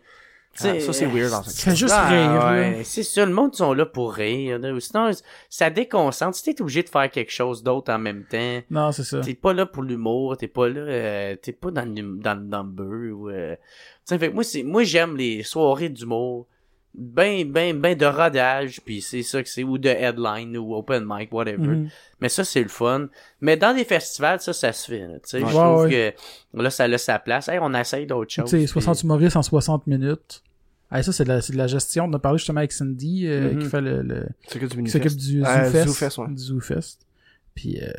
Ah, 0.61 0.81
ça, 0.81 0.93
c'est 0.93 1.07
weird, 1.07 1.33
en 1.33 1.43
fait. 1.43 1.75
Juste 1.75 1.95
ah, 1.97 2.09
rire, 2.09 2.51
ouais, 2.51 2.83
C'est 2.85 3.03
ça, 3.03 3.25
le 3.25 3.33
monde 3.33 3.55
sont 3.55 3.73
là 3.73 3.87
pour 3.87 4.13
rire. 4.13 4.59
Sinon, 4.81 5.11
ça 5.49 5.71
déconcentre. 5.71 6.37
Si 6.37 6.43
t'es 6.43 6.61
obligé 6.61 6.83
de 6.83 6.89
faire 6.89 7.11
quelque 7.11 7.33
chose 7.33 7.63
d'autre 7.63 7.93
en 7.93 7.99
même 7.99 8.25
temps, 8.25 8.61
Non, 8.71 8.93
c'est 8.93 9.05
ça. 9.05 9.21
t'es 9.21 9.35
pas 9.35 9.53
là 9.53 9.67
pour 9.67 9.83
l'humour, 9.83 10.37
t'es 10.37 10.49
pas 10.49 10.69
là, 10.69 10.81
euh, 10.81 11.37
t'es 11.37 11.53
pas 11.53 11.71
dans 11.71 11.85
le, 11.85 12.17
dans 12.21 12.35
le 12.35 12.45
number 12.45 13.13
ou, 13.13 13.31
euh, 13.31 13.57
fait 14.09 14.19
que 14.31 14.35
moi, 14.35 14.45
c'est, 14.45 14.63
moi, 14.63 14.85
j'aime 14.85 15.17
les 15.17 15.43
soirées 15.43 15.89
d'humour. 15.91 16.47
Ben, 17.01 17.49
ben, 17.51 17.79
ben 17.81 17.97
de 17.97 18.07
rodage, 18.07 18.81
puis 18.85 19.01
c'est 19.01 19.23
ça 19.23 19.41
que 19.43 19.49
c'est, 19.49 19.63
ou 19.63 19.79
de 19.79 19.89
headline, 19.89 20.57
ou 20.57 20.75
open 20.75 21.05
mic, 21.07 21.33
whatever. 21.33 21.59
Mhm. 21.69 21.89
Mais 22.21 22.29
ça, 22.29 22.43
c'est 22.43 22.63
le 22.63 22.69
fun. 22.69 23.09
Mais 23.41 23.57
dans 23.57 23.73
des 23.73 23.85
festivals, 23.85 24.41
ça, 24.41 24.53
ça 24.53 24.73
se 24.73 24.91
fait, 24.91 25.07
là, 25.07 25.15
tu 25.15 25.21
sais. 25.25 25.37
Ouais, 25.43 25.49
je 25.49 25.55
trouve 25.55 25.83
ouais. 25.85 26.15
que, 26.55 26.61
là, 26.63 26.71
ça 26.71 26.85
a 26.85 26.99
sa 26.99 27.19
place. 27.21 27.49
Hey, 27.49 27.61
on 27.63 27.73
essaye 27.73 28.07
d'autres 28.07 28.27
Tu 28.31 28.41
choses. 28.41 28.51
sais, 28.51 28.57
puis- 28.59 28.67
60 28.67 29.03
humoristes 29.05 29.37
en 29.37 29.43
60 29.43 29.87
minutes. 29.87 30.43
Ah, 30.91 31.03
ça, 31.03 31.13
c'est 31.13 31.23
de, 31.25 31.29
la, 31.29 31.41
c'est 31.41 31.53
de 31.53 31.59
la 31.59 31.67
gestion. 31.69 32.07
On 32.07 32.13
a 32.15 32.19
parlé 32.19 32.39
justement 32.39 32.59
avec 32.59 32.73
Cindy, 32.73 33.27
euh, 33.29 33.53
Mhm. 33.53 33.59
qui 33.63 33.69
fait 33.69 33.81
le, 33.81 34.03
le 34.03 34.27
C'est 34.49 34.59
que 34.59 34.65
du 34.65 34.71
qui 34.71 34.77
Minifest. 34.79 35.03
s'occupe 35.05 35.19
du 35.19 35.45
Euh, 35.45 35.65
ZooFest. 35.71 35.87
ZooFest, 35.87 36.19
ouais. 36.19 36.29
Du 36.31 36.43
ZooFest. 36.43 36.99
Puis 37.55 37.79
euh, 37.81 37.91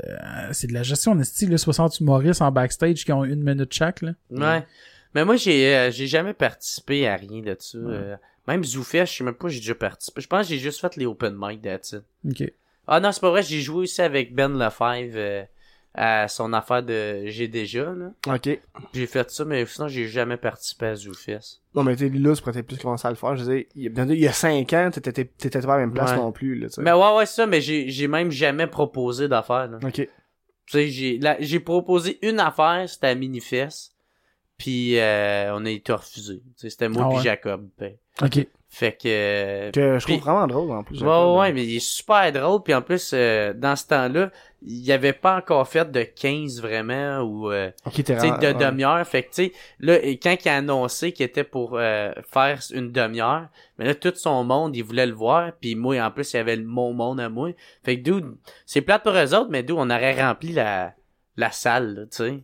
c'est 0.52 0.68
de 0.68 0.74
la 0.74 0.84
gestion 0.84 1.16
de 1.16 1.24
style, 1.24 1.58
60 1.58 2.00
humoristes 2.00 2.42
en 2.42 2.52
backstage 2.52 3.06
qui 3.06 3.12
ont 3.14 3.24
une 3.24 3.44
minute 3.44 3.74
chaque, 3.74 4.02
là. 4.02 4.12
Ouais. 4.32 4.66
Mais 5.16 5.24
moi, 5.26 5.36
j'ai 5.38 5.76
euh, 5.76 5.92
j'ai 5.92 6.08
jamais 6.08 6.34
participé 6.34 7.08
à 7.08 7.16
rien 7.16 7.42
de 7.42 7.56
ça. 7.60 7.78
Euh, 7.78 8.16
même 8.50 8.64
Zoufest, 8.64 9.12
je 9.12 9.18
sais 9.18 9.24
même 9.24 9.34
pas 9.36 9.48
j'ai 9.48 9.60
déjà 9.60 9.76
participé. 9.76 10.22
Je 10.22 10.28
pense 10.28 10.48
que 10.48 10.54
j'ai 10.54 10.60
juste 10.60 10.82
fait 10.82 10.96
les 10.96 11.06
open 11.06 11.36
mic, 11.40 11.62
that's 11.62 11.94
it. 11.94 12.04
OK. 12.30 12.52
Ah 12.88 13.00
non, 13.00 13.12
c'est 13.12 13.22
pas 13.22 13.30
vrai, 13.30 13.44
j'ai 13.44 13.62
joué 13.62 13.84
aussi 13.84 14.02
avec 14.02 14.34
Ben 14.34 14.58
Lefebvre 14.58 15.14
euh, 15.16 15.44
à 15.94 16.28
son 16.28 16.54
affaire 16.54 16.82
de 16.84 17.26
J'ai 17.28 17.48
déjà, 17.48 17.94
là. 17.94 18.12
Ok. 18.28 18.60
J'ai 18.94 19.06
fait 19.08 19.30
ça, 19.30 19.46
mais 19.46 19.66
sinon, 19.66 19.88
j'ai 19.88 20.08
jamais 20.08 20.38
participé 20.38 20.88
à 20.88 20.96
Zoufest. 20.96 21.62
Non, 21.76 21.84
mais 21.84 21.96
tu 21.96 22.10
sais, 22.10 22.18
là, 22.18 22.36
tu 22.36 22.42
pourrais 22.42 22.64
plus 22.64 22.78
commencer 22.78 23.08
à 23.08 23.12
le 23.12 23.16
faire. 23.16 23.36
Je 23.36 23.44
dire, 23.44 23.64
il 23.76 23.84
y 23.84 23.88
a, 24.00 24.04
il 24.06 24.20
y 24.20 24.28
a 24.28 24.34
cinq 24.34 24.74
ans, 24.74 24.90
t'étais, 24.92 25.26
pas 25.26 25.74
à 25.74 25.78
la 25.78 25.86
même 25.86 25.94
place 25.94 26.12
Ouais. 26.12 26.18
non 26.18 26.32
plus, 26.32 26.56
là. 26.56 26.68
Mais 26.80 26.92
ouais, 26.94 27.16
ouais, 27.18 27.26
ça, 27.26 27.46
mais 27.46 27.62
j'ai 27.62 28.08
même 28.08 28.32
jamais 28.32 28.68
proposé 28.68 29.28
d'affaire. 29.28 29.70
Ok. 29.84 29.94
Tu 30.66 30.92
sais, 30.92 31.20
j'ai 31.40 31.60
proposé 31.60 32.18
une 32.28 32.40
affaire, 32.40 32.86
c'était 32.88 33.08
à 33.08 33.16
Minifest, 33.16 33.94
puis 34.60 35.00
euh, 35.00 35.56
on 35.56 35.66
a 35.66 35.70
été 35.72 35.92
refusé. 35.92 36.44
C'était 36.56 36.88
moi 36.90 37.06
Ah 37.06 37.10
puis 37.10 37.18
ouais? 37.18 37.24
Jacob. 37.24 37.68
ben. 37.80 37.94
OK. 38.22 38.46
Fait 38.72 38.92
que... 38.92 39.08
euh, 39.08 39.72
Que 39.72 39.98
je 39.98 40.06
trouve 40.06 40.20
vraiment 40.20 40.46
drôle, 40.46 40.70
en 40.70 40.84
plus. 40.84 41.02
Ouais, 41.02 41.08
ouais, 41.08 41.38
ouais, 41.40 41.54
mais 41.54 41.64
il 41.66 41.78
est 41.78 41.80
super 41.80 42.32
drôle. 42.32 42.62
Puis 42.62 42.76
en 42.76 42.84
plus, 42.84 43.12
euh, 43.16 43.52
dans 43.56 43.76
ce 43.76 43.88
temps-là, 43.88 44.30
il 44.62 44.86
y 44.86 44.92
avait 44.92 45.14
pas 45.14 45.38
encore 45.38 45.68
fait 45.68 45.90
de 45.92 46.04
15 46.04 46.62
vraiment 46.62 47.22
ou 47.22 47.52
euh, 47.52 47.72
Ok, 47.88 47.94
t'es 47.96 48.04
tu 48.04 48.12
sais, 48.14 48.14
vraiment- 48.28 48.38
de 48.38 48.46
ouais. 48.46 48.54
demi-heure. 48.54 49.08
Fait 49.08 49.24
que 49.24 49.30
tu 49.30 49.46
sais, 49.46 49.52
là, 49.80 49.96
quand 50.22 50.36
il 50.46 50.50
a 50.50 50.58
annoncé 50.58 51.14
qu'il 51.14 51.26
était 51.26 51.44
pour 51.44 51.78
euh, 51.80 52.12
faire 52.32 52.60
une 52.72 52.92
demi-heure, 52.92 53.48
mais 53.80 53.86
là, 53.86 53.96
tout 53.96 54.14
son 54.16 54.44
monde, 54.44 54.76
il 54.76 54.84
voulait 54.84 55.08
le 55.08 55.14
voir. 55.16 55.52
Puis 55.60 55.74
moi, 55.74 56.00
en 56.06 56.12
plus, 56.12 56.32
il 56.34 56.38
y 56.38 56.40
avait 56.40 56.56
le- 56.58 56.64
mon 56.66 56.94
monde 56.94 57.20
à 57.22 57.30
moi. 57.30 57.50
Fait 57.84 57.98
que 58.00 58.04
dude, 58.04 58.36
c'est 58.68 58.82
plate 58.82 59.02
pour 59.02 59.14
eux 59.14 59.34
autres, 59.34 59.50
mais 59.50 59.64
d'où 59.64 59.78
on 59.80 59.90
aurait 59.90 60.22
rempli 60.22 60.52
la, 60.54 60.94
la 61.38 61.50
salle, 61.52 61.96
là, 61.96 62.02
tu 62.04 62.18
sais. 62.18 62.40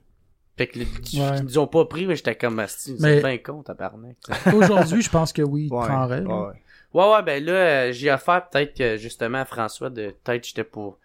Fait 0.58 0.68
que 0.68 0.80
Ouais. 0.80 0.86
ils 1.14 1.44
nous 1.44 1.58
ont 1.60 1.68
pas 1.68 1.86
pris, 1.86 2.06
mais 2.08 2.16
j'étais 2.16 2.36
comme 2.36 2.60
asti, 2.60 2.96
c'est 3.00 3.22
bien 3.22 3.38
con, 3.40 3.62
tabarnak. 3.64 4.16
Aujourd'hui, 4.54 5.02
je 5.02 5.10
pense 5.10 5.34
que 5.34 5.42
oui, 5.42 5.68
Ouais, 5.72 5.86
prendrait. 5.88 6.22
ouais, 6.22 6.34
ouais. 6.34 6.54
Ouais, 6.94 7.24
ben 7.24 7.44
là, 7.44 7.52
euh, 7.52 7.92
j'ai 7.92 8.10
offert 8.12 8.48
peut-être 8.50 8.74
que 8.78 8.96
justement 8.98 9.40
à 9.40 9.46
François 9.46 9.90
de 9.90 10.14
peut-être 10.24 10.48
j'étais 10.48 10.64
pour. 10.64 10.98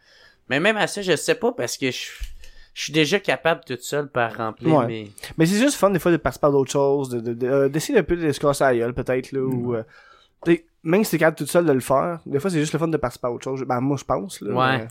Mais 0.48 0.60
même 0.60 0.76
à 0.76 0.86
ça, 0.86 1.02
je 1.02 1.16
sais 1.16 1.34
pas 1.34 1.52
parce 1.52 1.76
que 1.76 1.90
je 1.90 1.98
je 2.72 2.84
suis 2.84 2.92
déjà 2.92 3.18
capable 3.18 3.62
toute 3.66 3.80
seule 3.82 4.08
par 4.08 4.36
remplir 4.36 4.72
Ouais. 4.76 4.86
mais 4.86 5.08
Mais 5.36 5.46
c'est 5.46 5.58
juste 5.58 5.74
fun, 5.74 5.90
des 5.90 5.98
fois, 5.98 6.12
de 6.12 6.16
participer 6.16 6.46
à 6.46 6.50
d'autres 6.50 6.70
choses, 6.70 7.08
de, 7.08 7.18
de, 7.20 7.34
de, 7.34 7.46
euh, 7.48 7.68
d'essayer 7.68 7.98
un 7.98 8.04
peu 8.04 8.16
de 8.16 8.30
se 8.30 8.38
casser 8.38 8.62
la 8.62 8.76
gueule, 8.76 8.94
peut-être, 8.94 9.32
là, 9.32 9.40
ou, 9.40 9.74
euh, 9.74 9.82
même 10.84 11.02
si 11.04 11.10
t'es 11.10 11.18
capable 11.18 11.36
toute 11.36 11.50
seule 11.50 11.66
de 11.66 11.72
le 11.72 11.80
faire, 11.80 12.20
des 12.24 12.38
fois, 12.38 12.48
c'est 12.48 12.60
juste 12.60 12.72
le 12.72 12.78
fun 12.78 12.86
de 12.88 12.96
participer 12.96 13.26
à 13.26 13.32
autre 13.32 13.42
chose. 13.44 13.62
Ben, 13.66 13.80
moi, 13.80 13.96
je 13.98 14.04
pense, 14.04 14.40
là. 14.40 14.54
Ouais. 14.54 14.78
mais- 14.78 14.88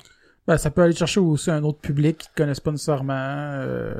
Ben, 0.47 0.57
ça 0.57 0.71
peut 0.71 0.81
aller 0.81 0.95
chercher 0.95 1.19
aussi 1.19 1.51
un 1.51 1.63
autre 1.63 1.79
public 1.79 2.17
qui 2.17 2.27
te 2.29 2.35
connaissent 2.35 2.59
pas 2.59 2.71
nécessairement 2.71 3.13
euh, 3.13 3.93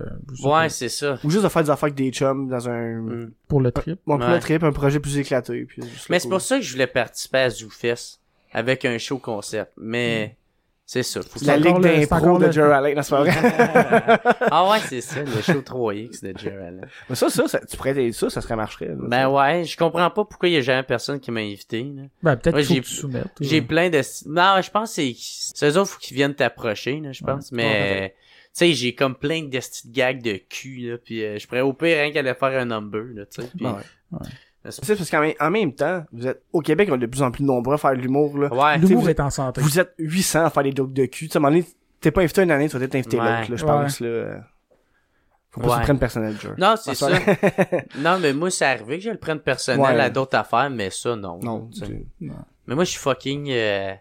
Ouais, 0.43 0.49
pas, 0.51 0.69
c'est 0.69 0.89
ça. 0.89 1.19
Ou 1.23 1.29
juste 1.29 1.43
de 1.43 1.49
faire 1.49 1.61
des 1.63 1.69
affaires 1.69 1.85
avec 1.85 1.95
des 1.95 2.09
chums 2.11 2.47
dans 2.49 2.67
un, 2.69 3.01
Mm. 3.01 3.31
pour 3.47 3.61
le 3.61 3.71
trip. 3.71 3.99
bon, 4.07 4.17
pour 4.17 4.27
Ouais. 4.27 4.33
le 4.33 4.39
trip, 4.39 4.63
un 4.63 4.71
projet 4.71 4.99
plus 4.99 5.17
éclaté, 5.19 5.65
puis 5.65 5.83
Mais 6.09 6.17
c'est 6.17 6.23
cool. 6.27 6.31
pour 6.31 6.41
ça 6.41 6.57
que 6.57 6.63
je 6.63 6.71
voulais 6.71 6.87
participer 6.87 7.37
à 7.39 7.49
ZooFest 7.51 8.19
avec 8.51 8.83
un 8.85 8.97
show 8.97 9.19
concept. 9.19 9.71
Mais 9.77 10.37
c'est 10.91 11.03
ça. 11.03 11.21
Faut 11.21 11.39
que 11.39 11.45
La 11.45 11.57
ligue 11.57 11.79
d'impro 11.81 12.39
de 12.39 12.51
Jerry 12.51 12.71
Allen, 12.73 13.03
c'est 13.03 13.09
pas 13.11 13.21
vrai? 13.23 13.31
ah 14.49 14.69
ouais, 14.71 14.79
c'est 14.87 15.01
ça, 15.01 15.21
le 15.21 15.41
show 15.41 15.61
3X 15.61 16.23
de 16.23 16.35
Jerry 16.35 16.55
Allen. 16.65 16.87
Mais 17.07 17.15
ça, 17.15 17.29
ça, 17.29 17.47
ça, 17.47 17.59
tu 17.59 17.77
pourrais 17.77 17.91
être 18.07 18.13
ça, 18.15 18.29
ça 18.31 18.41
serait 18.41 18.55
marcherait. 18.55 18.87
là, 18.87 18.95
Ben 18.97 19.29
ouais, 19.29 19.65
je 19.65 19.77
comprends 19.77 20.09
pas 20.09 20.25
pourquoi 20.25 20.49
il 20.49 20.53
y 20.53 20.57
a 20.57 20.61
jamais 20.61 20.81
personne 20.81 21.19
qui 21.19 21.29
m'a 21.29 21.41
invité. 21.41 21.83
là. 21.83 22.01
Ben, 22.23 22.35
peut-être 22.37 22.55
Ouais, 22.55 22.63
qu'il 22.63 22.67
faut 22.67 22.73
j'ai- 22.75 22.81
que 22.81 22.87
tu 22.87 22.93
soumettes. 22.95 23.27
J'ai 23.39 23.59
ouais. 23.59 23.61
plein 23.61 23.89
de... 23.91 24.01
Non, 24.25 24.61
je 24.63 24.71
pense 24.71 24.89
que 24.89 24.95
c'est... 24.95 25.13
C'est 25.15 25.69
eux 25.69 25.77
autres 25.77 25.91
faut 25.91 25.99
qu'ils 25.99 26.15
viennent 26.17 26.33
t'approcher, 26.33 26.99
là, 26.99 27.11
je 27.11 27.23
pense. 27.23 27.51
Mais... 27.51 28.15
Tu 28.55 28.65
sais, 28.65 28.73
j'ai 28.73 28.95
comme 28.95 29.13
plein 29.15 29.43
de 29.43 29.49
petites 29.49 29.91
gags 29.91 30.23
de 30.23 30.33
cul, 30.49 30.89
là, 30.89 30.97
puis 30.97 31.23
euh, 31.23 31.37
je 31.37 31.45
pourrais 31.47 31.61
au 31.61 31.71
pire 31.71 31.97
rien 31.97 32.11
qu'aller 32.11 32.33
faire 32.33 32.59
un 32.59 32.65
number, 32.65 33.03
là, 33.13 33.25
tu 33.27 33.43
sais. 33.43 33.47
puis- 33.55 33.63
Ouais. 33.63 33.71
Ouais. 34.11 34.27
C'est 34.71 34.95
parce 34.95 35.09
qu'en 35.09 35.21
même, 35.21 35.33
en 35.39 35.49
même 35.51 35.73
temps, 35.73 36.03
vous 36.11 36.27
êtes 36.27 36.41
au 36.53 36.61
Québec, 36.61 36.89
on 36.91 36.95
est 36.95 36.99
de 36.99 37.05
plus 37.05 37.21
en 37.21 37.31
plus 37.31 37.43
nombreux 37.43 37.75
à 37.75 37.77
faire 37.77 37.91
de 37.91 37.97
l'humour, 38.01 38.37
là. 38.37 38.53
Ouais. 38.53 38.77
L'humour 38.77 39.01
vous- 39.03 39.09
est 39.09 39.19
en 39.19 39.29
santé. 39.29 39.61
Vous 39.61 39.79
êtes 39.79 39.93
800 39.97 40.45
à 40.45 40.49
faire 40.49 40.63
des 40.63 40.73
jokes 40.75 40.93
de 40.93 41.05
cul. 41.05 41.27
Tu 41.27 41.31
sais, 41.33 41.37
à 41.37 41.39
un 41.39 41.41
moment 41.41 41.55
donné, 41.55 41.65
t'es 42.01 42.11
pas 42.11 42.21
invité 42.21 42.41
une 42.43 42.51
année, 42.51 42.69
tu 42.69 42.77
vas 42.77 42.83
être 42.85 42.95
invité 42.95 43.17
Ouais. 43.19 43.23
l'autre, 43.39 43.51
là, 43.51 43.55
je 43.57 43.65
Ouais. 43.65 43.71
pense, 43.71 43.99
là. 43.99 44.41
Faut 45.51 45.61
pas 45.61 45.67
Ouais. 45.67 45.77
se 45.77 45.81
prendre 45.83 45.99
personnel, 45.99 46.35
Joe. 46.39 46.51
Non, 46.57 46.75
c'est 46.77 46.91
Ah, 46.91 46.95
ça. 46.95 47.09
non, 47.97 48.19
mais 48.19 48.33
moi, 48.33 48.51
c'est 48.51 48.65
arrivé 48.65 48.99
que 48.99 49.03
je 49.05 49.09
le 49.09 49.17
prenne 49.17 49.39
personnel 49.39 49.95
Ouais. 49.95 49.99
à 50.01 50.09
d'autres 50.11 50.37
affaires, 50.37 50.69
mais 50.69 50.89
ça, 50.91 51.15
non. 51.15 51.39
Non, 51.41 51.69
tu 51.73 51.79
sais. 51.79 51.85
c'est- 51.87 52.27
Mais 52.67 52.75
moi, 52.75 52.83
je 52.83 52.91
suis 52.91 52.99
fucking... 52.99 53.49
Euh, 53.49 53.93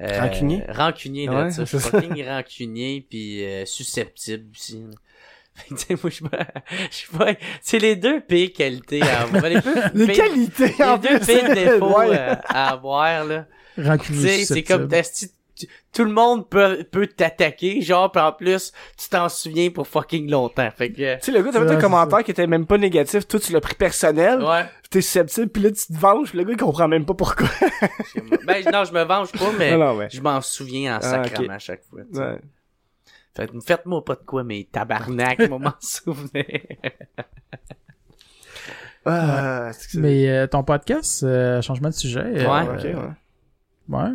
euh, 0.00 0.20
Rancunier? 0.20 0.62
Rancunier, 0.70 1.26
là, 1.26 1.44
Ouais, 1.44 1.48
tu 1.48 1.54
sais. 1.56 1.66
Je 1.66 1.76
suis 1.76 1.90
fucking 1.90 2.26
rancunier, 2.26 3.06
puis 3.08 3.44
euh, 3.44 3.64
susceptible 3.66 4.46
aussi. 4.54 4.84
Fait 5.56 5.74
que, 5.74 5.80
tu 5.80 5.86
sais, 5.86 5.96
moi, 6.02 6.10
je 6.10 6.24
me- 6.24 6.30
je 6.90 6.94
suis 6.96 7.08
pas... 7.16 7.32
C'est 7.62 7.78
les 7.78 7.96
deux 7.96 8.20
pires 8.20 8.52
qualités 8.52 9.02
à 9.02 9.22
avoir. 9.22 9.42
Les, 9.48 9.60
deux 9.60 9.74
Les 9.94 10.06
pires- 10.06 10.24
qualités, 10.24 10.74
les 10.78 10.84
en 10.84 10.96
deux 10.98 11.18
plus. 11.18 11.26
pires 11.26 11.54
défauts 11.54 11.98
Ouais. 11.98 12.18
euh, 12.18 12.34
à 12.48 12.70
avoir, 12.72 13.24
là. 13.24 13.46
Tu 13.74 13.82
Rancunier 13.86 14.44
sais, 14.44 14.44
c'est 14.54 14.62
comme 14.62 14.88
tout 15.94 16.04
le 16.04 16.10
monde 16.12 16.46
peut, 16.50 16.84
peut 16.90 17.06
t'attaquer, 17.06 17.80
genre, 17.80 18.12
pis 18.12 18.18
en 18.18 18.30
plus, 18.32 18.72
tu 18.98 19.08
t'en 19.08 19.30
souviens 19.30 19.70
pour 19.70 19.88
fucking 19.88 20.30
longtemps. 20.30 20.68
Fait 20.76 20.90
que, 20.92 21.14
Tu 21.16 21.22
sais, 21.22 21.32
le 21.32 21.42
gars, 21.42 21.50
t'avais 21.50 21.64
Ouais, 21.64 21.70
fait 21.70 21.78
un 21.78 21.80
commentaire 21.80 22.22
qui 22.22 22.30
était 22.30 22.46
même 22.46 22.66
pas 22.66 22.76
négatif, 22.76 23.26
toi, 23.26 23.40
tu 23.40 23.52
l'as 23.54 23.60
pris 23.62 23.74
personnel, 23.74 24.42
ouais. 24.42 24.64
pis 24.82 24.88
t'es 24.90 25.00
susceptible, 25.00 25.48
pis 25.48 25.60
là, 25.60 25.70
tu 25.70 25.86
te 25.86 25.98
venges, 25.98 26.30
pis 26.32 26.36
le 26.36 26.44
gars, 26.44 26.52
il 26.52 26.58
comprend 26.58 26.88
même 26.88 27.06
pas 27.06 27.14
pourquoi. 27.14 27.48
Ben, 28.46 28.62
non, 28.70 28.84
je 28.84 28.92
me 28.92 29.02
venge 29.04 29.32
pas, 29.32 29.50
mais 29.58 29.70
Non, 29.76 29.78
non, 29.78 29.96
ouais. 29.96 30.08
je 30.10 30.20
m'en 30.20 30.42
souviens 30.42 30.96
en 30.96 30.98
Ah, 30.98 31.22
sacrament 31.24 31.50
à 31.50 31.58
chaque 31.58 31.82
fois. 31.88 32.00
tu 32.02 32.16
sais. 32.18 32.20
Ouais. 32.22 32.38
Faites-moi 33.64 34.04
pas 34.04 34.14
de 34.14 34.20
quoi, 34.24 34.44
mais 34.44 34.66
tabarnak, 34.70 35.48
moi 35.48 35.58
m'en 35.58 35.72
souvenir. 35.80 36.44
Ah, 39.04 39.70
c'est 39.72 39.86
que 39.86 39.92
c'est- 39.92 39.98
Mais 40.00 40.28
euh, 40.28 40.46
ton 40.46 40.64
podcast, 40.64 41.22
euh, 41.22 41.62
changement 41.62 41.88
de 41.90 41.94
sujet. 41.94 42.20
euh, 42.24 42.46
Ouais. 42.50 42.68
Ok, 42.68 42.82
ouais. 42.84 42.94
ouais. 43.98 44.10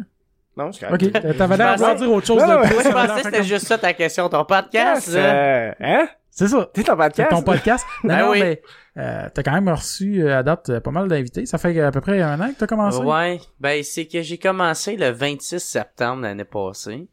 Non, 0.57 0.72
c'est. 0.74 0.91
Ok, 0.91 1.11
t'avais 1.38 1.57
l'air 1.57 1.76
de 1.78 1.97
dire 1.97 2.11
autre 2.11 2.28
chose 2.28 2.41
Non, 2.41 2.59
de 2.61 2.65
plus. 2.67 2.74
Moi, 2.74 2.84
je 2.84 2.89
pensais 2.89 3.22
que 3.22 3.24
c'était 3.24 3.43
juste 3.43 3.67
ça 3.67 3.78
ta 3.78 3.93
question, 3.93 4.28
ton 4.28 4.43
podcast, 4.43 5.09
euh, 5.15 5.72
hein? 5.80 6.07
C'est 6.30 6.47
ça. 6.49 6.69
T'es 6.74 6.84
ton 6.84 6.91
C'est 6.93 6.97
podcast? 6.97 7.30
ton 7.30 7.41
podcast. 7.41 7.86
Non, 8.03 8.09
Ben 8.09 8.19
non, 8.26 8.32
oui. 8.32 8.39
mais 8.41 8.61
euh, 8.97 9.30
t'as 9.34 9.43
quand 9.43 9.51
même 9.53 9.69
reçu 9.69 10.22
euh, 10.24 10.39
à 10.39 10.43
date 10.43 10.69
euh, 10.69 10.80
pas 10.82 10.91
mal 10.91 11.07
d'invités. 11.07 11.45
Ça 11.45 11.57
fait 11.57 11.78
à 11.80 11.91
peu 11.91 12.01
près 12.01 12.22
un 12.22 12.39
an 12.41 12.49
que 12.49 12.57
t'as 12.57 12.67
commencé. 12.67 12.99
Ouais, 12.99 13.39
ben 13.61 13.82
c'est 13.84 14.07
que 14.07 14.22
j'ai 14.22 14.38
commencé 14.38 14.95
le 14.97 15.09
26 15.09 15.59
septembre 15.59 16.24
l'année 16.24 16.43
passée, 16.45 17.07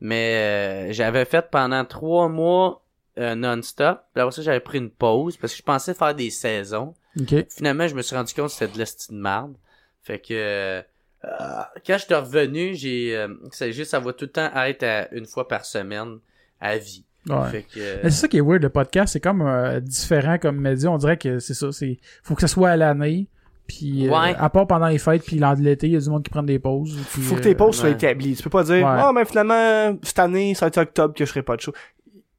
mais 0.00 0.88
euh, 0.90 0.92
j'avais 0.92 1.24
fait 1.24 1.50
pendant 1.50 1.84
trois 1.84 2.28
mois 2.28 2.84
euh, 3.18 3.34
non-stop. 3.34 4.02
Puis 4.14 4.22
après 4.22 4.32
ça, 4.32 4.42
j'avais 4.42 4.60
pris 4.60 4.78
une 4.78 4.90
pause 4.90 5.36
parce 5.36 5.52
que 5.52 5.58
je 5.58 5.62
pensais 5.62 5.94
faire 5.94 6.14
des 6.14 6.30
saisons. 6.30 6.94
Ok. 7.20 7.46
Finalement, 7.50 7.88
je 7.88 7.94
me 7.94 8.02
suis 8.02 8.14
rendu 8.16 8.32
compte 8.34 8.46
que 8.46 8.52
c'était 8.52 8.72
de 8.72 8.78
l'esti 8.78 9.12
de 9.12 9.18
marde. 9.18 9.54
Fait 10.02 10.18
que 10.18 10.82
euh, 11.24 11.62
quand 11.86 11.98
je 11.98 12.04
suis 12.04 12.14
revenu, 12.14 12.74
j'ai 12.74 13.16
euh, 13.16 13.28
c'est 13.50 13.72
juste 13.72 13.90
ça 13.90 13.98
va 13.98 14.12
tout 14.12 14.26
le 14.26 14.30
temps 14.30 14.50
être 14.54 14.82
à 14.84 15.12
une 15.12 15.26
fois 15.26 15.48
par 15.48 15.64
semaine 15.64 16.18
à 16.60 16.78
vie. 16.78 17.04
Ouais. 17.28 17.50
Fait 17.50 17.62
que 17.62 17.80
euh, 17.80 18.00
c'est 18.04 18.10
ça 18.10 18.28
qui 18.28 18.38
est 18.38 18.40
weird, 18.40 18.62
le 18.62 18.68
podcast, 18.68 19.12
c'est 19.12 19.20
comme 19.20 19.42
euh, 19.42 19.80
différent 19.80 20.38
comme 20.38 20.60
média. 20.60 20.90
On 20.90 20.96
dirait 20.96 21.16
que 21.16 21.40
c'est 21.40 21.54
ça, 21.54 21.72
c'est 21.72 21.98
faut 22.22 22.34
que 22.34 22.40
ça 22.40 22.48
soit 22.48 22.70
à 22.70 22.76
l'année. 22.76 23.26
Puis 23.68 24.08
euh, 24.08 24.12
à 24.14 24.48
part 24.50 24.66
pendant 24.66 24.88
les 24.88 24.98
fêtes, 24.98 25.22
puis 25.24 25.38
l'an 25.38 25.54
de 25.54 25.60
l'été, 25.60 25.86
il 25.86 25.92
y 25.92 25.96
a 25.96 26.00
du 26.00 26.08
monde 26.10 26.22
qui 26.24 26.30
prend 26.30 26.42
des 26.42 26.58
pauses. 26.58 26.98
puis, 27.12 27.22
Faut 27.22 27.34
que 27.34 27.40
euh, 27.40 27.42
tes 27.44 27.54
pauses 27.54 27.76
soient 27.76 27.90
ouais. 27.90 27.94
établies. 27.94 28.34
Tu 28.34 28.42
peux 28.42 28.50
pas 28.50 28.64
dire, 28.64 28.84
Ouais. 28.86 29.02
oh, 29.06 29.12
mais 29.12 29.24
finalement, 29.26 29.96
cette 30.02 30.18
année, 30.18 30.54
ça 30.54 30.64
va 30.64 30.68
être 30.68 30.78
octobre 30.78 31.14
que 31.14 31.24
je 31.24 31.30
ferai 31.30 31.42
pas 31.42 31.54
de 31.56 31.60
show. 31.60 31.72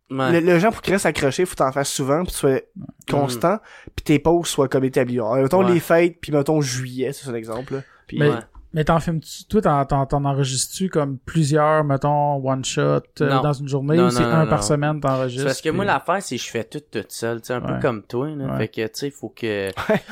ouais. 0.09 0.31
Le, 0.31 0.39
le 0.39 0.57
gens, 0.59 0.71
pour 0.71 0.81
qu'ils 0.81 0.93
restent 0.93 1.05
accrochés, 1.05 1.45
faut 1.45 1.53
t'en 1.55 1.71
faire 1.71 1.85
souvent, 1.85 2.23
puis 2.23 2.31
tu 2.33 2.37
sois 2.39 2.59
constant, 3.09 3.59
puis 3.95 4.03
tes 4.03 4.17
pauses 4.19 4.47
soient 4.47 4.67
comme 4.67 4.83
établies. 4.83 5.19
Alors, 5.19 5.35
mettons 5.35 5.63
Ouais. 5.63 5.71
les 5.73 5.79
fêtes, 5.79 6.17
puis 6.19 6.31
mettons 6.31 6.61
juillet, 6.61 7.13
c'est 7.13 7.25
ça 7.25 7.31
l'exemple. 7.31 7.75
là. 7.75 7.81
Puis, 8.07 8.17
Mais- 8.19 8.29
Ouais. 8.29 8.35
Mais 8.71 8.83
t'en 8.83 8.99
filmes-tu, 8.99 9.45
toi, 9.45 9.61
t'en, 9.61 9.85
t'en, 9.85 10.05
t'en 10.05 10.25
enregistres-tu 10.25 10.89
comme 10.89 11.17
plusieurs, 11.17 11.83
mettons, 11.83 12.35
one 12.47 12.63
shot 12.63 13.01
euh, 13.21 13.41
dans 13.41 13.53
une 13.53 13.67
journée 13.67 13.97
Non, 13.97 14.07
ou 14.07 14.09
c'est 14.11 14.21
non, 14.21 14.27
un 14.29 14.43
non, 14.43 14.49
par 14.49 14.63
semaine 14.63 14.99
t'enregistres? 15.01 15.45
parce 15.45 15.61
que 15.61 15.69
moi, 15.69 15.85
l'affaire, 15.85 16.21
c'est 16.21 16.37
que 16.37 16.43
je 16.43 16.49
fais 16.49 16.63
tout 16.63 16.79
toute 16.91 17.11
seule, 17.11 17.41
tu 17.41 17.47
sais, 17.47 17.53
un 17.53 17.61
peu 17.61 17.79
comme 17.81 18.03
toi, 18.03 18.27
là. 18.29 18.45
Ouais. 18.45 18.57
Fait 18.59 18.67
que, 18.67 18.81
tu 18.85 18.89
sais, 18.93 19.09
faut 19.09 19.29
que... 19.29 19.69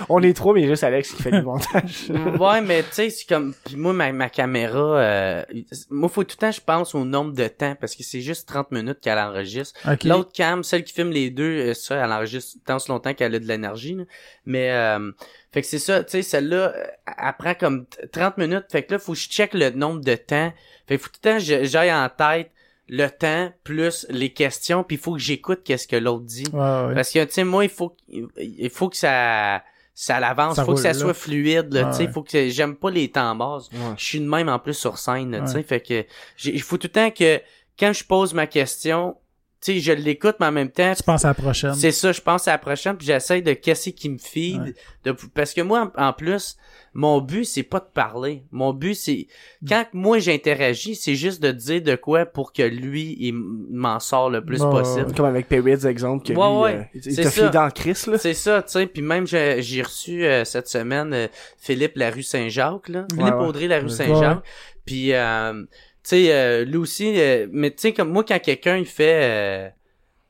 on 0.09 0.23
est 0.23 0.33
trois, 0.35 0.55
mais 0.55 0.61
il 0.61 0.63
y 0.63 0.67
a 0.67 0.69
juste 0.71 0.83
Alex 0.83 1.11
qui 1.13 1.21
fait 1.21 1.29
du 1.31 1.43
montage. 1.43 2.09
ouais, 2.39 2.61
mais 2.61 2.81
tu 2.81 2.87
sais, 2.93 3.09
c'est 3.11 3.27
comme... 3.27 3.53
Puis 3.63 3.75
moi, 3.75 3.93
ma, 3.93 4.11
ma 4.11 4.29
caméra... 4.29 4.97
Euh... 4.97 5.43
Moi, 5.91 6.09
faut 6.09 6.23
tout 6.23 6.35
le 6.39 6.47
temps, 6.47 6.51
je 6.51 6.61
pense 6.61 6.95
au 6.95 7.05
nombre 7.05 7.33
de 7.33 7.47
temps, 7.47 7.75
parce 7.79 7.95
que 7.95 8.01
c'est 8.03 8.21
juste 8.21 8.47
30 8.47 8.71
minutes 8.71 8.99
qu'elle 9.01 9.19
enregistre. 9.19 9.79
Ok. 9.87 10.03
L'autre 10.05 10.31
cam, 10.33 10.63
celle 10.63 10.83
qui 10.83 10.93
filme 10.93 11.11
les 11.11 11.29
deux, 11.29 11.43
euh, 11.69 11.73
ça, 11.75 12.03
elle 12.03 12.11
enregistre 12.11 12.57
tant 12.65 12.77
longtemps 12.89 13.13
qu'elle 13.13 13.35
a 13.35 13.39
de 13.39 13.45
l'énergie. 13.45 13.93
là. 13.93 14.03
Mais 14.47 14.71
euh, 14.71 15.11
fait 15.51 15.61
que 15.61 15.67
c'est 15.67 15.79
ça, 15.79 16.03
tu 16.03 16.11
sais, 16.11 16.21
celle-là, 16.21 16.73
euh, 16.75 16.83
elle 17.07 17.33
prend 17.39 17.53
comme 17.55 17.85
t- 17.85 18.07
30 18.09 18.37
minutes. 18.37 18.65
Fait 18.71 18.83
que 18.83 18.93
là, 18.93 18.99
faut 18.99 19.13
que 19.13 19.17
je 19.19 19.29
check 19.29 19.53
le 19.53 19.69
nombre 19.71 20.01
de 20.01 20.15
temps. 20.15 20.53
Fait 20.87 20.97
que 20.97 21.03
faut 21.03 21.09
tout 21.09 21.19
le 21.23 21.29
temps 21.31 21.37
que 21.37 21.63
j'aille 21.65 21.93
en 21.93 22.09
tête 22.09 22.51
le 22.89 23.07
temps 23.09 23.51
plus 23.65 24.05
les 24.09 24.31
questions, 24.31 24.83
puis 24.83 24.95
il 24.95 24.99
faut 24.99 25.13
que 25.13 25.19
j'écoute 25.19 25.61
qu'est-ce 25.65 25.87
que 25.87 25.95
l'autre 25.97 26.23
dit. 26.25 26.45
Ouais, 26.53 26.59
ouais. 26.59 26.93
Parce 26.95 27.11
que 27.11 27.23
tu 27.25 27.31
sais, 27.33 27.43
moi, 27.43 27.65
il 27.65 27.69
faut 27.69 27.89
que- 27.89 27.95
il 28.37 28.69
faut 28.69 28.89
que 28.89 28.97
ça 28.97 29.63
ça 29.93 30.19
l'avance, 30.19 30.59
faut 30.61 30.75
que 30.75 30.79
ça 30.81 30.89
là. 30.89 30.93
soit 30.93 31.15
fluide, 31.15 31.73
là, 31.73 31.85
tu 31.85 31.97
sais, 31.97 32.03
ouais. 32.05 32.11
faut 32.11 32.21
que 32.21 32.49
j'aime 32.49 32.75
pas 32.75 32.91
les 32.91 33.09
temps 33.09 33.33
morts. 33.33 33.67
Ouais. 33.73 33.79
Je 33.97 34.05
suis 34.05 34.19
de 34.19 34.27
même 34.29 34.47
en 34.47 34.59
plus 34.59 34.75
sur 34.75 34.99
scène, 34.99 35.31
là, 35.31 35.39
tu 35.41 35.47
sais, 35.47 35.55
Ouais. 35.55 35.63
fait 35.63 35.81
que 35.81 36.05
il 36.45 36.61
faut 36.61 36.77
tout 36.77 36.85
le 36.85 36.91
temps 36.91 37.09
que 37.09 37.41
quand 37.79 37.93
je 37.93 38.03
pose 38.03 38.33
ma 38.35 38.45
question, 38.45 39.17
tu 39.59 39.73
sais, 39.73 39.79
je 39.79 39.91
l'écoute, 39.91 40.35
mais 40.39 40.45
en 40.45 40.51
même 40.51 40.69
temps, 40.71 40.93
Tu 40.95 41.03
penses 41.03 41.25
à 41.25 41.29
la 41.29 41.33
prochaine. 41.33 41.73
c'est 41.73 41.91
ça, 41.91 42.11
je 42.11 42.21
pense 42.21 42.47
à 42.47 42.51
la 42.51 42.57
prochaine, 42.59 42.95
puis 42.95 43.07
j'essaie 43.07 43.41
de 43.41 43.53
casser 43.53 43.91
qui 43.91 44.07
me 44.09 44.17
feed. 44.19 44.61
Ouais. 44.61 44.73
De, 45.03 45.15
parce 45.33 45.53
que 45.53 45.61
moi, 45.61 45.91
en, 45.97 46.03
en 46.09 46.13
plus, 46.13 46.57
mon 46.93 47.21
but, 47.21 47.43
c'est 47.45 47.63
pas 47.63 47.79
de 47.79 47.87
parler. 47.93 48.43
Mon 48.51 48.71
but, 48.73 48.93
c'est... 48.95 49.27
Quand 49.67 49.85
moi, 49.93 50.19
j'interagis, 50.19 50.95
c'est 50.95 51.15
juste 51.15 51.41
de 51.41 51.51
dire 51.51 51.81
de 51.81 51.95
quoi 51.95 52.25
pour 52.25 52.53
que 52.53 52.61
lui, 52.63 53.15
il 53.19 53.33
m'en 53.33 53.99
sort 53.99 54.29
le 54.29 54.43
plus 54.43 54.61
Ouais, 54.61 54.69
possible. 54.69 55.13
Comme 55.15 55.25
avec 55.25 55.47
Perrids, 55.47 55.85
exemple, 55.87 56.25
que 56.25 56.33
Ouais, 56.33 56.49
lui, 56.71 56.75
ouais. 56.77 56.89
euh, 56.95 56.99
il- 57.05 57.23
ça. 57.23 57.31
filé 57.31 57.49
dans 57.49 57.69
Chris, 57.71 57.97
là. 58.07 58.17
C'est 58.17 58.33
ça, 58.35 58.61
tu 58.61 58.71
sais. 58.71 58.85
Puis 58.87 59.01
même, 59.01 59.25
j'ai 59.27 59.81
reçu 59.81 60.23
euh, 60.25 60.43
cette 60.45 60.67
semaine 60.67 61.13
euh, 61.13 61.27
Philippe 61.57 61.93
la 61.97 62.09
rue 62.11 62.23
Saint-Jacques, 62.23 62.89
là. 62.89 63.05
Philippe 63.11 63.25
ouais. 63.35 63.45
Audrey 63.45 63.67
la 63.67 63.77
rue 63.79 63.85
Ouais. 63.85 63.89
Saint-Jacques. 63.91 64.43
Puis, 64.85 65.13
euh, 65.13 65.63
sais, 66.09 66.33
euh, 66.33 66.65
lui 66.65 66.77
aussi, 66.77 67.19
euh, 67.19 67.47
mais 67.51 67.71
tu 67.71 67.77
sais, 67.79 67.93
comme 67.93 68.11
moi, 68.11 68.23
quand 68.23 68.39
quelqu'un, 68.39 68.77
il 68.77 68.85
fait... 68.85 69.23
Euh, 69.23 69.69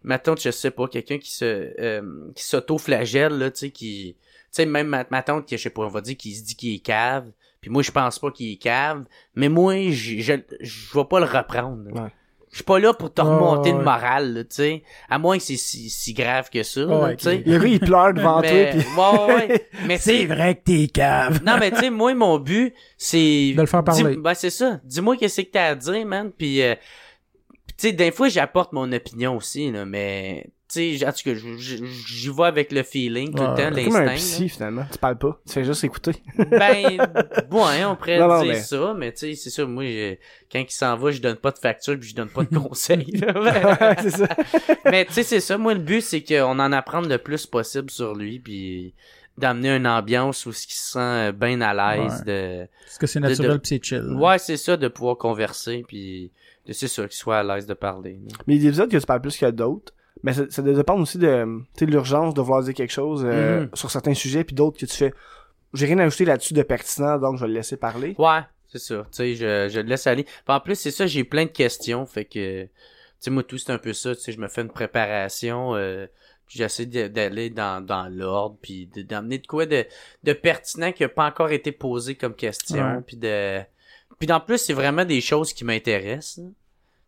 ma 0.04 0.20
tante, 0.20 0.42
je 0.42 0.52
sais 0.52 0.72
pas, 0.72 0.88
quelqu'un 0.88 1.18
qui 1.18 1.32
se 1.32 1.74
euh, 1.80 2.32
qui 2.36 2.44
s'auto-flagelle, 2.44 3.34
là, 3.34 3.52
tu 3.52 3.60
sais, 3.60 3.72
qui... 3.72 4.16
Tu 4.20 4.48
sais, 4.52 4.66
même 4.66 4.88
ma, 4.88 5.24
tante, 5.24 5.46
qui, 5.46 5.58
je 5.58 5.64
sais 5.64 5.70
pas, 5.70 5.84
on 5.84 5.90
va 5.90 6.02
dire, 6.02 6.16
qui 6.18 6.34
se 6.36 6.44
dit 6.44 6.56
qu'il 6.56 6.76
est 6.76 6.80
cave. 6.80 7.32
Puis 7.62 7.70
moi, 7.70 7.84
je 7.84 7.92
pense 7.92 8.18
pas 8.20 8.32
qu'il 8.32 8.54
est 8.54 8.58
cave. 8.58 9.06
Mais 9.36 9.50
moi, 9.50 9.92
je 9.92 10.20
je, 10.20 10.34
je 10.62 10.98
vais 10.98 11.06
pas 11.06 11.20
le 11.20 11.26
reprendre. 11.26 12.10
Je 12.52 12.58
suis 12.58 12.64
pas 12.64 12.80
là 12.80 12.94
pour 12.94 13.14
te 13.14 13.22
remonter 13.22 13.72
ouais, 13.72 13.78
le 13.78 13.84
moral, 13.84 14.46
tu 14.50 14.56
sais. 14.56 14.84
À 15.10 15.20
moins 15.20 15.38
que 15.38 15.44
c'est 15.44 15.58
si, 15.58 15.90
si 15.90 16.14
grave 16.14 16.50
que 16.50 16.64
ça, 16.64 16.86
Ouais, 16.86 17.16
tu 17.16 17.26
sais. 17.26 17.44
Le 17.46 17.60
gars, 17.60 17.68
il 17.68 17.80
pleure 17.80 18.14
devant 18.14 18.40
Mais, 18.42 18.72
toi, 18.72 18.82
pis... 18.82 19.28
ouais, 19.28 19.36
ouais. 19.36 19.68
Mais 19.86 19.98
C'est 19.98 20.26
vrai 20.26 20.56
que 20.56 20.62
t'es 20.64 20.88
cave. 20.88 21.44
non, 21.44 21.58
mais 21.60 21.72
tu 21.72 21.78
sais, 21.78 21.90
moi, 21.90 22.14
mon 22.16 22.40
but, 22.40 22.74
c'est... 22.98 23.54
De 23.54 23.62
le 23.62 23.68
faire 23.68 23.84
parler. 23.84 24.16
Dis- 24.16 24.22
ben, 24.22 24.34
c'est 24.34 24.50
ça. 24.50 24.80
Dis-moi 24.84 25.18
qu'est-ce 25.18 25.42
que 25.42 25.52
t'as 25.52 25.66
à 25.68 25.76
dire, 25.76 26.06
man. 26.06 26.32
Puis, 26.36 26.62
euh, 26.62 26.76
tu 27.68 27.74
sais, 27.78 27.92
des 27.92 28.12
fois, 28.12 28.30
j'apporte 28.30 28.72
mon 28.74 28.92
opinion 28.92 29.36
aussi, 29.36 29.70
là, 29.72 29.86
mais... 29.86 30.48
Tu 30.70 30.98
sais, 30.98 31.08
en 31.08 31.14
tout 31.14 31.24
cas, 31.24 31.34
j'y 31.34 32.30
vais 32.30 32.44
avec 32.44 32.74
le 32.74 32.84
feeling 32.84 33.34
tout 33.34 33.42
Ouais, 33.42 33.50
le 33.52 33.56
temps, 33.56 33.72
C'est 33.74 33.84
comme 33.86 33.96
un 33.96 34.04
l'instinct. 34.04 34.16
psy, 34.38 34.50
finalement. 34.50 34.86
Tu 34.92 34.98
parles 34.98 35.18
pas. 35.18 35.40
Tu 35.48 35.54
fais 35.54 35.64
juste 35.64 35.84
écouter. 35.86 36.12
Ben, 36.38 37.08
ouais, 37.52 37.86
on 37.86 37.96
pourrait 37.96 38.20
Non, 38.20 38.28
non, 38.28 38.42
dire 38.44 38.52
mais- 38.54 38.60
ça, 38.62 38.94
mais 38.98 39.12
tu 39.14 39.20
sais, 39.20 39.36
c'est 39.36 39.50
ça, 39.50 39.66
moi, 39.66 39.86
je- 39.86 40.16
quand 40.52 40.60
il 40.60 40.70
s'en 40.70 40.98
va, 40.98 41.12
je 41.12 41.22
donne 41.22 41.38
pas 41.38 41.52
de 41.52 41.58
facture 41.58 41.98
puis 41.98 42.10
je 42.10 42.16
donne 42.16 42.28
pas 42.30 42.44
de 42.44 42.50
conseils. 42.58 43.06
là. 43.14 43.96
c'est 44.02 44.10
ça. 44.10 44.28
mais 44.92 45.06
tu 45.06 45.14
sais, 45.14 45.24
c'est 45.24 45.40
ça. 45.40 45.58
Moi, 45.58 45.74
le 45.74 45.80
but, 45.80 46.02
c'est 46.02 46.22
qu'on 46.22 46.60
en 46.60 46.72
apprenne 46.74 47.08
le 47.08 47.18
plus 47.18 47.46
possible 47.46 47.90
sur 47.90 48.14
lui, 48.14 48.40
puis 48.40 48.94
d'amener 49.38 49.70
une 49.70 49.88
ambiance 49.88 50.46
où 50.48 50.52
ce 50.52 50.68
qui 50.68 50.76
se 50.76 50.92
sent 50.94 51.32
bien 51.32 51.62
à 51.62 51.74
l'aise 51.98 52.24
de 52.26 52.68
Parce 52.86 52.98
que 52.98 53.08
c'est 53.08 53.20
naturel 53.22 53.52
de- 53.54 53.58
pis 53.58 53.70
c'est 53.70 53.84
chill. 53.84 54.04
Ouais, 54.20 54.38
c'est 54.40 54.58
ça, 54.58 54.76
de 54.76 54.88
pouvoir 54.90 55.16
converser, 55.18 55.86
puis 55.88 56.32
de- 56.66 56.74
c'est 56.74 56.88
ça, 56.90 57.04
qu'il 57.04 57.16
soit 57.16 57.38
à 57.40 57.44
l'aise 57.44 57.68
de 57.68 57.74
parler. 57.74 58.20
Mais 58.48 58.56
il 58.56 58.58
y 58.58 58.60
a 58.60 58.62
des 58.64 58.68
épisodes 58.68 58.92
que 58.92 58.98
tu 58.98 59.06
parles 59.06 59.22
plus 59.22 59.38
que 59.38 59.50
d'autres. 59.52 59.94
Mais 60.24 60.34
ça, 60.34 60.44
ça 60.50 60.62
dépend 60.62 61.00
aussi 61.00 61.18
de, 61.18 61.46
tu 61.74 61.80
sais, 61.80 61.86
de 61.86 61.92
l'urgence 61.92 62.34
de 62.34 62.42
vouloir 62.42 62.64
dire 62.64 62.74
quelque 62.74 62.92
chose 62.94 63.24
euh, 63.26 63.62
Mhm. 63.62 63.70
sur 63.74 63.92
certains 63.92 64.14
sujets, 64.14 64.44
puis 64.44 64.56
d'autres 64.56 64.80
que 64.80 64.86
tu 64.86 64.96
fais. 64.96 65.14
J'ai 65.74 65.86
rien 65.86 66.00
à 66.00 66.04
ajouter 66.06 66.26
là-dessus 66.26 66.54
de 66.54 66.64
pertinent, 66.64 67.18
donc 67.18 67.36
je 67.38 67.42
vais 67.42 67.48
le 67.48 67.54
laisser 67.54 67.78
parler. 67.78 68.16
Ouais, 68.18 68.40
c'est 68.68 68.80
ça. 68.80 69.04
Tu 69.12 69.18
sais, 69.18 69.36
je, 69.36 69.70
je 69.70 69.80
le 69.80 69.88
laisse 69.88 70.08
aller. 70.08 70.24
Puis 70.24 70.34
en 70.48 70.60
plus, 70.60 70.76
c'est 70.76 70.92
ça, 70.92 71.06
j'ai 71.08 71.24
plein 71.24 71.44
de 71.46 71.52
questions, 71.52 72.06
fait 72.06 72.26
que, 72.26 72.64
tu 72.64 72.70
sais, 73.20 73.30
moi, 73.32 73.44
tout, 73.44 73.58
c'est 73.58 73.72
un 73.72 73.78
peu 73.78 73.94
ça, 73.94 74.16
tu 74.16 74.22
sais, 74.22 74.32
je 74.32 74.40
me 74.40 74.48
fais 74.48 74.62
une 74.62 74.70
préparation, 74.72 75.76
euh, 75.76 76.08
puis 76.48 76.58
j'essaie 76.60 76.86
d'aller 76.86 77.50
dans, 77.50 77.86
dans 77.86 78.08
l'ordre, 78.08 78.58
puis 78.62 78.88
d'amener 78.96 79.40
de 79.40 79.48
quoi 79.48 79.66
de, 79.66 79.86
de 80.24 80.34
pertinent 80.34 80.92
qui 80.94 81.04
a 81.04 81.10
pas 81.10 81.26
encore 81.28 81.52
été 81.52 81.72
posé 81.74 82.16
comme 82.16 82.34
question, 82.36 82.96
Ouais. 82.96 83.02
puis 83.06 83.18
de... 83.18 83.60
Puis 84.20 84.32
en 84.32 84.40
plus, 84.40 84.58
c'est 84.58 84.74
vraiment 84.74 85.06
des 85.06 85.22
choses 85.22 85.54
qui 85.54 85.64
m'intéressent. 85.66 86.38
Tu 86.46 86.52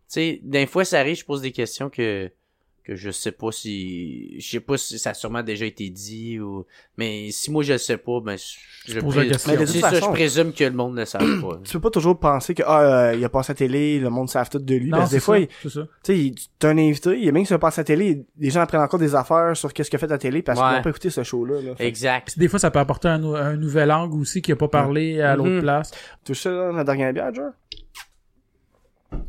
sais, 0.07 0.39
des 0.43 0.67
fois, 0.67 0.83
ça 0.85 0.99
arrive, 0.99 1.15
je 1.17 1.25
pose 1.25 1.41
des 1.41 1.51
questions 1.53 1.89
que 1.89 2.29
que 2.89 2.95
je 2.95 3.11
sais 3.11 3.31
pas 3.31 3.51
si 3.51 4.39
je 4.39 4.49
sais 4.49 4.59
pas 4.59 4.77
si 4.77 4.97
ça 4.97 5.11
a 5.11 5.13
sûrement 5.13 5.43
déjà 5.43 5.65
été 5.65 5.89
dit 5.89 6.39
ou 6.39 6.65
mais 6.97 7.29
si 7.31 7.51
moi 7.51 7.63
je 7.63 7.73
le 7.73 7.77
sais 7.77 7.97
pas 7.97 8.19
ben 8.21 8.35
je, 8.87 8.99
pré-. 8.99 9.29
Mais 9.47 9.57
de 9.57 9.65
ça 9.67 9.93
je 9.93 10.05
présume 10.11 10.53
que 10.53 10.63
le 10.63 10.71
monde 10.71 10.95
ne 10.95 11.05
savent 11.05 11.41
pas 11.41 11.59
Tu 11.63 11.73
peux 11.73 11.81
pas 11.81 11.89
toujours 11.91 12.17
penser 12.19 12.53
que, 12.55 12.63
ah, 12.65 13.09
euh, 13.09 13.15
il 13.15 13.23
a 13.23 13.29
passé 13.29 13.51
à 13.51 13.53
la 13.53 13.57
télé, 13.57 13.99
le 13.99 14.09
monde 14.09 14.29
savent 14.29 14.49
tout 14.49 14.57
de 14.59 14.75
lui. 14.75 14.89
Non, 14.89 14.97
parce 14.97 15.09
que 15.11 15.15
des 15.15 15.19
fois, 15.19 15.37
ça, 15.63 15.69
ça. 15.69 15.81
tu 16.03 16.13
sais, 16.29 16.35
t'as 16.57 16.69
un 16.69 16.77
invité, 16.77 17.11
il 17.17 17.25
y 17.25 17.29
a 17.29 17.31
même 17.31 17.43
qui 17.43 17.49
se 17.49 17.55
passe 17.55 17.77
à 17.77 17.81
la 17.81 17.85
télé, 17.85 18.25
les 18.39 18.49
gens 18.49 18.61
apprennent 18.61 18.81
encore 18.81 18.99
des 18.99 19.13
affaires 19.15 19.55
sur 19.55 19.71
qu'est-ce 19.73 19.89
qu'il 19.89 19.97
a 19.97 19.99
fait 19.99 20.05
à 20.07 20.09
la 20.09 20.17
télé 20.17 20.41
parce 20.41 20.59
qu'ils 20.59 20.67
Ouais. 20.67 20.75
n'ont 20.77 20.81
pas 20.81 20.89
écouté 20.89 21.09
ce 21.09 21.23
show-là. 21.23 21.61
Là. 21.61 21.71
Exact 21.79 22.37
des 22.39 22.47
fois, 22.47 22.57
ça 22.59 22.71
peut 22.71 22.79
apporter 22.79 23.07
un, 23.07 23.19
nou- 23.19 23.35
un 23.35 23.55
nouvel 23.55 23.91
angle 23.91 24.19
aussi 24.19 24.41
qui 24.41 24.51
a 24.51 24.55
pas 24.55 24.67
parlé 24.67 25.21
à 25.21 25.35
l'autre 25.35 25.49
Mhm. 25.51 25.61
place. 25.61 25.91
Tu 26.25 26.33
sais, 26.33 26.49
là, 26.49 26.71
la 26.71 26.83
dernière 26.83 27.13
bière, 27.13 27.33
Joe? 27.33 27.51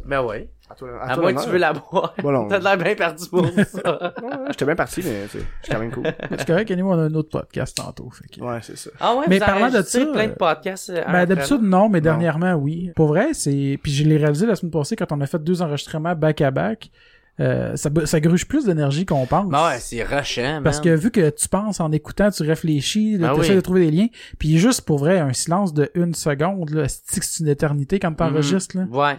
Ben 0.05 0.22
ouais 0.22 0.49
À 0.68 0.74
toi, 0.74 0.89
à, 1.01 1.14
toi 1.14 1.22
moins 1.22 1.35
que 1.35 1.45
tu 1.45 1.51
veux 1.51 1.59
la 1.59 1.72
boire 1.72 2.14
Bon, 2.22 2.49
t'as 2.49 2.59
l'air 2.59 2.76
bien 2.76 2.95
parti 2.95 3.28
pour 3.28 3.47
ça 3.47 4.12
J'étais 4.51 4.64
bien 4.64 4.74
parti, 4.76 5.03
mais 5.05 5.26
tu 5.31 5.39
sais, 5.39 5.45
c'est 5.62 5.72
quand 5.72 5.78
même 5.78 5.91
cool. 5.91 6.05
C'est 6.37 6.47
correct, 6.47 6.70
anyway, 6.70 6.89
on 6.91 6.99
a 6.99 7.03
un 7.05 7.14
autre 7.14 7.31
podcast 7.31 7.76
tantôt. 7.76 8.11
Fait 8.11 8.28
que... 8.28 8.45
Ouais, 8.45 8.59
c'est 8.62 8.76
ça. 8.76 8.91
ah 9.01 9.14
ouais 9.14 9.24
Mais 9.28 9.39
vous 9.39 9.45
parlant 9.45 9.70
de 9.70 9.83
ça, 9.83 10.07
plein 10.07 10.26
de 10.26 10.33
euh, 10.33 10.35
podcasts 10.35 10.91
euh, 10.91 11.05
Ben, 11.07 11.26
d'habitude, 11.26 11.62
non, 11.62 11.89
mais 11.89 11.99
Non. 11.99 12.05
dernièrement, 12.05 12.55
oui. 12.55 12.91
Pour 12.97 13.09
vrai, 13.09 13.35
c'est, 13.35 13.78
puis 13.83 13.93
je 13.93 14.05
l'ai 14.05 14.16
réalisé 14.16 14.47
la 14.47 14.57
semaine 14.57 14.72
passée 14.72 14.97
quand 14.97 15.11
on 15.12 15.20
a 15.20 15.26
fait 15.26 15.43
deux 15.43 15.62
enregistrements 15.62 16.14
back 16.14 16.41
à 16.41 16.51
back. 16.51 16.91
Euh, 17.41 17.74
ça, 17.76 17.88
ça 18.05 18.20
gruge 18.20 18.47
plus 18.47 18.66
d'énergie 18.66 19.07
qu'on 19.07 19.24
pense. 19.24 19.49
ben 19.51 19.68
ouais 19.68 19.78
c'est 19.78 20.03
rushant 20.03 20.61
Parce 20.62 20.78
que 20.80 20.91
vu 20.91 21.11
que 21.11 21.30
tu 21.30 21.49
penses 21.49 21.80
en 21.80 21.91
écoutant, 21.91 22.30
tu 22.30 22.43
réfléchis, 22.43 23.18
Ah 23.22 23.32
tu 23.34 23.41
essaies 23.41 23.51
oui. 23.51 23.57
de 23.57 23.61
trouver 23.62 23.80
des 23.86 23.91
liens, 23.91 24.09
puis 24.38 24.59
juste 24.59 24.82
pour 24.82 24.99
vrai, 24.99 25.18
un 25.18 25.32
silence 25.32 25.72
de 25.72 25.91
une 25.95 26.14
seconde, 26.14 26.70
là, 26.70 26.84
c'est 26.88 27.41
une 27.41 27.49
éternité 27.49 27.99
quand 27.99 28.12
t'enregistres, 28.12 28.76
là? 28.76 28.84
ouais 28.91 29.14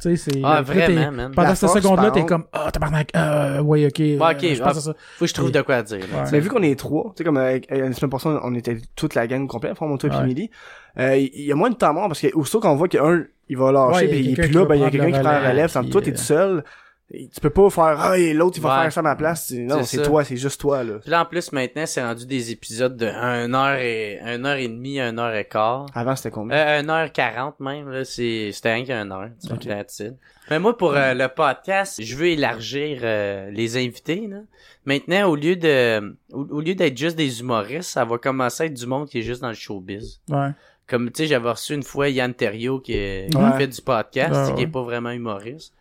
Tu 0.00 0.16
sais, 0.16 0.16
c'est... 0.16 0.40
ah 0.42 0.62
vraiment 0.62 1.12
man 1.12 1.32
Pendant 1.34 1.54
cette 1.54 1.68
seconde-là, 1.70 2.10
t'es 2.12 2.24
comme, 2.24 2.44
ah, 2.52 2.70
tabarnak, 2.72 3.10
euh, 3.14 3.60
ouais, 3.60 3.86
ok. 3.86 4.00
euh, 4.00 4.18
ok, 4.18 4.40
je 4.54 4.62
pense 4.62 4.74
ah, 4.74 4.78
à 4.78 4.80
ça. 4.80 4.94
faut 5.16 5.24
que 5.24 5.28
je 5.28 5.34
trouve 5.34 5.52
de 5.52 5.60
quoi 5.60 5.82
dire. 5.82 5.98
Ouais. 5.98 6.28
Mais 6.32 6.40
vu 6.40 6.48
qu'on 6.48 6.62
est 6.62 6.78
trois, 6.78 7.12
tu 7.14 7.18
sais, 7.18 7.24
comme 7.24 7.36
avec, 7.36 7.70
euh, 7.72 7.88
la 7.88 7.92
semaine 7.92 8.10
passée, 8.10 8.28
on 8.42 8.54
était 8.54 8.78
toute 8.94 9.14
la 9.14 9.26
gang 9.26 9.46
complète, 9.46 9.72
enfin, 9.72 9.86
mon 9.86 9.98
toi 9.98 10.08
et 10.08 10.16
Ouais. 10.16 10.22
Emily, 10.22 10.50
euh, 10.98 11.16
il 11.16 11.44
y 11.44 11.52
a 11.52 11.54
moins 11.54 11.68
de 11.70 11.74
temps 11.76 11.92
mort 11.92 12.08
parce 12.08 12.20
que 12.20 12.28
aussitôt 12.34 12.60
qu'on 12.60 12.74
voit 12.76 12.88
qu'un, 12.88 13.24
il 13.50 13.56
va 13.58 13.70
lâcher, 13.70 14.06
Ouais, 14.06 14.08
puis 14.08 14.18
il 14.20 14.24
y 14.24 14.28
a 14.28 14.30
il 14.30 14.40
est 14.40 14.42
plus 14.44 14.52
là, 14.52 14.64
ben, 14.64 14.74
il 14.76 14.80
y 14.80 14.84
a 14.84 14.90
quelqu'un 14.90 15.06
qui 15.12 15.20
prend 15.20 15.30
la 15.30 15.50
relève, 15.50 15.68
sans 15.70 15.82
puis, 15.82 15.90
toi, 15.90 16.00
t'es 16.00 16.10
euh, 16.10 16.14
tout 16.14 16.22
seul. 16.22 16.64
Tu 17.08 17.40
peux 17.40 17.50
pas 17.50 17.70
faire, 17.70 17.96
ah, 18.00 18.18
et 18.18 18.34
l'autre, 18.34 18.56
il 18.58 18.62
va 18.62 18.76
Ouais. 18.78 18.82
faire 18.82 18.92
ça 18.94 19.00
à 19.00 19.02
ma 19.04 19.14
place. 19.14 19.52
Non, 19.52 19.84
C'est 19.84 20.02
toi, 20.02 20.24
c'est 20.24 20.36
juste 20.36 20.60
toi, 20.60 20.82
là. 20.82 20.94
Puis 21.00 21.10
là 21.10 21.22
en 21.22 21.24
plus 21.24 21.52
maintenant 21.52 21.86
c'est 21.86 22.02
rendu 22.02 22.26
des 22.26 22.50
épisodes 22.50 22.96
de 22.96 23.06
1 23.06 23.54
heure 23.54 23.76
et 23.78 24.18
1 24.24 24.44
heure 24.44 24.56
et 24.56 24.66
demie 24.66 24.98
1 24.98 25.16
heure 25.16 25.32
et 25.34 25.44
quart 25.44 25.86
Avant, 25.94 26.16
c'était 26.16 26.32
combien? 26.32 26.56
Euh, 26.56 26.82
1h40 26.82 27.54
même, 27.60 27.88
là, 27.90 28.04
c'est, 28.04 28.50
c'était 28.50 28.74
rien 28.74 28.84
qu'un 28.84 29.08
heure, 29.12 29.28
tu 29.40 29.46
sais, 29.46 29.54
Ok. 29.54 29.66
that's 29.68 30.00
it. 30.00 30.14
Mais 30.50 30.58
moi, 30.58 30.76
pour 30.76 30.94
euh, 30.96 31.14
le 31.14 31.28
podcast, 31.28 32.02
je 32.02 32.16
veux 32.16 32.26
élargir 32.26 32.98
euh, 33.04 33.50
les 33.52 33.76
invités, 33.76 34.26
là. 34.26 34.38
Maintenant, 34.84 35.28
au 35.28 35.36
lieu 35.36 35.54
de, 35.54 36.16
au, 36.32 36.44
au 36.56 36.60
lieu 36.60 36.74
d'être 36.74 36.96
juste 36.98 37.16
des 37.16 37.40
humoristes, 37.40 37.90
ça 37.90 38.04
va 38.04 38.18
commencer 38.18 38.64
à 38.64 38.66
être 38.66 38.74
du 38.74 38.86
monde 38.86 39.08
qui 39.08 39.18
est 39.20 39.22
juste 39.22 39.42
dans 39.42 39.48
le 39.48 39.54
showbiz. 39.54 40.20
Ouais. 40.28 40.50
Comme, 40.88 41.10
tu 41.12 41.22
sais, 41.22 41.28
j'avais 41.28 41.50
reçu 41.50 41.74
une 41.74 41.82
fois 41.84 42.08
Yann 42.08 42.34
Thériault 42.34 42.80
qui, 42.80 42.94
est- 42.94 43.30
qui 43.30 43.36
Ouais. 43.36 43.56
fait 43.58 43.66
du 43.68 43.80
podcast, 43.80 44.50
Ouais, 44.50 44.54
qui 44.56 44.62
est 44.62 44.66
pas 44.68 44.82
vraiment 44.82 45.10
humoriste. 45.10 45.72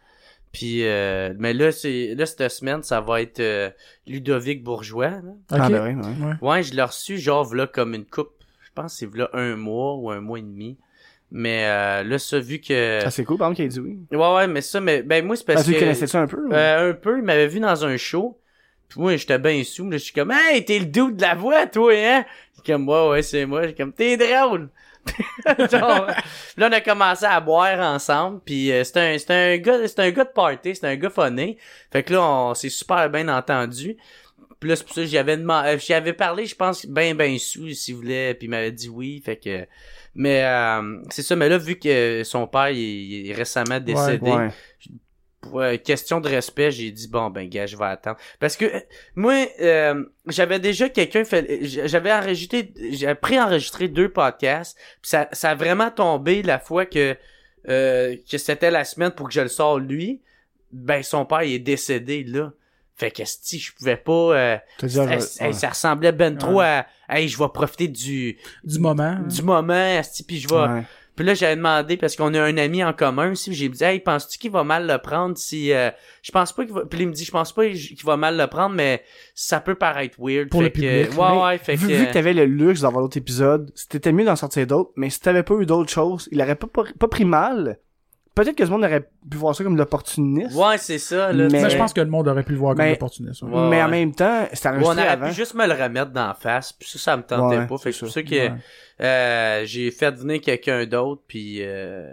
Puis, 0.56 0.86
euh, 0.86 1.34
mais 1.38 1.54
là, 1.54 1.72
c'est, 1.72 2.16
là, 2.16 2.26
cette 2.26 2.50
semaine, 2.50 2.82
ça 2.82 3.02
va 3.02 3.22
être 3.22 3.40
euh, 3.42 3.70
Ludovic 4.08 4.64
Bourgeois, 4.64 5.10
là. 5.10 5.22
Ah, 5.52 5.66
Ok. 5.66 5.72
ben 5.72 5.84
oui, 5.84 5.94
ouais. 6.02 6.26
Ouais. 6.28 6.50
Ouais, 6.50 6.64
je 6.64 6.74
l'ai 6.74 6.82
reçu 6.82 7.18
genre 7.18 7.44
v'là 7.44 7.68
comme 7.68 7.94
une 7.94 8.06
coupe. 8.06 8.32
Je 8.64 8.70
pense 8.74 9.00
que 9.00 9.06
c'est 9.14 9.30
un 9.34 9.56
mois 9.58 9.96
ou 9.96 10.10
un 10.12 10.22
mois 10.22 10.40
et 10.40 10.44
demi. 10.44 10.78
Mais 11.32 11.66
euh, 11.66 12.04
là, 12.04 12.18
ça 12.20 12.40
vu 12.40 12.60
que. 12.60 13.04
Ah, 13.06 13.10
c'est 13.12 13.26
cool, 13.26 13.38
par 13.38 13.48
exemple, 13.52 13.56
qu'il 13.58 13.66
ait 13.66 13.68
dit 13.68 13.80
oui. 13.80 14.00
Ouais, 14.18 14.36
ouais, 14.36 14.48
mais 14.48 14.62
ça, 14.62 14.80
mais 14.80 15.02
ben 15.04 15.26
moi 15.26 15.36
c'est 15.36 15.44
Ah, 15.50 15.54
parce 15.56 15.66
tu 15.66 15.72
le 15.72 15.76
que. 15.78 15.82
connaissais-tu 15.84 16.16
un 16.16 16.28
peu? 16.28 16.48
ou? 16.48 16.54
Euh, 16.54 16.92
un 16.92 16.94
peu, 16.94 17.18
il 17.18 17.24
m'avait 17.24 17.48
vu 17.48 17.60
dans 17.60 17.84
un 17.84 17.98
show. 17.98 18.40
Puis 18.88 19.02
moi, 19.02 19.16
j'étais 19.18 19.40
bien 19.40 19.62
sous. 19.64 19.90
Là, 19.90 19.98
je 19.98 20.04
suis 20.04 20.14
comme, 20.14 20.32
hey, 20.32 20.64
t'es 20.64 20.80
le 20.80 20.86
dude 20.86 21.18
de 21.18 21.22
la 21.22 21.36
voix, 21.36 21.66
toi, 21.68 21.92
hein? 21.94 22.24
Je 22.54 22.62
suis 22.62 22.72
comme, 22.74 22.88
ouais, 22.88 23.10
ouais, 23.10 23.22
c'est 23.24 23.46
moi. 23.46 23.64
Je 23.64 23.68
suis 23.70 23.76
comme, 23.76 23.92
t'es 23.92 24.16
drôle. 24.16 24.70
Genre, 25.72 26.08
là, 26.58 26.68
on 26.70 26.72
a 26.72 26.82
commencé 26.82 27.26
à 27.26 27.40
boire 27.40 27.80
ensemble. 27.80 28.42
Puis 28.46 28.72
euh, 28.72 28.84
c'est 28.84 28.98
un, 28.98 29.36
un 29.36 29.58
gars, 29.58 29.88
c'est 29.88 30.00
un 30.00 30.12
gars 30.12 30.24
de 30.24 30.30
party, 30.30 30.76
c'est 30.76 30.88
un 30.88 30.96
gars 30.96 31.10
funny. 31.10 31.58
Fait 31.92 32.04
que 32.04 32.14
là, 32.14 32.22
on 32.24 32.54
s'est 32.54 32.70
super 32.70 33.10
bien 33.10 33.28
entendu. 33.28 33.98
Puis 34.60 34.70
là, 34.70 34.76
c'est 34.76 34.84
pour 34.86 34.96
ça 34.96 35.02
que 35.02 35.08
j'avais 35.08 35.38
demandé, 35.38 35.70
euh, 35.70 35.78
j'y 35.78 35.94
avais 35.94 36.14
parlé, 36.14 36.46
je 36.46 36.56
pense, 36.56 36.86
ben 36.86 37.16
ben 37.16 37.38
sous, 37.38 37.70
s'il 37.72 37.96
voulait, 37.96 38.34
puis 38.34 38.48
il 38.48 38.50
m'avait 38.50 38.72
dit 38.72 38.90
oui, 38.90 39.22
fait 39.24 39.36
que, 39.36 39.68
mais 40.16 40.44
euh, 40.44 41.02
c'est 41.10 41.22
ça, 41.24 41.36
mais 41.36 41.50
là, 41.50 41.58
vu 41.58 41.78
que 41.78 42.24
son 42.24 42.48
père, 42.48 42.70
il, 42.70 42.78
il 42.80 43.30
est 43.32 43.34
récemment 43.34 43.80
décédé, 43.80 44.32
Ouais. 44.32 44.50
Pour 45.50 45.62
euh, 45.62 45.78
question 45.78 46.20
de 46.22 46.28
respect, 46.30 46.72
j'ai 46.72 46.92
dit 46.92 47.08
bon 47.08 47.30
ben 47.30 47.48
gars, 47.50 47.66
je 47.66 47.78
vais 47.78 47.86
attendre 47.86 48.18
parce 48.40 48.58
que 48.58 48.66
euh, 48.66 48.80
moi 49.16 49.34
euh, 49.62 50.04
j'avais 50.28 50.60
déjà 50.60 50.90
quelqu'un 50.90 51.24
fait 51.24 51.60
j'avais 51.88 52.12
enregistré 52.12 52.74
j'ai 52.92 53.14
pré-enregistré 53.16 53.88
deux 53.88 54.10
podcasts, 54.10 54.78
puis 55.02 55.10
ça 55.10 55.28
ça 55.32 55.52
a 55.52 55.56
vraiment 55.56 55.92
tombé 55.92 56.42
la 56.44 56.60
fois 56.60 56.86
que 56.86 57.16
euh, 57.70 58.16
que 58.30 58.38
c'était 58.38 58.72
la 58.72 58.84
semaine 58.84 59.12
pour 59.12 59.28
que 59.28 59.34
je 59.34 59.42
le 59.42 59.48
sorte 59.48 59.82
lui. 59.82 60.22
Ben 60.72 61.02
son 61.04 61.26
père 61.26 61.44
il 61.44 61.54
est 61.54 61.60
décédé 61.60 62.24
là. 62.24 62.52
Fait 62.98 63.12
que 63.12 63.24
si 63.26 63.60
je 63.60 63.74
pouvais 63.74 63.98
pas 63.98 64.60
hey, 64.82 65.20
hey, 65.40 65.54
ça 65.54 65.70
ressemblait 65.70 66.12
ben 66.14 66.38
trop 66.38 66.60
Ouais. 66.60 66.66
à 67.08 67.20
hey, 67.20 67.28
je 67.28 67.38
vais 67.38 67.50
profiter 67.54 67.88
du 67.88 68.38
Du 68.64 68.80
moment. 68.80 69.18
du 69.28 69.42
moment 69.42 69.74
esti, 69.74 70.24
puis 70.24 70.40
je 70.40 70.48
vais 70.48 70.56
Ouais. 70.56 70.84
Puis 71.16 71.26
là, 71.26 71.34
j'avais 71.34 71.56
demandé, 71.56 71.96
parce 71.98 72.16
qu'on 72.16 72.34
a 72.34 72.42
un 72.42 72.58
ami 72.58 72.84
en 72.84 72.92
commun 72.92 73.32
aussi, 73.32 73.50
puis 73.52 73.58
j'ai 73.58 73.70
dit, 73.70 73.84
hey, 73.84 74.00
penses-tu 74.02 74.38
qu'il 74.38 74.52
va 74.52 74.64
mal 74.66 74.86
le 74.86 74.98
prendre 74.98 75.38
si... 75.38 75.72
euh, 75.72 75.90
je 76.22 76.32
pense 76.32 76.52
pas 76.52 76.66
qu'il 76.66 76.74
va... 76.74 76.86
Puis 76.86 77.00
il 77.02 77.08
me 77.08 77.14
dit, 77.14 77.24
je 77.24 77.32
pense 77.32 77.54
pas 77.54 77.68
qu'il 77.70 77.98
va 78.04 78.18
mal 78.18 78.36
le 78.38 78.48
prendre, 78.48 78.76
mais 78.76 79.02
ça 79.34 79.60
peut 79.62 79.76
paraître 79.76 80.18
weird. 80.20 80.50
Pour 80.50 80.60
fait 80.62 80.66
le 80.66 80.70
que, 80.72 80.76
public. 81.06 81.18
Ouais, 81.20 81.28
Mais 81.32 81.42
ouais, 81.42 81.58
fait 81.58 81.76
vu, 81.76 81.88
que... 81.88 81.94
vu 81.94 82.08
que 82.08 82.12
t'avais 82.14 82.34
le 82.34 82.46
luxe 82.46 82.82
d'avoir 82.82 83.02
d'autres 83.04 83.18
épisodes, 83.18 83.72
c'était 83.76 84.12
mieux 84.12 84.26
d'en 84.26 84.36
sortir 84.36 84.68
d'autres, 84.68 84.92
mais 84.98 85.10
si 85.10 85.22
t'avais 85.22 85.44
pas 85.44 85.56
eu 85.56 85.66
d'autres 85.66 85.90
choses, 85.92 86.28
il 86.32 86.42
aurait 86.42 86.56
pas, 86.56 86.68
pas, 86.68 86.84
pas 87.00 87.08
pris 87.08 87.26
mal. 87.26 87.80
Peut-être 88.34 88.58
que 88.58 88.66
ce 88.66 88.70
monde 88.70 88.84
aurait 88.84 89.10
pu 89.32 89.38
voir 89.38 89.56
ça 89.56 89.64
comme 89.64 89.76
de 89.76 89.80
l'opportuniste. 89.80 90.54
Ouais, 90.58 90.78
c'est 90.78 90.98
ça, 90.98 91.32
là. 91.32 91.48
Mais- 91.50 91.62
Mais 91.62 91.70
je 91.70 91.78
pense 91.78 91.94
que 91.94 92.02
le 92.02 92.10
monde 92.10 92.28
aurait 92.28 92.44
pu 92.44 92.52
le 92.52 92.58
voir 92.58 92.76
comme 92.76 92.86
l'opportuniste. 92.86 93.42
ouais. 93.44 93.50
Ouais, 93.50 93.70
mais 93.70 93.82
en 93.82 93.86
ouais. 93.86 93.92
même 93.92 94.14
temps, 94.14 94.46
c'était 94.52 94.68
Ouais, 94.68 94.74
on 94.74 94.78
enregistré 94.82 95.02
aurait 95.04 95.12
avant. 95.14 95.28
pu 95.30 95.34
juste 95.34 95.54
me 95.54 95.66
le 95.66 95.72
remettre 95.82 96.12
d'en 96.12 96.34
face, 96.34 96.74
puis 96.74 96.90
ça, 96.90 97.00
ça 97.00 97.16
me 97.16 97.24
tentait 97.24 97.60
Ouais, 97.60 97.66
pas. 97.68 97.78
Fait 97.78 97.92
que 97.92 97.96
c'est 97.96 98.06
pour 98.06 98.14
ça. 98.14 98.24
que 98.24 98.30
Ouais. 98.36 98.54
Euh, 99.02 99.64
j'ai 99.66 99.92
fait 99.92 100.12
venir 100.12 100.40
quelqu'un 100.42 100.86
d'autre, 100.86 101.22
puis 101.28 101.58
euh, 101.60 102.08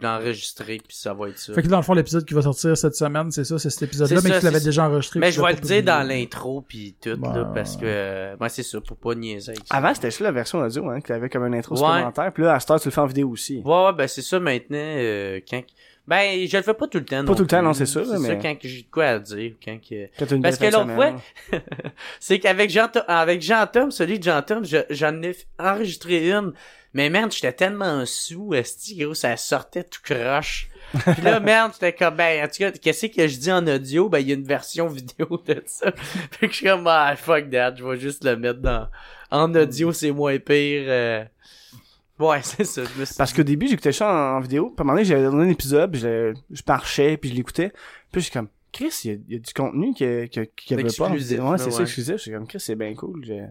l'enregistrer, 0.00 0.78
puis 0.86 0.96
ça 0.96 1.12
va 1.14 1.28
être 1.28 1.38
ça. 1.38 1.52
Fait 1.54 1.62
que 1.62 1.68
dans 1.68 1.76
le 1.78 1.82
fond, 1.82 1.94
l'épisode 1.94 2.24
qui 2.24 2.34
va 2.34 2.42
sortir 2.42 2.76
cette 2.76 2.94
semaine, 2.94 3.30
c'est 3.30 3.44
ça, 3.44 3.58
c'est 3.58 3.70
cet 3.70 3.82
épisode-là, 3.82 4.20
mais 4.22 4.30
ça, 4.30 4.38
tu 4.38 4.44
l'avais 4.44 4.60
déjà 4.60 4.86
enregistré. 4.88 5.20
Mais 5.20 5.32
je 5.32 5.40
vais 5.42 5.52
le 5.52 5.60
dire 5.60 5.82
dans 5.82 6.06
l'intro, 6.06 6.62
puis 6.66 6.94
tout, 7.00 7.16
Bah, 7.16 7.32
là, 7.34 7.44
parce 7.54 7.76
que... 7.76 7.84
euh, 7.84 8.36
ouais, 8.40 8.48
c'est 8.48 8.62
ça, 8.62 8.80
pour 8.80 8.96
pas 8.96 9.14
niaiser 9.14 9.50
avec 9.52 9.66
ça. 9.66 9.74
Avant, 9.76 9.92
c'était 9.94 10.10
ça 10.10 10.24
la 10.24 10.32
version 10.32 10.58
audio, 10.60 10.88
hein, 10.88 11.00
que 11.00 11.08
t'avais 11.08 11.28
comme 11.28 11.42
un 11.44 11.52
intro 11.52 11.74
Ouais. 11.74 11.80
supplémentaire, 11.86 12.32
puis 12.32 12.42
là, 12.44 12.54
à 12.54 12.60
cette 12.60 12.70
heure, 12.70 12.80
tu 12.80 12.88
le 12.88 12.92
fais 12.92 13.00
en 13.00 13.06
vidéo 13.06 13.28
aussi. 13.30 13.60
Ouais, 13.64 13.84
ouais, 13.86 13.92
ben 13.92 14.06
c'est 14.06 14.22
ça 14.22 14.38
maintenant, 14.40 14.76
euh, 14.78 15.40
quand... 15.48 15.62
Ben, 16.10 16.44
je 16.46 16.56
le 16.56 16.62
fais 16.64 16.74
pas 16.74 16.88
tout 16.88 16.98
le 16.98 17.04
temps 17.04 17.24
Pas 17.24 17.34
tout 17.36 17.42
le 17.42 17.46
temps, 17.46 17.62
non, 17.62 17.72
c'est 17.72 17.86
ça, 17.86 18.04
C'est 18.04 18.18
mais- 18.18 18.26
ça, 18.28 18.34
quand 18.34 18.56
j'ai 18.62 18.82
de 18.82 18.90
quoi 18.90 19.04
à 19.06 19.18
dire, 19.20 19.52
quand 19.64 19.78
que... 19.80 20.08
Quand 20.18 20.26
une 20.32 20.42
Parce 20.42 20.58
que 20.58 20.64
l'autre 20.64 20.80
semaine. 20.80 21.20
c'est 22.18 22.40
qu'avec 22.40 22.68
Jean 22.68 22.88
avec 23.06 23.40
Jean 23.42 23.64
Tom, 23.72 23.90
celui 23.92 24.18
de 24.18 24.24
Jean 24.24 24.42
Tom, 24.42 24.64
je- 24.64 24.78
j'en 24.90 25.22
ai 25.22 25.36
enregistré 25.58 26.30
une. 26.30 26.52
Mais 26.92 27.08
merde, 27.08 27.30
j'étais 27.32 27.52
tellement 27.52 28.04
sous, 28.04 28.52
esti, 28.54 28.96
gros, 28.96 29.14
ça 29.14 29.36
sortait 29.36 29.84
tout 29.84 30.00
croche. 30.02 30.68
Puis 31.04 31.22
là, 31.22 31.38
merde, 31.40 31.70
j'étais 31.74 31.92
comme, 31.92 32.16
ben, 32.16 32.42
en 32.44 32.48
tout 32.48 32.58
cas, 32.58 32.72
qu'est-ce 32.72 33.06
que 33.06 33.28
je 33.28 33.36
dis 33.38 33.52
en 33.52 33.64
audio? 33.68 34.08
Ben, 34.08 34.18
il 34.18 34.28
y 34.28 34.32
a 34.32 34.34
une 34.34 34.42
version 34.42 34.88
vidéo 34.88 35.40
de 35.46 35.62
ça. 35.66 35.92
fait 36.32 36.48
que 36.48 36.52
je 36.52 36.56
suis 36.56 36.66
comme, 36.66 36.88
ah, 36.88 37.14
fuck 37.16 37.48
that, 37.50 37.76
je 37.76 37.84
vais 37.84 37.96
juste 38.00 38.24
le 38.24 38.36
mettre 38.36 38.58
dans, 38.60 38.88
en 39.30 39.54
audio, 39.54 39.92
c'est 39.92 40.10
moins 40.10 40.36
pire. 40.40 40.82
euh. 40.88 41.24
Ouais, 42.20 42.40
c'est 42.42 42.64
ça. 42.64 42.82
je 42.84 43.00
me 43.00 43.04
suis 43.04 43.14
Parce 43.16 43.32
qu'au 43.32 43.42
début, 43.42 43.66
j'écoutais 43.66 43.92
ça 43.92 44.08
en, 44.12 44.36
en 44.36 44.40
vidéo. 44.40 44.66
Puis 44.70 44.74
à 44.78 44.82
un 44.82 44.84
moment 44.84 44.94
donné, 44.94 45.04
j'avais 45.04 45.22
donné 45.24 45.44
un 45.44 45.48
épisode, 45.48 45.90
puis 45.92 46.00
je, 46.00 46.34
je 46.50 46.62
marchais, 46.68 47.16
puis 47.16 47.30
je 47.30 47.34
l'écoutais. 47.34 47.70
Puis 48.12 48.20
je 48.20 48.26
suis 48.26 48.32
comme, 48.32 48.48
Chris, 48.72 48.92
il 49.04 49.10
y 49.10 49.14
a, 49.14 49.16
il 49.28 49.32
y 49.34 49.36
a 49.36 49.38
du 49.40 49.52
contenu 49.52 49.94
qu'il 49.94 50.06
y 50.06 50.10
a- 50.20 50.28
qu'il 50.28 50.42
y 50.42 50.44
a- 50.44 50.48
qu'il 50.54 50.70
y 50.76 50.80
avait 50.80 50.88
pas. 50.96 51.10
Ouais, 51.10 51.58
c'est 51.58 51.70
ça, 51.70 51.82
exclusif. 51.82 52.12
Je 52.16 52.20
suis 52.22 52.30
comme, 52.32 52.46
Chris, 52.46 52.60
c'est 52.60 52.76
bien 52.76 52.94
cool. 52.94 53.24
J'ai 53.24 53.46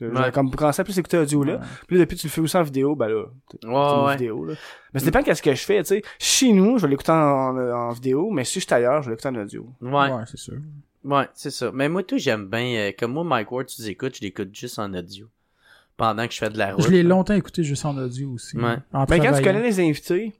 Ouais. 0.00 0.30
comme 0.32 0.54
commencé 0.54 0.80
à 0.80 0.84
plus 0.84 0.96
écouter 0.96 1.18
audio 1.18 1.42
là. 1.42 1.60
Puis 1.88 1.98
depuis 1.98 2.16
tu 2.16 2.28
le 2.28 2.30
fais 2.30 2.40
aussi 2.40 2.56
en 2.56 2.62
vidéo, 2.62 2.94
ben 2.94 3.08
là, 3.08 3.24
t'es 3.50 3.58
une 3.64 3.72
ouais. 3.74 4.12
vidéo 4.12 4.44
là. 4.44 4.54
Mais 4.94 5.00
ça 5.00 5.06
dépend 5.06 5.24
qu'est-ce 5.24 5.42
que 5.42 5.52
je 5.52 5.60
fais, 5.64 5.82
tu 5.82 5.88
sais. 5.88 6.02
Chez 6.20 6.52
nous, 6.52 6.78
je 6.78 6.82
vais 6.84 6.90
l'écouter 6.90 7.10
en, 7.10 7.16
en, 7.16 7.58
en 7.58 7.90
vidéo, 7.90 8.30
mais 8.30 8.44
si 8.44 8.60
je 8.60 8.64
suis 8.64 8.72
ailleurs, 8.74 9.02
je 9.02 9.08
vais 9.08 9.16
l'écouter 9.16 9.28
en 9.36 9.42
audio. 9.42 9.66
Ouais, 9.80 9.90
Ouais, 10.12 10.22
c'est 10.30 10.36
sûr. 10.38 10.54
ouais, 11.02 11.24
c'est 11.34 11.50
ça. 11.50 11.72
Mais 11.74 11.88
moi, 11.88 12.04
tout, 12.04 12.16
j'aime 12.16 12.46
bien, 12.46 12.76
euh, 12.76 12.92
comme 12.96 13.12
moi, 13.14 13.24
Mike 13.24 13.50
Ward, 13.50 13.66
tu 13.66 13.82
l'écoutes, 13.82 14.14
je 14.18 14.20
l'écoute 14.20 14.54
juste 14.54 14.78
en 14.78 14.94
audio. 14.94 15.26
Pendant 15.98 16.26
que 16.28 16.32
je 16.32 16.38
fais 16.38 16.48
de 16.48 16.56
la 16.56 16.74
route. 16.74 16.84
Je 16.84 16.90
l'ai 16.90 17.02
longtemps 17.02 17.34
écouté 17.34 17.64
juste 17.64 17.84
en 17.84 17.94
audio 17.98 18.30
aussi. 18.30 18.56
Ouais. 18.56 18.78
En 18.92 19.00
Mais 19.00 19.18
Ben, 19.18 19.20
quand 19.20 19.36
tu 19.36 19.42
connais 19.42 19.62
les 19.62 19.80
invités, 19.80 20.32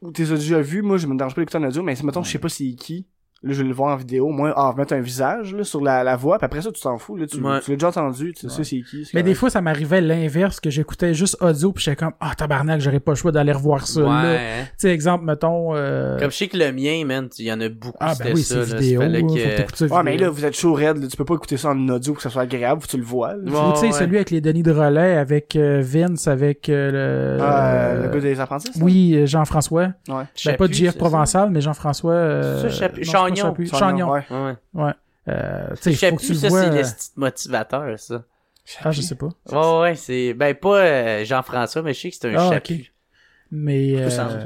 ou 0.00 0.10
t'es 0.10 0.24
déjà 0.24 0.60
vu, 0.62 0.80
moi 0.80 0.96
je 0.96 1.06
me 1.06 1.16
dérange 1.16 1.34
pas 1.34 1.42
d'écouter 1.42 1.58
en 1.58 1.64
audio, 1.64 1.82
mais 1.82 1.94
mettons 2.02 2.22
je 2.22 2.30
sais 2.30 2.38
pas 2.38 2.48
c'est 2.48 2.72
qui, 2.72 3.06
là 3.42 3.52
je 3.54 3.62
vais 3.62 3.68
le 3.68 3.74
voir 3.74 3.94
en 3.94 3.96
vidéo, 3.96 4.28
moi, 4.28 4.52
ah, 4.54 4.74
mettre 4.76 4.92
un 4.92 5.00
visage 5.00 5.54
là, 5.54 5.64
sur 5.64 5.80
la, 5.80 6.04
la 6.04 6.16
voix, 6.16 6.38
puis 6.38 6.44
après 6.44 6.60
ça 6.60 6.70
tu 6.70 6.80
t'en 6.80 6.98
fous, 6.98 7.16
là, 7.16 7.26
tu, 7.26 7.40
Ouais. 7.40 7.60
tu 7.60 7.70
l'as 7.70 7.76
déjà 7.76 7.88
entendu, 7.88 8.34
tu 8.34 8.48
sais 8.48 8.64
c'est 8.64 8.80
qui. 8.82 9.04
c'est 9.04 9.14
Mais 9.14 9.22
des 9.22 9.34
fois, 9.34 9.48
ça 9.50 9.60
m'arrivait 9.60 10.00
l'inverse, 10.00 10.60
que 10.60 10.68
j'écoutais 10.70 11.14
juste 11.14 11.36
audio, 11.40 11.72
puis 11.72 11.82
j'étais 11.84 11.96
comme, 11.96 12.12
ah, 12.20 12.32
tabarnak, 12.36 12.80
j'aurais 12.80 13.00
pas 13.00 13.12
le 13.12 13.16
choix 13.16 13.32
d'aller 13.32 13.52
revoir 13.52 13.86
ça, 13.86 14.00
Ouais, 14.02 14.06
là. 14.08 14.36
Tu 14.62 14.74
sais, 14.78 14.90
exemple, 14.90 15.24
mettons, 15.24 15.74
euh... 15.74 16.18
Comme 16.18 16.30
je 16.30 16.36
sais 16.36 16.48
que 16.48 16.56
le 16.58 16.70
mien, 16.72 17.04
man, 17.06 17.28
il 17.38 17.46
y 17.46 17.52
en 17.52 17.60
a 17.60 17.68
beaucoup, 17.68 17.96
ah, 18.00 18.14
ben 18.18 18.32
oui, 18.34 18.42
ça, 18.42 18.64
c'est 18.66 18.76
vidéo, 18.76 19.00
que- 19.00 19.76
ça 19.76 19.86
Ouais, 19.86 20.02
mais 20.02 20.16
là, 20.18 20.28
vous 20.28 20.44
êtes 20.44 20.56
chaud 20.56 20.74
raide, 20.74 20.98
là, 20.98 21.06
tu 21.08 21.16
peux 21.16 21.24
pas 21.24 21.34
écouter 21.34 21.56
ça 21.56 21.70
en 21.70 21.88
audio 21.88 22.12
pour 22.12 22.18
que 22.18 22.22
ça 22.22 22.30
soit 22.30 22.42
agréable, 22.42 22.80
faut 22.82 22.86
que 22.86 22.90
tu 22.92 22.98
le 22.98 23.04
vois. 23.04 23.34
tu 23.34 23.50
sais, 23.80 23.86
ouais. 23.86 23.92
celui 23.92 24.16
avec 24.16 24.30
les 24.30 24.40
Denis 24.40 24.62
de 24.62 24.72
relais, 24.72 25.16
avec 25.16 25.56
euh, 25.56 25.80
Vince, 25.82 26.28
avec 26.28 26.68
euh, 26.68 27.36
le... 27.36 27.42
Ah, 27.42 27.70
euh, 27.70 28.06
le 28.06 28.12
gars 28.14 28.20
des 28.20 28.38
apprentis? 28.40 28.70
Oui, 28.80 29.14
euh, 29.14 29.26
Jean-François. 29.26 29.88
Ouais. 30.08 30.24
Ben, 30.44 30.56
pas 30.56 30.66
c'est 30.70 30.96
Provençal, 30.98 31.50
mais 31.50 31.60
Jean-François... 31.60 32.10
Euh... 33.32 33.34
Chagnon. 33.36 33.54
Chagnon, 33.54 33.78
Chagnon. 33.78 34.10
ouais. 34.12 34.22
ça. 34.28 34.42
Ouais, 34.74 34.84
ouais. 34.84 34.92
Euh, 35.28 35.68
tu 35.70 35.76
sais, 35.82 35.92
Je 35.92 35.96
sais 35.98 36.10
faut 36.10 36.16
que 36.16 36.20
tu 36.22 36.26
plus, 36.28 36.34
le 36.34 36.40
ça, 36.40 36.48
vois... 36.48 36.60
c'est 36.62 36.68
euh, 36.70 36.76
le 36.78 36.84
style 36.84 37.12
motivateur, 37.16 37.98
ça. 37.98 38.24
Ah, 38.82 38.90
je 38.90 39.00
sais 39.00 39.14
pas. 39.16 39.28
Ouais, 39.50 39.80
ouais, 39.80 39.94
c'est, 39.96 40.34
ben, 40.34 40.54
pas 40.54 40.78
euh, 40.80 41.24
Jean-François, 41.24 41.82
mais 41.82 41.92
je 41.92 42.00
sais 42.00 42.10
que 42.10 42.16
c'est 42.16 42.34
un 42.34 42.50
Ah. 42.50 42.60
Mais... 43.50 43.94
Euh, 43.96 44.44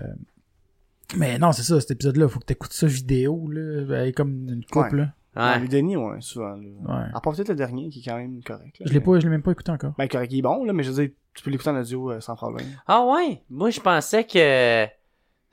Mais 1.16 1.38
non, 1.38 1.52
c'est 1.52 1.62
ça, 1.62 1.80
cet 1.80 1.90
épisode-là, 1.92 2.28
faut 2.28 2.40
que 2.40 2.46
t'écoutes 2.46 2.72
ça 2.72 2.86
vidéo, 2.86 3.48
là, 3.50 3.84
ben, 3.84 4.12
comme 4.12 4.48
une 4.48 4.64
couple, 4.64 4.96
Ouais. 4.96 5.00
là. 5.02 5.54
Ouais. 5.54 5.60
Les 5.60 5.68
Denis, 5.68 5.96
ouais, 5.96 6.20
souvent. 6.20 6.54
Là. 6.54 6.62
Ouais. 6.86 7.04
À 7.12 7.20
part 7.20 7.34
peut-être 7.34 7.48
le 7.48 7.54
dernier 7.56 7.88
qui 7.88 7.98
est 8.00 8.02
quand 8.04 8.16
même 8.16 8.40
correct. 8.44 8.78
là, 8.78 8.86
Je 8.86 8.92
l'ai 8.92 9.00
mais- 9.00 9.04
pas, 9.04 9.18
je 9.18 9.24
l'ai 9.24 9.30
même 9.30 9.42
pas 9.42 9.50
écouté 9.52 9.72
encore. 9.72 9.92
Ben, 9.98 10.08
correct, 10.08 10.32
il 10.32 10.38
est 10.38 10.42
bon, 10.42 10.64
là, 10.64 10.72
mais 10.72 10.82
je 10.84 10.90
veux 10.92 11.02
dire, 11.04 11.14
tu 11.34 11.42
peux 11.42 11.50
l'écouter 11.50 11.70
en 11.70 11.80
audio 11.80 12.12
euh, 12.12 12.20
sans 12.20 12.36
problème. 12.36 12.66
Ah 12.86 13.04
ouais? 13.04 13.42
Moi, 13.50 13.70
je 13.70 13.80
pensais 13.80 14.24
que 14.24 14.86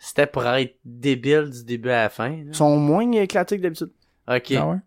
c'était 0.04 0.26
pour 0.28 0.46
être 0.48 0.76
débile 0.84 1.50
du 1.52 1.64
début 1.64 1.90
à 1.90 2.04
la 2.04 2.10
fin. 2.10 2.30
là. 2.30 2.44
Ils 2.48 2.56
sont 2.56 2.76
moins 2.78 3.10
éclatés 3.12 3.58
que 3.58 3.62
d'habitude. 3.62 3.92
Ok. 4.28 4.52
Ah 4.58 4.68
ouais? 4.68 4.78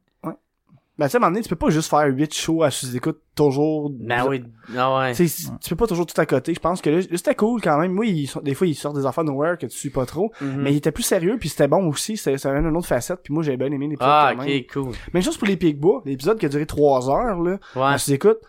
Ben, 0.97 1.07
tu 1.07 1.11
sais, 1.11 1.17
à 1.17 1.19
un 1.19 1.21
moment 1.23 1.33
donné, 1.33 1.43
tu 1.43 1.49
peux 1.49 1.57
pas 1.57 1.71
juste 1.71 1.91
faire 1.91 2.07
8 2.07 2.33
shows 2.33 2.63
à 2.63 2.71
sous-écoute 2.71 3.21
toujours. 3.35 3.91
Ben 3.91 4.25
oui. 4.29 4.45
Ah 4.77 4.97
ouais. 4.97 5.13
Tu 5.13 5.27
sais, 5.27 5.51
tu 5.61 5.71
peux 5.71 5.75
pas 5.77 5.87
toujours 5.89 6.07
tout 6.07 6.21
à 6.21 6.25
côté. 6.25 6.55
Je 6.55 6.61
pense 6.61 6.81
que 6.81 6.89
là, 6.89 7.03
c'était 7.03 7.35
cool 7.35 7.61
quand 7.61 7.79
même. 7.81 7.91
Moi, 7.93 8.07
ils 8.07 8.29
sont- 8.29 8.41
des 8.41 8.55
fois, 8.55 8.69
ils 8.69 8.77
sortent 8.77 8.95
des 8.95 9.05
affaires 9.05 9.25
nowhere 9.25 9.59
que 9.59 9.67
tu 9.67 9.77
suis 9.77 9.91
pas 9.91 10.07
trop. 10.07 10.31
Mhm. 10.41 10.63
Mais 10.63 10.73
il 10.73 10.77
était 10.77 10.93
plus 10.93 11.03
sérieux, 11.03 11.37
puis 11.37 11.49
c'était 11.49 11.67
bon 11.67 11.89
aussi. 11.89 12.17
C'était 12.17 12.39
ça 12.39 12.51
avait 12.51 12.61
une 12.61 12.77
autre 12.77 12.87
facette. 12.87 13.23
Puis 13.25 13.35
moi, 13.35 13.43
j'ai 13.43 13.57
bien 13.57 13.67
aimé 13.73 13.89
l'épisode 13.89 14.09
Ah, 14.09 14.35
quand 14.37 14.43
ok, 14.43 14.49
même. 14.49 14.63
cool. 14.73 14.93
Même 15.13 15.23
chose 15.25 15.37
pour 15.37 15.49
les 15.49 15.57
Pigbois. 15.57 16.01
L'épisode 16.07 16.39
qui 16.39 16.47
a 16.47 16.49
duré 16.49 16.65
3 16.65 17.11
heures, 17.11 17.41
là. 17.41 17.59
Ouais. 17.75 17.83
À 17.95 17.99
sous-écoute, 17.99 18.39
ils 18.41 18.47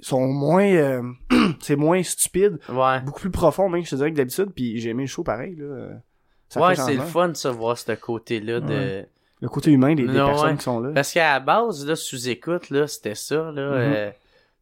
sont 0.00 0.26
moins... 0.26 0.66
euh, 0.66 1.02
c'est 1.60 1.76
moins 1.76 2.02
stupide. 2.02 2.58
Ouais. 2.68 3.00
Beaucoup 3.00 3.20
plus 3.20 3.30
profond, 3.30 3.68
même, 3.68 3.84
je 3.84 3.90
te 3.90 3.96
dirais, 3.96 4.10
que 4.12 4.16
d'habitude. 4.16 4.50
Puis 4.54 4.80
j'ai 4.80 4.90
aimé 4.90 5.04
le 5.04 5.08
show 5.08 5.22
pareil, 5.22 5.56
là. 5.56 5.88
Ça 6.48 6.60
ouais, 6.66 6.74
c'est 6.76 6.94
le 6.94 7.02
fun 7.02 7.28
de 7.28 7.36
se 7.36 7.48
voir 7.48 7.76
ce 7.76 7.92
côté-là 7.92 8.60
de... 8.60 9.04
Le 9.40 9.48
côté 9.48 9.70
humain 9.70 9.94
des, 9.94 10.06
des 10.06 10.12
Non, 10.12 10.28
personnes 10.28 10.50
ouais. 10.50 10.56
qui 10.56 10.62
sont 10.64 10.80
là. 10.80 10.90
Parce 10.94 11.12
qu'à 11.12 11.34
la 11.34 11.40
base, 11.40 11.86
là, 11.86 11.94
sous-écoute, 11.94 12.70
là, 12.70 12.86
c'était 12.88 13.14
ça, 13.14 13.52
là. 13.52 13.70
Mhm. 13.70 13.92
euh, 13.94 14.10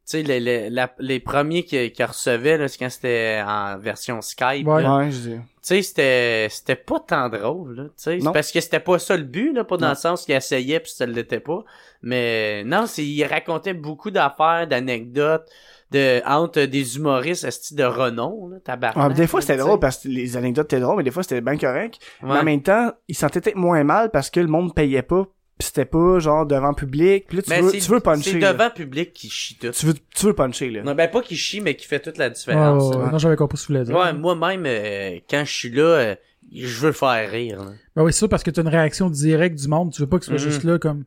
sais, 0.06 0.22
les, 0.22 0.40
les, 0.40 0.70
la- 0.70 0.94
les 0.98 1.20
premiers 1.20 1.62
qui, 1.64 1.90
qui 1.92 2.04
recevaient, 2.04 2.56
là, 2.58 2.68
c'est 2.68 2.78
quand 2.78 2.90
c'était 2.90 3.42
en 3.46 3.76
version 3.78 4.20
Skype, 4.20 4.66
Ouais. 4.66 4.82
là. 4.82 4.96
Ouais, 4.98 5.10
je 5.10 5.18
dis. 5.18 5.34
Tu 5.36 5.42
sais, 5.62 5.82
c'était, 5.82 6.46
c'était 6.48 6.76
pas 6.76 7.00
tant 7.00 7.28
drôle, 7.28 7.74
là, 7.76 7.82
tu 7.84 7.90
sais. 7.96 8.18
Non. 8.18 8.32
Parce 8.32 8.52
que 8.52 8.60
c'était 8.60 8.78
pas 8.80 8.98
ça 9.00 9.16
le 9.16 9.24
but, 9.24 9.52
là, 9.52 9.64
pas 9.64 9.76
dans 9.76 9.86
Non. 9.86 9.92
le 9.92 9.96
sens 9.98 10.24
qu'il 10.24 10.34
essayait 10.36 10.78
puis 10.80 10.92
ça 10.92 11.06
l'était 11.06 11.40
pas. 11.40 11.64
Mais, 12.02 12.62
non, 12.64 12.86
c'est, 12.86 13.04
il 13.04 13.24
racontait 13.24 13.74
beaucoup 13.74 14.10
d'affaires, 14.12 14.68
d'anecdotes, 14.68 15.48
de, 15.90 16.20
entre 16.26 16.62
des 16.62 16.96
humoristes, 16.96 17.44
esti 17.44 17.74
de 17.74 17.84
renom, 17.84 18.48
là, 18.48 18.58
tabarnak. 18.64 19.08
Ouais, 19.08 19.14
des 19.14 19.26
fois, 19.26 19.40
c'était 19.40 19.56
drôle 19.56 19.78
parce 19.80 19.98
que 19.98 20.08
les 20.08 20.36
anecdotes 20.36 20.66
étaient 20.66 20.80
drôles, 20.80 20.98
mais 20.98 21.02
des 21.04 21.10
fois, 21.10 21.22
c'était 21.24 21.40
bien 21.40 21.56
correct. 21.56 21.98
Mais 22.22 22.38
en 22.38 22.42
même 22.44 22.62
temps, 22.62 22.92
ils 23.08 23.14
se 23.14 23.20
sentaient 23.22 23.40
peut-être 23.40 23.56
moins 23.56 23.82
mal 23.84 24.10
parce 24.10 24.30
que 24.30 24.38
le 24.40 24.46
monde 24.48 24.74
payait 24.74 25.02
pas. 25.02 25.26
Pis 25.58 25.66
c'était 25.66 25.86
pas, 25.86 26.18
genre, 26.18 26.44
devant 26.44 26.74
public. 26.74 27.24
Puis 27.28 27.38
là, 27.38 27.42
tu 27.42 27.50
Mais 27.50 27.60
veux, 27.62 27.72
tu 27.72 27.80
veux 27.90 28.00
puncher. 28.00 28.32
C'est 28.32 28.38
là. 28.40 28.52
devant 28.52 28.68
public 28.70 29.12
qui 29.14 29.30
chie 29.30 29.56
tout. 29.56 29.70
Tu 29.70 29.86
veux, 29.86 29.94
tu 30.14 30.26
veux 30.26 30.34
puncher, 30.34 30.70
là. 30.70 30.82
Non, 30.82 30.94
ben, 30.94 31.10
pas 31.10 31.22
qui 31.22 31.34
chie, 31.36 31.60
mais 31.62 31.74
qui 31.76 31.86
fait 31.86 32.00
toute 32.00 32.18
la 32.18 32.28
différence. 32.30 32.94
ouais. 32.94 33.10
Non, 33.10 33.16
j'avais 33.18 33.36
compris 33.36 33.56
ce 33.56 33.62
que 33.62 33.66
tu 33.68 33.72
voulais 33.72 33.84
dire. 33.86 33.96
Ouais, 33.96 34.12
moi-même, 34.12 34.64
euh, 34.66 35.18
quand 35.30 35.44
je 35.46 35.52
suis 35.52 35.70
là, 35.70 35.82
euh, 35.82 36.14
je 36.54 36.86
veux 36.86 36.92
faire 36.92 37.30
rire. 37.30 37.58
là. 37.64 37.70
Ben 37.96 38.02
oui, 38.04 38.12
c'est 38.12 38.20
ça, 38.20 38.28
parce 38.28 38.42
que 38.42 38.50
t'as 38.50 38.60
une 38.62 38.68
réaction 38.68 39.08
directe 39.08 39.56
du 39.58 39.66
monde. 39.68 39.92
Tu 39.92 40.02
veux 40.02 40.08
pas 40.08 40.18
que 40.18 40.24
tu 40.24 40.30
sois 40.30 40.38
Mhm. 40.38 40.50
juste 40.52 40.64
là 40.64 40.78
comme 40.78 41.04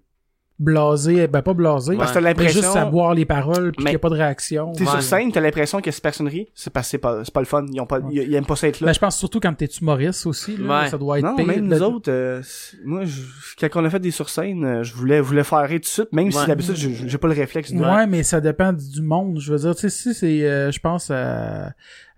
blasé, 0.59 1.27
ben 1.27 1.41
pas 1.41 1.53
blasé, 1.53 1.95
Parce 1.95 2.09
que 2.11 2.15
t'as 2.15 2.21
mais 2.21 2.27
l'impression. 2.29 2.61
juste 2.61 2.73
savoir 2.73 3.13
les 3.13 3.25
paroles 3.25 3.71
puis 3.71 3.83
Mais- 3.83 3.91
qu'il 3.91 3.93
y 3.93 3.95
a 3.95 3.99
pas 3.99 4.09
de 4.09 4.15
réaction. 4.15 4.73
T'es 4.73 4.83
Ouais. 4.83 4.89
sur 4.89 5.01
scène, 5.01 5.31
t'as 5.31 5.39
l'impression 5.39 5.79
que 5.81 5.89
c'est 5.89 6.01
personne 6.03 6.27
rit. 6.27 6.49
C'est 6.53 6.69
parce 6.71 6.87
que 6.87 6.91
c'est 6.91 6.97
pas, 6.97 7.23
c'est 7.23 7.33
pas 7.33 7.39
le 7.39 7.45
fun. 7.45 7.65
Ils 7.71 7.79
ont 7.79 7.85
pas, 7.85 7.99
ils, 8.11 8.23
ils 8.23 8.33
aiment 8.35 8.45
pas 8.45 8.55
ça 8.57 8.67
être 8.67 8.81
là. 8.81 8.87
Ben, 8.87 8.93
je 8.93 8.99
pense 8.99 9.17
surtout 9.17 9.39
quand 9.39 9.53
t'es 9.53 9.65
humoriste 9.79 10.25
aussi, 10.25 10.57
là, 10.57 10.81
Ouais. 10.81 10.89
ça 10.89 10.97
doit 10.97 11.19
être 11.19 11.25
non, 11.25 11.35
pire 11.37 11.47
même 11.47 11.65
nous 11.65 11.81
autres, 11.81 12.11
euh, 12.11 12.41
moi, 12.83 13.05
je, 13.05 13.21
quand 13.67 13.81
on 13.81 13.85
a 13.85 13.89
fait 13.89 13.99
des 13.99 14.11
sur 14.11 14.29
scène, 14.29 14.63
euh, 14.65 14.83
je 14.83 14.93
voulais, 14.93 15.21
voulais 15.21 15.43
faire 15.45 15.59
rire 15.59 15.77
tout 15.79 15.83
de 15.83 15.85
suite, 15.85 16.11
même 16.11 16.25
Ouais. 16.25 16.31
si 16.31 16.45
d'habitude, 16.45 16.75
j'ai 16.75 17.17
pas 17.17 17.27
le 17.29 17.33
réflexe 17.35 17.71
de. 17.71 17.79
Ouais, 17.79 18.05
mais 18.05 18.23
ça 18.23 18.41
dépend 18.41 18.73
du 18.73 19.01
monde. 19.01 19.39
Je 19.39 19.53
veux 19.53 19.59
dire, 19.59 19.73
tu 19.75 19.81
sais, 19.81 19.89
si 19.89 20.13
c'est, 20.13 20.43
euh, 20.43 20.71
je 20.71 20.79
pense, 20.79 21.07
euh, 21.09 21.65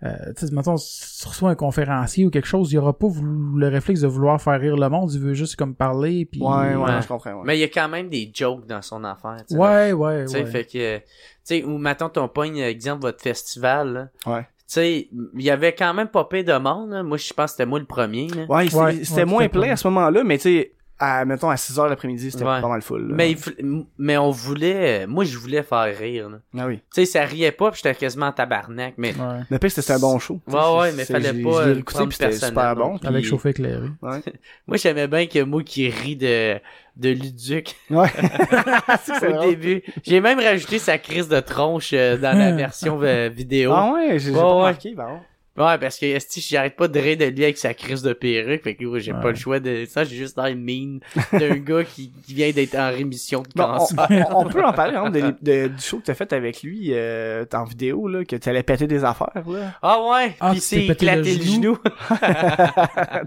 euh, 0.04 0.34
tu 0.36 0.48
sais, 0.48 0.54
mettons, 0.54 0.78
si 0.78 1.22
tu 1.22 1.28
reçois 1.28 1.52
un 1.52 1.56
conférencier 1.56 2.26
ou 2.26 2.30
quelque 2.32 2.48
chose, 2.48 2.72
il 2.72 2.76
y 2.76 2.78
aura 2.80 2.98
pas 2.98 3.08
le 3.56 3.68
réflexe 3.68 4.02
de 4.02 4.08
vouloir 4.08 4.42
faire 4.42 4.60
rire 4.60 4.76
le 4.76 4.90
monde. 4.90 5.12
Il 5.14 5.20
veut 5.20 5.34
juste 5.34 5.56
comme 5.56 5.76
parler, 5.76 6.26
puis... 6.26 6.42
Ouais, 6.42 6.74
ouais, 6.74 6.76
Ouais. 6.76 7.02
je 7.02 7.08
comprends. 7.08 7.34
Ouais. 7.34 7.42
Mais 7.46 7.58
il 7.58 7.62
y 7.62 7.64
a 7.64 7.68
quand 7.68 7.88
même 7.88 8.10
des 8.10 8.32
jokes 8.34 8.66
dans 8.66 8.82
son 8.82 9.04
affaire. 9.04 9.38
tu 9.48 9.54
sais. 9.54 9.60
Ouais, 9.60 9.92
ouais, 9.92 10.26
Tu 10.26 10.32
sais, 10.32 10.44
ouais. 10.44 10.46
fait 10.50 10.66
que, 10.66 10.98
tu 10.98 11.04
sais, 11.44 11.64
ou 11.64 11.78
mettons 11.78 12.10
ton 12.10 12.28
pogne, 12.28 12.58
exemple, 12.58 13.02
votre 13.04 13.22
festival, 13.22 13.94
là. 14.26 14.32
Ouais. 14.34 14.42
Tu 14.42 14.48
sais, 14.76 15.10
il 15.36 15.42
y 15.42 15.50
avait 15.52 15.76
quand 15.76 15.94
même 15.94 16.08
pas 16.08 16.24
peu 16.24 16.44
de 16.44 16.58
monde, 16.58 16.92
là. 16.92 17.04
Moi, 17.04 17.18
je 17.18 17.34
pense 17.34 17.52
que 17.52 17.58
c'était 17.58 17.66
moi 17.66 17.78
le 17.78 17.86
premier, 17.86 18.28
là. 18.30 18.46
Ouais, 18.50 18.70
c'était 19.04 19.22
ouais, 19.22 19.26
moins 19.26 19.50
plein 19.50 19.72
à 19.72 19.76
ce 19.76 19.88
moment-là, 19.90 20.24
mais 20.24 20.38
tu 20.38 20.44
sais, 20.44 20.72
à, 21.04 21.26
mettons, 21.26 21.50
à 21.50 21.58
6 21.58 21.80
heures 21.80 21.88
l'après-midi, 21.90 22.32
c'était 22.32 22.44
Ouais. 22.46 22.62
pas 22.62 22.68
mal 22.68 22.82
full. 22.82 23.08
là. 23.10 23.16
Mais, 23.16 23.32
il 23.32 23.86
mais 23.98 24.18
on 24.18 24.30
voulait, 24.30 25.08
moi 25.08 25.24
je 25.24 25.38
voulais 25.38 25.64
faire 25.64 25.98
rire, 25.98 26.30
là. 26.30 26.38
Ah 26.58 26.68
oui. 26.68 26.78
Tu 26.78 26.84
sais, 26.92 27.06
ça 27.06 27.26
riait 27.26 27.52
pas 27.52 27.72
pis 27.72 27.78
j'étais 27.84 27.96
quasiment 27.96 28.28
en 28.28 28.32
tabarnak, 28.32 28.94
mais 28.98 29.10
Ouais. 29.16 29.40
Le 29.50 29.58
pire, 29.60 29.72
c'était 29.72 29.94
un 29.94 30.00
bon 30.00 30.18
show. 30.20 30.40
Ouais, 30.48 30.80
ouais, 30.80 30.92
mais 30.94 31.06
fallait 31.06 31.34
pas, 31.34 31.64
Je 31.66 31.70
l'ai 31.72 31.80
écouté, 31.80 32.04
puis 32.08 32.18
c'était 32.18 32.32
super 32.34 32.76
non. 32.76 32.92
bon. 32.92 32.98
puis- 33.00 33.08
Avec 33.08 33.26
chauffé 33.26 33.50
éclairé. 33.50 33.88
Ouais. 34.02 34.20
moi 34.68 34.78
j'aimais 34.78 35.08
bien 35.08 35.26
que 35.28 35.42
moi 35.44 35.64
qui 35.64 35.90
ris 35.90 36.16
de, 36.16 36.60
de 36.96 37.10
Luduc 37.10 37.76
Ouais. 37.90 38.08
C'est 39.04 39.28
au 39.38 39.42
début. 39.50 39.82
J'ai 40.04 40.22
même 40.22 40.40
rajouté 40.40 40.78
sa 40.80 40.98
crise 40.98 41.28
de 41.28 41.40
tronche 41.40 41.92
euh, 41.94 42.18
dans 42.18 42.38
la 42.38 42.52
version 42.52 43.00
euh, 43.02 43.30
vidéo. 43.34 43.72
Ah 43.76 43.92
ouais, 43.94 44.20
j'ai 44.20 44.32
pas 44.32 44.38
ouais. 44.40 44.44
remarqué, 44.54 44.92
par 44.94 45.08
contre. 45.08 45.24
Ouais, 45.58 45.78
parce 45.78 46.00
que 46.00 46.06
esti, 46.06 46.40
j'arrête 46.40 46.78
pas 46.78 46.88
de 46.88 46.98
rire 46.98 47.18
de 47.18 47.26
lui 47.26 47.44
avec 47.44 47.58
sa 47.58 47.74
crise 47.74 48.02
de 48.02 48.14
perruque, 48.14 48.64
fait 48.64 48.74
que 48.76 48.86
ouais, 48.86 49.02
j'ai 49.02 49.12
Ouais. 49.12 49.22
pas 49.22 49.30
le 49.32 49.36
choix 49.36 49.60
de 49.60 49.84
ça, 49.86 50.06
j'ai 50.06 50.16
juste 50.16 50.38
l'air 50.38 50.56
mine 50.56 51.02
d'un 51.34 51.56
gars 51.58 51.84
qui, 51.84 52.14
qui 52.26 52.34
vient 52.34 52.52
d'être 52.52 52.76
en 52.76 52.90
rémission 52.90 53.42
de 53.42 53.50
Bon, 53.54 53.64
on, 53.66 53.78
cancer. 53.80 54.28
on- 54.32 54.46
on 54.46 54.50
peut 54.50 54.64
en 54.64 54.72
parler, 54.72 54.96
hein, 54.96 55.10
de, 55.10 55.34
de- 55.42 55.68
du 55.68 55.82
show 55.82 55.98
que 56.00 56.04
t'as 56.06 56.14
fait 56.14 56.32
avec 56.32 56.64
lui 56.64 56.92
euh, 56.94 57.44
en 57.54 57.66
vidéo, 57.66 58.08
là, 58.08 58.24
que 58.24 58.38
t'allais 58.38 58.64
péter 58.64 58.88
des 58.88 59.04
affaires, 59.04 59.44
là. 59.46 59.74
Ah 59.82 60.02
ouais, 60.10 60.36
Ah, 60.40 60.52
pis 60.54 60.62
tu 60.62 60.66
c'est 60.66 60.86
éclaté 60.88 61.36
le 61.36 61.44
genou. 61.44 61.78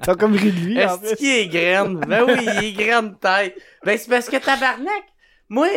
T'as 0.03 0.15
comme 0.19 0.35
ri 0.35 0.51
de 0.51 0.61
lui, 0.61 0.85
en 0.85 1.01
Est-ce 1.01 1.15
qu'il 1.17 1.29
est 1.29 1.47
graine? 1.49 2.01
Ben 2.09 2.25
oui, 2.27 2.37
il 2.59 2.65
est 2.65 2.73
graine 2.73 3.17
tête. 3.21 3.55
Ben 3.85 3.99
c'est 3.99 4.09
parce 4.11 4.29
que 4.29 4.37
tabarnak, 4.37 5.03
moi, 5.49 5.69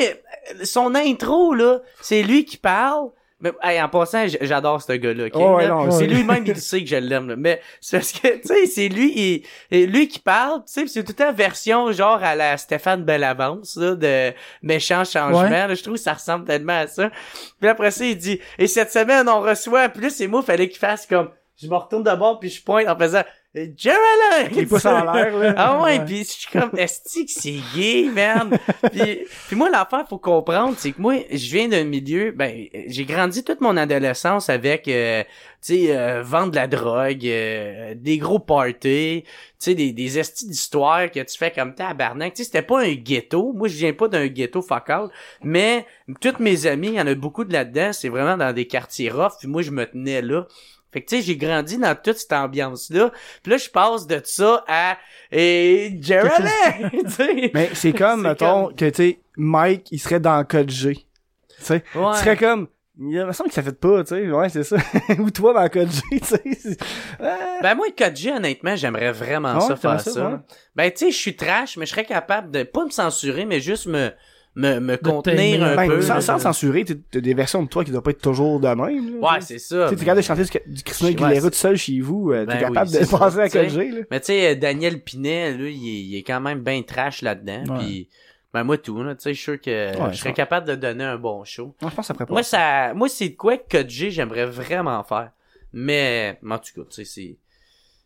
son 0.63 0.95
intro, 0.95 1.53
là, 1.53 1.81
c'est 2.01 2.23
lui 2.23 2.45
qui 2.45 2.57
parle. 2.57 3.09
Mais, 3.39 3.51
hey, 3.61 3.79
en 3.79 3.87
passant, 3.87 4.25
j'adore 4.41 4.81
ce 4.81 4.93
gars-là, 4.93 5.25
ok? 5.25 5.33
Oh, 5.35 5.55
ouais, 5.57 5.63
Là, 5.67 5.75
non, 5.75 5.91
c'est 5.91 6.07
lui-même, 6.07 6.43
il 6.47 6.55
sait 6.55 6.81
que 6.83 6.89
je 6.89 6.95
l'aime. 6.95 7.35
Mais 7.37 7.61
c'est 7.79 7.97
parce 7.97 8.11
que, 8.11 8.27
tu 8.41 8.47
sais, 8.47 8.65
c'est 8.65 8.87
lui, 8.89 9.43
il- 9.71 9.85
lui 9.91 10.07
qui 10.07 10.17
parle, 10.17 10.61
tu 10.65 10.73
sais, 10.73 10.87
c'est 10.87 11.03
toute 11.03 11.21
une 11.21 11.35
version, 11.35 11.91
genre, 11.91 12.23
à 12.23 12.33
la 12.35 12.57
Stéphane 12.57 13.03
Bellavance, 13.03 13.75
là, 13.77 13.93
de 13.93 14.33
méchant 14.63 15.03
changement, 15.05 15.41
Ouais. 15.41 15.49
là. 15.51 15.73
Je 15.75 15.83
trouve 15.83 15.95
que 15.95 15.99
ça 16.01 16.13
ressemble 16.13 16.45
tellement 16.45 16.79
à 16.79 16.87
ça. 16.87 17.11
Puis 17.59 17.69
après 17.69 17.91
ça, 17.91 18.05
il 18.05 18.17
dit, 18.17 18.39
et 18.57 18.65
cette 18.65 18.91
semaine, 18.91 19.29
on 19.29 19.41
reçoit, 19.41 19.87
puis 19.89 20.01
là, 20.01 20.09
c'est 20.09 20.25
moi, 20.27 20.41
fallait 20.41 20.67
qu'il 20.67 20.79
fasse 20.79 21.05
comme, 21.05 21.29
je 21.61 21.67
me 21.67 21.75
retourne 21.75 22.03
d'abord, 22.03 22.39
puis 22.39 22.49
je 22.49 22.63
pointe 22.63 22.87
en 22.87 22.97
faisant, 22.97 23.21
Jerry! 23.55 24.53
Les 24.53 24.65
pouces 24.65 24.85
en 24.85 25.11
l'air, 25.11 25.35
là. 25.35 25.53
Ah 25.57 25.81
ouais, 25.81 26.03
pis 26.05 26.19
je 26.19 26.31
suis 26.31 26.51
comme 26.51 26.71
esti 26.77 27.25
que 27.25 27.31
c'est 27.31 27.59
gay, 27.75 28.09
man. 28.13 28.57
puis, 28.91 29.19
puis 29.47 29.55
moi 29.55 29.69
l'affaire 29.69 30.05
faut 30.07 30.17
comprendre, 30.17 30.75
c'est 30.77 30.91
que 30.91 31.01
moi 31.01 31.15
je 31.31 31.51
viens 31.51 31.67
d'un 31.67 31.83
milieu 31.85 32.31
ben 32.31 32.67
j'ai 32.87 33.05
grandi 33.05 33.43
toute 33.43 33.61
mon 33.61 33.77
adolescence 33.77 34.49
avec 34.49 34.87
euh, 34.87 35.23
tu 35.61 35.75
sais 35.75 35.97
euh, 35.97 36.21
vendre 36.23 36.51
de 36.51 36.57
la 36.57 36.67
drogue, 36.67 37.25
euh, 37.25 37.95
des 37.95 38.17
gros 38.17 38.39
parties, 38.39 39.23
tu 39.23 39.31
sais 39.59 39.75
des 39.75 39.91
des 39.93 40.19
estis 40.19 40.47
d'histoires 40.47 41.09
que 41.09 41.21
tu 41.21 41.37
fais 41.37 41.51
comme 41.51 41.73
tabarnak. 41.73 42.33
Tu 42.33 42.43
sais 42.43 42.51
c'était 42.51 42.61
pas 42.61 42.83
un 42.83 42.93
ghetto. 42.93 43.53
Moi 43.53 43.69
je 43.69 43.77
viens 43.77 43.93
pas 43.93 44.07
d'un 44.07 44.27
ghetto 44.27 44.61
fuck 44.61 44.89
all, 44.89 45.09
mais 45.41 45.85
toutes 46.21 46.39
mes 46.39 46.67
amis, 46.67 46.89
il 46.89 46.93
y 46.95 47.01
en 47.01 47.07
a 47.07 47.15
beaucoup 47.15 47.45
de 47.45 47.53
là-dedans, 47.53 47.93
c'est 47.93 48.09
vraiment 48.09 48.37
dans 48.37 48.53
des 48.53 48.67
quartiers 48.67 49.09
rough, 49.09 49.33
puis 49.39 49.47
moi 49.47 49.61
je 49.61 49.71
me 49.71 49.85
tenais 49.85 50.21
là. 50.21 50.47
Fait 50.91 51.01
que 51.01 51.09
tu 51.09 51.17
sais, 51.17 51.21
j'ai 51.21 51.35
grandi 51.37 51.77
dans 51.77 51.95
toute 51.95 52.17
cette 52.17 52.31
ambiance-là. 52.33 53.11
Puis 53.43 53.51
là, 53.51 53.57
je 53.57 53.69
passe 53.69 54.07
de 54.07 54.21
ça 54.23 54.63
à 54.67 54.97
et 55.31 55.99
sais. 57.09 57.51
Mais 57.53 57.69
c'est 57.73 57.93
comme, 57.97 58.21
mettons, 58.21 58.65
comme- 58.67 58.75
que, 58.75 58.85
tu 58.89 58.95
sais, 58.95 59.19
Mike, 59.35 59.87
il 59.91 59.99
serait 59.99 60.19
dans 60.19 60.43
Code 60.45 60.69
G. 60.69 60.93
Tu 60.95 61.63
sais, 61.63 61.83
Ouais. 61.95 62.11
il 62.13 62.17
serait 62.17 62.37
comme, 62.37 62.67
il 62.99 63.25
me 63.25 63.31
semble 63.33 63.49
que 63.49 63.55
ça 63.55 63.61
fait 63.63 63.77
pas, 63.79 64.03
tu 64.03 64.15
sais, 64.15 64.31
ouais, 64.31 64.49
c'est 64.49 64.63
ça. 64.63 64.77
Ou 65.19 65.29
toi 65.29 65.53
dans 65.53 65.67
Code 65.69 65.89
G, 65.91 66.01
tu 66.19 66.25
sais. 66.25 66.77
Ah. 67.19 67.37
Ben 67.61 67.75
moi, 67.75 67.87
4G, 67.95 68.35
honnêtement, 68.35 68.75
j'aimerais 68.75 69.11
vraiment 69.11 69.49
Ah 69.49 69.59
ouais, 69.59 69.67
ça 69.67 69.75
faire 69.75 70.01
ça, 70.01 70.11
ça. 70.11 70.29
ouais. 70.29 70.37
Ben 70.75 70.91
tu 70.91 70.97
sais, 71.05 71.11
je 71.11 71.17
suis 71.17 71.35
trash, 71.35 71.77
mais 71.77 71.85
je 71.85 71.91
serais 71.91 72.05
capable 72.05 72.49
de 72.51 72.63
pas 72.63 72.85
me 72.85 72.89
censurer, 72.91 73.45
mais 73.45 73.59
juste 73.59 73.85
me 73.87 74.11
me, 74.59 74.79
me 74.79 74.97
contenir 74.97 75.63
un 75.63 75.75
Ben, 75.75 75.87
peu. 75.87 76.01
sans, 76.01 76.19
sans 76.19 76.39
censurer, 76.39 76.83
t'as 76.83 76.95
t'as 77.11 77.19
des 77.21 77.33
versions 77.35 77.61
de 77.61 77.67
toi 77.69 77.83
qui 77.85 77.91
doivent 77.91 78.01
pas 78.03 78.09
être 78.11 78.21
toujours 78.21 78.59
de 78.59 78.67
même. 78.67 79.19
là, 79.21 79.33
Ouais, 79.33 79.41
c'est 79.41 79.59
ça. 79.59 79.83
Tu 79.85 79.89
sais, 79.91 79.95
t'es 79.97 80.05
capable 80.05 80.21
de 80.21 80.25
chanter 80.25 80.43
du, 80.43 80.73
du 80.73 80.83
Christina 80.83 81.09
Aguilera 81.11 81.49
tout 81.51 81.55
seul 81.55 81.75
chez 81.77 81.99
vous, 81.99 82.31
euh, 82.31 82.45
Ben 82.45 82.57
t'es 82.57 82.65
oui, 82.65 82.73
capable 82.73 82.91
de 82.91 83.03
ça, 83.05 83.17
passer 83.17 83.39
à 83.39 83.47
G, 83.67 83.91
là. 83.91 84.01
Mais 84.09 84.19
tu 84.19 84.25
sais, 84.27 84.55
Daniel 84.55 85.01
Pinet, 85.03 85.53
lui, 85.53 85.75
il 85.75 85.87
est, 85.89 86.01
il 86.05 86.15
est 86.17 86.23
quand 86.23 86.39
même 86.41 86.61
bien 86.61 86.81
trash 86.81 87.21
là-dedans. 87.21 87.75
Ouais. 87.75 87.79
Puis 87.85 88.09
ben 88.53 88.63
moi 88.63 88.77
tout, 88.79 89.03
là, 89.03 89.13
tu 89.13 89.21
sais, 89.21 89.33
je 89.33 89.37
suis 89.39 89.43
sûr 89.43 89.61
que 89.61 89.91
Ouais, 90.01 90.11
je 90.13 90.17
serais 90.17 90.29
ça. 90.29 90.33
capable 90.35 90.67
de 90.67 90.75
donner 90.75 91.03
un 91.03 91.17
bon 91.17 91.43
show. 91.43 91.75
Non, 91.81 91.89
je 91.89 91.95
pense 91.95 92.05
que 92.05 92.07
ça 92.07 92.13
ferait 92.15 92.25
pas. 92.25 92.33
Moi, 92.33 92.43
ça, 92.43 92.93
moi, 92.95 93.09
c'est 93.09 93.29
de 93.29 93.35
quoi 93.35 93.57
que 93.57 93.77
Code 93.77 93.89
G, 93.89 94.09
j'aimerais 94.09 94.45
vraiment 94.47 95.03
faire. 95.03 95.31
Mais, 95.73 96.39
en 96.49 96.57
tout 96.57 96.81
cas, 96.81 96.89
tu 96.89 97.05
sais, 97.05 97.37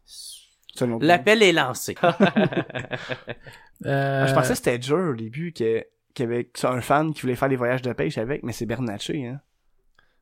c'est, 0.06 0.86
l'appel 1.00 1.44
est 1.44 1.54
lancé. 1.54 1.96
Euh, 3.86 4.22
Ah, 4.24 4.28
Je 4.28 4.34
pensais 4.36 4.50
que 4.50 4.56
c'était 4.58 4.78
dur 4.78 4.98
au 5.12 5.16
début 5.16 5.54
que 5.54 5.84
qu'il 6.14 6.26
y 6.26 6.28
avait 6.28 6.50
un 6.64 6.82
fan 6.82 7.14
qui 7.14 7.22
voulait 7.22 7.36
faire 7.36 7.50
des 7.50 7.56
voyages 7.56 7.82
de 7.82 7.94
pêche 7.94 8.18
avec, 8.18 8.44
mais 8.44 8.52
c'est 8.54 8.66
Bernatchez, 8.66 9.26
hein. 9.28 9.40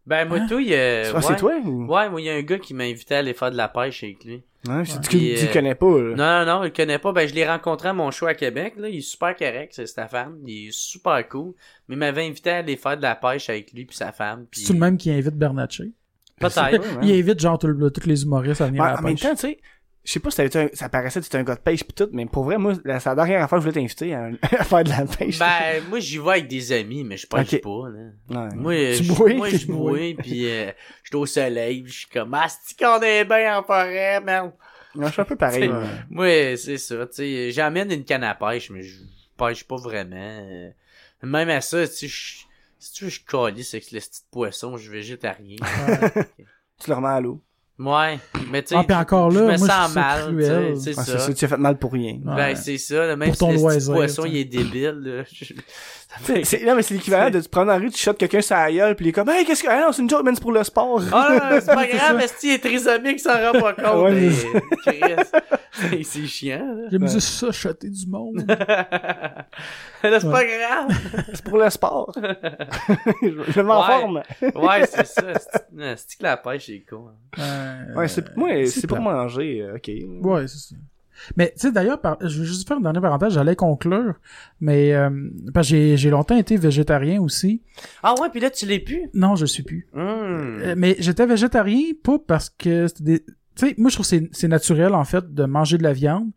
ben, 0.06 0.28
moi, 0.28 0.38
Hein? 0.40 0.48
tout, 0.50 0.60
il 0.60 0.70
y 0.70 0.76
a, 0.76 1.14
ouais. 1.14 1.22
c'est 1.22 1.36
toi 1.36 1.54
ou? 1.64 1.86
Ouais, 1.86 2.10
moi, 2.10 2.20
il 2.22 2.26
y 2.26 2.30
a 2.30 2.34
un 2.36 2.42
gars 2.42 2.58
qui 2.60 2.74
m'a 2.74 2.84
invité 2.86 3.16
à 3.16 3.20
aller 3.20 3.34
faire 3.34 3.52
de 3.52 3.58
la 3.58 3.68
pêche 3.68 4.04
avec 4.04 4.24
lui. 4.24 4.44
Ouais, 4.68 4.84
c'est- 4.86 5.00
tu, 5.02 5.10
Puis, 5.10 5.36
tu 5.38 5.44
le 5.46 5.50
euh, 5.50 5.54
connais 5.54 5.76
pas, 5.76 5.86
là. 6.02 6.16
Non, 6.16 6.46
non, 6.46 6.58
non, 6.60 6.64
il 6.64 6.68
le 6.68 6.74
connaît 6.74 7.00
pas. 7.00 7.12
Ben, 7.14 7.28
je 7.28 7.34
l'ai 7.34 7.48
rencontré 7.48 7.90
à 7.90 7.94
mon 7.94 8.12
show 8.12 8.26
à 8.26 8.34
Québec, 8.34 8.74
là. 8.78 8.90
Il 8.90 8.98
est 8.98 9.02
super 9.02 9.36
correct, 9.36 9.72
c'est 9.74 9.86
Stéphane. 9.86 10.38
Il 10.46 10.68
est 10.68 10.72
super 10.74 11.28
cool. 11.30 11.54
Mais 11.88 11.96
il 11.96 11.98
m'avait 12.00 12.26
invité 12.28 12.50
à 12.50 12.58
aller 12.58 12.76
faire 12.76 12.98
de 12.98 13.02
la 13.02 13.16
pêche 13.16 13.50
avec 13.50 13.72
lui 13.72 13.86
puis 13.86 13.96
sa 13.96 14.12
femme. 14.12 14.46
Puis... 14.52 14.62
C'est 14.62 14.74
le 14.74 14.80
même 14.80 14.98
qui 14.98 15.12
invite 15.12 15.36
Bernatchez? 15.36 15.92
Peut-être. 16.40 16.58
Ouais, 16.62 16.80
Il 17.04 17.12
invite 17.20 17.40
genre 17.40 17.58
tous 17.58 18.06
les 18.06 18.24
humoristes 18.24 18.62
à 18.62 18.68
venir 18.68 18.82
Ouais, 18.82 18.90
à 18.90 18.94
la 18.94 19.00
en 19.00 19.04
même 19.04 19.18
temps, 19.18 19.32
tu 19.36 19.42
sais, 19.42 19.60
je 20.06 20.12
sais 20.14 20.20
pas 20.20 20.32
si 20.32 20.42
un- 20.42 20.70
ça 20.74 20.90
paraissait 20.90 21.22
que 21.22 21.26
tu 21.28 21.36
un 21.38 21.44
gars 21.44 21.56
de 21.56 21.60
pêche 21.60 21.84
pis 21.84 21.94
tout, 21.94 22.10
mais 22.12 22.26
pour 22.26 22.44
vrai, 22.46 22.58
moi, 22.58 22.74
la, 22.86 23.00
c'est 23.00 23.10
la 23.10 23.16
dernière 23.16 23.48
que 23.50 23.56
je 23.58 23.62
voulais 23.62 23.74
t'inviter 23.74 24.14
à, 24.16 24.30
à 24.42 24.64
faire 24.64 24.84
de 24.84 24.90
la 24.90 25.06
pêche. 25.06 25.38
Ben, 25.40 25.84
moi, 25.88 26.00
j'y 26.00 26.18
vais 26.18 26.30
avec 26.30 26.48
des 26.48 26.72
amis, 26.72 27.04
mais 27.04 27.18
je 27.18 27.28
pêche 27.28 27.62
pas, 27.62 27.90
là. 27.90 28.10
Ouais. 28.48 28.56
Moi, 28.56 28.74
Tu 28.98 29.04
je- 29.04 29.14
bouilles? 29.14 29.36
moi, 29.38 29.50
je 29.50 29.66
bouille, 29.72 30.14
puis 30.16 30.50
euh, 30.50 30.72
je 31.04 31.10
suis 31.10 31.16
au 31.18 31.26
soleil, 31.26 31.84
puis 31.84 31.92
je 31.92 31.98
suis 32.00 32.08
comme, 32.10 32.34
ah, 32.34 32.48
c'est 32.48 32.78
qu'on 32.80 33.02
est 33.02 33.26
bien 33.26 33.58
en 33.60 33.64
forêt, 33.64 34.20
man. 34.22 34.52
Ouais, 34.96 35.08
je 35.08 35.12
suis 35.12 35.22
un 35.22 35.26
peu 35.26 35.36
pareil. 35.36 35.70
Moi, 36.10 36.58
c'est 36.58 36.78
ça, 36.78 37.06
tu 37.08 37.14
sais, 37.16 37.52
j'amène 37.52 37.92
une 37.92 38.04
canne 38.04 38.24
à 38.24 38.34
pêche, 38.36 38.70
mais 38.72 38.82
je 38.82 38.98
pêche 39.38 39.64
pas 39.66 39.76
vraiment. 39.78 40.72
Même 41.22 41.50
à 41.50 41.62
ça, 41.62 41.88
tu 41.88 42.08
sais, 42.10 42.46
si 42.82 42.94
tu 42.94 43.04
veux, 43.04 43.10
je 43.10 43.20
calisse 43.26 43.74
avec 43.74 43.92
le 43.92 44.00
petit 44.00 44.22
poisson, 44.32 44.78
je 44.78 44.90
végétarien. 44.90 45.58
Tu 46.82 46.90
le 46.90 46.96
remets 46.96 47.10
à 47.10 47.20
l'eau. 47.20 47.42
Ouais, 47.80 48.20
mais 48.52 48.62
tu 48.62 48.70
sais, 48.70 48.76
Ah, 48.78 48.84
puis 48.86 48.94
encore 48.96 49.32
je 49.32 49.40
là, 49.40 49.42
me 49.44 49.48
moi, 49.48 49.68
je 49.68 49.72
sens 49.72 49.96
mal, 49.96 50.36
tu 50.36 50.42
sais, 50.44 50.50
cruel. 50.50 50.78
c'est 50.78 50.98
Ouais, 50.98 51.04
ça. 51.06 51.34
tu 51.34 51.46
as 51.46 51.48
fait 51.48 51.58
mal 51.58 51.78
pour 51.80 51.94
rien. 51.94 52.12
Ouais. 52.26 52.36
Ben, 52.36 52.56
c'est 52.56 52.78
ça, 52.78 53.16
même 53.16 53.30
Pour 53.30 53.36
si 53.36 53.40
ton 53.40 53.48
le 53.48 53.54
petit 53.54 53.62
loisir, 53.62 53.94
poisson, 53.94 54.22
t'sais. 54.24 54.32
il 54.32 54.38
est 54.38 54.46
débile, 54.46 55.00
là. 55.02 55.24
je- 55.32 55.54
C'est, 56.44 56.64
non, 56.66 56.74
mais 56.76 56.82
c'est 56.82 56.96
l'équivalent 56.96 57.30
de 57.30 57.40
te 57.40 57.48
prendre 57.50 57.72
en 57.72 57.78
rue, 57.78 57.92
tu 57.92 58.00
shottes 58.00 58.18
quelqu'un 58.18 58.42
sur 58.42 58.56
la 58.56 58.72
gueule, 58.72 58.96
pis 58.96 59.04
il 59.04 59.08
est 59.10 59.12
comme, 59.12 59.30
hey, 59.30 59.46
qu'est-ce 59.46 59.62
que, 59.62 59.70
ah 59.70 59.80
non, 59.82 59.92
c'est 59.92 60.02
une 60.02 60.10
joke, 60.10 60.24
man, 60.24 60.34
c'est 60.34 60.42
pour 60.42 60.52
le 60.52 60.64
sport. 60.64 61.02
Ah 61.12 61.50
non, 61.52 61.60
c'est 61.62 61.68
pas 61.68 61.86
grave, 61.88 62.18
ça. 62.20 62.24
est-ce 62.26 62.34
qu'il 62.40 62.50
est 62.52 62.58
trisomique, 62.60 63.20
s'en 63.20 63.34
rend 63.34 63.60
pas 63.60 63.74
compte. 63.74 64.04
Ouais, 64.06 64.12
mais, 64.14 64.32
c'est 64.32 65.88
Chris, 65.88 66.04
c'est 66.04 66.26
chiant, 66.26 66.66
là. 66.76 66.88
J'aime 66.92 67.08
juste 67.08 67.28
ça, 67.28 67.52
chatter 67.52 67.90
du 67.90 68.08
monde. 68.08 68.44
Là, 70.04 70.20
c'est 70.20 70.32
pas 70.32 70.46
grave. 70.46 70.88
c'est 71.34 71.44
pour 71.44 71.58
le 71.58 71.70
sport. 71.70 72.12
je 73.22 73.30
je 73.52 73.62
m'en 73.62 73.82
Ouais. 73.82 73.88
forme. 73.88 74.24
Ouais, 74.56 74.86
c'est 74.88 75.06
ça. 75.06 75.22
C'est 75.38 76.18
que 76.18 76.24
la 76.24 76.38
pêche, 76.38 76.66
c'est 76.66 76.84
con. 76.90 77.06
hein. 77.38 77.40
Euh, 77.40 77.96
Ouais, 77.96 78.08
c'est, 78.08 78.36
moi, 78.36 78.50
c'est 78.66 78.88
pour 78.88 79.00
manger, 79.00 79.62
euh, 79.62 79.76
ok. 79.76 79.90
Ouais, 80.26 80.48
c'est 80.48 80.58
ça. 80.58 80.76
Mais 81.36 81.52
tu 81.56 81.62
sais 81.62 81.72
d'ailleurs, 81.72 82.02
par- 82.02 82.18
je 82.22 82.40
veux 82.40 82.46
juste 82.46 82.68
faire 82.68 82.78
une 82.78 82.84
dernière 82.84 83.02
parenthèse, 83.02 83.34
j'allais 83.34 83.56
conclure, 83.56 84.16
mais 84.62 84.94
euh, 84.94 85.10
parce 85.54 85.68
que 85.68 85.76
j'ai 85.76 85.98
j'ai 85.98 86.10
longtemps 86.10 86.38
été 86.38 86.58
végétarien 86.58 87.22
aussi. 87.22 87.62
Ah 88.04 88.14
ouais, 88.22 88.30
puis 88.30 88.40
là, 88.40 88.50
tu 88.50 88.66
l'es 88.66 88.80
plus? 88.80 89.10
Non, 89.14 89.36
je 89.36 89.46
suis 89.46 89.64
plus. 89.64 89.88
Hmm. 89.94 90.00
Euh, 90.00 90.76
mais 90.78 90.96
j'étais 91.00 91.26
végétarien 91.26 91.84
pas 92.04 92.18
parce 92.20 92.50
que 92.50 92.88
c'était 92.88 93.04
des 93.04 93.20
tu 93.56 93.68
sais 93.68 93.76
moi 93.78 93.90
je 93.90 93.96
trouve 93.96 94.06
que 94.06 94.10
c'est 94.10 94.30
c'est 94.32 94.48
naturel 94.48 94.94
en 94.94 95.04
fait 95.04 95.34
de 95.34 95.44
manger 95.44 95.78
de 95.78 95.84
la 95.84 95.92
viande, 95.92 96.30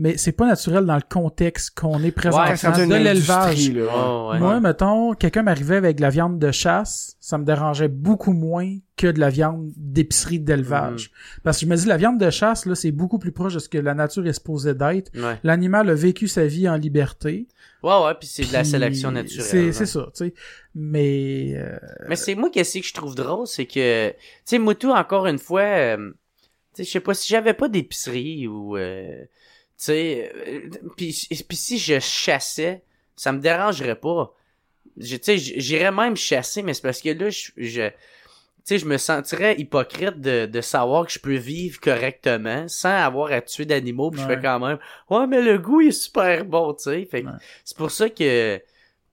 mais 0.00 0.16
c'est 0.16 0.32
pas 0.32 0.46
naturel 0.46 0.86
dans 0.86 0.96
le 0.96 1.02
contexte 1.06 1.78
qu'on 1.78 2.02
est 2.02 2.10
présentement 2.10 2.72
Ouais, 2.72 2.86
de 2.86 2.94
l'élevage. 2.94 3.70
Oh, 3.94 4.30
ouais. 4.32 4.38
Moi, 4.38 4.58
mettons, 4.58 5.12
quelqu'un 5.12 5.42
m'arrivait 5.42 5.76
avec 5.76 5.98
de 5.98 6.00
la 6.00 6.08
viande 6.08 6.38
de 6.38 6.50
chasse, 6.50 7.18
ça 7.20 7.36
me 7.36 7.44
dérangeait 7.44 7.88
beaucoup 7.88 8.32
moins 8.32 8.78
que 8.96 9.08
de 9.08 9.20
la 9.20 9.28
viande 9.28 9.70
d'épicerie 9.76 10.40
d'élevage. 10.40 11.10
Parce 11.42 11.58
que 11.58 11.66
je 11.66 11.70
me 11.70 11.76
dis, 11.76 11.84
la 11.84 11.98
viande 11.98 12.18
de 12.18 12.30
chasse, 12.30 12.64
là, 12.64 12.74
c'est 12.74 12.92
beaucoup 12.92 13.18
plus 13.18 13.30
proche 13.30 13.52
de 13.52 13.58
ce 13.58 13.68
que 13.68 13.76
la 13.76 13.92
nature 13.92 14.26
est 14.26 14.32
supposée 14.32 14.72
d'être. 14.72 15.12
Ouais. 15.14 15.38
L'animal 15.42 15.90
a 15.90 15.94
vécu 15.94 16.28
sa 16.28 16.46
vie 16.46 16.66
en 16.66 16.76
liberté. 16.76 17.46
Ouais, 17.82 18.02
ouais, 18.02 18.14
puis 18.18 18.26
c'est 18.26 18.48
de 18.48 18.54
la 18.54 18.64
sélection 18.64 19.10
naturelle. 19.10 19.44
C'est, 19.44 19.68
hein. 19.68 19.72
c'est 19.72 19.86
ça, 19.86 20.06
tu 20.16 20.24
sais. 20.24 20.34
Mais, 20.74 21.52
euh, 21.56 21.76
Mais 22.08 22.16
c'est 22.16 22.34
moi 22.36 22.48
qu'est-ce 22.48 22.78
que 22.78 22.86
je 22.86 22.94
trouve 22.94 23.14
drôle, 23.14 23.46
c'est 23.46 23.66
que, 23.66 24.08
tu 24.08 24.16
sais, 24.46 24.58
Moutou, 24.58 24.92
encore 24.92 25.26
une 25.26 25.38
fois, 25.38 25.60
euh, 25.60 26.10
tu 26.74 26.76
sais, 26.76 26.84
je 26.84 26.90
sais 26.90 27.00
pas, 27.00 27.12
si 27.12 27.28
j'avais 27.28 27.52
pas 27.52 27.68
d'épicerie 27.68 28.46
ou, 28.48 28.78
euh, 28.78 29.24
sais, 29.84 30.32
euh, 30.46 30.68
puis 30.96 31.28
puis 31.48 31.56
si 31.56 31.78
je 31.78 31.98
chassais, 31.98 32.82
ça 33.16 33.32
me 33.32 33.40
dérangerait 33.40 33.96
pas. 33.96 34.34
Je- 34.96 35.16
Tu 35.16 35.22
sais, 35.24 35.38
j'irais 35.38 35.92
même 35.92 36.16
chasser, 36.16 36.62
mais 36.62 36.74
c'est 36.74 36.82
parce 36.82 37.00
que 37.00 37.10
là, 37.10 37.30
je, 37.30 37.50
je- 37.56 37.88
tu 37.88 37.94
sais, 38.64 38.78
je 38.78 38.84
me 38.86 38.98
sentirais 38.98 39.54
hypocrite 39.58 40.20
de, 40.20 40.46
de 40.46 40.60
savoir 40.60 41.06
que 41.06 41.12
je 41.12 41.18
peux 41.18 41.34
vivre 41.36 41.80
correctement 41.80 42.68
sans 42.68 42.90
avoir 42.94 43.32
à 43.32 43.40
tuer 43.40 43.64
d'animaux, 43.64 44.10
puis 44.10 44.20
je 44.20 44.26
fais 44.26 44.40
quand 44.40 44.58
même, 44.60 44.78
ouais, 45.08 45.26
mais 45.26 45.40
le 45.40 45.58
goût 45.58 45.80
il 45.80 45.88
est 45.88 45.92
super 45.92 46.44
bon, 46.44 46.74
tu 46.74 46.84
sais. 46.84 47.04
Fait 47.10 47.22
que 47.22 47.28
Ouais. 47.28 47.32
c'est 47.64 47.76
pour 47.76 47.90
ça 47.90 48.08
que, 48.10 48.60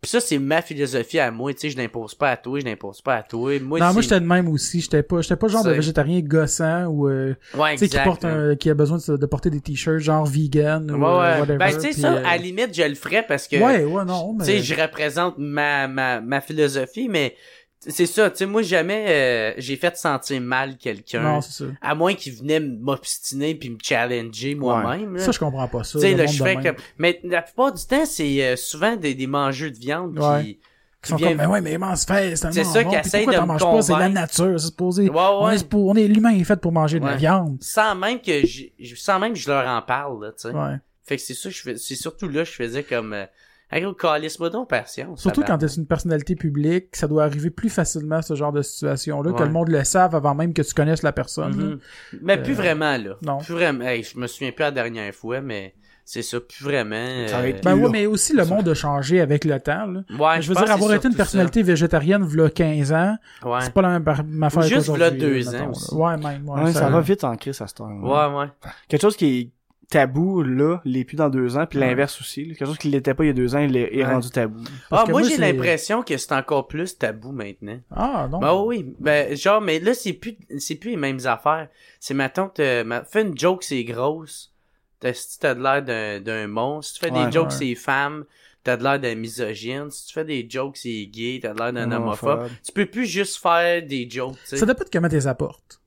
puis 0.07 0.11
ça 0.21 0.25
c'est 0.25 0.39
ma 0.39 0.61
philosophie 0.61 1.19
à 1.19 1.31
moi, 1.31 1.53
tu 1.53 1.59
sais, 1.59 1.69
je 1.69 1.77
n'impose 1.77 2.15
pas 2.15 2.31
à 2.31 2.38
toi, 2.38 2.59
je 2.61 2.65
n'impose 2.65 3.01
pas 3.01 3.15
à 3.15 3.23
toi. 3.23 3.59
Moi, 3.59 3.79
non, 3.79 3.91
moi 3.91 4.01
j'étais 4.01 4.19
de 4.21 4.25
même 4.25 4.47
aussi. 4.47 4.79
J'étais 4.79 5.03
pas, 5.03 5.19
j'étais 5.21 5.35
pas 5.35 5.47
le 5.47 5.51
genre 5.51 5.65
de 5.65 5.71
végétarien 5.71 6.21
gossant 6.21 6.85
ou 6.85 7.09
euh, 7.09 7.35
ouais, 7.55 7.73
tu 7.73 7.79
sais 7.79 7.89
qui 7.89 7.97
porte 8.03 8.23
un, 8.23 8.55
qui 8.55 8.69
a 8.69 8.73
besoin 8.73 8.99
de, 9.05 9.17
de 9.17 9.25
porter 9.25 9.49
des 9.49 9.59
t-shirts 9.59 9.99
genre 9.99 10.25
vegan 10.25 10.89
ou 10.89 10.95
Ouais, 10.95 11.05
euh, 11.05 11.19
ouais. 11.19 11.39
whatever. 11.41 11.57
Ben, 11.57 11.73
tu 11.73 11.81
sais, 11.81 11.91
ça, 11.93 12.13
euh, 12.13 12.19
à 12.25 12.38
la 12.38 12.38
limite, 12.38 12.73
je 12.73 12.84
le 12.84 12.95
ferais 12.95 13.25
parce 13.27 13.49
que, 13.49 13.57
ouais, 13.57 13.84
ouais, 13.84 14.05
non, 14.05 14.34
mais 14.34 14.45
tu 14.45 14.51
sais, 14.51 14.59
je 14.63 14.81
représente 14.81 15.35
ma, 15.38 15.89
ma, 15.89 16.21
ma 16.21 16.39
philosophie, 16.39 17.09
mais 17.09 17.35
c'est 17.79 18.05
ça, 18.05 18.29
tu 18.31 18.37
sais, 18.37 18.45
moi, 18.45 18.61
jamais 18.63 19.05
euh, 19.07 19.53
j'ai 19.57 19.75
fait 19.75 19.95
sentir 19.95 20.41
mal 20.41 20.77
quelqu'un. 20.77 21.21
non, 21.21 21.41
c'est 21.41 21.63
ça. 21.63 21.69
À 21.81 21.95
moins 21.95 22.13
qu'il 22.15 22.33
venait 22.33 22.59
m'obstiner 22.59 23.55
puis 23.55 23.69
me 23.69 23.77
challenger 23.81 24.55
moi-même. 24.55 25.17
Ça, 25.19 25.31
je 25.31 25.39
comprends 25.39 25.67
pas 25.67 25.83
ça. 25.83 25.99
Tu 25.99 26.05
sais, 26.05 26.15
là, 26.15 26.25
je 26.25 26.43
fais 26.43 26.55
comme... 26.55 26.75
Mais 26.97 27.19
la 27.23 27.41
plupart 27.41 27.71
du 27.73 27.85
temps, 27.85 28.05
c'est 28.05 28.43
euh, 28.43 28.55
souvent 28.55 28.95
des, 28.95 29.13
des 29.15 29.27
mangeurs 29.27 29.71
de 29.71 29.77
viande 29.77 30.17
Ouais. 30.19 30.43
qui... 30.43 30.59
Qui 31.03 31.09
sont 31.11 31.17
qui 31.17 31.23
comme, 31.25 31.35
mais 31.37 31.45
ouais, 31.45 31.61
mais 31.61 31.73
immense 31.73 32.05
fait, 32.05 32.35
c'est 32.35 32.51
ça 32.51 32.81
essayent 32.81 33.25
pourquoi 33.25 33.41
de 33.41 33.51
me 33.51 33.59
pas? 33.59 33.81
C'est 33.83 33.93
la 33.93 34.09
nature, 34.09 34.59
c'est 34.59 34.65
supposé. 34.65 35.07
Ouais, 35.09 35.15
On 35.15 35.45
ouais. 35.45 35.55
est, 35.55 35.73
on 35.75 35.95
est, 35.95 36.07
l'humain 36.07 36.31
est 36.31 36.43
fait 36.43 36.59
pour 36.59 36.71
manger 36.71 36.99
de 36.99 37.05
la 37.05 37.15
viande. 37.15 37.57
Sans 37.61 37.93
même 37.93 38.19
que 38.19 38.45
je... 38.45 38.95
Sans 38.95 39.19
même 39.19 39.33
que 39.33 39.39
je 39.39 39.47
leur 39.47 39.67
en 39.67 39.81
parle, 39.83 40.25
là, 40.25 40.31
tu 40.31 40.49
sais. 40.49 40.55
Ouais. 40.55 40.77
Fait 41.05 41.15
que 41.17 41.21
c'est 41.21 41.35
ça, 41.35 41.51
je 41.51 41.61
fais... 41.61 41.77
c'est 41.77 41.95
surtout 41.95 42.27
là, 42.27 42.43
je 42.43 42.51
faisais 42.51 42.81
comme... 42.83 43.13
Euh, 43.13 43.25
Donc 43.69 44.69
patience. 44.69 45.22
Surtout 45.22 45.44
quand 45.44 45.57
t'es 45.57 45.68
une 45.68 45.85
personnalité 45.85 46.35
publique, 46.35 46.95
ça 46.95 47.07
doit 47.07 47.23
arriver 47.26 47.49
plus 47.49 47.69
facilement 47.69 48.22
ce 48.22 48.34
genre 48.35 48.52
de 48.53 48.61
situation-là, 48.61 49.34
que 49.34 49.44
le 49.44 49.49
monde 49.49 49.69
le 49.69 49.84
savent 49.84 50.15
avant 50.15 50.35
même 50.35 50.53
que 50.53 50.61
tu 50.61 50.73
connaisses 50.73 51.03
la 51.03 51.11
personne. 51.11 51.56
Mhm. 51.56 51.80
Mais 52.22 52.41
plus 52.41 52.53
Euh, 52.53 52.56
vraiment, 52.56 52.98
là. 52.98 53.15
non. 53.22 53.38
Plus 53.39 53.53
vraiment. 53.53 53.85
Hey, 53.85 54.03
je 54.03 54.18
me 54.18 54.27
souviens 54.27 54.52
plus 54.52 54.64
la 54.64 54.72
dernière 54.72 55.14
fois, 55.14 55.41
mais 55.41 55.73
c'est 56.06 56.22
ça, 56.22 56.39
plus 56.39 56.64
vraiment. 56.64 57.27
Ça 57.27 57.45
être 57.45 57.64
Ben 57.65 57.76
ouais, 57.77 57.89
mais 57.89 58.06
aussi 58.06 58.34
le 58.34 58.45
monde 58.45 58.69
a 58.69 58.73
changé 58.73 59.19
avec 59.19 59.44
le 59.44 59.60
temps. 59.60 59.85
Là. 59.85 60.02
Ouais, 60.18 60.41
je 60.41 60.48
veux 60.48 60.56
dire, 60.56 60.72
avoir 60.72 60.94
été 60.94 61.10
une 61.10 61.15
personnalité 61.15 61.61
végétarienne 61.64 62.23
v'là 62.23 62.49
15 62.49 62.94
ans, 62.94 63.18
ça. 63.41 63.49
Ouais. 63.49 63.60
c'est 63.61 63.73
pas 63.73 63.81
la 63.81 63.99
même 63.99 64.44
affaire 64.44 64.61
juste 64.64 64.89
v'là 64.89 65.11
deux 65.11 65.39
là, 65.41 65.49
ans 65.49 65.52
mettons, 65.52 65.69
aussi. 65.72 65.94
Ouais, 65.94 66.15
même. 66.18 66.48
Ouais, 66.48 66.61
Ouais, 66.64 66.72
ça 66.72 66.89
va 66.89 67.02
vite 67.02 67.26
en 67.26 67.35
crise 67.35 67.61
à 67.61 67.68
ce 67.68 67.73
temps. 67.76 67.89
Ouais, 67.89 68.39
ouais. 68.39 68.48
Quelque 68.88 69.02
chose 69.02 69.18
qui 69.18 69.39
est 69.39 69.52
tabou, 69.89 70.43
là, 70.43 70.81
l'est 70.85 71.03
plus 71.05 71.15
dans 71.15 71.30
deux 71.30 71.57
ans, 71.57 71.65
puis 71.65 71.80
Ouais. 71.80 71.88
l'inverse 71.88 72.19
aussi. 72.19 72.43
là. 72.45 72.55
Quelque 72.55 72.68
chose 72.68 72.77
qui 72.77 72.89
l'était 72.89 73.14
pas 73.14 73.23
il 73.23 73.27
y 73.27 73.30
a 73.30 73.34
deux 73.34 73.55
ans, 73.55 73.59
il 73.59 73.76
est, 73.77 73.93
est 73.95 74.03
Ouais. 74.05 74.11
rendu 74.14 74.30
tabou. 74.30 74.61
Parce 74.89 75.03
Ah, 75.07 75.09
moi, 75.11 75.22
moi, 75.22 75.30
j'ai 75.30 75.38
l'impression 75.38 76.03
que 76.03 76.18
c'est 76.18 76.34
encore 76.34 76.68
plus 76.68 76.97
tabou 76.97 77.31
maintenant. 77.31 77.80
Ah, 77.91 78.27
non. 78.30 78.39
Ben 78.39 78.53
oui, 78.53 78.93
ben 78.99 79.35
genre, 79.38 79.61
mais 79.61 79.80
là, 79.80 79.93
c'est 79.93 80.14
plus, 80.14 80.38
c'est 80.57 80.76
plus 80.76 80.91
les 80.91 80.97
mêmes 80.97 81.19
affaires. 81.26 81.69
C'est, 81.99 82.14
mettons, 82.14 82.49
que 82.49 82.84
ma- 82.84 83.03
fais 83.05 83.22
une 83.22 83.38
joke, 83.38 83.64
c'est 83.64 83.84
grosse. 83.85 84.53
T'as, 84.99 85.14
si 85.14 85.39
t'as 85.39 85.53
de 85.55 85.61
l'air 85.61 85.84
d'un, 85.84 86.19
d'un 86.19 86.47
monstre. 86.47 86.93
Si 86.95 86.99
tu 86.99 87.05
fais 87.05 87.11
Ouais, 87.18 87.26
des 87.27 87.31
jokes, 87.31 87.49
ouais. 87.51 87.55
c'est 87.57 87.76
femme. 87.76 88.26
T'as 88.64 88.76
de 88.76 88.84
l'air 88.84 88.99
d'un 88.99 89.15
misogyne. 89.15 89.89
Si 89.91 90.07
tu 90.07 90.14
fais 90.14 90.26
des 90.26 90.45
jokes, 90.49 90.76
c'est 90.76 91.05
gay. 91.05 91.39
T'as 91.41 91.53
de 91.53 91.59
l'air 91.59 91.72
d'un 91.72 91.89
Un 91.91 91.95
homophobe. 91.95 92.49
Tu 92.65 92.72
peux 92.73 92.85
plus 92.88 93.05
juste 93.05 93.38
faire 93.38 93.81
des 93.85 94.09
jokes, 94.09 94.34
tu 94.43 94.47
sais. 94.49 94.57
Ça 94.57 94.65
dépend 94.65 94.84
de 94.84 94.89
comment 94.91 95.07
t'es 95.07 95.26
apportes. 95.27 95.80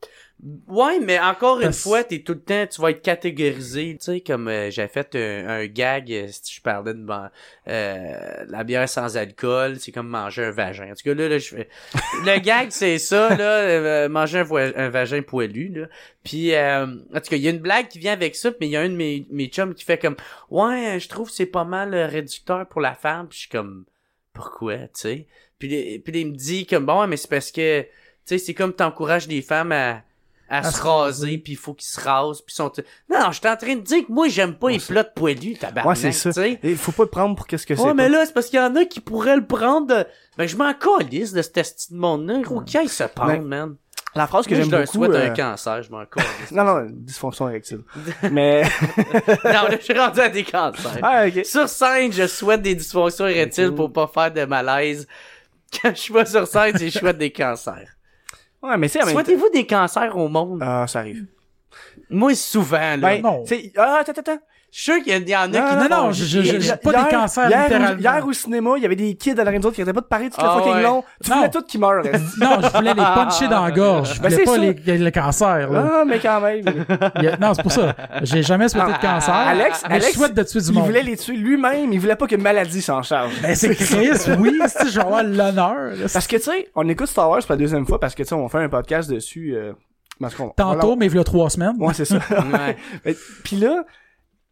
Ouais, 0.68 1.00
mais 1.00 1.18
encore 1.20 1.60
une 1.60 1.72
fois, 1.72 2.02
t'es 2.02 2.20
tout 2.20 2.32
le 2.32 2.40
temps, 2.40 2.66
tu 2.66 2.80
vas 2.80 2.92
être 2.92 3.02
catégorisé, 3.02 3.98
tu 3.98 4.04
sais, 4.04 4.20
comme 4.20 4.48
euh, 4.48 4.70
j'ai 4.70 4.88
fait 4.88 5.14
un, 5.14 5.48
un 5.48 5.66
gag, 5.66 6.10
euh, 6.10 6.28
si 6.30 6.54
je 6.54 6.62
parlais 6.62 6.94
de 6.94 7.02
ban- 7.02 7.28
euh, 7.68 8.44
la 8.48 8.64
bière 8.64 8.88
sans 8.88 9.18
alcool, 9.18 9.78
c'est 9.78 9.92
comme 9.92 10.08
manger 10.08 10.44
un 10.44 10.50
vagin. 10.50 10.92
En 10.92 10.94
tout 10.94 11.02
cas, 11.04 11.14
là, 11.14 11.28
là 11.28 11.36
je 11.38 11.48
fais... 11.48 11.68
Le 12.24 12.38
gag, 12.38 12.70
c'est 12.70 12.98
ça, 12.98 13.36
là, 13.36 13.58
euh, 13.58 14.08
manger 14.08 14.44
un, 14.76 14.88
vagin 14.88 15.20
poilu, 15.20 15.68
là. 15.68 15.88
Puis, 16.24 16.54
euh, 16.54 16.86
en 16.86 17.20
tout 17.20 17.28
cas, 17.30 17.36
il 17.36 17.42
y 17.42 17.48
a 17.48 17.50
une 17.50 17.58
blague 17.58 17.88
qui 17.88 17.98
vient 17.98 18.14
avec 18.14 18.34
ça, 18.34 18.50
mais 18.60 18.68
il 18.68 18.70
y 18.70 18.76
a 18.76 18.80
un 18.80 18.88
de 18.88 18.96
mes, 18.96 19.26
mes 19.30 19.48
chums 19.48 19.74
qui 19.74 19.84
fait 19.84 19.98
comme, 19.98 20.16
ouais, 20.48 20.98
je 21.00 21.08
trouve 21.08 21.28
que 21.28 21.34
c'est 21.34 21.46
pas 21.46 21.64
mal 21.64 21.94
réducteur 21.94 22.66
pour 22.66 22.80
la 22.80 22.94
femme, 22.94 23.28
puis 23.28 23.36
je 23.36 23.40
suis 23.42 23.50
comme, 23.50 23.84
pourquoi, 24.32 24.78
tu 24.78 24.88
sais? 24.94 25.26
Puis, 25.58 25.98
puis 25.98 26.20
il 26.20 26.28
me 26.28 26.36
dit 26.36 26.64
comme, 26.66 26.86
bon, 26.86 27.06
mais 27.06 27.18
c'est 27.18 27.28
parce 27.28 27.50
que, 27.50 27.82
tu 27.82 27.88
sais, 28.24 28.38
c'est 28.38 28.54
comme 28.54 28.72
t'encourages 28.72 29.28
les 29.28 29.42
femmes 29.42 29.72
à 29.72 30.02
à, 30.51 30.62
se 30.64 30.77
se 30.78 30.82
raser, 30.82 31.39
puis 31.39 31.52
il 31.52 31.56
faut 31.56 31.74
qu'ils 31.74 31.89
se 31.89 32.01
rasent, 32.01 32.43
puis 32.43 32.55
sont... 32.55 32.70
Non, 33.09 33.20
non, 33.20 33.32
j'étais 33.32 33.48
en 33.48 33.56
train 33.56 33.77
de 33.77 33.81
dire 33.81 34.06
que 34.06 34.12
moi, 34.12 34.28
j'aime 34.28 34.55
pas 34.55 34.70
les 34.70 34.78
plots 34.78 35.02
poilus, 35.14 35.55
tabarnak, 35.59 35.86
Ouais, 35.86 35.94
c'est 35.94 36.12
ça. 36.32 36.47
Il 36.47 36.77
faut 36.77 36.93
pas 36.93 37.05
le 37.05 37.09
prendre 37.09 37.36
pour 37.36 37.47
qu'est-ce 37.47 37.66
que 37.66 37.74
c'est. 37.77 37.82
Ouais, 37.82 37.94
mais 37.94 38.05
pas. 38.06 38.18
là, 38.18 38.27
c'est 38.27 38.35
parce 38.35 38.47
qu'il 38.48 38.59
y 38.59 38.62
en 38.62 38.74
a 38.77 38.85
qui 38.85 39.01
pourraient 39.01 39.36
le 39.36 39.47
prendre 39.47 39.86
de... 39.86 40.05
Ben, 40.36 40.47
je 40.47 40.56
m'en 40.56 40.74
calisse 40.74 41.32
de 41.32 41.43
ce 41.43 41.51
de 41.93 41.97
monde-là. 41.97 42.40
Gros, 42.40 42.62
aille 42.74 42.89
se 42.89 43.05
prendre, 43.05 43.32
Ben, 43.32 43.43
man? 43.43 43.77
La 44.16 44.27
phrase 44.27 44.47
que 44.47 44.56
j'aime 44.56 44.64
je 44.66 44.70
leur 44.72 44.81
beaucoup. 44.81 44.93
souhaite 44.94 45.12
euh, 45.12 45.31
un 45.31 45.35
cancer, 45.35 45.85
je 45.85 45.90
m'en 45.93 46.05
calisse. 46.05 46.51
Non, 46.51 46.64
non, 46.64 46.86
dysfonction 46.90 47.48
érectile. 47.48 47.82
mais, 48.32 48.62
non, 49.44 49.44
là, 49.44 49.70
je 49.78 49.85
suis 49.85 49.97
rendu 49.97 50.18
à 50.20 50.28
des 50.28 50.43
cancers. 50.43 50.98
ah. 51.02 51.27
Sur 51.44 51.68
scène, 51.68 52.12
je 52.12 52.27
souhaite 52.27 52.62
des 52.62 52.74
dysfonctions 52.74 53.28
érectiles 53.28 53.72
pour 53.72 53.93
pas 53.93 54.10
faire 54.12 54.32
de 54.32 54.44
malaise. 54.47 55.06
Quand 55.81 55.90
je 55.90 56.01
suis 56.01 56.12
pas 56.12 56.27
sur 56.27 56.47
scène, 56.48 56.77
c'est 56.77 56.90
je 56.90 56.98
souhaite 56.98 57.18
des 57.18 57.31
cancers. 57.31 57.89
Ouais, 58.62 58.77
mais 58.77 58.89
c'est. 58.89 59.03
Souhaitez-vous 59.03 59.49
des 59.51 59.66
cancers 59.66 60.16
au 60.16 60.28
monde? 60.28 60.62
Ah, 60.62 60.87
ça 60.87 61.01
arrive. 61.01 61.27
Moi, 62.11 62.35
souvent, 62.35 62.78
là. 62.78 62.97
Ben, 62.97 63.23
non. 63.23 63.45
ah, 63.77 63.99
attends, 64.01 64.12
attends. 64.12 64.39
Je 64.72 64.80
suis 64.80 64.92
sûr 64.92 65.02
qu'il 65.02 65.28
y 65.28 65.36
en 65.36 65.42
a 65.42 65.47
qui... 65.48 65.59
non, 65.76 65.88
non, 65.90 65.97
font 66.06 66.12
je- 66.12 66.24
je- 66.42 66.60
je- 66.60 66.72
pas 66.74 66.92
des 67.05 67.10
cancers, 67.10 67.48
hier, 67.51 67.97
hier 67.98 68.24
au 68.26 68.32
cinéma, 68.32 68.70
il 68.76 68.82
y 68.84 68.86
avait 68.86 68.94
des 68.94 69.14
kids 69.14 69.32
à 69.32 69.42
l'arrêt 69.42 69.59
d'autres 69.59 69.74
qui 69.74 69.82
arrêtaient 69.82 69.92
pas 69.94 70.01
de 70.01 70.06
parler 70.06 70.30
toute 70.30 70.40
la 70.40 70.48
Ah 70.52 70.56
fucking 70.59 70.74
ouais. 70.74 70.82
long. 70.84 71.02
Tu 71.24 71.28
Non. 71.30 71.36
voulais 71.38 71.51
tout 71.51 71.62
qui 71.62 71.78
meurent. 71.78 72.02
Non, 72.40 72.59
je 72.62 72.76
voulais 72.76 72.94
les 72.94 73.02
puncher 73.02 73.48
dans 73.48 73.64
la 73.64 73.70
gorge. 73.72 74.14
Je 74.14 74.20
Ben, 74.20 74.28
voulais 74.30 74.44
c'est 74.44 74.44
pas 74.44 74.59
les, 74.92 74.98
le 74.98 75.10
cancer, 75.10 75.70
là. 75.72 75.90
Ah, 75.92 76.05
mais 76.06 76.20
quand 76.20 76.40
même. 76.40 76.62
Il 77.20 77.36
Non, 77.40 77.52
c'est 77.55 77.62
pour 77.62 77.72
ça. 77.72 77.97
J'ai 78.22 78.42
jamais 78.44 78.68
souhaité 78.68 78.92
de 78.92 78.98
cancer. 79.01 79.34
Alex, 79.34 79.82
mais 79.88 79.94
Alex, 79.97 80.12
je 80.12 80.18
souhaite 80.18 80.34
de 80.34 80.42
tuer 80.44 80.60
du 80.60 80.68
il 80.68 80.74
monde. 80.74 80.84
voulait 80.86 81.02
les 81.02 81.16
tuer 81.16 81.36
lui-même. 81.36 81.92
Il 81.92 81.98
voulait 81.98 82.14
pas 82.16 82.26
qu'une 82.28 82.42
maladie 82.42 82.80
s'en 82.82 83.02
charge. 83.02 83.32
Ben, 83.42 83.55
c'est 83.56 83.74
Chris, 83.74 83.86
oui, 84.38 84.60
c'est 84.68 84.88
je 84.88 84.94
vais 84.94 85.01
avoir 85.01 85.24
l'honneur. 85.24 85.74
là. 85.97 86.06
Parce 86.12 86.28
que, 86.28 86.36
tu 86.36 86.42
sais, 86.42 86.68
on 86.76 86.88
écoute 86.88 87.09
Star 87.09 87.28
Wars 87.28 87.40
pour 87.40 87.51
la 87.51 87.56
deuxième 87.56 87.86
fois 87.86 87.98
parce 87.98 88.14
que, 88.14 88.22
tu 88.22 88.28
sais, 88.28 88.34
on 88.36 88.48
fait 88.48 88.59
un 88.59 88.68
podcast 88.68 89.10
dessus. 89.10 89.55
Euh, 89.56 89.72
Tantôt, 90.55 90.97
mais 90.97 91.06
il 91.06 91.14
y 91.14 91.18
a 91.18 91.24
trois 91.24 91.48
semaines. 91.48 91.72
Ouais, 91.78 91.94
c'est 91.94 92.05
ça. 92.05 92.18
Puis 93.44 93.56
là, 93.56 93.84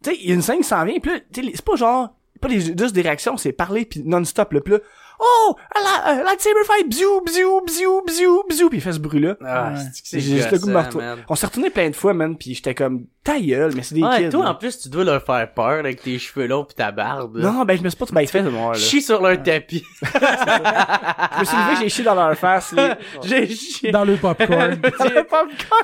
tu 0.03 0.11
sais, 0.11 0.17
il 0.21 0.29
y 0.29 0.33
a 0.33 0.35
une 0.35 0.43
scène 0.43 0.59
qui 0.59 0.65
s'en 0.65 0.85
vient, 0.85 0.99
puis 1.01 1.11
là, 1.13 1.19
c'est 1.35 1.63
pas 1.65 1.77
genre, 1.77 2.15
pas 2.41 2.49
des, 2.49 2.61
juste 2.61 2.93
des 2.93 3.03
réactions, 3.03 3.37
c'est 3.37 3.53
parler 3.53 3.85
puis 3.85 4.03
non-stop, 4.05 4.53
là, 4.53 4.61
puis 4.61 4.75
là, 4.75 4.79
oh, 5.21 5.57
la, 5.75 6.13
euh, 6.21 6.23
lightsaber 6.25 6.65
fight, 6.65 6.89
bziou, 6.89 7.21
bziou, 7.23 7.61
bziou, 7.67 8.03
bziou, 8.07 8.43
bziou, 8.49 8.69
puis 8.69 8.79
il 8.79 8.81
fait 8.81 8.93
ce 8.93 9.01
bruit-là. 9.01 9.37
Ah, 9.45 9.73
Ouais. 9.73 9.81
c'est 10.05 10.21
juste 10.21 10.51
le 10.53 10.59
goût 10.59 10.67
de 10.69 10.73
me. 10.73 11.17
On 11.29 11.35
s'est 11.35 11.47
retourné 11.47 11.71
plein 11.71 11.91
de 11.91 11.97
fois, 11.97 12.15
man, 12.15 12.37
puis 12.37 12.55
j'étais 12.55 12.75
comme, 12.75 13.07
ta 13.33 13.39
gueule, 13.41 13.73
mais 13.77 13.83
c'est 13.83 13.95
des 13.95 14.03
Ouais, 14.03 14.25
kids. 14.25 14.29
toi, 14.31 14.45
là. 14.45 14.51
en 14.51 14.55
plus, 14.55 14.79
tu 14.79 14.89
dois 14.89 15.05
leur 15.05 15.23
faire 15.23 15.53
peur 15.53 15.81
avec 15.81 16.03
tes 16.03 16.19
cheveux 16.19 16.47
longs 16.47 16.65
pis 16.65 16.75
ta 16.75 16.91
barbe. 16.93 17.37
là. 17.37 17.51
Non, 17.51 17.65
ben, 17.65 17.77
je 17.77 17.83
me 17.83 17.89
suis 17.89 17.99
pas 17.99 18.07
tout 18.07 18.15
bien 18.15 18.27
fait, 18.27 18.43
moi, 18.43 18.73
là. 18.73 18.79
Chie 18.79 19.03
sur 19.03 19.21
leur 19.23 19.43
tapis. 19.43 19.85
Je 20.03 21.41
me 21.41 21.45
suis 21.45 21.57
levé, 21.57 21.77
j'ai 21.81 21.89
chié 21.89 22.05
dans 22.05 22.15
leur 22.15 22.35
face, 22.37 22.73
là. 22.73 22.97
J'ai 23.23 23.47
chié. 23.49 23.91
Dans 23.93 24.05
le 24.05 24.17
popcorn. 24.17 24.81
J'ai- 25.01 25.25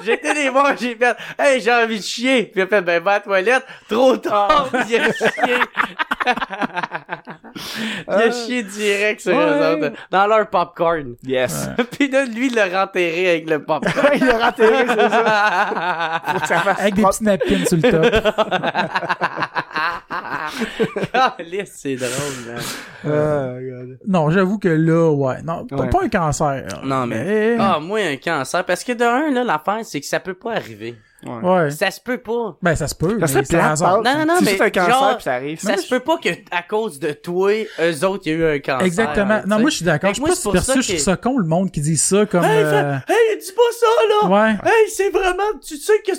J'étais 0.04 0.34
des 0.34 0.48
voir, 0.48 0.76
j'ai 0.78 0.94
fait, 0.96 1.16
hey, 1.38 1.60
j'ai 1.60 1.72
envie 1.72 1.98
de 1.98 2.04
chier. 2.04 2.44
Puis 2.44 2.52
il 2.56 2.62
a 2.62 2.66
fait, 2.66 2.80
ben, 2.82 3.02
va 3.02 3.10
à 3.12 3.14
la 3.14 3.20
toilette. 3.20 3.64
Trop 3.88 4.16
tard. 4.16 4.68
Puis 4.72 4.82
il 4.90 4.96
a 5.00 5.12
chié. 5.12 5.56
il 8.08 8.12
a 8.12 8.30
chié 8.32 8.62
direct 8.62 9.20
sur 9.20 9.36
Ouais. 9.36 9.44
eux 9.44 9.72
autres. 9.86 9.92
Dans 10.10 10.26
leur 10.26 10.48
popcorn. 10.48 11.14
Yes. 11.24 11.68
Puis 11.92 12.08
là, 12.08 12.24
lui, 12.24 12.46
il 12.48 12.54
l'a 12.54 12.80
renterré 12.80 13.30
avec 13.30 13.48
le 13.50 13.62
popcorn. 13.64 14.08
il 14.16 14.28
a 14.30 14.38
raté, 14.38 14.64
c'est 14.88 15.08
ça. 15.08 16.22
Faut 16.26 16.40
que 16.40 16.46
ça 16.46 16.58
fasse 16.60 16.80
Avec 16.80 16.94
des 16.94 17.02
propre. 17.02 17.16
Petits 17.38 17.52
napkins 17.52 17.66
sur 17.66 17.76
le 17.76 17.90
top. 17.90 18.04
Ah, 21.12 21.36
c'est 21.66 21.96
drôle, 21.96 22.10
man. 22.46 22.62
Ah. 23.04 23.54
Non, 24.06 24.30
j'avoue 24.30 24.58
que 24.58 24.68
là, 24.68 25.10
ouais. 25.10 25.42
Non, 25.42 25.66
pas- 25.66 25.76
Ouais. 25.76 25.90
pas 25.90 26.02
un 26.04 26.08
cancer. 26.08 26.64
Non, 26.84 27.06
mais- 27.06 27.56
Ah, 27.58 27.78
moi, 27.80 28.00
un 28.00 28.16
cancer. 28.16 28.64
Parce 28.64 28.84
que 28.84 28.92
de 28.92 29.04
un, 29.04 29.30
là, 29.30 29.44
l'affaire, 29.44 29.80
c'est 29.84 30.00
que 30.00 30.06
ça 30.06 30.20
peut 30.20 30.34
pas 30.34 30.52
arriver. 30.52 30.94
Ouais. 31.26 31.70
Ça 31.70 31.90
se 31.90 32.00
peut 32.00 32.18
pas. 32.18 32.56
Ben, 32.62 32.74
ça 32.76 32.86
se 32.88 32.94
peut. 32.94 33.10
Ça 33.10 33.16
mais 33.20 33.26
serait 33.26 33.44
c'est 33.44 33.52
le 33.56 33.58
plate. 33.60 33.80
Non, 33.80 34.02
non, 34.02 34.26
non, 34.26 34.38
Si 34.38 34.44
mais 34.44 34.50
c'est 34.56 34.62
un 34.62 34.70
cancer, 34.70 34.90
genre, 35.00 35.14
puis 35.16 35.24
ça 35.24 35.34
arrive. 35.34 35.58
Ça 35.60 35.76
se 35.76 35.88
peut 35.88 36.00
pas 36.00 36.18
que, 36.18 36.28
à 36.50 36.62
cause 36.62 36.98
de 36.98 37.12
toi, 37.12 37.52
eux 37.80 38.04
autres, 38.04 38.22
il 38.26 38.32
y 38.32 38.34
a 38.34 38.38
eu 38.38 38.56
un 38.56 38.58
cancer. 38.58 38.86
Exactement. 38.86 39.40
Non, 39.46 39.58
moi, 39.60 39.70
je 39.70 39.76
suis 39.76 39.84
d'accord. 39.84 40.10
Je 40.10 40.14
suis 40.14 40.20
moi, 40.20 40.28
pas 40.30 40.34
c'est 40.36 40.42
pour 40.42 40.52
super 40.52 40.64
ça 40.64 40.72
sûr. 40.74 40.82
Je 40.82 40.86
que- 40.88 40.92
trouve 40.94 41.04
ça 41.04 41.16
con, 41.16 41.38
le 41.38 41.46
monde 41.46 41.70
qui 41.70 41.80
dit 41.80 41.96
ça 41.96 42.26
comme... 42.26 42.44
Hey, 42.44 42.62
euh, 42.64 42.94
hey, 43.08 43.38
dis 43.38 43.52
pas 43.52 43.62
ça, 43.78 44.28
là! 44.28 44.28
Ouais. 44.44 44.50
Hey, 44.64 44.90
c'est 44.90 45.10
vraiment, 45.10 45.42
tu 45.66 45.76
sais 45.76 46.02
que 46.06 46.12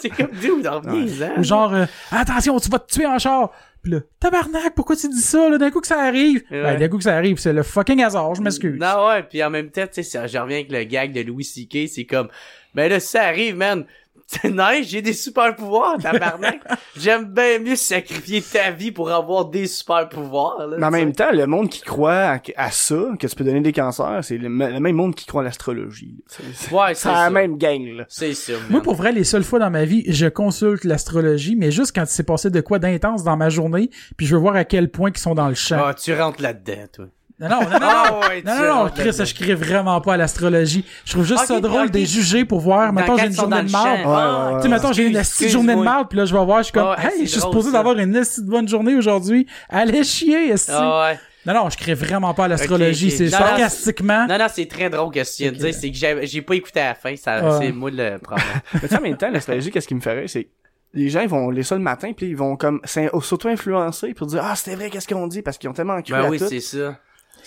c'est, 0.00 0.08
comme 0.16 0.30
dude, 0.40 0.66
en 0.66 0.80
reviens-en. 0.80 1.38
Ou 1.40 1.42
genre, 1.44 1.74
euh, 1.74 1.84
attention, 2.10 2.58
tu 2.60 2.68
vas 2.70 2.78
te 2.78 2.92
tuer 2.92 3.06
en 3.06 3.18
char. 3.18 3.50
Puis 3.82 3.92
là, 3.92 4.00
tabarnak, 4.20 4.74
pourquoi 4.74 4.94
tu 4.94 5.08
dis 5.08 5.22
ça, 5.22 5.48
là, 5.48 5.56
d'un 5.56 5.70
coup 5.70 5.80
que 5.80 5.86
ça 5.86 6.00
arrive? 6.02 6.42
Ouais. 6.50 6.62
Ben, 6.62 6.78
d'un 6.78 6.88
coup 6.88 6.98
que 6.98 7.04
ça 7.04 7.16
arrive, 7.16 7.38
c'est 7.38 7.54
le 7.54 7.62
fucking 7.62 8.02
hasard, 8.02 8.34
je 8.34 8.42
m'excuse. 8.42 8.78
Non, 8.78 9.06
ouais, 9.08 9.22
puis 9.22 9.42
en 9.42 9.48
même 9.48 9.70
temps, 9.70 9.86
tu 9.90 10.02
sais, 10.02 10.28
je 10.28 10.36
reviens 10.38 10.58
avec 10.58 10.70
le 10.70 10.84
gag 10.84 11.12
de 11.14 11.22
Louis 11.22 11.44
C.K., 11.44 11.88
c'est 11.88 12.04
comme, 12.04 12.28
ben 12.74 12.90
là, 12.90 13.00
si 13.00 13.06
ça 13.08 13.22
arrive, 13.22 13.56
man, 13.56 13.86
c'est 14.32 14.50
nice, 14.50 14.88
j'ai 14.88 15.02
des 15.02 15.12
super 15.12 15.56
pouvoirs, 15.56 15.96
tabarnak. 15.98 16.60
J'aime 16.96 17.24
bien 17.24 17.58
mieux 17.58 17.74
sacrifier 17.74 18.40
ta 18.40 18.70
vie 18.70 18.92
pour 18.92 19.10
avoir 19.10 19.46
des 19.46 19.66
super 19.66 20.08
pouvoirs, 20.08 20.68
là. 20.68 20.76
Mais 20.78 20.86
en 20.86 20.90
même 20.90 21.12
temps, 21.12 21.32
le 21.32 21.46
monde 21.46 21.68
qui 21.68 21.80
croit 21.80 22.12
à, 22.34 22.40
à 22.56 22.70
ça, 22.70 23.08
que 23.18 23.26
tu 23.26 23.34
peux 23.34 23.42
donner 23.42 23.60
des 23.60 23.72
cancers, 23.72 24.20
c'est 24.22 24.38
le, 24.38 24.48
le 24.48 24.78
même 24.80 24.94
monde 24.94 25.16
qui 25.16 25.26
croit 25.26 25.42
à 25.42 25.44
l'astrologie. 25.44 26.22
Ouais, 26.70 26.94
c'est 26.94 27.08
la 27.08 27.14
ça. 27.24 27.30
même 27.30 27.56
gang, 27.58 27.84
là. 27.96 28.04
C'est 28.08 28.34
ça, 28.34 28.52
Moi, 28.68 28.80
pour 28.82 28.94
vrai, 28.94 29.10
les 29.10 29.24
seules 29.24 29.42
fois 29.42 29.58
dans 29.58 29.70
ma 29.70 29.84
vie, 29.84 30.04
je 30.06 30.26
consulte 30.26 30.84
l'astrologie, 30.84 31.56
mais 31.56 31.72
juste 31.72 31.92
quand 31.94 32.04
il 32.04 32.06
s'est 32.08 32.22
passé 32.22 32.50
de 32.50 32.60
quoi 32.60 32.78
d'intense 32.78 33.24
dans 33.24 33.36
ma 33.36 33.48
journée, 33.48 33.90
puis 34.16 34.26
je 34.26 34.36
veux 34.36 34.40
voir 34.40 34.54
à 34.54 34.64
quel 34.64 34.90
point 34.90 35.10
ils 35.12 35.18
sont 35.18 35.34
dans 35.34 35.48
le 35.48 35.54
champ. 35.54 35.82
Ah, 35.84 35.94
tu 35.94 36.14
rentres 36.14 36.40
là-dedans, 36.40 36.86
toi. 36.92 37.06
Non, 37.40 37.48
non, 37.48 37.60
non, 37.60 37.70
non, 37.70 37.78
Ah 37.80 38.20
ouais, 38.28 38.42
non, 38.42 38.52
tu 38.54 38.62
non, 38.62 38.84
non, 38.84 38.90
Chris, 38.94 39.12
je 39.12 39.34
crée 39.34 39.54
vraiment 39.54 40.00
pas 40.02 40.14
à 40.14 40.16
l'astrologie. 40.18 40.84
Je 41.06 41.12
trouve 41.12 41.24
juste 41.24 41.46
ça 41.46 41.58
drôle 41.58 41.86
ok. 41.86 41.90
de 41.90 41.98
les 41.98 42.04
juger 42.06 42.44
pour 42.44 42.60
voir. 42.60 42.92
Dans 42.92 43.00
Mettons, 43.00 43.16
j'ai 43.16 43.26
une 43.26 43.32
journée 43.34 43.62
de 43.62 43.70
marde. 43.70 44.00
Ah. 44.04 44.50
Tu 44.56 44.62
sais, 44.62 44.68
mettons, 44.68 44.92
j'ai 44.92 45.06
une 45.06 45.12
petite 45.14 45.48
journée 45.48 45.74
de 45.74 45.80
marde, 45.80 46.08
puis 46.08 46.18
là, 46.18 46.26
je 46.26 46.36
vais 46.36 46.44
voir, 46.44 46.58
je 46.58 46.64
suis 46.64 46.72
comme, 46.72 46.94
Ah, 46.96 47.10
hey, 47.10 47.22
je 47.22 47.30
suis 47.30 47.40
drôle, 47.40 47.52
supposé 47.52 47.72
d'avoir 47.72 47.98
une 47.98 48.14
esti 48.14 48.42
de 48.42 48.50
bonne 48.50 48.68
journée 48.68 48.94
aujourd'hui. 48.94 49.46
Allez 49.68 50.04
chier, 50.04 50.50
esti. 50.50 50.70
Ah 50.74 51.08
ouais. 51.08 51.18
Non, 51.46 51.54
non, 51.54 51.70
je 51.70 51.78
crée 51.78 51.94
vraiment 51.94 52.34
pas 52.34 52.44
à 52.44 52.48
l'astrologie. 52.48 53.10
C'est 53.10 53.24
Non, 53.24 53.30
non, 53.30 53.38
sarcastiquement. 53.38 54.26
Non, 54.26 54.36
non, 54.36 54.46
c'est 54.52 54.66
très 54.66 54.90
drôle 54.90 55.10
que 55.10 55.24
ce 55.24 55.36
qu'il 55.36 55.48
vient 55.50 55.58
de 55.58 55.64
dire. 55.64 55.74
C'est 55.74 55.90
que 55.90 55.96
j'ai 55.96 56.26
j'ai 56.26 56.42
pas 56.42 56.54
écouté 56.54 56.80
à 56.80 56.88
la 56.88 56.94
fin. 56.94 57.16
Ça, 57.16 57.40
Ah. 57.42 57.58
c'est 57.58 57.72
moi 57.72 57.90
le 57.90 58.18
problème. 58.18 58.46
Mais 58.74 58.80
tu 58.80 58.88
sais, 58.88 58.98
en 58.98 59.00
même 59.00 59.16
temps, 59.16 59.30
l'astrologie, 59.30 59.70
qu'est-ce 59.70 59.88
qui 59.88 59.94
me 59.94 60.00
ferait, 60.00 60.28
c'est 60.28 60.48
les 60.92 61.08
gens, 61.08 61.20
ils 61.20 61.28
vont 61.28 61.50
les 61.50 61.62
ça 61.62 61.76
le 61.76 61.80
matin, 61.80 62.12
puis 62.14 62.26
ils 62.26 62.36
vont 62.36 62.56
comme 62.56 62.80
s'auto-influencer 62.84 64.12
pour 64.14 64.26
dire, 64.26 64.42
ah, 64.44 64.54
c'était 64.56 64.76
vrai, 64.76 64.90
qu'est-ce 64.90 65.06
qu'ils 65.06 65.16
ont 65.16 65.26
dit, 65.28 65.40
parce 65.40 65.56
qu'ils 65.56 65.70
ont 65.70 65.72
tellement 65.72 66.00
cru 66.02 66.12
ben 66.12 66.24
à 66.24 66.28
oui, 66.28 66.38
tout. 66.38 66.46
c'est 66.48 66.60
ça. 66.60 66.98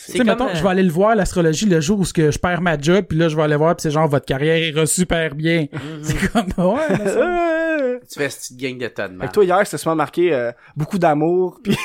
Tu 0.06 0.12
sais, 0.18 0.24
mettons, 0.24 0.48
euh, 0.48 0.56
je 0.56 0.62
vais 0.64 0.70
aller 0.70 0.84
le 0.84 0.92
voir, 0.92 1.16
l'astrologie, 1.16 1.66
le 1.66 1.80
jour 1.82 2.00
où 2.00 2.06
ce 2.06 2.14
que 2.14 2.32
je 2.32 2.38
perds 2.40 2.62
ma 2.62 2.78
job, 2.80 3.06
puis 3.08 3.18
là, 3.18 3.30
je 3.30 3.36
vais 3.36 3.44
aller 3.44 3.56
voir, 3.56 3.76
puis 3.76 3.84
c'est 3.84 3.92
genre, 3.92 4.08
votre 4.08 4.26
carrière 4.26 4.58
ira 4.58 4.86
super 4.86 5.36
bien. 5.36 5.68
C'est 6.04 6.32
comme, 6.32 6.74
ouais, 6.74 8.00
Tu 8.10 8.20
fais 8.20 8.30
cette 8.30 8.58
petite 8.58 8.58
gang 8.58 8.78
de 8.78 9.14
mal. 9.14 9.28
que 9.30 9.34
toi, 9.34 9.44
hier, 9.46 9.62
c'était 9.66 9.78
souvent 9.78 9.96
marqué 9.96 10.34
euh, 10.34 10.52
beaucoup 10.76 11.00
d'amour, 11.00 11.60
puis... 11.64 11.78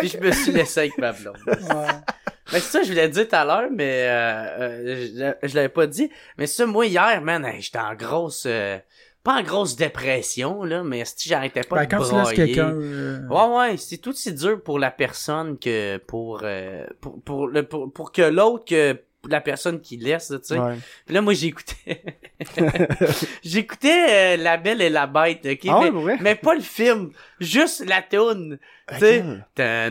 Puis 0.00 0.08
je 0.08 0.18
me 0.18 0.30
suis 0.32 0.52
laissé 0.52 0.80
avec 0.80 0.98
ma 0.98 1.12
blonde. 1.12 1.36
Mais 2.52 2.60
c'est 2.60 2.78
ça, 2.78 2.82
je 2.82 2.88
voulais 2.88 3.08
dire 3.08 3.28
tout 3.28 3.36
à 3.36 3.44
l'heure, 3.44 3.68
mais 3.70 4.06
euh, 4.08 4.46
euh, 4.60 5.34
je, 5.42 5.48
je 5.48 5.54
l'avais 5.54 5.68
pas 5.68 5.86
dit. 5.86 6.10
Mais 6.38 6.46
ça, 6.46 6.64
moi, 6.66 6.86
hier, 6.86 7.20
man, 7.20 7.46
j'étais 7.58 7.78
en 7.78 7.94
grosse... 7.94 8.44
euh, 8.46 8.78
pas 9.22 9.40
en 9.40 9.42
grosse 9.42 9.76
dépression, 9.76 10.64
là, 10.64 10.82
mais 10.84 11.04
si 11.04 11.28
j'arrêtais 11.28 11.64
pas 11.64 11.76
Ben, 11.76 11.84
de 11.84 11.88
quand 11.90 12.02
tu 12.02 12.14
brailler. 12.14 12.18
laisses 12.18 12.32
quelqu'un, 12.36 12.70
euh, 12.74 13.20
Ouais, 13.28 13.56
ouais, 13.70 13.76
c'est 13.76 13.98
tout 13.98 14.10
aussi 14.10 14.32
dur 14.32 14.62
pour 14.62 14.78
la 14.78 14.90
personne 14.90 15.58
que 15.58 15.98
pour 15.98 16.40
euh, 16.44 16.86
pour 17.00 17.20
pour, 17.22 17.46
le, 17.48 17.62
pour 17.66 17.92
pour 17.92 18.12
que 18.12 18.22
l'autre 18.22 18.64
que 18.64 18.98
la 19.26 19.40
personne 19.40 19.80
qui 19.80 19.96
laisse, 19.96 20.28
tu 20.28 20.38
sais. 20.42 20.58
Ouais. 20.58 20.76
Puis 21.04 21.14
là, 21.14 21.20
moi, 21.20 21.34
j'écoutais. 21.34 22.04
j'écoutais 23.42 24.36
euh, 24.36 24.36
La 24.36 24.56
Belle 24.56 24.80
et 24.80 24.90
la 24.90 25.06
Bête, 25.06 25.44
ok? 25.44 25.60
Ah 25.68 25.80
ouais, 25.80 25.90
mais, 25.90 26.00
vrai? 26.00 26.16
mais 26.20 26.34
pas 26.34 26.54
le 26.54 26.60
film, 26.60 27.10
juste 27.40 27.84
la 27.86 28.02
tune. 28.02 28.58
Tu 28.90 28.98
sais. 28.98 29.24
Ah. 29.58 29.90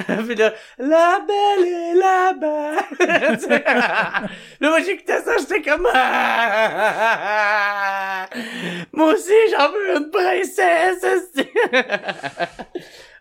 Puis 0.26 0.34
là, 0.34 0.52
La 0.78 1.18
Belle 1.26 1.66
et 1.66 1.94
la 1.94 2.32
Bête. 2.32 3.48
Là, 4.60 4.68
moi, 4.70 4.80
j'écoutais 4.80 5.20
ça, 5.20 5.32
j'étais 5.38 5.62
comme... 5.62 5.86
Ah! 5.92 7.10
Moi 8.92 9.14
aussi, 9.14 9.32
j'en 9.50 9.70
veux 9.72 9.96
une 9.96 10.10
princesse. 10.10 11.04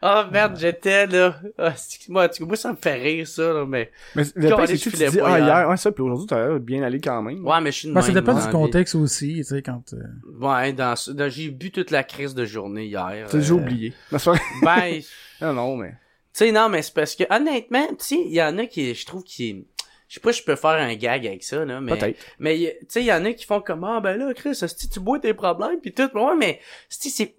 Oh 0.01 0.23
merde, 0.31 0.57
j'étais 0.57 1.07
là. 1.07 1.35
Ah, 1.57 1.73
c'est- 1.75 2.07
moi, 2.07 2.29
moi, 2.39 2.55
ça 2.55 2.71
me 2.71 2.77
fait 2.77 2.93
rire, 2.93 3.27
ça, 3.27 3.51
là, 3.53 3.65
mais. 3.65 3.91
Mais 4.15 4.23
le 4.35 4.49
c'est 4.67 4.77
que 4.77 4.89
tu 4.89 4.89
dis, 5.09 5.19
ah, 5.21 5.39
hier. 5.39 5.69
ouais, 5.69 5.77
ça, 5.77 5.91
puis 5.91 6.01
aujourd'hui, 6.01 6.27
t'as 6.27 6.57
bien 6.57 6.83
aller 6.83 7.01
quand 7.01 7.21
même. 7.21 7.45
Ouais, 7.45 7.59
mais 7.59 7.71
je 7.71 7.79
suis 7.79 7.87
de 7.89 7.93
ben, 7.93 8.01
ça 8.01 8.13
dépend 8.13 8.33
du 8.33 8.41
en 8.41 8.49
contexte 8.51 8.95
aussi, 8.95 9.35
tu 9.37 9.43
sais, 9.43 9.61
quand, 9.61 9.83
euh. 9.93 9.97
Ouais, 10.39 10.71
dans, 10.71 10.93
dans- 11.09 11.29
j'ai 11.29 11.49
bu 11.49 11.71
toute 11.71 11.91
la 11.91 12.03
crise 12.03 12.33
de 12.33 12.45
journée 12.45 12.85
hier. 12.85 13.27
T'as 13.29 13.37
déjà 13.37 13.53
euh, 13.53 13.57
oublié. 13.57 13.93
Ben, 14.11 14.19
tu 15.01 15.05
Non, 15.41 15.53
non, 15.53 15.75
mais... 15.75 15.93
sais, 16.31 16.51
non, 16.53 16.69
mais 16.69 16.81
c'est 16.81 16.93
parce 16.93 17.15
que, 17.15 17.25
honnêtement, 17.29 17.87
tu 17.89 17.95
sais, 17.99 18.15
il 18.23 18.33
y 18.33 18.41
en 18.41 18.57
a 18.57 18.65
qui, 18.67 18.93
je 18.95 19.05
trouve, 19.05 19.23
qui. 19.23 19.65
Je 20.07 20.15
sais 20.15 20.21
pas 20.21 20.33
si 20.33 20.39
je 20.39 20.45
peux 20.45 20.55
faire 20.55 20.71
un 20.71 20.95
gag 20.95 21.27
avec 21.27 21.43
ça, 21.43 21.65
là, 21.65 21.81
mais. 21.81 21.97
Peut-être. 21.97 22.19
Mais, 22.39 22.77
tu 22.81 22.85
sais, 22.87 23.01
il 23.01 23.05
y 23.05 23.13
en 23.13 23.25
a 23.25 23.33
qui 23.33 23.45
font 23.45 23.59
comme, 23.61 23.83
ah, 23.83 23.99
ben 23.99 24.17
là, 24.17 24.33
Chris, 24.33 24.55
si 24.55 24.89
tu 24.89 24.99
bois 25.01 25.19
tes 25.19 25.33
problèmes, 25.35 25.79
pis 25.81 25.91
tout. 25.93 26.09
Ouais, 26.15 26.35
mais, 26.37 26.59
c'ti, 26.87 27.09
c'est, 27.11 27.35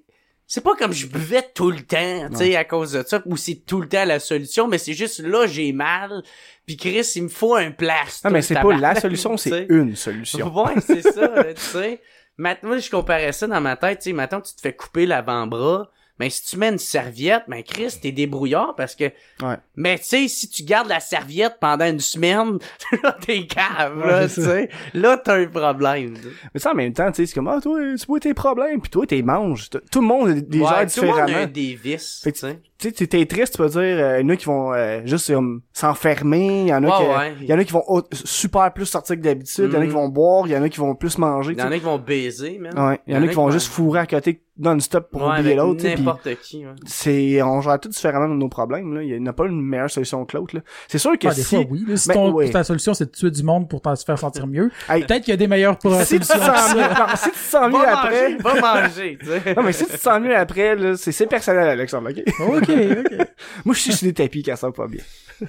c'est 0.51 0.63
pas 0.63 0.75
comme 0.75 0.93
je 0.93 1.07
buvais 1.07 1.49
tout 1.55 1.71
le 1.71 1.81
temps, 1.81 2.29
tu 2.31 2.39
sais, 2.39 2.57
à 2.57 2.65
cause 2.65 2.91
de 2.91 3.05
ça, 3.07 3.23
ou 3.25 3.37
c'est 3.37 3.63
tout 3.65 3.81
le 3.81 3.89
temps 3.89 4.05
la 4.05 4.19
solution, 4.19 4.67
mais 4.67 4.79
c'est 4.79 4.95
juste 4.95 5.21
là, 5.21 5.47
j'ai 5.47 5.73
mal, 5.73 6.25
puis 6.67 6.77
Chris, 6.77 7.09
il 7.15 7.23
me 7.23 7.29
faut 7.29 7.55
un 7.55 7.71
plaster. 7.71 8.27
Non, 8.27 8.33
mais 8.33 8.43
c'est 8.43 8.57
pas 8.57 8.77
la 8.77 8.97
solution, 8.97 9.37
c'est 9.37 9.67
une 9.69 9.95
solution. 9.95 10.53
Ouais, 10.53 10.75
c'est 10.81 11.03
ça, 11.03 11.45
tu 11.55 11.61
sais. 11.61 12.03
Maintenant, 12.37 12.77
je 12.77 12.91
comparais 12.91 13.31
ça 13.31 13.47
dans 13.47 13.61
ma 13.61 13.77
tête, 13.77 14.01
tu 14.01 14.11
sais, 14.11 14.13
maintenant 14.13 14.41
tu 14.41 14.53
te 14.53 14.61
fais 14.61 14.75
couper 14.75 15.07
l'avant-bras, 15.07 15.89
mais 16.21 16.31
si 16.31 16.45
tu 16.45 16.57
mets 16.59 16.69
une 16.69 16.79
serviette, 16.79 17.43
ben 17.49 17.63
Chris, 17.65 17.99
t'es 18.01 18.13
débrouillard 18.13 18.75
parce 18.77 18.95
que 18.95 19.05
Ouais. 19.43 19.57
mais 19.75 19.99
tu 19.99 20.05
sais, 20.05 20.29
si 20.29 20.49
tu 20.49 20.63
gardes 20.63 20.89
la 20.89 21.01
serviette 21.01 21.57
pendant 21.61 21.87
une 21.87 21.99
semaine, 21.99 22.59
là, 23.03 23.17
t'es 23.21 23.47
cave, 23.47 23.99
là, 24.07 24.21
Ouais, 24.21 24.29
tu 24.29 24.43
sais. 24.43 24.69
Là, 24.95 25.17
t'as 25.17 25.37
un 25.39 25.47
problème. 25.47 26.15
Mais 26.55 26.61
ça, 26.61 26.73
en 26.73 26.75
même 26.75 26.93
temps, 26.93 27.11
tu 27.11 27.17
sais, 27.17 27.27
c'est 27.27 27.35
comme, 27.35 27.49
ah, 27.49 27.59
toi, 27.61 27.81
tu 27.99 28.07
bois 28.07 28.21
tes 28.21 28.35
problèmes, 28.35 28.81
puis 28.81 28.91
toi, 28.91 29.07
t'es 29.07 29.23
manges. 29.23 29.71
Tout 29.91 30.01
le 30.01 30.07
monde 30.07 30.29
a 30.29 30.35
des 30.35 30.59
Ouais, 30.61 30.65
gens 30.65 30.87
tout 30.95 31.01
le 31.01 31.07
monde 31.09 31.19
a 31.19 31.25
différemment. 31.27 31.53
des 31.53 31.75
vices, 31.75 32.21
Fait 32.23 32.31
tu 32.33 32.41
que 32.43 32.47
sais. 32.47 32.59
Tu 32.81 32.93
sais, 32.95 33.07
t'es 33.07 33.27
triste, 33.27 33.53
tu 33.55 33.59
peux 33.63 33.69
dire, 33.69 33.81
euh, 33.81 34.21
il 34.21 34.23
y 34.23 34.27
en 34.27 34.29
a 34.31 34.37
qui 34.37 34.47
vont 34.47 34.73
euh, 34.73 35.01
juste 35.05 35.33
comme, 35.33 35.61
s'enfermer, 35.73 36.63
il 36.63 36.69
y 36.69 36.75
en 36.75 36.83
a 36.85 36.87
Ouais, 36.89 36.93
qui, 36.97 37.11
ouais. 37.11 37.35
il 37.43 37.47
y 37.47 37.55
en 37.55 37.59
a 37.59 37.65
qui 37.65 37.73
vont 37.73 37.85
super 38.13 38.73
plus 38.73 38.87
sortir 38.87 39.17
que 39.17 39.21
d'habitude, 39.21 39.69
il 39.71 39.75
y 39.75 39.77
en 39.77 39.81
a 39.81 39.83
qui 39.83 39.89
Mhm. 39.89 39.95
vont 39.95 40.09
boire, 40.09 40.47
il 40.47 40.53
y 40.53 40.57
en 40.57 40.63
a 40.63 40.69
qui 40.69 40.79
vont 40.79 40.95
plus 40.95 41.19
manger, 41.19 41.53
Il 41.53 41.59
y 41.59 41.63
en 41.63 41.71
a 41.71 41.79
qui 41.79 41.85
vont 41.85 41.99
baiser, 41.99 42.59
man. 42.59 42.73
Ouais, 42.79 43.01
il 43.07 43.15
y 43.15 43.17
en 43.17 43.23
a 43.23 43.29
qui 43.29 43.35
vont 43.35 43.51
juste 43.51 43.69
fourrer 43.69 44.01
à 44.01 44.07
côté 44.07 44.43
non-stop 44.63 45.11
pour 45.11 45.23
ouais, 45.23 45.39
oublier 45.39 45.55
l'autre, 45.55 45.81
tu 45.81 45.89
sais, 45.89 45.95
puis 45.95 46.05
n'importe 46.05 46.35
qui, 46.43 46.59
ouais. 46.67 46.73
c'est, 46.85 47.41
on 47.43 47.63
gère 47.63 47.81
tout 47.81 47.89
différemment 47.89 48.29
nos 48.29 48.49
problèmes, 48.51 48.93
là. 48.95 49.03
Il 49.03 49.23
n'y 49.23 49.29
a 49.29 49.33
pas 49.33 49.47
une 49.47 49.63
meilleure 49.63 49.89
solution 49.89 50.23
que 50.27 50.37
l'autre, 50.37 50.55
là. 50.57 50.61
C'est 50.87 50.99
sûr 50.99 51.19
que 51.19 51.29
ah, 51.29 51.35
des 51.35 51.41
si, 51.43 51.57
fois, 51.57 51.65
oui. 51.71 51.85
là, 51.89 51.97
si 51.97 52.09
Ben, 52.09 52.15
ton, 52.15 52.31
ouais. 52.33 52.51
ta 52.51 52.63
solution, 52.63 52.93
c'est 52.93 53.07
de 53.07 53.11
tuer 53.11 53.31
du 53.31 53.43
monde 53.43 53.71
pour 53.71 53.81
t'en 53.81 53.97
se 53.97 54.05
faire 54.05 54.19
sentir 54.19 54.47
mieux, 54.47 54.71
Hey. 54.91 55.05
peut-être 55.07 55.23
qu'il 55.25 55.33
y 55.33 55.35
a 55.35 55.39
des 55.39 55.47
meilleures 55.49 55.79
si 56.05 56.19
tu 56.19 56.25
solutions. 56.27 56.35
sens 56.55 56.75
mieux, 56.75 56.83
si 57.17 57.25
tu 57.25 57.31
te 57.31 57.37
sens 57.39 57.73
mieux 57.73 57.89
après, 57.89 58.35
va 58.37 58.61
manger, 58.83 59.19
tu 59.19 59.27
sais. 59.27 59.55
non, 59.55 59.63
mais 59.63 59.73
si 59.73 59.87
tu 59.87 59.93
te 59.93 59.99
sens 59.99 60.21
mieux 60.21 60.37
après, 60.37 60.77
là, 60.77 60.95
c'est, 60.97 61.13
c'est 61.13 61.27
personnel, 61.27 61.67
Alexandre, 61.69 62.11
ok? 62.11 62.23
ok, 62.59 62.69
ok. 62.73 63.27
Moi, 63.65 63.75
je 63.75 63.81
suis 63.81 63.93
sur 63.93 64.07
des 64.07 64.15
tapis 64.15 64.43
quand 64.43 64.57
ça 64.57 64.67
va 64.69 64.73
pas 64.73 64.87
bien. 64.87 65.03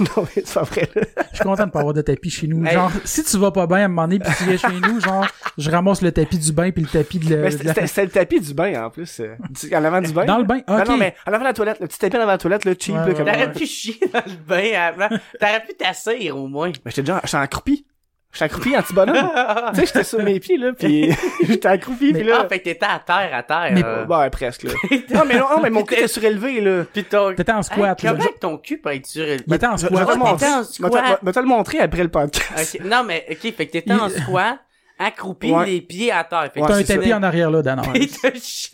non, 0.00 0.06
mais 0.18 0.42
c'est 0.44 0.54
pas 0.54 0.62
vrai, 0.64 0.88
là. 0.94 1.02
Je 1.30 1.36
suis 1.36 1.44
content 1.44 1.66
de 1.66 1.70
pas 1.70 1.78
avoir 1.80 1.94
de 1.94 2.02
tapis 2.02 2.30
chez 2.30 2.46
nous. 2.48 2.64
Hey. 2.66 2.72
Genre, 2.74 2.90
si 3.04 3.22
tu 3.24 3.38
vas 3.38 3.52
pas 3.52 3.66
bien 3.66 3.76
à 3.78 3.84
un 3.84 3.88
moment 3.88 4.02
donné 4.08 4.18
pis 4.18 4.30
tu 4.36 4.44
viens 4.44 4.56
chez 4.56 4.80
nous, 4.80 5.00
genre, 5.00 5.26
je 5.56 5.70
ramasse 5.70 6.02
le 6.02 6.10
tapis 6.12 6.38
du 6.38 6.52
bain 6.52 6.70
puis 6.72 6.82
le 6.82 6.88
tapis 6.88 7.18
de, 7.20 7.34
la- 7.36 7.50
de 7.50 7.86
c'était 7.86 8.04
le 8.04 8.10
tapis 8.10 8.40
du 8.40 8.54
bain, 8.54 8.84
en 8.84 8.90
plus. 8.90 9.20
euh, 9.20 9.34
du- 9.50 9.74
en 9.74 9.84
avant 9.84 10.00
du 10.00 10.12
bain. 10.12 10.24
Dans 10.24 10.38
le 10.38 10.44
bain? 10.44 10.60
Non, 10.68 10.78
Ok. 10.80 10.88
non, 10.88 10.96
mais 10.96 11.14
en 11.26 11.30
avant 11.32 11.40
de 11.40 11.44
la 11.48 11.54
toilette, 11.54 11.80
le 11.80 11.86
petit 11.86 11.98
tapis 11.98 12.16
en 12.16 12.20
avant 12.20 12.26
de 12.32 12.32
la 12.32 12.38
toilette, 12.38 12.64
là, 12.64 12.72
cheap, 12.78 12.94
Ouais, 12.96 13.06
là, 13.06 13.14
comme... 13.14 13.24
T'aurais 13.24 13.52
pu 13.52 13.66
chier 13.66 14.00
dans 14.12 14.22
le 14.26 14.36
bain 14.46 14.72
avant. 14.78 15.08
T'aurais 15.40 15.62
pu 15.64 15.74
t'asseoir, 15.74 16.36
au 16.36 16.48
moins. 16.48 16.68
Mais 16.84 16.90
j'étais 16.90 17.02
déjà, 17.02 17.20
j'étais 17.24 17.36
accroupi. 17.36 17.86
J'étais 18.32 18.44
accroupi 18.46 18.76
en 18.76 18.82
petit 18.82 18.94
bonhomme. 18.94 19.16
tu 19.74 19.80
sais, 19.80 19.86
j'étais 19.86 20.04
sur 20.04 20.22
mes 20.22 20.40
pieds, 20.40 20.56
là, 20.56 20.72
pis 20.72 21.10
j'étais 21.46 21.68
accroupi, 21.68 22.12
pis 22.14 22.20
Ah, 22.22 22.42
là... 22.42 22.48
fait 22.48 22.60
que 22.60 22.64
t'étais 22.64 22.86
à 22.86 22.98
terre, 22.98 23.30
à 23.34 23.42
terre. 23.42 23.70
Mais- 23.74 23.84
euh. 23.84 24.06
Ouais, 24.06 24.30
presque, 24.30 24.62
là. 24.62 24.72
non, 25.14 25.22
mais 25.26 25.38
non, 25.38 25.46
non, 25.50 25.60
mais 25.62 25.68
mon 25.70 25.82
cul 25.82 25.94
était 25.94 26.08
surélevé, 26.08 26.60
là. 26.62 26.84
Pis 26.92 27.04
ton... 27.04 27.34
T'étais 27.34 27.52
en 27.52 27.62
squat, 27.62 28.02
Hey, 28.02 28.06
là. 28.10 28.16
comment 28.16 28.32
que 28.32 28.38
ton 28.38 28.56
cul 28.58 28.78
peut 28.78 28.94
être 28.94 29.06
surélevé? 29.06 29.44
En 29.48 29.76
Je, 29.76 29.86
je 29.86 29.94
Ah, 29.94 30.06
t'étais 30.06 30.46
en 30.46 30.62
Je 30.62 30.66
te- 30.66 30.72
squat. 30.72 31.18
je 31.20 31.26
vais 31.26 31.32
te 31.32 31.38
le 31.40 31.46
montrer 31.46 31.80
après 31.80 32.02
le 32.02 32.08
podcast. 32.08 32.78
Non, 32.84 33.04
mais, 33.06 33.26
ok, 33.30 33.54
fait 33.54 33.66
que 33.66 33.72
t'étais 33.72 33.92
en 33.92 34.08
squat, 34.08 34.58
accroupi, 35.04 35.50
Ouais. 35.52 35.66
les 35.66 35.80
pieds 35.80 36.10
à 36.12 36.24
terre. 36.24 36.48
Fait 36.52 36.60
Ouais, 36.60 36.66
T'as 36.68 36.74
un 36.74 36.78
c'est 36.78 36.86
ça. 36.86 36.94
tapis 36.94 37.12
en 37.14 37.22
arrière, 37.22 37.50
là, 37.50 37.62
Dan. 37.62 37.82
Il 37.94 38.08
te 38.08 38.28
chie. 38.38 38.70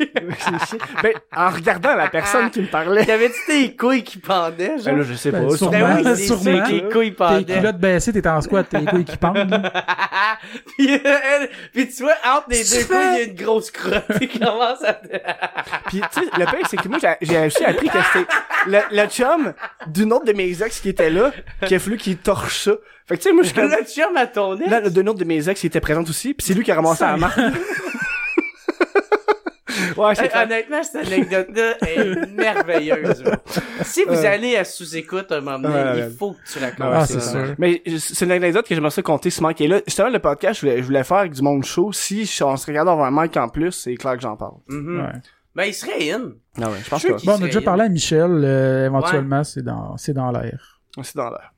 ben, 1.03 1.13
en 1.37 1.51
regardant 1.51 1.95
la 1.95 2.09
personne 2.09 2.51
qui 2.51 2.61
me 2.63 2.67
parlait. 2.67 3.05
T'avais-tu 3.05 3.35
tes 3.47 3.77
couilles 3.77 4.03
qui 4.05 4.19
pendaient, 4.19 4.79
genre? 4.79 4.85
Ben 4.87 4.97
là, 4.99 5.03
je 5.03 5.15
sais 5.15 5.31
pas. 5.33 5.41
Ben, 5.41 5.57
sûrement. 5.57 5.73
Ben 5.73 6.03
oui, 6.15 6.17
sûrement, 6.27 6.67
les 6.69 6.89
couilles 6.89 7.11
Tes 7.11 7.17
pendaient. 7.17 7.55
culottes 7.59 7.79
baissées, 7.79 8.13
t'étais 8.13 8.29
en 8.29 8.41
squat, 8.41 8.69
tes 8.69 8.85
couilles 8.85 9.05
qui 9.05 9.17
pendent. 9.17 9.71
puis, 10.77 10.95
euh, 10.95 10.99
elle- 11.05 11.51
puis 11.73 11.89
tu 11.89 12.03
vois, 12.03 12.15
entre 12.37 12.47
les 12.51 12.65
Tu 12.65 12.71
deux 12.71 12.81
fais- 12.81 12.87
couilles, 12.87 13.07
il 13.13 13.19
y 13.19 13.21
a 13.21 13.25
une 13.25 13.35
grosse 13.35 13.71
crotte 13.71 14.19
qui 14.19 14.39
commence 14.39 14.83
à 14.85 14.95
te... 14.95 15.09
Puis, 15.89 16.01
tu 16.13 16.21
sais, 16.21 16.27
le 16.39 16.45
pire, 16.47 16.67
c'est 16.69 16.77
que 16.77 16.89
moi, 16.89 16.99
j'ai- 17.01 17.17
j'ai 17.23 17.47
aussi 17.47 17.65
appris 17.65 17.89
que 17.89 17.99
c'était 18.13 18.27
le, 18.67 18.79
le 18.91 19.07
chum 19.09 19.53
d'une 19.87 20.13
autre 20.13 20.25
de 20.25 20.33
mes 20.33 20.63
ex 20.63 20.81
qui 20.81 20.89
était 20.91 21.11
là, 21.11 21.31
qui 21.67 21.75
a 21.75 21.79
fallu 21.79 21.97
qu'il 21.97 22.17
torche 22.19 22.65
ça. 22.65 22.73
Fait 23.09 23.17
que, 23.17 23.23
tu 23.23 23.29
sais, 23.29 23.33
moi, 23.35 23.43
je 23.43 23.49
suis 23.49 23.57
comme... 23.57 23.71
Le 23.71 23.85
chum 23.85 24.17
à 24.17 24.27
ton 24.27 24.57
ex? 24.59 24.71
Là, 24.71 24.91
d'une 24.91 25.09
autre 25.09 25.19
de 25.19 25.25
mes 25.25 25.49
ex 25.49 25.59
qui 25.61 25.67
était 25.67 25.81
présente 25.81 26.09
aussi, 26.11 26.35
puis 26.35 26.47
c'est 26.47 26.53
lui 26.55 26.63
qui 26.63 26.71
a 26.71 26.75
ramassé 26.75 27.05
la 27.05 27.17
marque. 27.17 27.39
ouais, 29.97 30.15
c'est 30.15 30.25
Hey, 30.25 30.29
clair. 30.29 30.43
honnêtement, 30.45 30.83
cette 30.83 31.07
anecdote-là 31.07 31.77
est 31.89 32.27
merveilleuse. 32.37 33.25
Si 33.83 34.05
vous 34.05 34.15
Euh. 34.15 34.27
allez 34.33 34.57
à 34.57 34.65
sous-écoute 34.65 35.31
un 35.33 35.41
moment 35.41 35.59
donné, 35.59 35.75
Ouais, 35.75 35.83
ouais. 36.01 36.09
il 36.11 36.17
faut 36.17 36.33
que 36.33 36.39
tu 36.53 36.59
racontes 36.59 36.81
Ah, 36.81 37.07
ça. 37.07 37.21
c'est 37.21 37.31
sûr. 37.31 37.55
Mais 37.59 37.83
je- 37.87 37.97
c'est 37.97 38.25
une 38.25 38.33
anecdote 38.33 38.67
que 38.67 38.75
j'aimerais 38.75 38.91
ça 38.91 39.03
compter 39.03 39.31
ce 39.31 39.43
manque. 39.43 39.61
Et 39.61 39.69
là, 39.69 39.81
justement, 39.87 40.09
le 40.09 40.19
podcast, 40.19 40.61
je 40.61 40.67
voulais, 40.67 40.79
je 40.79 40.83
voulais 40.87 41.05
faire 41.05 41.19
avec 41.19 41.33
du 41.33 41.43
monde 41.43 41.65
chaud. 41.65 41.93
Si 41.93 42.27
je- 42.27 42.45
on 42.45 42.57
se 42.57 42.67
regarde 42.67 42.89
avoir 42.89 43.07
un 43.07 43.23
mic 43.23 43.37
en 43.37 43.49
plus, 43.49 43.73
c'est 43.73 43.95
clair 43.95 44.15
que 44.17 44.21
j'en 44.23 44.37
parle. 44.37 44.57
Mhm. 44.69 45.01
Ouais. 45.01 45.13
Ben, 45.55 45.65
il 45.65 45.75
serait 45.75 46.11
in. 46.13 46.19
Non, 46.59 46.69
ouais, 46.69 46.79
je 46.85 46.89
pense 46.91 47.01
Je 47.03 47.07
suis 47.07 47.15
que 47.15 47.21
sûr 47.21 47.33
Bon, 47.33 47.39
on 47.41 47.43
a 47.43 47.47
déjà 47.47 47.59
in. 47.61 47.63
parlé 47.63 47.85
à 47.85 47.89
Michel, 47.89 48.43
euh, 48.45 48.87
éventuellement, 48.87 49.45
c'est 49.45 49.63
dans, 49.63 49.97
c'est 49.97 50.13
dans 50.13 50.31
l'air. 50.31 50.81
c'est 51.03 51.17
dans 51.17 51.31
l'air. 51.31 51.53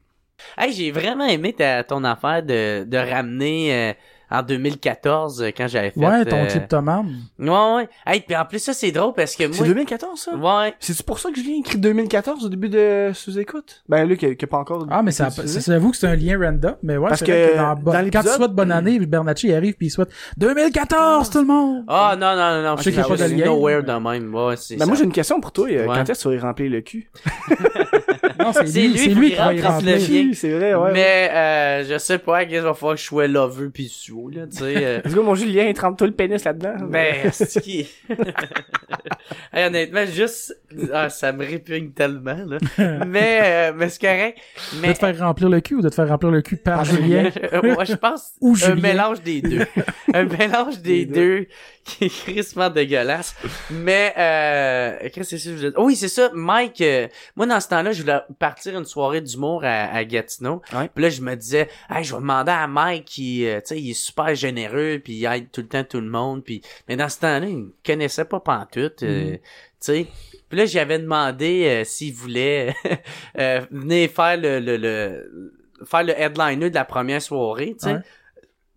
Hey, 0.58 0.72
j'ai 0.72 0.90
vraiment 0.90 1.24
aimé 1.26 1.52
ta, 1.52 1.84
ton 1.84 2.04
affaire 2.04 2.42
de, 2.42 2.84
de 2.84 2.96
ramener 2.98 3.74
euh, 3.74 3.92
en 4.32 4.42
2014 4.42 5.42
euh, 5.42 5.50
quand 5.56 5.66
j'avais 5.66 5.90
fait. 5.90 5.98
Ouais, 5.98 6.24
ton 6.24 6.36
euh, 6.44 6.46
Cliptoman. 6.46 7.06
Ouais, 7.38 7.48
ouais. 7.48 7.88
Hey, 8.06 8.20
puis 8.20 8.36
en 8.36 8.44
plus, 8.44 8.60
ça, 8.60 8.72
c'est 8.72 8.92
drôle 8.92 9.12
parce 9.12 9.34
que 9.34 9.50
C'est 9.52 9.58
moi. 9.58 9.66
2014, 9.66 10.20
ça? 10.20 10.34
Ouais. 10.36 10.74
C'est-tu 10.78 11.02
pour 11.02 11.18
ça 11.18 11.30
que 11.30 11.36
Julien 11.36 11.58
écrit 11.58 11.78
2014 11.78 12.44
au 12.44 12.48
début 12.48 12.68
de 12.68 13.10
sous-écoute? 13.12 13.82
Ben, 13.88 14.04
lui, 14.04 14.16
qui 14.16 14.26
a, 14.26 14.34
qui 14.36 14.44
a 14.44 14.48
pas 14.48 14.58
encore... 14.58 14.86
Ah, 14.88 15.02
mais 15.02 15.10
ça, 15.10 15.28
j'avoue 15.66 15.90
que 15.90 15.96
c'est 15.96 16.06
un 16.06 16.14
lien 16.14 16.38
random, 16.38 16.76
mais 16.82 16.96
ouais, 16.96 17.08
Parce 17.08 17.24
c'est 17.24 17.26
vrai 17.32 17.50
que 17.52 17.56
dans, 17.56 17.74
dans 17.92 18.10
quand 18.10 18.22
tu 18.22 18.28
souhaites 18.28 18.52
bonne 18.52 18.70
année, 18.70 18.98
Bernacci 19.00 19.48
il 19.48 19.54
arrive 19.54 19.74
puis 19.74 19.86
il 19.88 19.90
souhaite 19.90 20.10
2014 20.36 21.28
tout 21.30 21.38
le 21.40 21.46
monde. 21.46 21.84
Ah, 21.88 22.14
non, 22.18 22.36
non, 22.36 22.56
non, 22.56 22.62
non. 22.62 22.72
Ok, 22.74 22.78
Je 22.78 22.82
suis 22.82 22.90
qu'il 22.92 23.00
y 23.00 23.02
a 23.02 23.08
pas 23.08 23.16
de 23.16 23.34
lien. 23.34 23.46
nowhere 23.46 23.82
de 23.82 23.92
même. 23.92 24.32
Ouais, 24.34 24.56
c'est 24.56 24.76
Ben, 24.76 24.86
moi, 24.86 24.94
j'ai 24.94 25.04
une 25.04 25.12
question 25.12 25.40
pour 25.40 25.50
toi. 25.50 25.66
euh, 25.68 25.86
Ouais. 25.86 25.94
Quand 25.96 26.08
est-ce 26.08 26.22
que 26.24 26.28
tu 26.30 26.34
vas 26.34 26.34
y 26.34 26.38
remplir 26.38 26.70
le 26.70 26.80
cul? 26.82 27.10
Non, 28.42 28.52
c'est 28.52 28.64
lui, 28.64 28.88
lui, 28.88 29.06
lui 29.14 29.26
qu'il 29.28 29.36
qui 29.36 29.40
rentre 29.62 29.84
le 29.84 29.96
bien. 29.96 30.30
C'est 30.34 30.50
vrai, 30.50 30.74
ouais. 30.74 30.92
Mais, 30.92 31.30
euh, 31.32 31.84
je 31.88 31.98
sais 31.98 32.18
pas, 32.18 32.42
il 32.42 32.58
va 32.60 32.74
falloir 32.74 32.94
que 32.96 33.00
je 33.00 33.06
sois 33.06 33.26
loveux 33.26 33.70
pis 33.70 33.88
sous, 33.88 34.28
là, 34.30 34.46
tu 34.46 34.58
sais. 34.58 34.74
euh. 34.76 35.00
Let's 35.04 35.14
go, 35.14 35.22
mon 35.22 35.34
Julien, 35.34 35.64
il 35.64 35.74
trempe 35.74 35.98
tout 35.98 36.04
le 36.06 36.12
pénis 36.12 36.42
là-dedans. 36.44 36.74
Ben, 36.88 37.30
c'est 37.32 37.60
qui? 37.60 37.88
hey, 39.52 39.66
honnêtement, 39.66 40.04
juste, 40.06 40.56
ah, 40.92 41.08
ça 41.08 41.32
me 41.32 41.44
répugne 41.44 41.90
tellement, 41.92 42.36
là. 42.46 42.58
mais, 43.06 43.40
euh, 43.42 43.72
mais 43.76 43.88
c'est 43.88 44.00
correct. 44.00 44.38
De 44.74 44.80
Mais, 44.80 44.94
te 44.94 44.98
faire 44.98 45.18
remplir 45.18 45.48
le 45.48 45.60
cul 45.60 45.76
ou 45.76 45.82
de 45.82 45.88
te 45.88 45.94
faire 45.94 46.08
remplir 46.08 46.30
le 46.30 46.42
cul 46.42 46.56
par 46.56 46.84
Julien? 46.84 47.30
Euh, 47.52 47.74
moi, 47.74 47.84
je 47.84 47.94
pense, 47.94 48.32
Ou 48.40 48.52
un 48.52 48.54
Julien. 48.56 48.74
mélange 48.80 49.22
des 49.22 49.42
deux. 49.42 49.66
un 50.14 50.24
mélange 50.24 50.80
des 50.80 51.04
deux 51.06 51.46
qui 51.84 52.04
est 52.06 52.08
crissement 52.08 52.70
dégueulasse. 52.70 53.34
Mais, 53.70 54.12
euh, 54.18 54.96
qu'est-ce 55.12 55.16
que 55.18 55.24
c'est 55.24 55.38
ça? 55.38 55.50
que 55.50 55.56
je 55.56 55.66
voulais- 55.68 55.78
Oui, 55.78 55.96
c'est 55.96 56.08
ça. 56.08 56.30
Mike, 56.34 56.80
euh, 56.82 57.08
moi, 57.36 57.46
dans 57.46 57.60
ce 57.60 57.68
temps-là, 57.68 57.92
je 57.92 58.02
voulais 58.02 58.20
partir 58.38 58.78
une 58.78 58.84
soirée 58.84 59.20
d'humour 59.20 59.64
à, 59.64 59.84
à 59.92 60.04
Gatineau. 60.04 60.62
Ouais. 60.72 60.88
Puis 60.94 61.02
là, 61.02 61.10
je 61.10 61.20
me 61.22 61.34
disais, 61.34 61.68
hey, 61.88 62.04
je 62.04 62.14
vais 62.14 62.20
demander 62.20 62.52
à 62.52 62.66
Mike 62.66 63.04
qui, 63.04 63.46
euh, 63.46 63.60
tu 63.60 63.66
sais, 63.66 63.80
il 63.80 63.90
est 63.90 63.94
super 63.94 64.34
généreux 64.34 65.00
puis 65.02 65.14
il 65.14 65.24
aide 65.26 65.50
tout 65.50 65.60
le 65.60 65.68
temps 65.68 65.84
tout 65.84 66.00
le 66.00 66.08
monde 66.08 66.44
puis 66.44 66.62
mais 66.88 66.96
dans 66.96 67.08
ce 67.08 67.20
temps-là, 67.20 67.46
il 67.46 67.56
me 67.56 67.74
connaissait 67.84 68.24
pas 68.24 68.40
pantoute, 68.40 69.02
euh, 69.02 69.36
tu 69.36 69.40
sais. 69.80 70.06
Puis 70.48 70.58
là, 70.58 70.66
j'avais 70.66 70.98
demandé 70.98 71.64
euh, 71.66 71.84
s'il 71.84 72.12
voulait 72.12 72.74
euh, 73.38 73.60
venir 73.70 74.10
faire 74.10 74.36
le, 74.36 74.58
le, 74.58 74.76
le 74.76 75.52
faire 75.84 76.02
le 76.02 76.12
headliner 76.18 76.70
de 76.70 76.74
la 76.74 76.84
première 76.84 77.22
soirée, 77.22 77.76
tu 77.78 77.86
sais. 77.86 77.94
Ouais. 77.94 78.00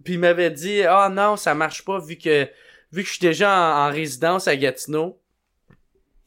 Puis 0.04 0.14
il 0.14 0.20
m'avait 0.20 0.52
dit 0.52 0.84
"Ah 0.84 1.10
non, 1.10 1.36
ça 1.36 1.56
marche 1.56 1.84
pas 1.84 1.98
vu 2.00 2.18
que 2.18 2.48
vu 2.92 3.02
que 3.02 3.08
je 3.08 3.14
suis 3.14 3.22
déjà 3.22 3.50
en, 3.52 3.88
en 3.88 3.92
résidence 3.92 4.48
à 4.48 4.56
Gatineau." 4.56 5.20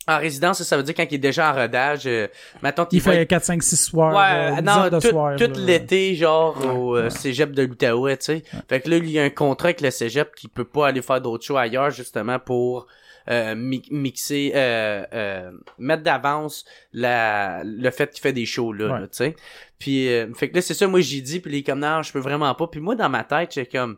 En 0.08 0.18
résidence, 0.18 0.62
ça, 0.62 0.76
veut 0.76 0.82
dire 0.84 0.94
quand 0.94 1.06
il 1.10 1.14
est 1.16 1.18
déjà 1.18 1.50
en 1.50 1.54
rodage, 1.54 2.02
euh, 2.06 2.28
mettons 2.62 2.86
Il 2.92 3.00
va 3.00 3.10
fait 3.12 3.22
être- 3.22 3.28
4, 3.28 3.44
5, 3.44 3.62
6 3.62 3.76
soirs. 3.76 4.14
Ouais, 4.14 4.58
euh, 4.58 4.62
non, 4.62 4.88
de 4.88 5.44
tout, 5.46 5.60
l'été, 5.60 6.14
genre, 6.14 6.56
au 6.64 6.96
euh, 6.96 7.04
ouais. 7.04 7.10
cégep 7.10 7.50
de 7.52 7.62
l'Outaouais, 7.64 8.16
tu 8.18 8.24
sais. 8.26 8.42
Fait 8.68 8.80
que 8.80 8.88
là, 8.88 8.98
il 8.98 9.10
y 9.10 9.18
a 9.18 9.24
un 9.24 9.30
contrat 9.30 9.68
avec 9.68 9.80
le 9.80 9.90
cégep 9.90 10.34
qui 10.36 10.46
peut 10.48 10.64
pas 10.64 10.88
aller 10.88 11.02
faire 11.02 11.20
d'autres 11.20 11.44
shows 11.44 11.56
ailleurs, 11.56 11.90
justement, 11.90 12.38
pour 12.38 12.86
euh, 13.28 13.56
mi- 13.56 13.82
mixer, 13.90 14.52
euh, 14.54 15.04
euh, 15.12 15.50
mettre 15.78 16.04
d'avance 16.04 16.64
la, 16.92 17.62
le 17.64 17.90
fait 17.90 18.08
qu'il 18.12 18.20
fait 18.22 18.32
des 18.32 18.46
shows, 18.46 18.72
là, 18.72 19.00
tu 19.02 19.08
sais. 19.10 19.36
Puis, 19.80 20.08
euh, 20.08 20.32
fait 20.34 20.48
que 20.50 20.54
là, 20.54 20.62
c'est 20.62 20.74
ça, 20.74 20.86
moi, 20.86 21.00
j'ai 21.00 21.20
dit, 21.20 21.40
puis 21.40 21.50
il 21.52 21.58
est 21.58 21.62
comme, 21.64 21.80
non, 21.80 22.02
je 22.02 22.12
peux 22.12 22.20
vraiment 22.20 22.54
pas. 22.54 22.68
Puis 22.68 22.78
moi, 22.80 22.94
dans 22.94 23.08
ma 23.08 23.24
tête, 23.24 23.50
j'étais 23.52 23.76
comme, 23.78 23.96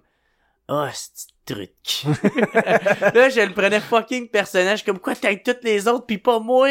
oh, 0.68 0.86
ce 0.92 1.26
truc. 1.46 1.70
là, 3.14 3.28
je 3.28 3.40
le 3.40 3.52
prenais 3.52 3.80
fucking 3.80 4.28
personnage, 4.28 4.84
comme, 4.84 4.98
quoi, 4.98 5.14
t'as 5.14 5.34
toutes 5.36 5.64
les 5.64 5.88
autres, 5.88 6.06
puis 6.06 6.18
pas 6.18 6.38
moi? 6.38 6.68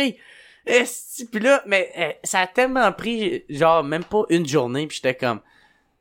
Esti, 0.65 1.25
puis 1.25 1.39
là, 1.39 1.63
mais 1.65 1.91
euh, 1.97 2.11
ça 2.23 2.41
a 2.41 2.47
tellement 2.47 2.91
pris, 2.91 3.45
genre, 3.49 3.83
même 3.83 4.03
pas 4.03 4.23
une 4.29 4.47
journée, 4.47 4.85
puis 4.87 4.97
j'étais 4.97 5.15
comme, 5.15 5.39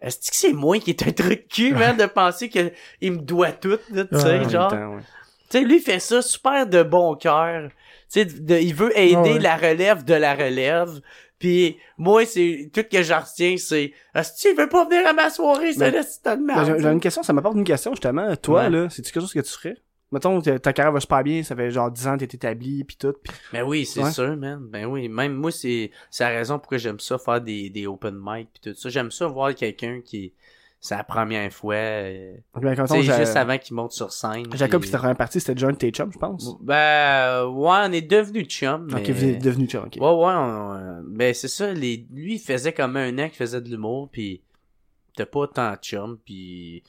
est-ce 0.01 0.31
que 0.31 0.37
c'est 0.37 0.53
moi 0.53 0.79
qui 0.79 0.91
est 0.91 1.07
un 1.07 1.13
truc 1.13 1.49
cul, 1.49 1.73
man, 1.73 1.97
de 1.99 2.07
penser 2.07 2.49
que 2.49 2.73
il 3.01 3.13
me 3.13 3.19
doit 3.19 3.53
tout, 3.53 3.79
tu 3.89 4.19
sais, 4.19 4.39
Ouais, 4.41 4.49
genre. 4.49 4.73
ouais. 4.73 5.03
Tu 5.49 5.59
sais, 5.59 5.65
lui, 5.65 5.77
il 5.77 5.83
fait 5.83 6.01
ça 6.01 6.23
super 6.23 6.67
de 6.67 6.83
bon 6.83 7.15
cœur. 7.15 7.71
Tu 8.13 8.23
sais, 8.23 8.63
il 8.63 8.75
veut 8.75 8.97
aider 8.99 9.35
ouais. 9.35 9.39
la 9.39 9.57
relève 9.57 10.05
de 10.05 10.15
la 10.15 10.35
relève. 10.35 11.01
Puis 11.39 11.77
moi, 11.99 12.25
c'est 12.25 12.71
tout 12.73 12.83
que 12.91 13.03
j'en 13.03 13.21
retiens, 13.21 13.57
c'est 13.59 13.93
est-ce 14.15 14.33
que 14.45 14.49
tu 14.51 14.55
veux 14.57 14.69
pas 14.69 14.85
venir 14.87 15.07
à 15.07 15.13
ma 15.13 15.29
soirée, 15.31 15.73
Ben, 15.77 15.93
c'est 16.03 16.25
de 16.25 16.37
Ben, 16.37 16.43
merde. 16.45 16.77
j'ai 16.81 16.89
une 16.89 17.01
question, 17.01 17.23
ça 17.23 17.33
m'apporte 17.33 17.57
une 17.57 17.65
question, 17.65 17.93
justement. 17.93 18.35
Toi, 18.37 18.63
Ouais. 18.65 18.71
là, 18.71 18.89
c'est-tu 18.91 19.13
quelque 19.13 19.21
chose 19.23 19.33
que 19.35 19.41
tu 19.41 19.53
ferais? 19.53 19.77
Mettons, 20.13 20.41
ta 20.41 20.73
carrière 20.73 20.93
va 20.93 21.01
super 21.01 21.23
bien, 21.25 21.43
ça 21.43 21.57
fait 21.57 21.71
genre 21.71 21.91
10 21.91 22.07
ans 22.07 22.17
que 22.17 22.25
t'es 22.25 22.37
établi, 22.37 22.85
pis 22.85 22.97
tout. 22.97 23.13
pis- 23.23 23.33
Ben 23.53 23.65
oui, 23.65 23.85
c'est 23.85 24.03
Ouais. 24.05 24.13
sûr, 24.13 24.37
man. 24.37 24.61
Ben 24.71 24.87
oui, 24.87 25.09
même 25.09 25.35
moi, 25.35 25.51
c'est 25.51 25.91
c'est 26.11 26.23
la 26.25 26.31
raison 26.31 26.59
pourquoi 26.61 26.79
j'aime 26.79 27.01
ça 27.01 27.19
faire 27.19 27.41
des, 27.41 27.71
des 27.71 27.87
open 27.89 28.15
mic 28.23 28.49
puis 28.55 28.73
tout 28.73 28.79
ça. 28.79 28.89
J'aime 28.89 29.11
ça 29.11 29.27
voir 29.27 29.53
quelqu'un 29.55 30.01
qui 30.05 30.33
c'est 30.81 30.97
la 30.97 31.03
première 31.05 31.53
fois, 31.53 31.75
euh, 31.75 32.35
Ben, 32.61 32.75
juste 32.97 33.37
avant 33.37 33.59
qu'il 33.59 33.75
monte 33.75 33.93
sur 33.93 34.13
scène. 34.13 34.45
Jacob, 34.55 34.83
puis- 34.83 34.91
ta 34.91 34.99
première 34.99 35.17
partie, 35.17 35.41
c'était 35.41 35.59
John 35.59 35.77
Tate 35.77 35.95
Chum, 35.95 36.13
je 36.13 36.19
pense. 36.19 36.57
Ben 36.61 36.75
euh, 36.75 37.47
ouais, 37.47 37.79
on 37.89 37.93
est 37.93 38.03
devenu 38.03 38.45
chum. 38.45 38.87
Ok, 38.93 39.03
mais- 39.07 39.13
vous 39.13 39.25
êtes 39.25 39.43
devenu 39.43 39.67
chum, 39.67 39.85
ok. 39.87 39.97
Ouais, 39.97 40.01
ouais, 40.01 40.35
on- 40.35 41.03
ben 41.09 41.35
c'est 41.35 41.49
ça, 41.49 41.73
les, 41.73 42.07
lui, 42.13 42.35
il 42.35 42.39
faisait 42.39 42.73
comme 42.73 42.97
un 42.97 43.19
an 43.19 43.29
qu'il 43.29 43.37
faisait 43.37 43.61
de 43.61 43.69
l'humour, 43.69 44.09
puis 44.13 44.43
t'as 45.17 45.27
pas 45.27 45.49
tant 45.49 45.75
chum, 45.77 46.19
puis 46.25 46.83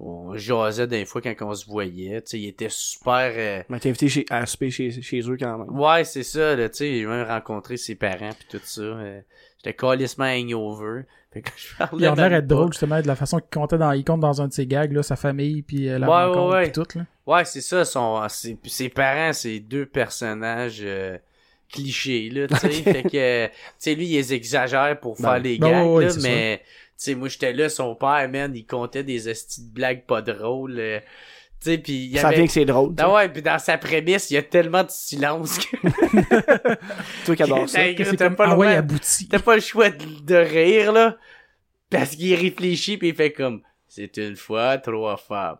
on 0.00 0.36
jasait 0.36 0.86
des 0.86 1.04
fois 1.04 1.20
quand 1.20 1.34
on 1.42 1.54
se 1.54 1.66
voyait, 1.66 2.20
tu 2.22 2.30
sais, 2.30 2.40
il 2.40 2.48
était 2.48 2.68
super... 2.70 3.32
euh, 3.36 3.62
Ben, 3.68 3.78
t'es 3.78 3.90
invité 3.90 4.08
chez, 4.08 4.26
à 4.30 4.44
souper 4.46 4.70
chez, 4.70 4.90
chez 5.02 5.20
eux 5.28 5.36
quand 5.38 5.58
même. 5.58 5.78
Ouais, 5.78 6.04
c'est 6.04 6.22
ça, 6.24 6.56
tu 6.56 6.62
sais, 6.72 6.92
j'ai 6.98 7.06
même 7.06 7.26
rencontré 7.26 7.76
ses 7.76 7.94
parents, 7.94 8.30
puis 8.38 8.46
tout 8.58 8.64
ça. 8.64 8.80
euh, 8.82 9.20
J'étais 9.64 9.74
calissement 9.74 10.26
hangover, 10.26 11.02
fait 11.32 11.42
que 11.42 11.50
je 11.56 11.76
parlais 11.76 12.02
Il 12.02 12.06
a 12.06 12.14
l'air 12.14 12.30
pas. 12.30 12.40
drôle, 12.42 12.72
justement, 12.72 13.00
de 13.00 13.06
la 13.06 13.16
façon 13.16 13.38
qu'il 13.38 13.48
comptait 13.50 13.78
dans, 13.78 13.92
il 13.92 14.04
compte 14.04 14.20
dans 14.20 14.42
un 14.42 14.48
de 14.48 14.52
ses 14.52 14.66
gags, 14.66 14.92
là, 14.92 15.02
sa 15.02 15.16
famille, 15.16 15.62
puis 15.62 15.88
euh, 15.88 15.98
la 15.98 16.08
Ouais, 16.08 16.24
rencontre, 16.26 16.50
ouais, 16.50 16.54
ouais. 16.56 16.62
puis 16.64 16.72
tout, 16.72 16.98
là. 16.98 17.04
Ouais, 17.26 17.44
c'est 17.44 17.60
ça, 17.62 17.84
son, 17.84 18.28
ses, 18.28 18.58
ses 18.66 18.88
parents, 18.90 19.32
c'est 19.32 19.60
deux 19.60 19.86
personnages... 19.86 20.80
euh, 20.82 21.16
clichés 21.72 22.28
là 22.30 22.46
tu 22.46 22.54
sais 22.56 22.68
fait 22.82 23.02
que 23.02 23.46
tu 23.46 23.52
sais 23.78 23.94
lui 23.94 24.06
il 24.06 24.12
les 24.12 24.34
exagère 24.34 25.00
pour 25.00 25.16
Ben, 25.16 25.22
faire 25.22 25.38
les 25.40 25.58
ben, 25.58 25.70
gags 25.70 26.02
là, 26.02 26.14
mais 26.22 26.58
tu 26.58 26.64
sais 26.96 27.14
moi 27.16 27.28
j'étais 27.28 27.52
là 27.52 27.68
son 27.68 27.96
père 27.96 28.28
man 28.28 28.52
il 28.54 28.64
comptait 28.66 29.02
des 29.02 29.28
estis 29.28 29.62
de 29.66 29.72
blagues 29.72 30.04
pas 30.04 30.22
drôles 30.22 30.76
euh, 30.78 31.00
sais 31.64 31.78
puis 31.78 31.92
il 32.06 32.12
y 32.14 32.18
Ça 32.18 32.28
avait 32.28 32.36
vient 32.36 32.46
que 32.46 32.52
c'est 32.52 32.64
drôle. 32.64 32.94
ah 32.98 33.12
ouais 33.12 33.28
puis 33.28 33.42
dans 33.42 33.58
sa 33.58 33.78
prémisse 33.78 34.30
il 34.30 34.34
y 34.34 34.36
a 34.36 34.42
tellement 34.42 34.84
de 34.84 34.90
silence 34.90 35.58
que 35.58 35.76
Toi 37.26 37.36
qui 37.36 37.42
adore 37.42 37.68
ça. 37.68 37.80
T'as- 38.16 38.30
pas 38.30 38.46
le 38.46 38.52
ah 38.52 38.56
ouais, 38.56 38.82
t'as 39.30 39.38
pas 39.38 39.54
le 39.56 39.60
choix 39.60 39.90
de, 39.90 40.04
de 40.22 40.34
rire 40.34 40.92
là 40.92 41.16
parce 41.90 42.10
qu'il 42.16 42.34
réfléchit 42.34 42.96
puis 42.98 43.08
il 43.08 43.14
fait 43.14 43.32
comme 43.32 43.62
c'est 43.88 44.16
une 44.16 44.36
fois 44.36 44.78
trois 44.78 45.16
femmes 45.16 45.58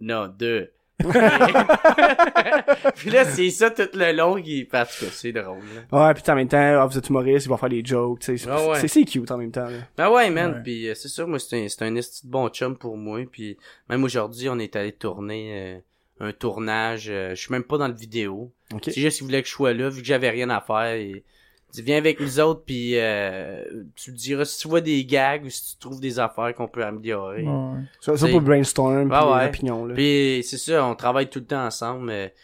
non 0.00 0.28
deux 0.28 0.72
puis 2.96 3.10
là 3.10 3.24
c'est 3.24 3.50
ça 3.50 3.70
tout 3.70 3.88
le 3.94 4.12
long 4.12 4.40
qui 4.40 4.64
parce 4.64 4.98
que 4.98 5.06
c'est 5.06 5.32
drôle 5.32 5.58
là. 5.92 6.06
Ouais, 6.08 6.14
pis 6.14 6.28
en 6.30 6.34
même 6.34 6.48
temps, 6.48 6.58
ah, 6.80 6.86
vous 6.86 6.98
êtes 6.98 7.08
humoriste, 7.08 7.46
il 7.46 7.48
va 7.50 7.56
faire 7.56 7.68
des 7.68 7.84
jokes, 7.84 8.20
tu 8.20 8.26
sais. 8.26 8.36
c'est- 8.44 8.50
Ah 8.50 8.68
ouais. 8.68 8.80
C'est 8.80 8.88
c'est 8.88 9.04
cute 9.04 9.30
en 9.30 9.38
même 9.38 9.50
temps, 9.52 9.64
là. 9.68 9.78
Ben 9.96 10.10
ouais, 10.10 10.30
man. 10.30 10.54
Ouais. 10.54 10.60
Puis 10.62 10.88
euh, 10.88 10.94
c'est 10.94 11.08
sûr, 11.08 11.26
moi, 11.28 11.38
c'est 11.38 11.64
un, 11.64 11.68
c'est 11.68 11.82
un 11.82 11.94
esti 11.94 12.26
de 12.26 12.30
bon 12.32 12.48
chum 12.48 12.76
pour 12.76 12.96
moi. 12.96 13.20
Puis 13.30 13.56
même 13.88 14.02
aujourd'hui, 14.04 14.48
on 14.48 14.58
est 14.58 14.74
allé 14.76 14.92
tourner 14.92 15.82
euh, 16.20 16.26
un 16.28 16.32
tournage. 16.32 17.06
euh, 17.10 17.30
je 17.30 17.40
suis 17.40 17.52
même 17.52 17.64
pas 17.64 17.78
dans 17.78 17.88
le 17.88 17.94
vidéo. 17.94 18.52
Ok. 18.74 18.82
C'est 18.86 19.00
juste 19.00 19.18
qu'il 19.18 19.26
voulait 19.26 19.42
que 19.42 19.48
je 19.48 19.52
sois 19.54 19.72
là, 19.72 19.88
vu 19.88 20.00
que 20.00 20.06
j'avais 20.06 20.30
rien 20.30 20.50
à 20.50 20.60
faire. 20.60 20.94
Et, 20.94 21.24
dit, 21.72 21.82
viens 21.82 21.98
avec 21.98 22.18
nous 22.20 22.40
autres, 22.40 22.62
puis 22.64 22.92
euh, 22.98 23.62
tu 23.94 24.12
diras 24.12 24.44
si 24.44 24.58
tu 24.58 24.68
vois 24.68 24.80
des 24.80 25.04
gags 25.04 25.44
ou 25.44 25.50
si 25.50 25.72
tu 25.72 25.78
trouves 25.78 26.00
des 26.00 26.18
affaires 26.18 26.54
qu'on 26.54 26.68
peut 26.68 26.84
améliorer. 26.84 27.42
Ouais. 27.42 27.80
Ça, 28.00 28.16
ça 28.16 28.26
C'est- 28.26 28.32
pour 28.32 28.40
brainstorm, 28.40 29.08
pis 29.08 29.14
Ah 29.14 29.30
ouais. 29.36 29.46
opinions, 29.48 29.84
là. 29.86 29.94
Puis 29.94 30.42
c'est 30.48 30.56
ça, 30.58 30.84
on 30.84 30.94
travaille 30.94 31.28
tout 31.28 31.40
le 31.40 31.44
temps 31.46 31.64
ensemble. 31.66 32.06
mais 32.06 32.32
Tu 32.34 32.40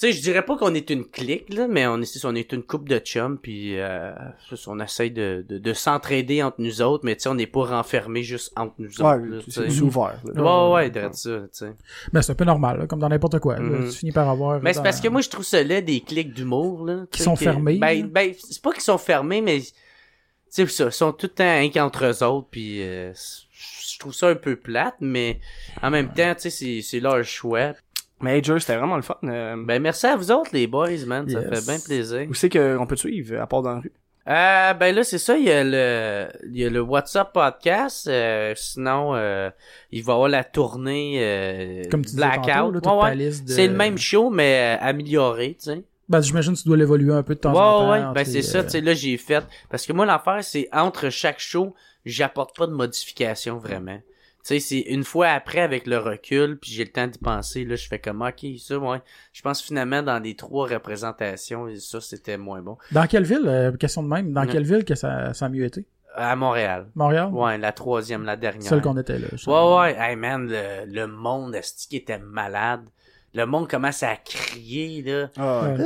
sais, 0.00 0.12
je 0.12 0.20
dirais 0.22 0.44
pas 0.44 0.56
qu'on 0.56 0.74
est 0.74 0.88
une 0.90 1.04
clique, 1.04 1.52
là, 1.52 1.66
mais 1.68 1.86
on 1.86 2.00
est, 2.00 2.24
on 2.24 2.34
est 2.34 2.52
une 2.52 2.62
coupe 2.62 2.88
de 2.88 2.98
chums, 2.98 3.38
puis 3.38 3.78
euh, 3.78 4.12
on 4.66 4.80
essaye 4.80 5.10
de, 5.10 5.44
de, 5.48 5.58
de 5.58 5.72
s'entraider 5.72 6.42
entre 6.42 6.56
nous 6.60 6.80
autres, 6.82 7.04
mais 7.04 7.16
tu 7.16 7.22
sais, 7.22 7.28
on 7.28 7.34
n'est 7.34 7.46
pas 7.46 7.64
renfermé 7.64 8.22
juste 8.22 8.52
entre 8.56 8.74
nous 8.78 8.88
Ouais, 9.00 9.14
autres. 9.36 9.44
c'est 9.48 9.80
ouvert, 9.80 10.18
là. 10.24 10.42
Ouais, 10.42 10.90
ouais, 10.90 11.00
ouais, 11.02 11.10
ça, 11.12 11.30
tu 11.40 11.48
sais. 11.52 11.72
Ben, 12.12 12.22
c'est 12.22 12.32
un 12.32 12.34
peu 12.34 12.44
normal, 12.44 12.78
là, 12.78 12.86
comme 12.86 13.00
dans 13.00 13.08
n'importe 13.08 13.38
quoi. 13.40 13.56
là. 13.56 13.60
Mhm. 13.62 13.90
Tu 13.90 13.96
finis 13.98 14.12
par 14.12 14.28
avoir... 14.28 14.60
Mais 14.62 14.72
c'est 14.72 14.78
dans- 14.78 14.84
parce 14.84 15.00
que 15.00 15.08
moi, 15.08 15.20
je 15.20 15.28
trouve 15.28 15.44
ça 15.44 15.62
là 15.62 15.80
des 15.80 16.00
clics 16.00 16.32
d'humour, 16.32 16.84
là. 16.86 17.04
sais, 17.12 17.22
sont 17.24 17.34
que- 17.34 17.44
fermés. 17.44 17.78
Ben, 17.78 18.06
ben, 18.06 18.32
c'est 18.38 18.62
pas 18.62 18.72
qu'ils 18.72 18.82
sont 18.82 18.98
fermés, 18.98 19.40
mais, 19.42 19.60
tu 19.60 19.66
sais, 20.48 20.66
ça, 20.66 20.84
ils 20.86 20.92
sont 20.92 21.12
tout 21.12 21.26
le 21.26 21.34
temps 21.34 21.44
un 21.44 21.68
qu'entre 21.68 22.04
eux 22.06 22.22
autres, 22.24 22.48
puis 22.50 22.82
euh, 22.82 23.12
je 23.12 23.98
trouve 23.98 24.14
ça 24.14 24.28
un 24.28 24.34
peu 24.34 24.56
plate, 24.56 24.94
mais 25.00 25.40
en 25.82 25.90
même 25.90 26.08
temps, 26.12 26.34
tu 26.34 26.42
sais, 26.42 26.50
c'est, 26.50 26.80
c'est 26.82 27.00
leur 27.00 27.22
choix. 27.24 27.74
Mais 28.20 28.36
hey, 28.38 28.44
Jer, 28.44 28.60
c'était 28.60 28.76
vraiment 28.76 28.96
le 28.96 29.02
fun. 29.02 29.16
Euh, 29.24 29.56
Ben, 29.64 29.80
merci 29.80 30.06
à 30.06 30.16
vous 30.16 30.30
autres, 30.30 30.50
les 30.52 30.66
boys, 30.66 30.88
man. 31.06 31.28
Ça 31.28 31.40
fait 31.42 31.64
bien 31.66 31.78
plaisir. 31.84 32.26
Où 32.28 32.34
c'est 32.34 32.50
qu'on 32.50 32.86
peut 32.86 32.94
te 32.96 33.00
suivre, 33.00 33.40
à 33.40 33.46
part 33.46 33.62
dans 33.62 33.74
la 33.74 33.80
rue? 33.80 33.92
Euh, 34.28 34.74
ben 34.74 34.94
là, 34.94 35.02
c'est 35.02 35.18
ça, 35.18 35.36
il 35.38 35.44
y 35.46 35.50
a 35.50 35.64
le, 35.64 36.28
il 36.52 36.58
y 36.58 36.64
a 36.64 36.68
le 36.70 36.80
WhatsApp 36.82 37.32
podcast, 37.32 38.06
euh, 38.06 38.52
sinon, 38.54 39.14
euh, 39.16 39.48
il 39.90 40.04
va 40.04 40.12
y 40.12 40.14
avoir 40.14 40.28
la 40.28 40.44
tournée, 40.44 41.16
euh, 41.20 41.82
Comme 41.90 42.04
tu 42.04 42.14
Blackout. 42.14 42.86
Ouais, 42.86 42.92
ouais. 43.02 43.14
liste 43.16 43.48
de- 43.48 43.52
C'est 43.52 43.66
le 43.66 43.72
même 43.74 43.96
show, 43.96 44.28
mais 44.30 44.76
euh, 44.78 44.84
amélioré, 44.84 45.56
tu 45.58 45.70
sais. 45.70 45.82
Ben, 46.08 46.20
j'imagine 46.20 46.52
que 46.54 46.58
tu 46.58 46.68
dois 46.68 46.76
l'évoluer 46.76 47.14
un 47.14 47.22
peu 47.22 47.34
de 47.34 47.40
temps 47.40 47.52
Ouais, 47.52 47.58
en 47.58 47.78
temps. 47.80 47.90
ouais, 48.10 48.14
ben 48.14 48.24
c'est 48.24 48.42
ça, 48.42 48.62
tu 48.62 48.70
sais, 48.70 48.80
là, 48.82 48.92
j'ai 48.94 49.16
fait, 49.16 49.42
parce 49.70 49.86
que 49.86 49.92
moi, 49.94 50.04
l'affaire, 50.04 50.44
c'est 50.44 50.68
entre 50.70 51.08
chaque 51.08 51.40
show, 51.40 51.74
j'apporte 52.04 52.56
pas 52.56 52.66
de 52.66 52.72
modification, 52.72 53.56
vraiment. 53.56 54.00
Tu 54.42 54.54
sais, 54.54 54.60
c'est 54.60 54.80
une 54.80 55.04
fois 55.04 55.28
après, 55.28 55.60
avec 55.60 55.86
le 55.86 55.98
recul, 55.98 56.58
puis 56.58 56.70
j'ai 56.70 56.84
le 56.84 56.90
temps 56.90 57.06
d'y 57.06 57.18
penser, 57.18 57.64
là, 57.64 57.76
je 57.76 57.86
fais 57.86 57.98
comme, 57.98 58.22
ok, 58.22 58.46
ça, 58.58 58.78
ouais. 58.78 59.02
Je 59.32 59.42
pense 59.42 59.60
finalement, 59.62 60.02
dans 60.02 60.18
les 60.18 60.34
trois 60.34 60.66
représentations, 60.66 61.68
ça, 61.78 62.00
c'était 62.00 62.38
moins 62.38 62.62
bon. 62.62 62.78
Dans 62.92 63.06
quelle 63.06 63.24
ville, 63.24 63.42
euh, 63.46 63.72
question 63.72 64.02
de 64.02 64.08
même, 64.08 64.32
dans 64.32 64.42
Ouais. 64.42 64.46
quelle 64.48 64.64
ville 64.64 64.84
que 64.84 64.94
ça, 64.94 65.34
ça 65.34 65.46
a 65.46 65.48
mieux 65.48 65.64
été? 65.64 65.84
À 66.14 66.34
Montréal. 66.36 66.88
Montréal? 66.94 67.28
Ouais, 67.32 67.56
la 67.58 67.72
troisième, 67.72 68.24
la 68.24 68.36
dernière. 68.36 68.62
Celle 68.68 68.80
qu'on 68.80 68.96
était 68.96 69.18
là. 69.18 69.28
Ouais, 69.46 69.78
ouais. 69.78 69.96
Hey, 69.98 70.16
man, 70.16 70.48
le, 70.50 70.84
le 70.92 71.06
monde, 71.06 71.54
est 71.54 71.86
qui 71.88 71.96
était 71.96 72.18
malade? 72.18 72.82
Le 73.32 73.44
monde 73.46 73.68
commence 73.68 74.02
à 74.02 74.16
crier, 74.16 75.02
là. 75.06 75.28
Ah, 75.38 75.60
ouais. 75.62 75.76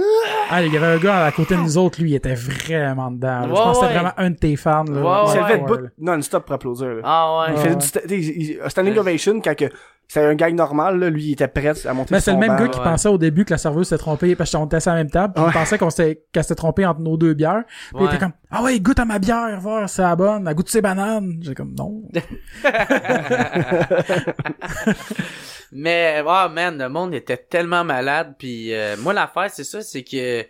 Ah, 0.51 0.63
il 0.63 0.73
y 0.73 0.77
avait 0.79 0.87
un 0.87 0.97
gars 0.99 1.27
à 1.27 1.33
côté 1.33 1.55
de 1.57 1.61
nous 1.61 1.77
autres, 1.77 2.01
lui, 2.01 2.13
il 2.13 2.15
était 2.15 2.35
vraiment 2.35 3.11
dedans. 3.11 3.41
là. 3.41 3.45
je 3.45 3.49
Ouais, 3.51 3.55
pense 3.57 3.79
que 3.79 3.85
c'était 3.87 3.99
vraiment 3.99 4.15
un 4.17 4.31
de 4.31 4.37
tes 4.37 4.57
fans. 4.57 4.85
Là. 4.85 5.25
Ouais, 5.27 5.33
Il 5.53 5.61
debout 5.61 5.77
non-stop 5.99 6.47
pour 6.47 6.55
applaudir. 6.55 6.87
là. 6.89 7.01
Ah 7.05 7.41
ouais. 7.41 7.47
Il 7.51 7.57
Ouais. 7.57 7.63
faisait 7.65 7.77
du 7.77 7.87
sta- 7.87 8.03
tu 8.03 8.09
sais, 8.09 8.19
il- 8.19 8.41
il- 8.63 8.71
standing 8.71 8.97
ovation 8.97 9.41
quand 9.43 9.55
que 9.55 9.67
c'était 10.09 10.25
un 10.27 10.35
gag 10.35 10.55
normal, 10.55 10.99
là, 10.99 11.11
lui 11.11 11.25
il 11.25 11.33
était 11.33 11.49
prêt 11.49 11.87
à 11.87 11.93
monter 11.93 12.15
Mais 12.15 12.21
c'est 12.21 12.33
le 12.33 12.39
même 12.39 12.57
gars 12.57 12.69
qui 12.69 12.79
ouais. 12.79 12.85
pensait 12.85 13.09
au 13.11 13.19
début 13.19 13.45
que 13.45 13.51
la 13.53 13.59
serveuse 13.59 13.89
s'était 13.89 13.99
trompée 13.99 14.35
parce 14.37 14.51
qu'on 14.51 14.65
était 14.65 14.77
assis 14.77 14.89
à 14.89 14.93
la 14.93 14.99
même 14.99 15.11
table. 15.11 15.35
Puis 15.35 15.45
Ouais. 15.45 15.51
Il 15.51 15.59
pensait 15.59 15.77
qu'on 15.77 15.91
s'était, 15.91 16.23
qu'elle 16.33 16.45
s'était 16.45 16.55
trompée 16.55 16.87
entre 16.87 17.01
nos 17.01 17.19
deux 17.19 17.35
bières. 17.35 17.65
Puis 17.95 18.05
il 18.05 18.07
était 18.07 18.19
comme, 18.19 18.33
ah 18.51 18.63
ouais, 18.63 18.81
goûte 18.81 18.99
à 19.01 19.05
ma 19.05 19.19
bière, 19.19 19.59
voir, 19.61 19.87
c'est 19.89 20.01
la 20.03 20.17
bonne. 20.17 20.49
Elle 20.49 20.55
goûte 20.55 20.71
ses 20.71 20.81
bananes. 20.81 21.41
J'ai 21.43 21.55
comme, 21.55 21.75
non. 21.75 22.03
Mais, 25.75 26.23
oh 26.25 26.49
man, 26.51 26.79
le 26.79 26.89
monde 26.89 27.13
était 27.15 27.37
tellement 27.37 27.85
malade. 27.85 28.35
Puis 28.39 28.73
euh, 28.73 28.97
moi, 28.99 29.13
l'affaire, 29.13 29.51
c'est 29.51 29.65
ça, 29.65 29.83
c'est 29.83 30.05
que, 30.05 30.43
tu 30.43 30.49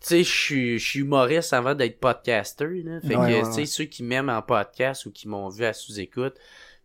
sais, 0.00 0.22
je 0.22 0.30
suis- 0.30 0.78
je 0.78 0.86
suis 0.88 1.00
humoriste 1.00 1.52
avant 1.54 1.74
d'être 1.74 1.98
podcaster. 1.98 2.82
Là. 2.84 3.00
Fait 3.00 3.16
Ouais, 3.16 3.32
que, 3.32 3.36
ouais, 3.38 3.42
tu 3.44 3.52
sais, 3.52 3.60
ouais. 3.60 3.66
ceux 3.66 3.84
qui 3.84 4.02
m'aiment 4.02 4.28
en 4.28 4.42
podcast 4.42 5.06
ou 5.06 5.10
qui 5.10 5.26
m'ont 5.28 5.48
vu 5.48 5.64
à 5.64 5.72
sous-écoute, 5.72 6.34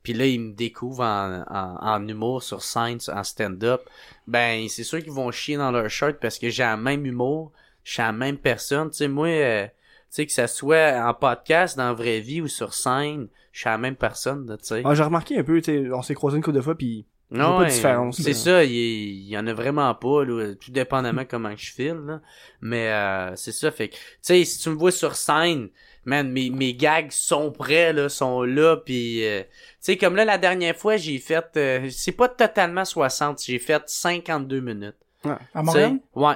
puis 0.04 0.14
là, 0.14 0.26
ils 0.26 0.40
me 0.40 0.54
découvrent 0.54 1.04
en, 1.04 1.44
en, 1.48 1.78
en 1.80 2.08
humour 2.08 2.42
sur 2.42 2.64
scène, 2.64 2.98
en 3.14 3.24
stand-up, 3.24 3.82
ben, 4.26 4.68
c'est 4.70 4.84
sûr 4.84 5.00
qu'ils 5.04 5.12
vont 5.12 5.30
chier 5.32 5.58
dans 5.58 5.70
leur 5.72 5.90
shirt 5.90 6.18
parce 6.20 6.40
que 6.40 6.50
j'ai 6.50 6.64
le 6.64 6.78
même 6.78 7.06
humour, 7.06 7.52
je 7.84 7.92
suis 7.94 8.02
la 8.02 8.12
même 8.14 8.38
personne. 8.38 8.90
Tu 8.90 8.98
sais, 8.98 9.08
moi, 9.08 9.28
euh, 9.28 9.66
tu 9.66 9.72
sais, 10.10 10.26
que 10.26 10.32
ça 10.32 10.48
soit 10.48 10.94
en 11.06 11.14
podcast, 11.14 11.78
dans 11.78 11.88
la 11.88 11.94
vraie 11.94 12.20
vie 12.22 12.42
ou 12.42 12.48
sur 12.48 12.74
scène, 12.74 13.28
je 13.52 13.60
suis 13.60 13.70
la 13.70 13.78
même 13.78 13.96
personne, 13.98 14.48
tu 14.60 14.66
sais. 14.66 14.82
Ah, 14.86 14.96
j'ai 14.96 15.04
remarqué 15.04 15.38
un 15.38 15.44
peu, 15.44 15.62
tu 15.62 15.72
sais, 15.72 15.92
on 15.92 16.02
s'est 16.02 16.16
croisé 16.16 16.38
une 16.38 16.44
couple 16.44 16.56
de 16.58 16.62
fois 16.62 16.76
puis 16.76 17.06
Non, 17.32 17.52
pas 17.52 17.60
de 17.60 17.64
ouais, 17.64 17.70
différence, 17.72 18.22
C'est 18.22 18.34
ça, 18.34 18.64
il, 18.64 19.28
y 19.30 19.38
en 19.38 19.48
a 19.48 19.54
vraiment 19.54 19.94
pas, 19.96 20.26
là, 20.26 20.54
tout 20.56 20.72
dépendamment 20.72 21.24
comment 21.28 21.52
je 21.56 21.72
file, 21.72 21.98
là. 22.06 22.20
Mais 22.62 22.90
euh, 22.90 23.36
c'est 23.36 23.54
ça, 23.54 23.72
fait 23.72 23.88
que, 23.90 23.96
tu 23.96 24.00
sais, 24.22 24.44
si 24.44 24.60
tu 24.60 24.70
me 24.70 24.76
vois 24.76 24.92
sur 24.92 25.16
scène, 25.16 25.70
man, 26.04 26.30
mes, 26.30 26.50
mes 26.50 26.74
gags 26.74 27.10
sont 27.12 27.52
prêts, 27.52 27.94
là, 27.94 28.10
sont 28.10 28.44
là, 28.44 28.76
puis 28.78 29.26
euh, 29.26 29.42
tu 29.44 29.48
sais, 29.80 29.98
comme 29.98 30.16
là, 30.18 30.26
la 30.26 30.38
dernière 30.38 30.76
fois, 30.76 30.98
j'ai 30.98 31.20
fait, 31.20 31.46
euh, 31.56 31.88
c'est 31.90 32.12
pas 32.12 32.28
totalement 32.28 32.84
60, 32.86 33.42
j'ai 33.46 33.60
fait 33.60 33.82
52 33.86 34.60
minutes. 34.60 34.96
À 35.24 35.30
Tu 35.30 35.38
sais, 35.54 35.64
Montréal? 35.64 35.98
Ouais. 36.16 36.34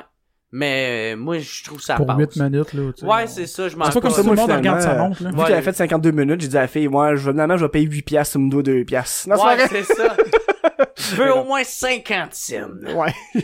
Mais 0.52 1.14
euh, 1.16 1.18
moi, 1.18 1.40
je 1.40 1.64
trouve 1.66 1.82
ça 1.82 1.96
Pour 1.96 2.06
passe. 2.06 2.18
8 2.18 2.36
minutes, 2.38 2.72
là. 2.74 2.94
tu 2.96 3.02
sais. 3.02 3.06
Ouais, 3.06 3.28
c'est 3.28 3.48
ça, 3.48 3.68
je 3.68 3.76
m'en 3.76 3.86
C'est 3.86 3.94
pas 3.96 4.00
comme 4.02 4.12
ça, 4.12 4.22
tout 4.24 4.30
le 4.30 4.36
moi, 4.36 4.48
monde 4.48 4.56
regarde 4.56 4.80
sa 4.80 4.96
montre, 4.96 5.22
là. 5.24 5.32
Vu 5.32 5.38
Ouais. 5.40 5.48
qu'elle 5.48 5.64
fait 5.64 5.74
52 5.74 6.12
minutes, 6.12 6.40
j'ai 6.40 6.48
dit 6.48 6.58
à 6.58 6.62
la 6.62 6.68
fille, 6.68 6.88
moi, 6.88 7.16
je, 7.16 7.30
finalement, 7.30 7.58
je 7.58 7.66
vais 7.66 7.70
payer 7.70 7.86
8 7.88 8.02
piastres, 8.04 8.34
tu 8.34 8.40
me 8.40 8.50
dois 8.50 8.64
2 8.64 8.86
piastres. 8.86 9.28
Non, 9.28 9.36
Ouais, 9.44 9.68
c'est 9.68 9.84
ça. 9.84 10.16
Je 10.98 11.16
veux 11.16 11.34
au 11.36 11.44
moins 11.44 11.64
50 11.64 12.34
cents. 12.34 12.70
Ouais. 12.96 13.14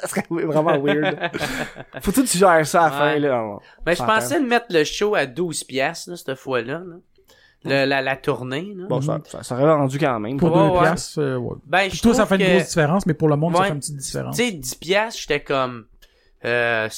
ça 0.00 0.08
serait 0.08 0.24
vraiment 0.30 0.78
weird. 0.80 1.18
Faut-tu 2.02 2.22
que 2.22 2.28
tu 2.28 2.38
gères 2.38 2.66
ça 2.66 2.84
à 2.84 2.90
la 2.90 2.96
fin, 2.96 3.18
là? 3.18 3.58
Ben, 3.84 3.94
je 3.96 4.02
pensais 4.02 4.40
de 4.40 4.46
mettre 4.46 4.66
le 4.70 4.84
show 4.84 5.14
à 5.14 5.26
12 5.26 5.64
piastres, 5.64 6.10
là, 6.10 6.16
cette 6.16 6.34
fois-là, 6.34 6.80
là. 6.86 6.96
Le- 7.64 7.86
la, 7.88 8.00
la 8.02 8.16
tournée, 8.16 8.72
là. 8.76 8.86
Bon, 8.88 9.00
ça, 9.00 9.18
ça 9.28 9.42
serait 9.42 9.64
rendu 9.64 9.98
quand 9.98 10.20
même. 10.20 10.36
Pour 10.36 10.54
Ouais, 10.54 10.62
deux 10.68 10.74
ouais. 10.74 10.80
piastres, 10.80 11.18
euh, 11.20 11.36
ouais. 11.36 11.56
Ben, 11.66 11.88
Puis 11.88 11.96
je 11.98 12.02
toi, 12.02 12.14
ça 12.14 12.24
fait 12.26 12.36
une 12.36 12.46
que, 12.46 12.50
grosse 12.52 12.68
différence, 12.68 13.04
mais 13.06 13.14
pour 13.14 13.28
le 13.28 13.36
monde, 13.36 13.56
ça 13.56 13.64
fait 13.64 13.70
une 13.70 13.80
petite 13.80 13.96
différence. 13.96 14.36
Tu 14.36 14.44
sais, 14.44 14.52
10 14.52 14.74
piastres, 14.76 15.20
j'étais 15.22 15.40
comme... 15.40 15.86
Euh, 16.44 16.88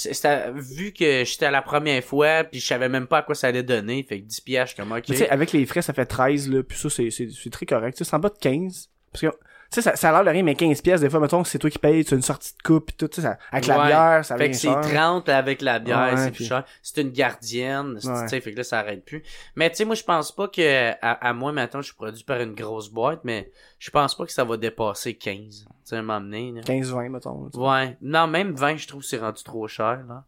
vu 0.55 0.93
que 0.93 1.25
j'étais 1.25 1.47
à 1.47 1.51
la 1.51 1.63
première 1.63 2.05
fois, 2.05 2.45
puis 2.45 2.61
je 2.61 2.67
savais 2.67 2.91
même 2.91 3.07
pas 3.07 3.19
à 3.19 3.23
quoi 3.23 3.35
ça 3.35 3.47
allait 3.47 3.63
donner, 3.63 4.03
fait 4.03 4.21
que 4.21 4.27
10 4.27 4.41
piastres, 4.43 4.77
comme, 4.77 4.93
ok. 4.93 4.99
Mais 5.09 5.15
tu 5.15 5.17
sais, 5.17 5.31
avec 5.31 5.53
les 5.53 5.65
frais, 5.65 5.81
ça 5.81 5.95
fait 5.95 6.05
13, 6.05 6.51
là, 6.51 6.63
puis 6.63 6.77
ça, 6.79 6.91
c'est, 6.91 7.11
c'est, 7.11 7.31
c'est 7.31 7.49
très 7.51 7.65
correct. 7.65 7.97
Tu 7.97 8.05
sais, 8.05 8.11
c'est 8.11 8.17
en 8.17 8.19
bas 8.19 8.29
de 8.29 8.37
15. 8.39 8.91
Parce 9.13 9.23
que, 9.23 9.39
sais, 9.77 9.83
ça, 9.83 9.97
ça 9.97 10.09
a 10.09 10.13
l'air 10.13 10.25
de 10.25 10.31
rien, 10.31 10.43
mais 10.43 10.55
15 10.55 10.81
pièces, 10.83 11.01
des 11.01 11.09
fois, 11.11 11.21
mettons, 11.21 11.45
c'est 11.45 11.59
toi 11.59 11.71
qui 11.71 11.79
payes, 11.79 12.05
tu 12.05 12.15
as 12.15 12.17
une 12.17 12.23
sortie 12.23 12.53
de 12.57 12.63
coupe, 12.63 12.87
pis 12.87 12.95
tout, 12.95 13.09
tu 13.09 13.17
sais, 13.17 13.23
ça- 13.23 13.39
avec 13.53 13.67
la 13.67 13.79
Ouais. 13.79 13.87
bière, 13.87 14.25
ça 14.25 14.37
Fait 14.37 14.45
vient 14.45 14.51
que 14.53 14.57
c'est 14.57 14.69
cher. 14.69 14.81
30 14.81 15.29
avec 15.29 15.63
la 15.63 15.79
bière, 15.79 15.99
Ouais, 16.13 16.17
c'est 16.17 16.31
puis- 16.31 16.37
plus 16.37 16.45
cher. 16.47 16.65
C'est 16.83 17.01
une 17.03 17.11
gardienne, 17.11 17.99
tu 18.01 18.09
sais, 18.29 18.41
fait 18.41 18.53
que 18.53 18.57
là, 18.57 18.65
ça 18.65 18.79
arrête 18.81 19.05
plus. 19.05 19.23
Mais 19.57 19.71
tu 19.71 19.77
sais, 19.77 19.85
moi, 19.85 19.95
je 19.95 20.03
pense 20.05 20.33
pas 20.33 20.49
que, 20.49 20.91
à, 20.91 21.29
à 21.29 21.33
moi, 21.33 21.53
maintenant, 21.53 21.81
je 21.81 21.87
suis 21.87 21.95
produit 21.95 22.25
par 22.25 22.41
une 22.41 22.55
grosse 22.55 22.89
boîte, 22.91 23.21
mais 23.25 23.51
je 23.79 23.91
pense 23.91 24.15
pas 24.17 24.27
que 24.27 24.33
ça 24.33 24.45
va 24.45 24.57
dépasser 24.57 25.15
15. 25.15 25.65
Tu 25.69 25.75
sais, 25.85 26.03
m'emmener, 26.03 26.53
là. 26.53 26.61
15-20, 26.63 27.09
mettons. 27.09 27.49
tu 27.51 27.59
sais. 27.59 27.65
Ouais. 27.65 27.97
Non, 28.01 28.27
même 28.27 28.55
20, 28.55 28.77
je 28.77 28.89
trouve 28.89 29.03
c'est 29.03 29.19
rendu 29.19 29.43
trop 29.43 29.67
cher, 29.69 30.01
là. 30.09 30.25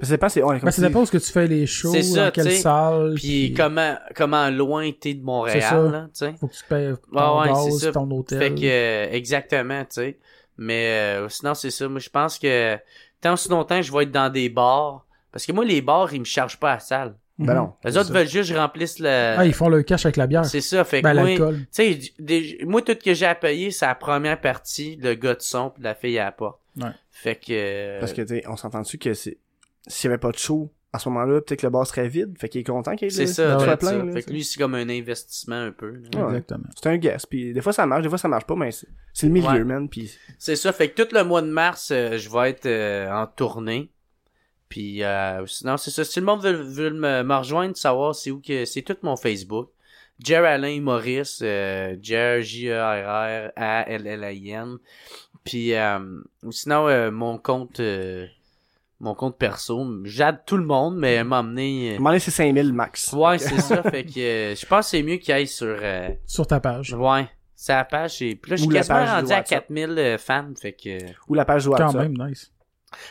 C'est 0.00 0.18
pas, 0.18 0.28
c'est, 0.28 0.42
ouais, 0.42 0.56
comme 0.58 0.66
Ben, 0.66 0.70
ça 0.72 0.82
dépend 0.86 1.00
où 1.00 1.02
est-ce 1.04 1.12
que 1.12 1.18
tu 1.18 1.30
fais 1.32 1.46
les 1.46 1.66
shows, 1.66 1.94
ça, 2.02 2.26
dans 2.26 2.30
quelle 2.32 2.52
salle. 2.52 3.14
Puis 3.16 3.54
comment, 3.56 3.96
comment 4.14 4.50
loin 4.50 4.90
t'es 4.92 5.14
de 5.14 5.20
C'est 5.48 5.60
ça. 5.60 5.74
Montréal, 5.76 5.90
là, 5.92 6.02
tu 6.06 6.10
sais. 6.14 6.34
Faut 6.38 6.48
que 6.48 6.54
tu 6.54 6.64
payes 6.68 6.92
ton 7.12 7.40
Ouais, 7.40 7.50
ouais, 7.50 7.70
c'est 7.70 7.78
ça. 7.86 7.92
ton 7.92 8.10
hôtel. 8.10 8.38
Fait 8.38 8.54
que, 8.54 8.64
euh, 8.64 9.12
exactement, 9.12 9.80
tu 9.84 9.86
sais. 9.90 10.18
Mais 10.58 10.88
euh, 11.18 11.28
sinon, 11.28 11.54
c'est 11.54 11.70
ça. 11.70 11.88
Moi, 11.88 12.00
je 12.00 12.08
pense 12.10 12.38
que 12.38 12.76
tant 13.20 13.34
aussi 13.34 13.48
longtemps 13.48 13.80
je 13.82 13.92
vais 13.92 14.02
être 14.04 14.10
dans 14.12 14.30
des 14.30 14.48
bars. 14.48 15.06
Parce 15.32 15.44
que 15.46 15.52
moi, 15.52 15.64
les 15.64 15.82
bars, 15.82 16.12
ils 16.14 16.20
me 16.20 16.24
chargent 16.24 16.58
pas 16.58 16.70
à 16.70 16.74
la 16.74 16.80
salle. 16.80 17.14
Ben 17.38 17.52
non. 17.52 17.74
Les 17.84 17.98
autres 17.98 18.06
ça. 18.06 18.12
veulent 18.14 18.26
juste 18.28 18.48
que 18.48 18.54
je 18.54 18.58
remplisse 18.58 18.98
le... 18.98 19.34
Ah, 19.36 19.44
ils 19.44 19.52
font 19.52 19.68
le 19.68 19.82
cash 19.82 20.06
avec 20.06 20.16
la 20.16 20.26
bière. 20.26 20.46
c'est 20.46 20.62
ça, 20.62 20.82
fait 20.84 21.02
que 21.02 21.04
Ben, 21.06 21.12
moi, 21.12 21.24
l'alcool. 21.24 21.58
tu 21.60 21.66
sais, 21.70 21.98
des- 22.18 22.58
moi, 22.64 22.80
tout 22.80 22.92
ce 22.92 23.04
que 23.04 23.12
j'ai 23.12 23.26
à 23.26 23.34
payer, 23.34 23.70
c'est 23.70 23.84
la 23.84 23.94
première 23.94 24.40
partie, 24.40 24.96
le 24.96 25.12
gars 25.12 25.34
de 25.34 25.42
son, 25.42 25.68
puis 25.68 25.82
la 25.82 25.94
fille 25.94 26.18
à 26.18 26.24
la 26.24 26.32
porte. 26.32 26.58
Ouais. 26.80 26.88
Fait 27.10 27.34
que... 27.36 27.44
euh, 27.50 28.00
Parce 28.00 28.14
que, 28.14 28.22
tu 28.22 28.28
sais, 28.36 28.42
on 28.48 28.56
s'entend 28.56 28.80
dessus 28.80 28.96
que 28.96 29.12
c'est, 29.12 29.36
s'il 29.86 30.08
y 30.08 30.12
avait 30.12 30.18
pas 30.18 30.30
de 30.32 30.38
show, 30.38 30.72
à 30.92 30.98
ce 30.98 31.08
moment-là, 31.10 31.40
peut-être 31.42 31.60
que 31.60 31.66
le 31.66 31.70
bar 31.70 31.86
serait 31.86 32.08
vide. 32.08 32.34
Fait 32.38 32.48
qu'il 32.48 32.62
est 32.62 32.64
content 32.64 32.96
qu'il 32.96 33.04
y 33.04 33.06
ait 33.08 33.10
c'est 33.10 33.22
le- 33.22 33.28
ça, 33.28 33.58
soit 33.58 33.66
ça. 33.68 33.76
plein, 33.76 34.04
là, 34.04 34.12
Fait 34.12 34.22
que 34.22 34.30
lui, 34.30 34.42
c'est 34.44 34.58
comme 34.58 34.74
un 34.74 34.88
investissement 34.88 35.56
un 35.60 35.72
peu. 35.72 35.90
là. 35.90 35.98
Ouais. 36.20 36.26
Exactement. 36.28 36.64
C'est 36.74 36.88
un 36.88 36.96
guess. 36.96 37.26
Puis 37.26 37.52
des 37.52 37.60
fois 37.60 37.72
ça 37.72 37.84
marche, 37.86 38.02
des 38.02 38.08
fois 38.08 38.18
ça 38.18 38.28
marche 38.28 38.46
pas, 38.46 38.56
mais 38.56 38.70
c'est, 38.70 38.88
c'est 39.12 39.26
le 39.26 39.32
milieu, 39.32 39.46
Ouais. 39.48 39.64
man. 39.64 39.88
Puis 39.88 40.10
C'est 40.38 40.56
ça, 40.56 40.72
fait 40.72 40.90
que 40.90 41.02
tout 41.02 41.14
le 41.14 41.22
mois 41.24 41.42
de 41.42 41.48
mars, 41.50 41.90
euh, 41.92 42.16
je 42.16 42.30
vais 42.30 42.50
être 42.50 42.66
euh, 42.66 43.10
en 43.12 43.26
tournée. 43.26 43.90
Puis 44.68 45.02
euh, 45.04 45.44
sinon, 45.46 45.76
c'est 45.76 45.90
ça. 45.90 46.02
Si 46.04 46.18
le 46.18 46.26
monde 46.26 46.42
veut, 46.42 46.52
veut 46.52 46.90
me, 46.90 47.22
me 47.22 47.34
rejoindre, 47.34 47.76
savoir 47.76 48.14
c'est 48.14 48.30
où 48.30 48.40
que 48.40 48.64
c'est 48.64 48.82
tout 48.82 48.96
mon 49.02 49.16
Facebook. 49.16 49.70
Jer 50.18 50.44
Alain 50.44 50.80
Maurice, 50.80 51.40
euh, 51.42 51.94
Jer 52.02 52.40
J 52.40 52.70
E 52.70 52.74
R 52.74 53.50
R 53.50 53.52
A 53.54 53.84
L 53.88 54.06
L 54.06 54.24
I 54.34 54.50
N. 54.50 54.78
Puis 55.44 55.74
euh, 55.74 55.98
ou 56.42 56.50
sinon 56.52 56.88
euh, 56.88 57.10
mon 57.10 57.36
compte 57.38 57.78
euh, 57.80 58.26
mon 59.00 59.14
compte 59.14 59.36
perso, 59.38 59.86
j'aide 60.04 60.38
tout 60.46 60.56
le 60.56 60.64
monde 60.64 60.96
mais 60.96 61.22
m'emmener 61.22 61.92
euh, 61.94 61.96
demander 61.98 62.18
c'est 62.18 62.30
5000 62.30 62.72
max. 62.72 63.12
Ouais, 63.12 63.38
c'est 63.38 63.60
ça, 63.60 63.82
fait 63.82 64.04
que 64.04 64.18
euh, 64.20 64.54
je 64.54 64.64
pense 64.66 64.86
que 64.86 64.90
c'est 64.92 65.02
mieux 65.02 65.16
qu'il 65.16 65.34
aille 65.34 65.46
sur 65.46 65.76
euh, 65.80 66.08
Sur 66.26 66.46
ta 66.46 66.60
page. 66.60 66.94
ouais, 66.94 67.28
sa 67.54 67.84
page 67.84 68.22
et 68.22 68.34
puis 68.36 68.50
là 68.52 68.56
je 68.56 68.62
suis 68.62 68.70
quasiment 68.70 68.98
rendu 69.04 69.32
à 69.32 69.36
WhatsApp. 69.36 69.46
4000 69.68 69.90
euh, 69.98 70.18
fans, 70.18 70.52
fait 70.60 70.72
que 70.72 70.98
Ou 71.28 71.34
la 71.34 71.44
page 71.44 71.64
du 71.64 71.70
Quand 71.70 71.76
WhatsApp. 71.84 72.02
même, 72.08 72.28
nice. 72.28 72.52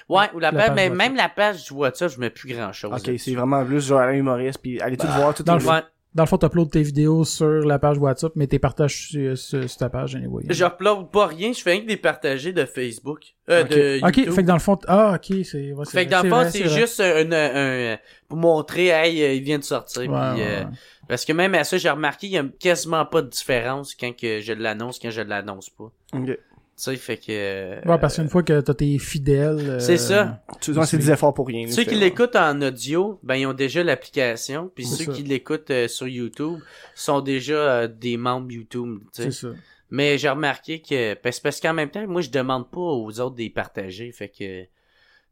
Ouais, 0.10 0.26
ou 0.34 0.40
la, 0.40 0.52
La 0.52 0.58
page, 0.58 0.68
page 0.68 0.76
mais 0.76 0.84
WhatsApp. 0.90 0.98
même 0.98 1.16
la 1.16 1.30
page 1.30 1.64
du 1.66 1.74
WhatsApp, 1.74 2.12
je 2.12 2.20
mets 2.20 2.30
plus 2.32 2.54
grand 2.54 2.72
chose. 2.74 2.92
Ok, 2.94 3.20
c'est 3.20 3.36
vraiment 3.36 3.64
plus 3.66 3.86
genre 3.86 4.00
un 4.00 4.14
humoriste, 4.14 4.60
puis 4.62 4.82
allez 4.82 4.98
tout 4.98 5.06
voir, 5.08 5.34
tout 5.36 5.44
dans 5.44 5.58
le 5.58 5.64
Ouais. 5.66 5.82
Dans 6.16 6.24
le 6.24 6.28
fond, 6.30 6.38
t'uploades 6.38 6.72
tes 6.72 6.82
vidéos 6.82 7.26
sur 7.26 7.46
la 7.66 7.78
page 7.78 7.98
WhatsApp, 7.98 8.32
mais 8.36 8.48
t'es 8.48 8.58
partages 8.58 9.10
sur, 9.10 9.38
sur, 9.38 9.70
sur 9.70 9.78
ta 9.78 9.90
page, 9.90 10.16
anyway. 10.16 10.44
J'upload 10.50 11.12
pas 11.12 11.28
rien, 11.28 11.52
je 11.52 11.62
fais 11.62 11.74
rien 11.74 11.82
que 11.82 11.88
des 11.88 11.98
partagés 11.98 12.54
de 12.54 12.64
Facebook. 12.64 13.20
Euh, 13.50 13.64
Ok. 13.64 13.70
de 13.70 14.00
Ok, 14.02 14.34
fait 14.34 14.42
que 14.42 14.48
dans 14.48 14.54
le 14.54 14.60
fond, 14.60 14.80
ah, 14.88 15.16
ok, 15.18 15.38
c'est, 15.44 15.74
ouais, 15.74 15.86
c'est 15.86 15.92
Fait 15.92 16.06
que 16.06 16.12
dans 16.12 16.24
le 16.24 16.30
fond, 16.30 16.50
c'est 16.50 16.70
juste 16.70 17.02
un, 17.02 17.32
un- 17.32 17.94
un- 17.94 17.98
pour 18.30 18.38
montrer, 18.38 18.88
hey, 18.88 19.22
euh, 19.24 19.34
il 19.34 19.44
vient 19.44 19.60
de 19.60 19.64
sortir. 19.66 20.04
Ouais, 20.04 20.08
puis, 20.08 20.14
ouais, 20.42 20.48
euh, 20.48 20.60
ouais. 20.64 20.68
Parce 21.08 21.26
que 21.26 21.34
même 21.34 21.54
à 21.54 21.64
ça, 21.66 21.78
j'ai 21.78 21.90
remarqué, 21.90 22.28
il 22.28 22.34
y 22.34 22.38
a 22.38 22.46
quasiment 22.60 23.06
pas 23.06 23.22
de 23.22 23.28
différence 23.28 23.94
quand 23.94 24.16
que 24.16 24.40
je 24.40 24.54
l'annonce, 24.54 24.98
quand 25.00 25.12
je 25.12 25.22
l'annonce 25.22 25.70
pas. 25.70 25.92
Ok. 26.14 26.40
Tu 26.78 26.84
sais, 26.84 26.96
fait 26.98 27.16
que... 27.18 27.24
euh, 27.30 27.82
Ouais, 27.86 27.98
parce 27.98 28.16
qu'une 28.18 28.28
fois 28.28 28.44
que 28.44 28.60
t'as 28.60 28.74
tes 28.74 28.98
fidèles. 29.00 29.60
euh, 29.70 29.80
C'est 29.80 29.98
ça. 29.98 30.44
Tu 30.60 30.74
vois, 30.74 30.86
c'est 30.86 30.98
des 30.98 31.10
efforts 31.10 31.34
pour 31.34 31.48
rien. 31.48 31.68
Ceux 31.72 31.84
qui 31.86 31.96
l'écoutent 31.96 32.36
en 32.36 32.62
audio, 32.62 33.18
ben 33.24 33.36
ils 33.36 33.46
ont 33.46 33.54
déjà 33.54 33.82
l'application, 33.82 34.70
puis 34.76 34.86
ceux 34.86 35.06
ça. 35.06 35.12
qui 35.14 35.24
l'écoutent 35.24 35.72
euh, 35.72 35.88
sur 35.88 36.08
YouTube 36.08 36.60
sont 36.94 37.22
déjà 37.22 37.54
euh, 37.54 37.88
des 37.88 38.18
membres 38.18 38.52
YouTube. 38.52 39.00
tu 39.14 39.24
sais. 39.24 39.32
C'est 39.32 39.48
ça. 39.48 39.54
Mais 39.90 40.18
j'ai 40.18 40.28
remarqué 40.30 40.82
que 40.82 41.14
parce, 41.14 41.40
parce 41.40 41.62
qu'en 41.62 41.74
même 41.74 41.90
temps, 41.90 42.06
moi 42.08 42.20
je 42.22 42.30
demande 42.30 42.70
pas 42.70 42.80
aux 42.82 43.20
autres 43.22 43.36
de 43.36 43.42
les 43.44 43.50
partager, 43.52 44.12
fait 44.12 44.28
que 44.30 44.64
tu 44.64 44.68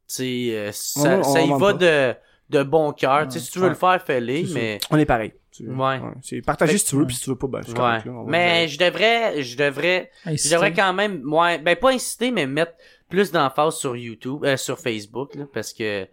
sais 0.07 0.48
euh, 0.52 0.70
ça, 0.72 1.18
on 1.20 1.24
ça 1.24 1.41
y 1.41 1.49
va 1.49 1.74
de 1.74 2.14
de 2.52 2.64
bon 2.64 2.94
cœur. 2.94 3.28
tu 3.28 3.34
sais, 3.34 3.40
si 3.40 3.52
tu 3.52 3.60
veux 3.60 3.65
Ouais. 3.65 3.70
le 3.72 3.76
faire, 3.76 4.02
fais-le, 4.02 4.53
mais 4.53 4.80
On 4.91 4.98
est 4.98 5.06
pareil. 5.06 5.34
Tu- 5.56 5.68
Ouais. 5.70 6.00
C'est 6.22 6.42
partager 6.42 6.74
Fait- 6.74 6.78
si 6.80 6.86
tu 6.86 6.96
veux, 6.96 7.06
puis 7.06 7.16
si 7.16 7.24
tu 7.24 7.30
veux 7.30 7.36
pas, 7.36 7.48
ben, 7.48 7.62
c'est 7.64 7.70
ouais. 7.72 7.78
correct, 7.78 8.06
là, 8.06 8.12
on 8.14 8.24
va 8.24 8.32
Mais 8.32 8.66
dire. 8.66 8.70
je 8.74 8.80
devrais, 8.86 9.44
je 9.44 9.58
devrais, 9.58 10.12
je 10.26 10.52
devrais 10.52 10.74
quand 10.74 10.94
même, 10.94 11.22
ouais, 11.32 11.60
ben 11.60 11.76
pas 11.76 11.92
insister, 11.92 12.32
mais 12.32 12.48
mettre 12.48 12.74
plus 13.10 13.32
d'emphase 13.32 13.76
sur 13.76 13.96
YouTube, 13.96 14.44
euh, 14.46 14.58
sur 14.58 14.80
Facebook, 14.80 15.36
là, 15.36 15.46
parce 15.54 15.72
que 15.74 16.06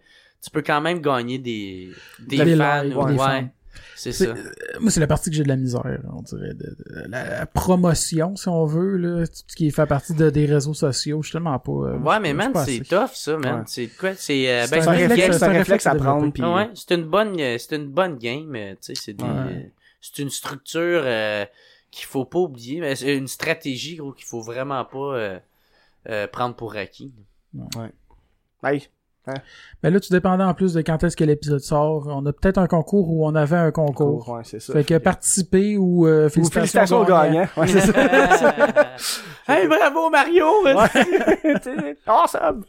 tu 0.43 0.49
peux 0.51 0.61
quand 0.61 0.81
même 0.81 0.99
gagner 1.01 1.39
des, 1.39 1.89
des 2.19 2.37
Des 2.43 2.55
fans, 2.55 2.83
likes, 2.83 2.95
ouais, 2.97 3.11
des 3.11 3.17
fans. 3.17 3.49
C'est 3.95 4.11
ça. 4.11 4.25
euh, 4.25 4.35
Moi, 4.79 4.91
c'est 4.91 4.99
la 4.99 5.07
partie 5.07 5.29
que 5.29 5.35
j'ai 5.35 5.43
de 5.43 5.47
la 5.47 5.55
misère, 5.57 6.01
on 6.13 6.21
dirait. 6.21 6.53
de- 6.53 6.75
de- 6.77 7.07
la, 7.09 7.39
la 7.39 7.45
promotion, 7.45 8.35
si 8.35 8.47
on 8.49 8.65
veut, 8.65 8.97
là, 8.97 9.27
tout 9.27 9.33
ce 9.47 9.55
qui 9.55 9.69
fait 9.71 9.85
partie 9.85 10.13
de, 10.13 10.29
des 10.29 10.45
réseaux 10.45 10.73
sociaux. 10.73 11.21
Je 11.21 11.27
suis 11.27 11.33
tellement 11.33 11.57
pas. 11.59 11.71
euh, 11.71 11.97
Ouais, 11.99 12.19
mais 12.19 12.33
man, 12.33 12.51
c'est 12.65 12.79
tough, 12.81 13.11
ça, 13.13 13.37
man. 13.37 13.59
Ouais. 13.59 13.63
C'est 13.67 13.87
quoi? 13.87 14.13
C'est, 14.15 14.49
euh, 14.49 14.67
ben, 14.69 14.87
un 14.87 14.91
réflexe, 14.91 15.41
un 15.43 15.47
réflexe 15.51 15.85
à 15.87 15.95
prendre, 15.95 16.31
Ah 16.41 16.55
ouais, 16.55 16.69
c'est 16.75 16.91
une 16.95 17.05
bonne, 17.05 17.39
euh, 17.39 17.57
c'est 17.57 17.75
une 17.75 17.87
bonne 17.89 18.17
game, 18.17 18.53
euh, 18.55 18.71
tu 18.73 18.77
sais, 18.81 18.95
c'est 18.95 19.13
des, 19.13 19.23
Ouais. 19.23 19.29
euh, 19.29 19.61
c'est 20.01 20.19
une 20.21 20.29
structure 20.29 21.01
euh, 21.05 21.45
qu'il 21.91 22.05
faut 22.05 22.25
pas 22.25 22.39
oublier, 22.39 22.79
mais 22.79 22.95
c'est 22.95 23.15
une 23.17 23.27
stratégie 23.27 23.95
gros 23.97 24.13
qu'il 24.13 24.25
faut 24.25 24.41
vraiment 24.41 24.83
pas 24.85 24.97
euh, 25.15 25.39
euh, 26.09 26.27
prendre 26.27 26.55
pour 26.55 26.75
acquis. 26.75 27.11
Hey, 28.63 28.87
Mais 29.83 29.89
là, 29.91 29.99
tu 29.99 30.11
dépendais 30.11 30.43
en 30.43 30.53
plus 30.53 30.73
de 30.73 30.81
quand 30.81 31.03
est-ce 31.03 31.15
que 31.15 31.23
l'épisode 31.23 31.59
sort. 31.59 32.07
On 32.07 32.25
a 32.25 32.33
peut-être 32.33 32.57
un 32.57 32.67
concours 32.67 33.09
où 33.09 33.25
on 33.25 33.35
avait 33.35 33.55
un 33.57 33.71
concours. 33.71 34.25
cours, 34.25 34.35
ouais, 34.35 34.41
c'est 34.43 34.59
ça. 34.59 34.73
Fait 34.73 34.83
que 34.83 34.97
participer 34.97 35.77
ou 35.77 36.07
euh, 36.07 36.25
Ou 36.25 36.29
félicitations, 36.29 37.03
félicitations 37.03 37.03
gagnants. 37.03 37.47
Ouais, 37.57 37.67
c'est 37.67 37.81
ça. 37.81 38.87
hey, 39.47 39.67
bravo 39.67 40.09
Mario! 40.09 40.45
Ouais. 40.65 41.95
awesome! 42.07 42.63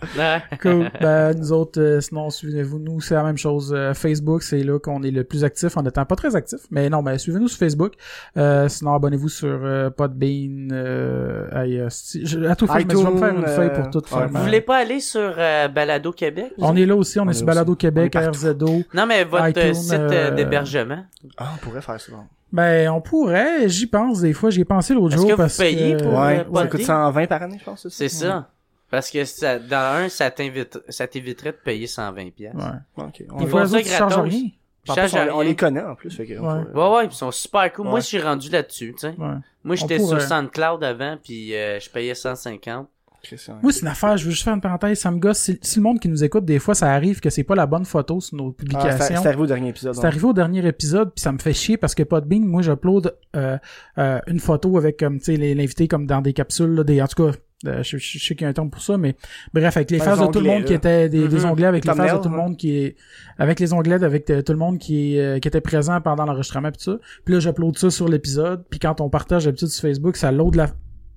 Cool. 0.60 0.90
Ben, 1.00 1.34
nous 1.38 1.52
autres, 1.52 1.80
euh, 1.80 2.00
sinon, 2.00 2.30
suivez-vous. 2.30 2.78
Nous, 2.78 3.00
c'est 3.00 3.14
la 3.14 3.22
même 3.22 3.38
chose. 3.38 3.72
Euh, 3.76 3.94
Facebook, 3.94 4.42
c'est 4.42 4.62
là 4.62 4.78
qu'on 4.78 5.02
est 5.02 5.10
le 5.10 5.24
plus 5.24 5.44
actif 5.44 5.76
en 5.76 5.84
étant 5.84 6.04
pas 6.04 6.16
très 6.16 6.34
actif. 6.36 6.60
Mais 6.70 6.88
non, 6.90 7.02
ben, 7.02 7.16
suivez-nous 7.18 7.48
sur 7.48 7.58
Facebook. 7.58 7.94
Euh, 8.36 8.68
sinon, 8.68 8.94
abonnez-vous 8.94 9.28
sur 9.28 9.48
euh, 9.62 9.90
Podbean. 9.90 10.68
Euh, 10.72 11.46
euh, 11.52 11.88
je- 11.90 12.44
à 12.44 12.56
tout 12.56 12.66
faire, 12.66 12.76
mais 12.86 12.94
je 12.94 12.98
vais 12.98 13.10
me 13.10 13.18
faire 13.18 13.34
une 13.36 13.46
feuille 13.46 13.72
pour 13.72 13.90
tout 13.90 14.02
faire. 14.06 14.28
Vous 14.28 14.42
voulez 14.42 14.60
pas 14.60 14.76
aller 14.78 15.00
sur 15.00 15.34
euh, 15.38 15.68
Balado 15.68 16.12
Québec? 16.12 16.41
On 16.58 16.76
est 16.76 16.86
là 16.86 16.96
aussi, 16.96 17.18
on, 17.20 17.24
On 17.24 17.28
est 17.28 17.34
sur. 17.34 17.46
Balado 17.46 17.74
Québec. 17.74 18.14
RZO. 18.16 18.82
Non, 18.94 19.06
mais 19.06 19.24
votre 19.24 19.44
euh, 19.44 19.50
iTunes, 19.50 19.74
site 19.74 19.92
euh, 19.92 20.10
euh, 20.10 20.30
d'hébergement. 20.30 21.04
Ah, 21.36 21.52
on 21.54 21.58
pourrait 21.58 21.82
faire 21.82 22.00
ça. 22.00 22.12
Ben, 22.52 22.90
on 22.90 23.00
pourrait, 23.00 23.68
j'y 23.68 23.86
pense 23.86 24.20
des 24.20 24.32
fois, 24.34 24.50
j'y 24.50 24.60
ai 24.60 24.64
pensé 24.66 24.92
l'autre 24.94 25.16
jour 25.16 25.26
que 25.26 25.32
vous 25.32 25.36
parce 25.38 25.56
payez 25.56 25.96
que... 25.96 26.02
pour- 26.02 26.14
Ouais, 26.20 26.38
ça 26.38 26.44
pas 26.44 26.66
coûte 26.66 26.80
dit. 26.80 26.84
120 26.86 27.26
par 27.26 27.42
année, 27.42 27.56
je 27.58 27.64
pense, 27.64 27.88
C'est 27.88 28.08
ça? 28.08 28.48
Parce 28.90 29.10
que 29.10 29.24
ça, 29.24 29.58
dans 29.58 30.02
un, 30.04 30.08
ça 30.10 30.30
t'invite, 30.30 30.78
ça 30.90 31.06
t'éviterait 31.06 31.52
de 31.52 31.56
payer 31.56 31.86
120 31.86 32.30
pièces. 32.34 32.52
Ouais. 32.54 33.04
Ok. 33.04 33.22
On, 33.32 33.40
Ils 33.40 33.48
font 33.48 33.66
ça 33.66 33.80
gratos. 33.80 34.28
plus, 34.28 35.14
on, 35.30 35.36
on 35.38 35.40
les 35.40 35.56
connaît, 35.56 35.80
en 35.82 35.94
plus. 35.94 36.10
Fait 36.14 36.26
que 36.26 36.34
Ouais. 36.34 36.38
pourrait- 36.74 36.90
Ouais, 36.90 36.96
ouais, 36.98 37.06
ils 37.06 37.12
sont 37.12 37.30
super 37.30 37.72
cool. 37.72 37.86
Moi, 37.86 38.00
je 38.00 38.04
suis 38.06 38.20
rendu 38.20 38.50
là-dessus, 38.50 38.92
tu 38.92 38.98
sais. 38.98 39.14
Ouais. 39.16 39.36
Moi, 39.64 39.76
j'étais 39.76 39.98
sur 39.98 40.20
SoundCloud 40.20 40.84
avant, 40.84 41.16
puis 41.24 41.54
euh, 41.54 41.80
je 41.80 41.88
payais 41.88 42.14
150. 42.14 42.86
Christian. 43.22 43.58
Moi, 43.62 43.72
c'est 43.72 43.82
une 43.82 43.88
affaire, 43.88 44.16
je 44.16 44.24
veux 44.24 44.30
juste 44.30 44.42
faire 44.44 44.54
une 44.54 44.60
parenthèse, 44.60 44.98
ça 44.98 45.10
me 45.10 45.18
gosse. 45.18 45.38
Si, 45.38 45.58
si 45.62 45.78
le 45.78 45.82
monde 45.84 46.00
qui 46.00 46.08
nous 46.08 46.24
écoute, 46.24 46.44
des 46.44 46.58
fois, 46.58 46.74
ça 46.74 46.92
arrive 46.92 47.20
que 47.20 47.30
c'est 47.30 47.44
pas 47.44 47.54
la 47.54 47.66
bonne 47.66 47.84
photo 47.84 48.20
sur 48.20 48.36
nos 48.36 48.48
Ah, 48.48 48.52
c'est 48.58 48.64
publications. 48.64 49.22
c'est 49.22 49.28
arrivé 49.28 49.42
au 49.42 49.46
dernier 49.46 49.68
épisode. 49.68 49.94
C'est 49.94 50.00
ouais. 50.00 50.06
arrivé 50.06 50.24
au 50.24 50.32
dernier 50.32 50.66
épisode, 50.66 51.12
puis 51.14 51.22
ça 51.22 51.32
me 51.32 51.38
fait 51.38 51.52
chier 51.52 51.76
parce 51.76 51.94
que 51.94 52.02
Podbean, 52.02 52.40
moi, 52.44 52.62
j'upload 52.62 53.14
euh, 53.36 53.56
euh, 53.98 54.18
une 54.26 54.40
photo 54.40 54.76
avec 54.76 54.98
comme 54.98 55.18
tu 55.18 55.36
sais 55.36 55.54
l'invité 55.54 55.88
comme 55.88 56.06
dans 56.06 56.20
des 56.20 56.32
capsules, 56.32 56.74
là, 56.74 56.84
des 56.84 57.00
en 57.00 57.06
tout 57.06 57.24
cas. 57.30 57.38
euh, 57.66 57.80
je, 57.84 57.96
je- 57.96 58.18
je 58.18 58.24
sais 58.26 58.34
qu'il 58.34 58.42
y 58.42 58.46
a 58.46 58.48
un 58.48 58.52
terme 58.52 58.70
pour 58.70 58.82
ça, 58.82 58.98
mais 58.98 59.14
bref, 59.54 59.76
avec 59.76 59.92
les 59.92 60.00
faces 60.00 60.18
de 60.18 60.26
tout 60.26 60.40
le 60.40 60.46
monde 60.46 60.64
qui 60.64 60.74
étaient 60.74 61.08
des, 61.08 61.28
des 61.28 61.44
onglets 61.44 61.66
avec 61.68 61.84
Les 61.84 61.94
faces 61.94 62.12
de 62.14 62.18
tout 62.18 62.28
le 62.28 62.34
hein. 62.34 62.38
monde 62.38 62.56
qui 62.56 62.76
est 62.76 62.96
avec 63.38 63.60
les 63.60 63.72
onglets 63.72 64.02
avec 64.02 64.28
euh, 64.30 64.42
tout 64.42 64.52
le 64.52 64.58
monde 64.58 64.78
qui 64.78 65.14
est, 65.16 65.20
euh, 65.20 65.38
qui 65.38 65.46
était 65.46 65.60
présent 65.60 66.00
pendant 66.00 66.24
l'enregistrement 66.24 66.70
puis 66.72 66.78
tout 66.84 66.92
ça. 66.94 66.98
Puis 67.24 67.34
là, 67.34 67.40
j'upload 67.40 67.78
ça 67.78 67.88
sur 67.90 68.08
l'épisode, 68.08 68.64
puis 68.68 68.80
quand 68.80 69.00
on 69.00 69.08
partage 69.08 69.44
d'habitude 69.44 69.68
sur 69.68 69.80
Facebook, 69.82 70.16
ça 70.16 70.32
load 70.32 70.56
la 70.56 70.66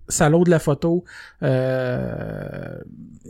ça 0.07 0.30
load 0.30 0.48
la 0.48 0.60
photo 0.60 1.03
euh, 1.44 2.77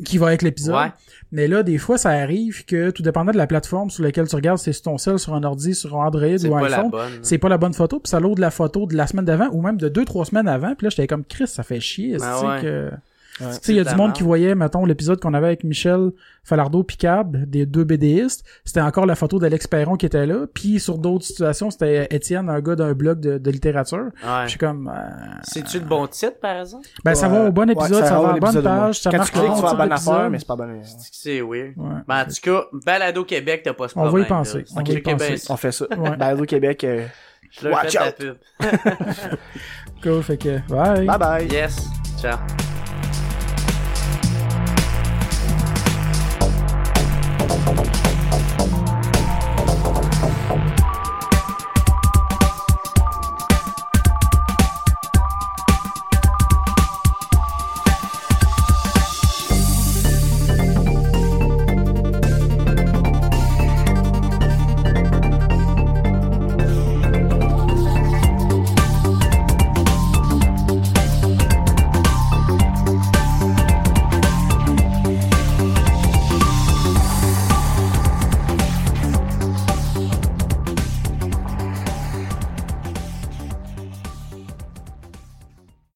qui 0.03 0.17
va 0.17 0.27
avec 0.27 0.41
l'épisode. 0.41 0.75
Ouais. 0.75 0.91
Mais 1.31 1.47
là, 1.47 1.63
des 1.63 1.77
fois, 1.77 1.97
ça 1.97 2.09
arrive 2.09 2.65
que, 2.65 2.91
tout 2.91 3.03
dépendant 3.03 3.31
de 3.31 3.37
la 3.37 3.47
plateforme 3.47 3.89
sur 3.89 4.03
laquelle 4.03 4.27
tu 4.27 4.35
regardes, 4.35 4.59
c'est 4.59 4.73
sur 4.73 4.83
ton 4.83 4.97
cell, 4.97 5.19
sur 5.19 5.33
un 5.33 5.43
ordi, 5.43 5.73
sur 5.75 5.99
un 5.99 6.07
Android 6.07 6.25
ou 6.25 6.57
la 6.57 6.65
iPhone, 6.65 6.89
bonne. 6.91 7.11
c'est 7.21 7.37
pas 7.37 7.49
la 7.49 7.57
bonne 7.57 7.73
photo, 7.73 7.99
puis 7.99 8.09
ça 8.09 8.19
load 8.19 8.39
la 8.39 8.51
photo 8.51 8.85
de 8.85 8.95
la 8.95 9.07
semaine 9.07 9.25
d'avant 9.25 9.49
ou 9.51 9.61
même 9.61 9.77
de 9.77 9.89
deux, 9.89 10.05
trois 10.05 10.25
semaines 10.25 10.47
avant, 10.47 10.75
puis 10.75 10.85
là, 10.85 10.89
j'étais 10.89 11.07
comme, 11.07 11.25
Chris, 11.25 11.47
ça 11.47 11.63
fait 11.63 11.79
chier, 11.79 12.13
tu 12.13 12.19
sais, 12.19 12.45
ouais. 12.45 12.61
que... 12.61 12.91
Ouais. 13.41 13.47
Tu 13.51 13.53
sais, 13.63 13.73
il 13.73 13.75
y 13.75 13.79
a 13.81 13.83
du 13.83 13.95
monde 13.95 14.13
qui 14.13 14.23
voyait, 14.23 14.55
mettons, 14.55 14.85
l'épisode 14.85 15.19
qu'on 15.19 15.33
avait 15.33 15.47
avec 15.47 15.65
Michel 15.65 16.11
Falardeau 16.45 16.83
Picab, 16.83 17.35
des 17.45 17.65
deux 17.65 17.83
BDistes. 17.83 18.45
C'était 18.63 18.79
encore 18.79 19.05
la 19.05 19.15
photo 19.15 19.39
d'Alex 19.39 19.67
Perron 19.67 19.97
qui 19.97 20.05
était 20.05 20.25
là. 20.25 20.45
Puis 20.53 20.79
sur 20.79 20.97
d'autres 20.97 21.25
situations, 21.25 21.69
c'était 21.69 22.07
Étienne, 22.11 22.49
un 22.49 22.61
gars 22.61 22.75
d'un 22.75 22.93
blog 22.93 23.19
de, 23.19 23.37
de 23.37 23.51
littérature. 23.51 24.05
Ouais. 24.23 24.43
Je 24.45 24.49
suis 24.51 24.59
comme... 24.59 24.87
euh, 24.87 25.09
C'est-tu 25.43 25.79
le 25.79 25.85
bon 25.85 26.07
titre, 26.07 26.39
par 26.39 26.61
exemple? 26.61 26.87
Ben, 27.03 27.13
ça 27.13 27.27
va 27.27 27.43
au 27.43 27.51
bon 27.51 27.65
Ouais, 27.67 27.73
épisode, 27.73 28.05
ça, 28.05 28.19
au 28.19 28.23
va 28.23 28.29
à 28.29 28.33
bon 28.39 28.45
la 28.47 28.51
bonne 28.53 28.63
page, 28.63 28.99
ça 29.01 29.11
Quand 29.11 29.17
marque 29.17 29.33
tu 29.33 29.39
cliques, 29.39 29.53
tu 29.55 29.61
vas 29.61 29.69
à 29.69 29.73
bonne 29.75 29.91
affaire, 29.91 30.29
mais 30.29 30.39
c'est 30.39 30.47
pas 30.47 30.55
bonne. 30.55 30.81
C'est. 31.11 31.41
Ouais. 31.41 31.73
Ben, 32.07 32.21
en 32.21 32.25
tout 32.25 32.35
cas, 32.41 32.63
Balado 32.85 33.25
Québec, 33.25 33.61
t'as 33.65 33.73
pas 33.73 33.87
ce 33.89 33.99
On 33.99 34.03
va 34.03 34.07
y 34.07 34.09
problème. 34.11 34.27
penser. 34.29 34.63
On 34.71 34.81
va 34.81 34.93
y 34.93 35.01
penser. 35.01 35.37
ça. 35.37 35.53
On 35.53 35.57
fait 35.57 35.71
ça. 35.73 35.85
Ouais. 35.97 36.15
Balado 36.15 36.45
Québec. 36.45 36.83
euh, 36.85 37.05
Je 37.51 37.67
leur 37.67 37.73
Watch 37.77 37.97
fais 37.97 38.19
de 38.19 38.25
la 38.29 38.31
out. 38.31 38.37
pub. 38.79 39.37
Cool, 40.03 40.21
fait 40.23 40.37
que... 40.37 40.59
Bye! 40.69 41.05
Bye 41.05 41.17
bye. 41.17 41.47
Yes. 41.51 41.85
Ciao. 42.21 42.37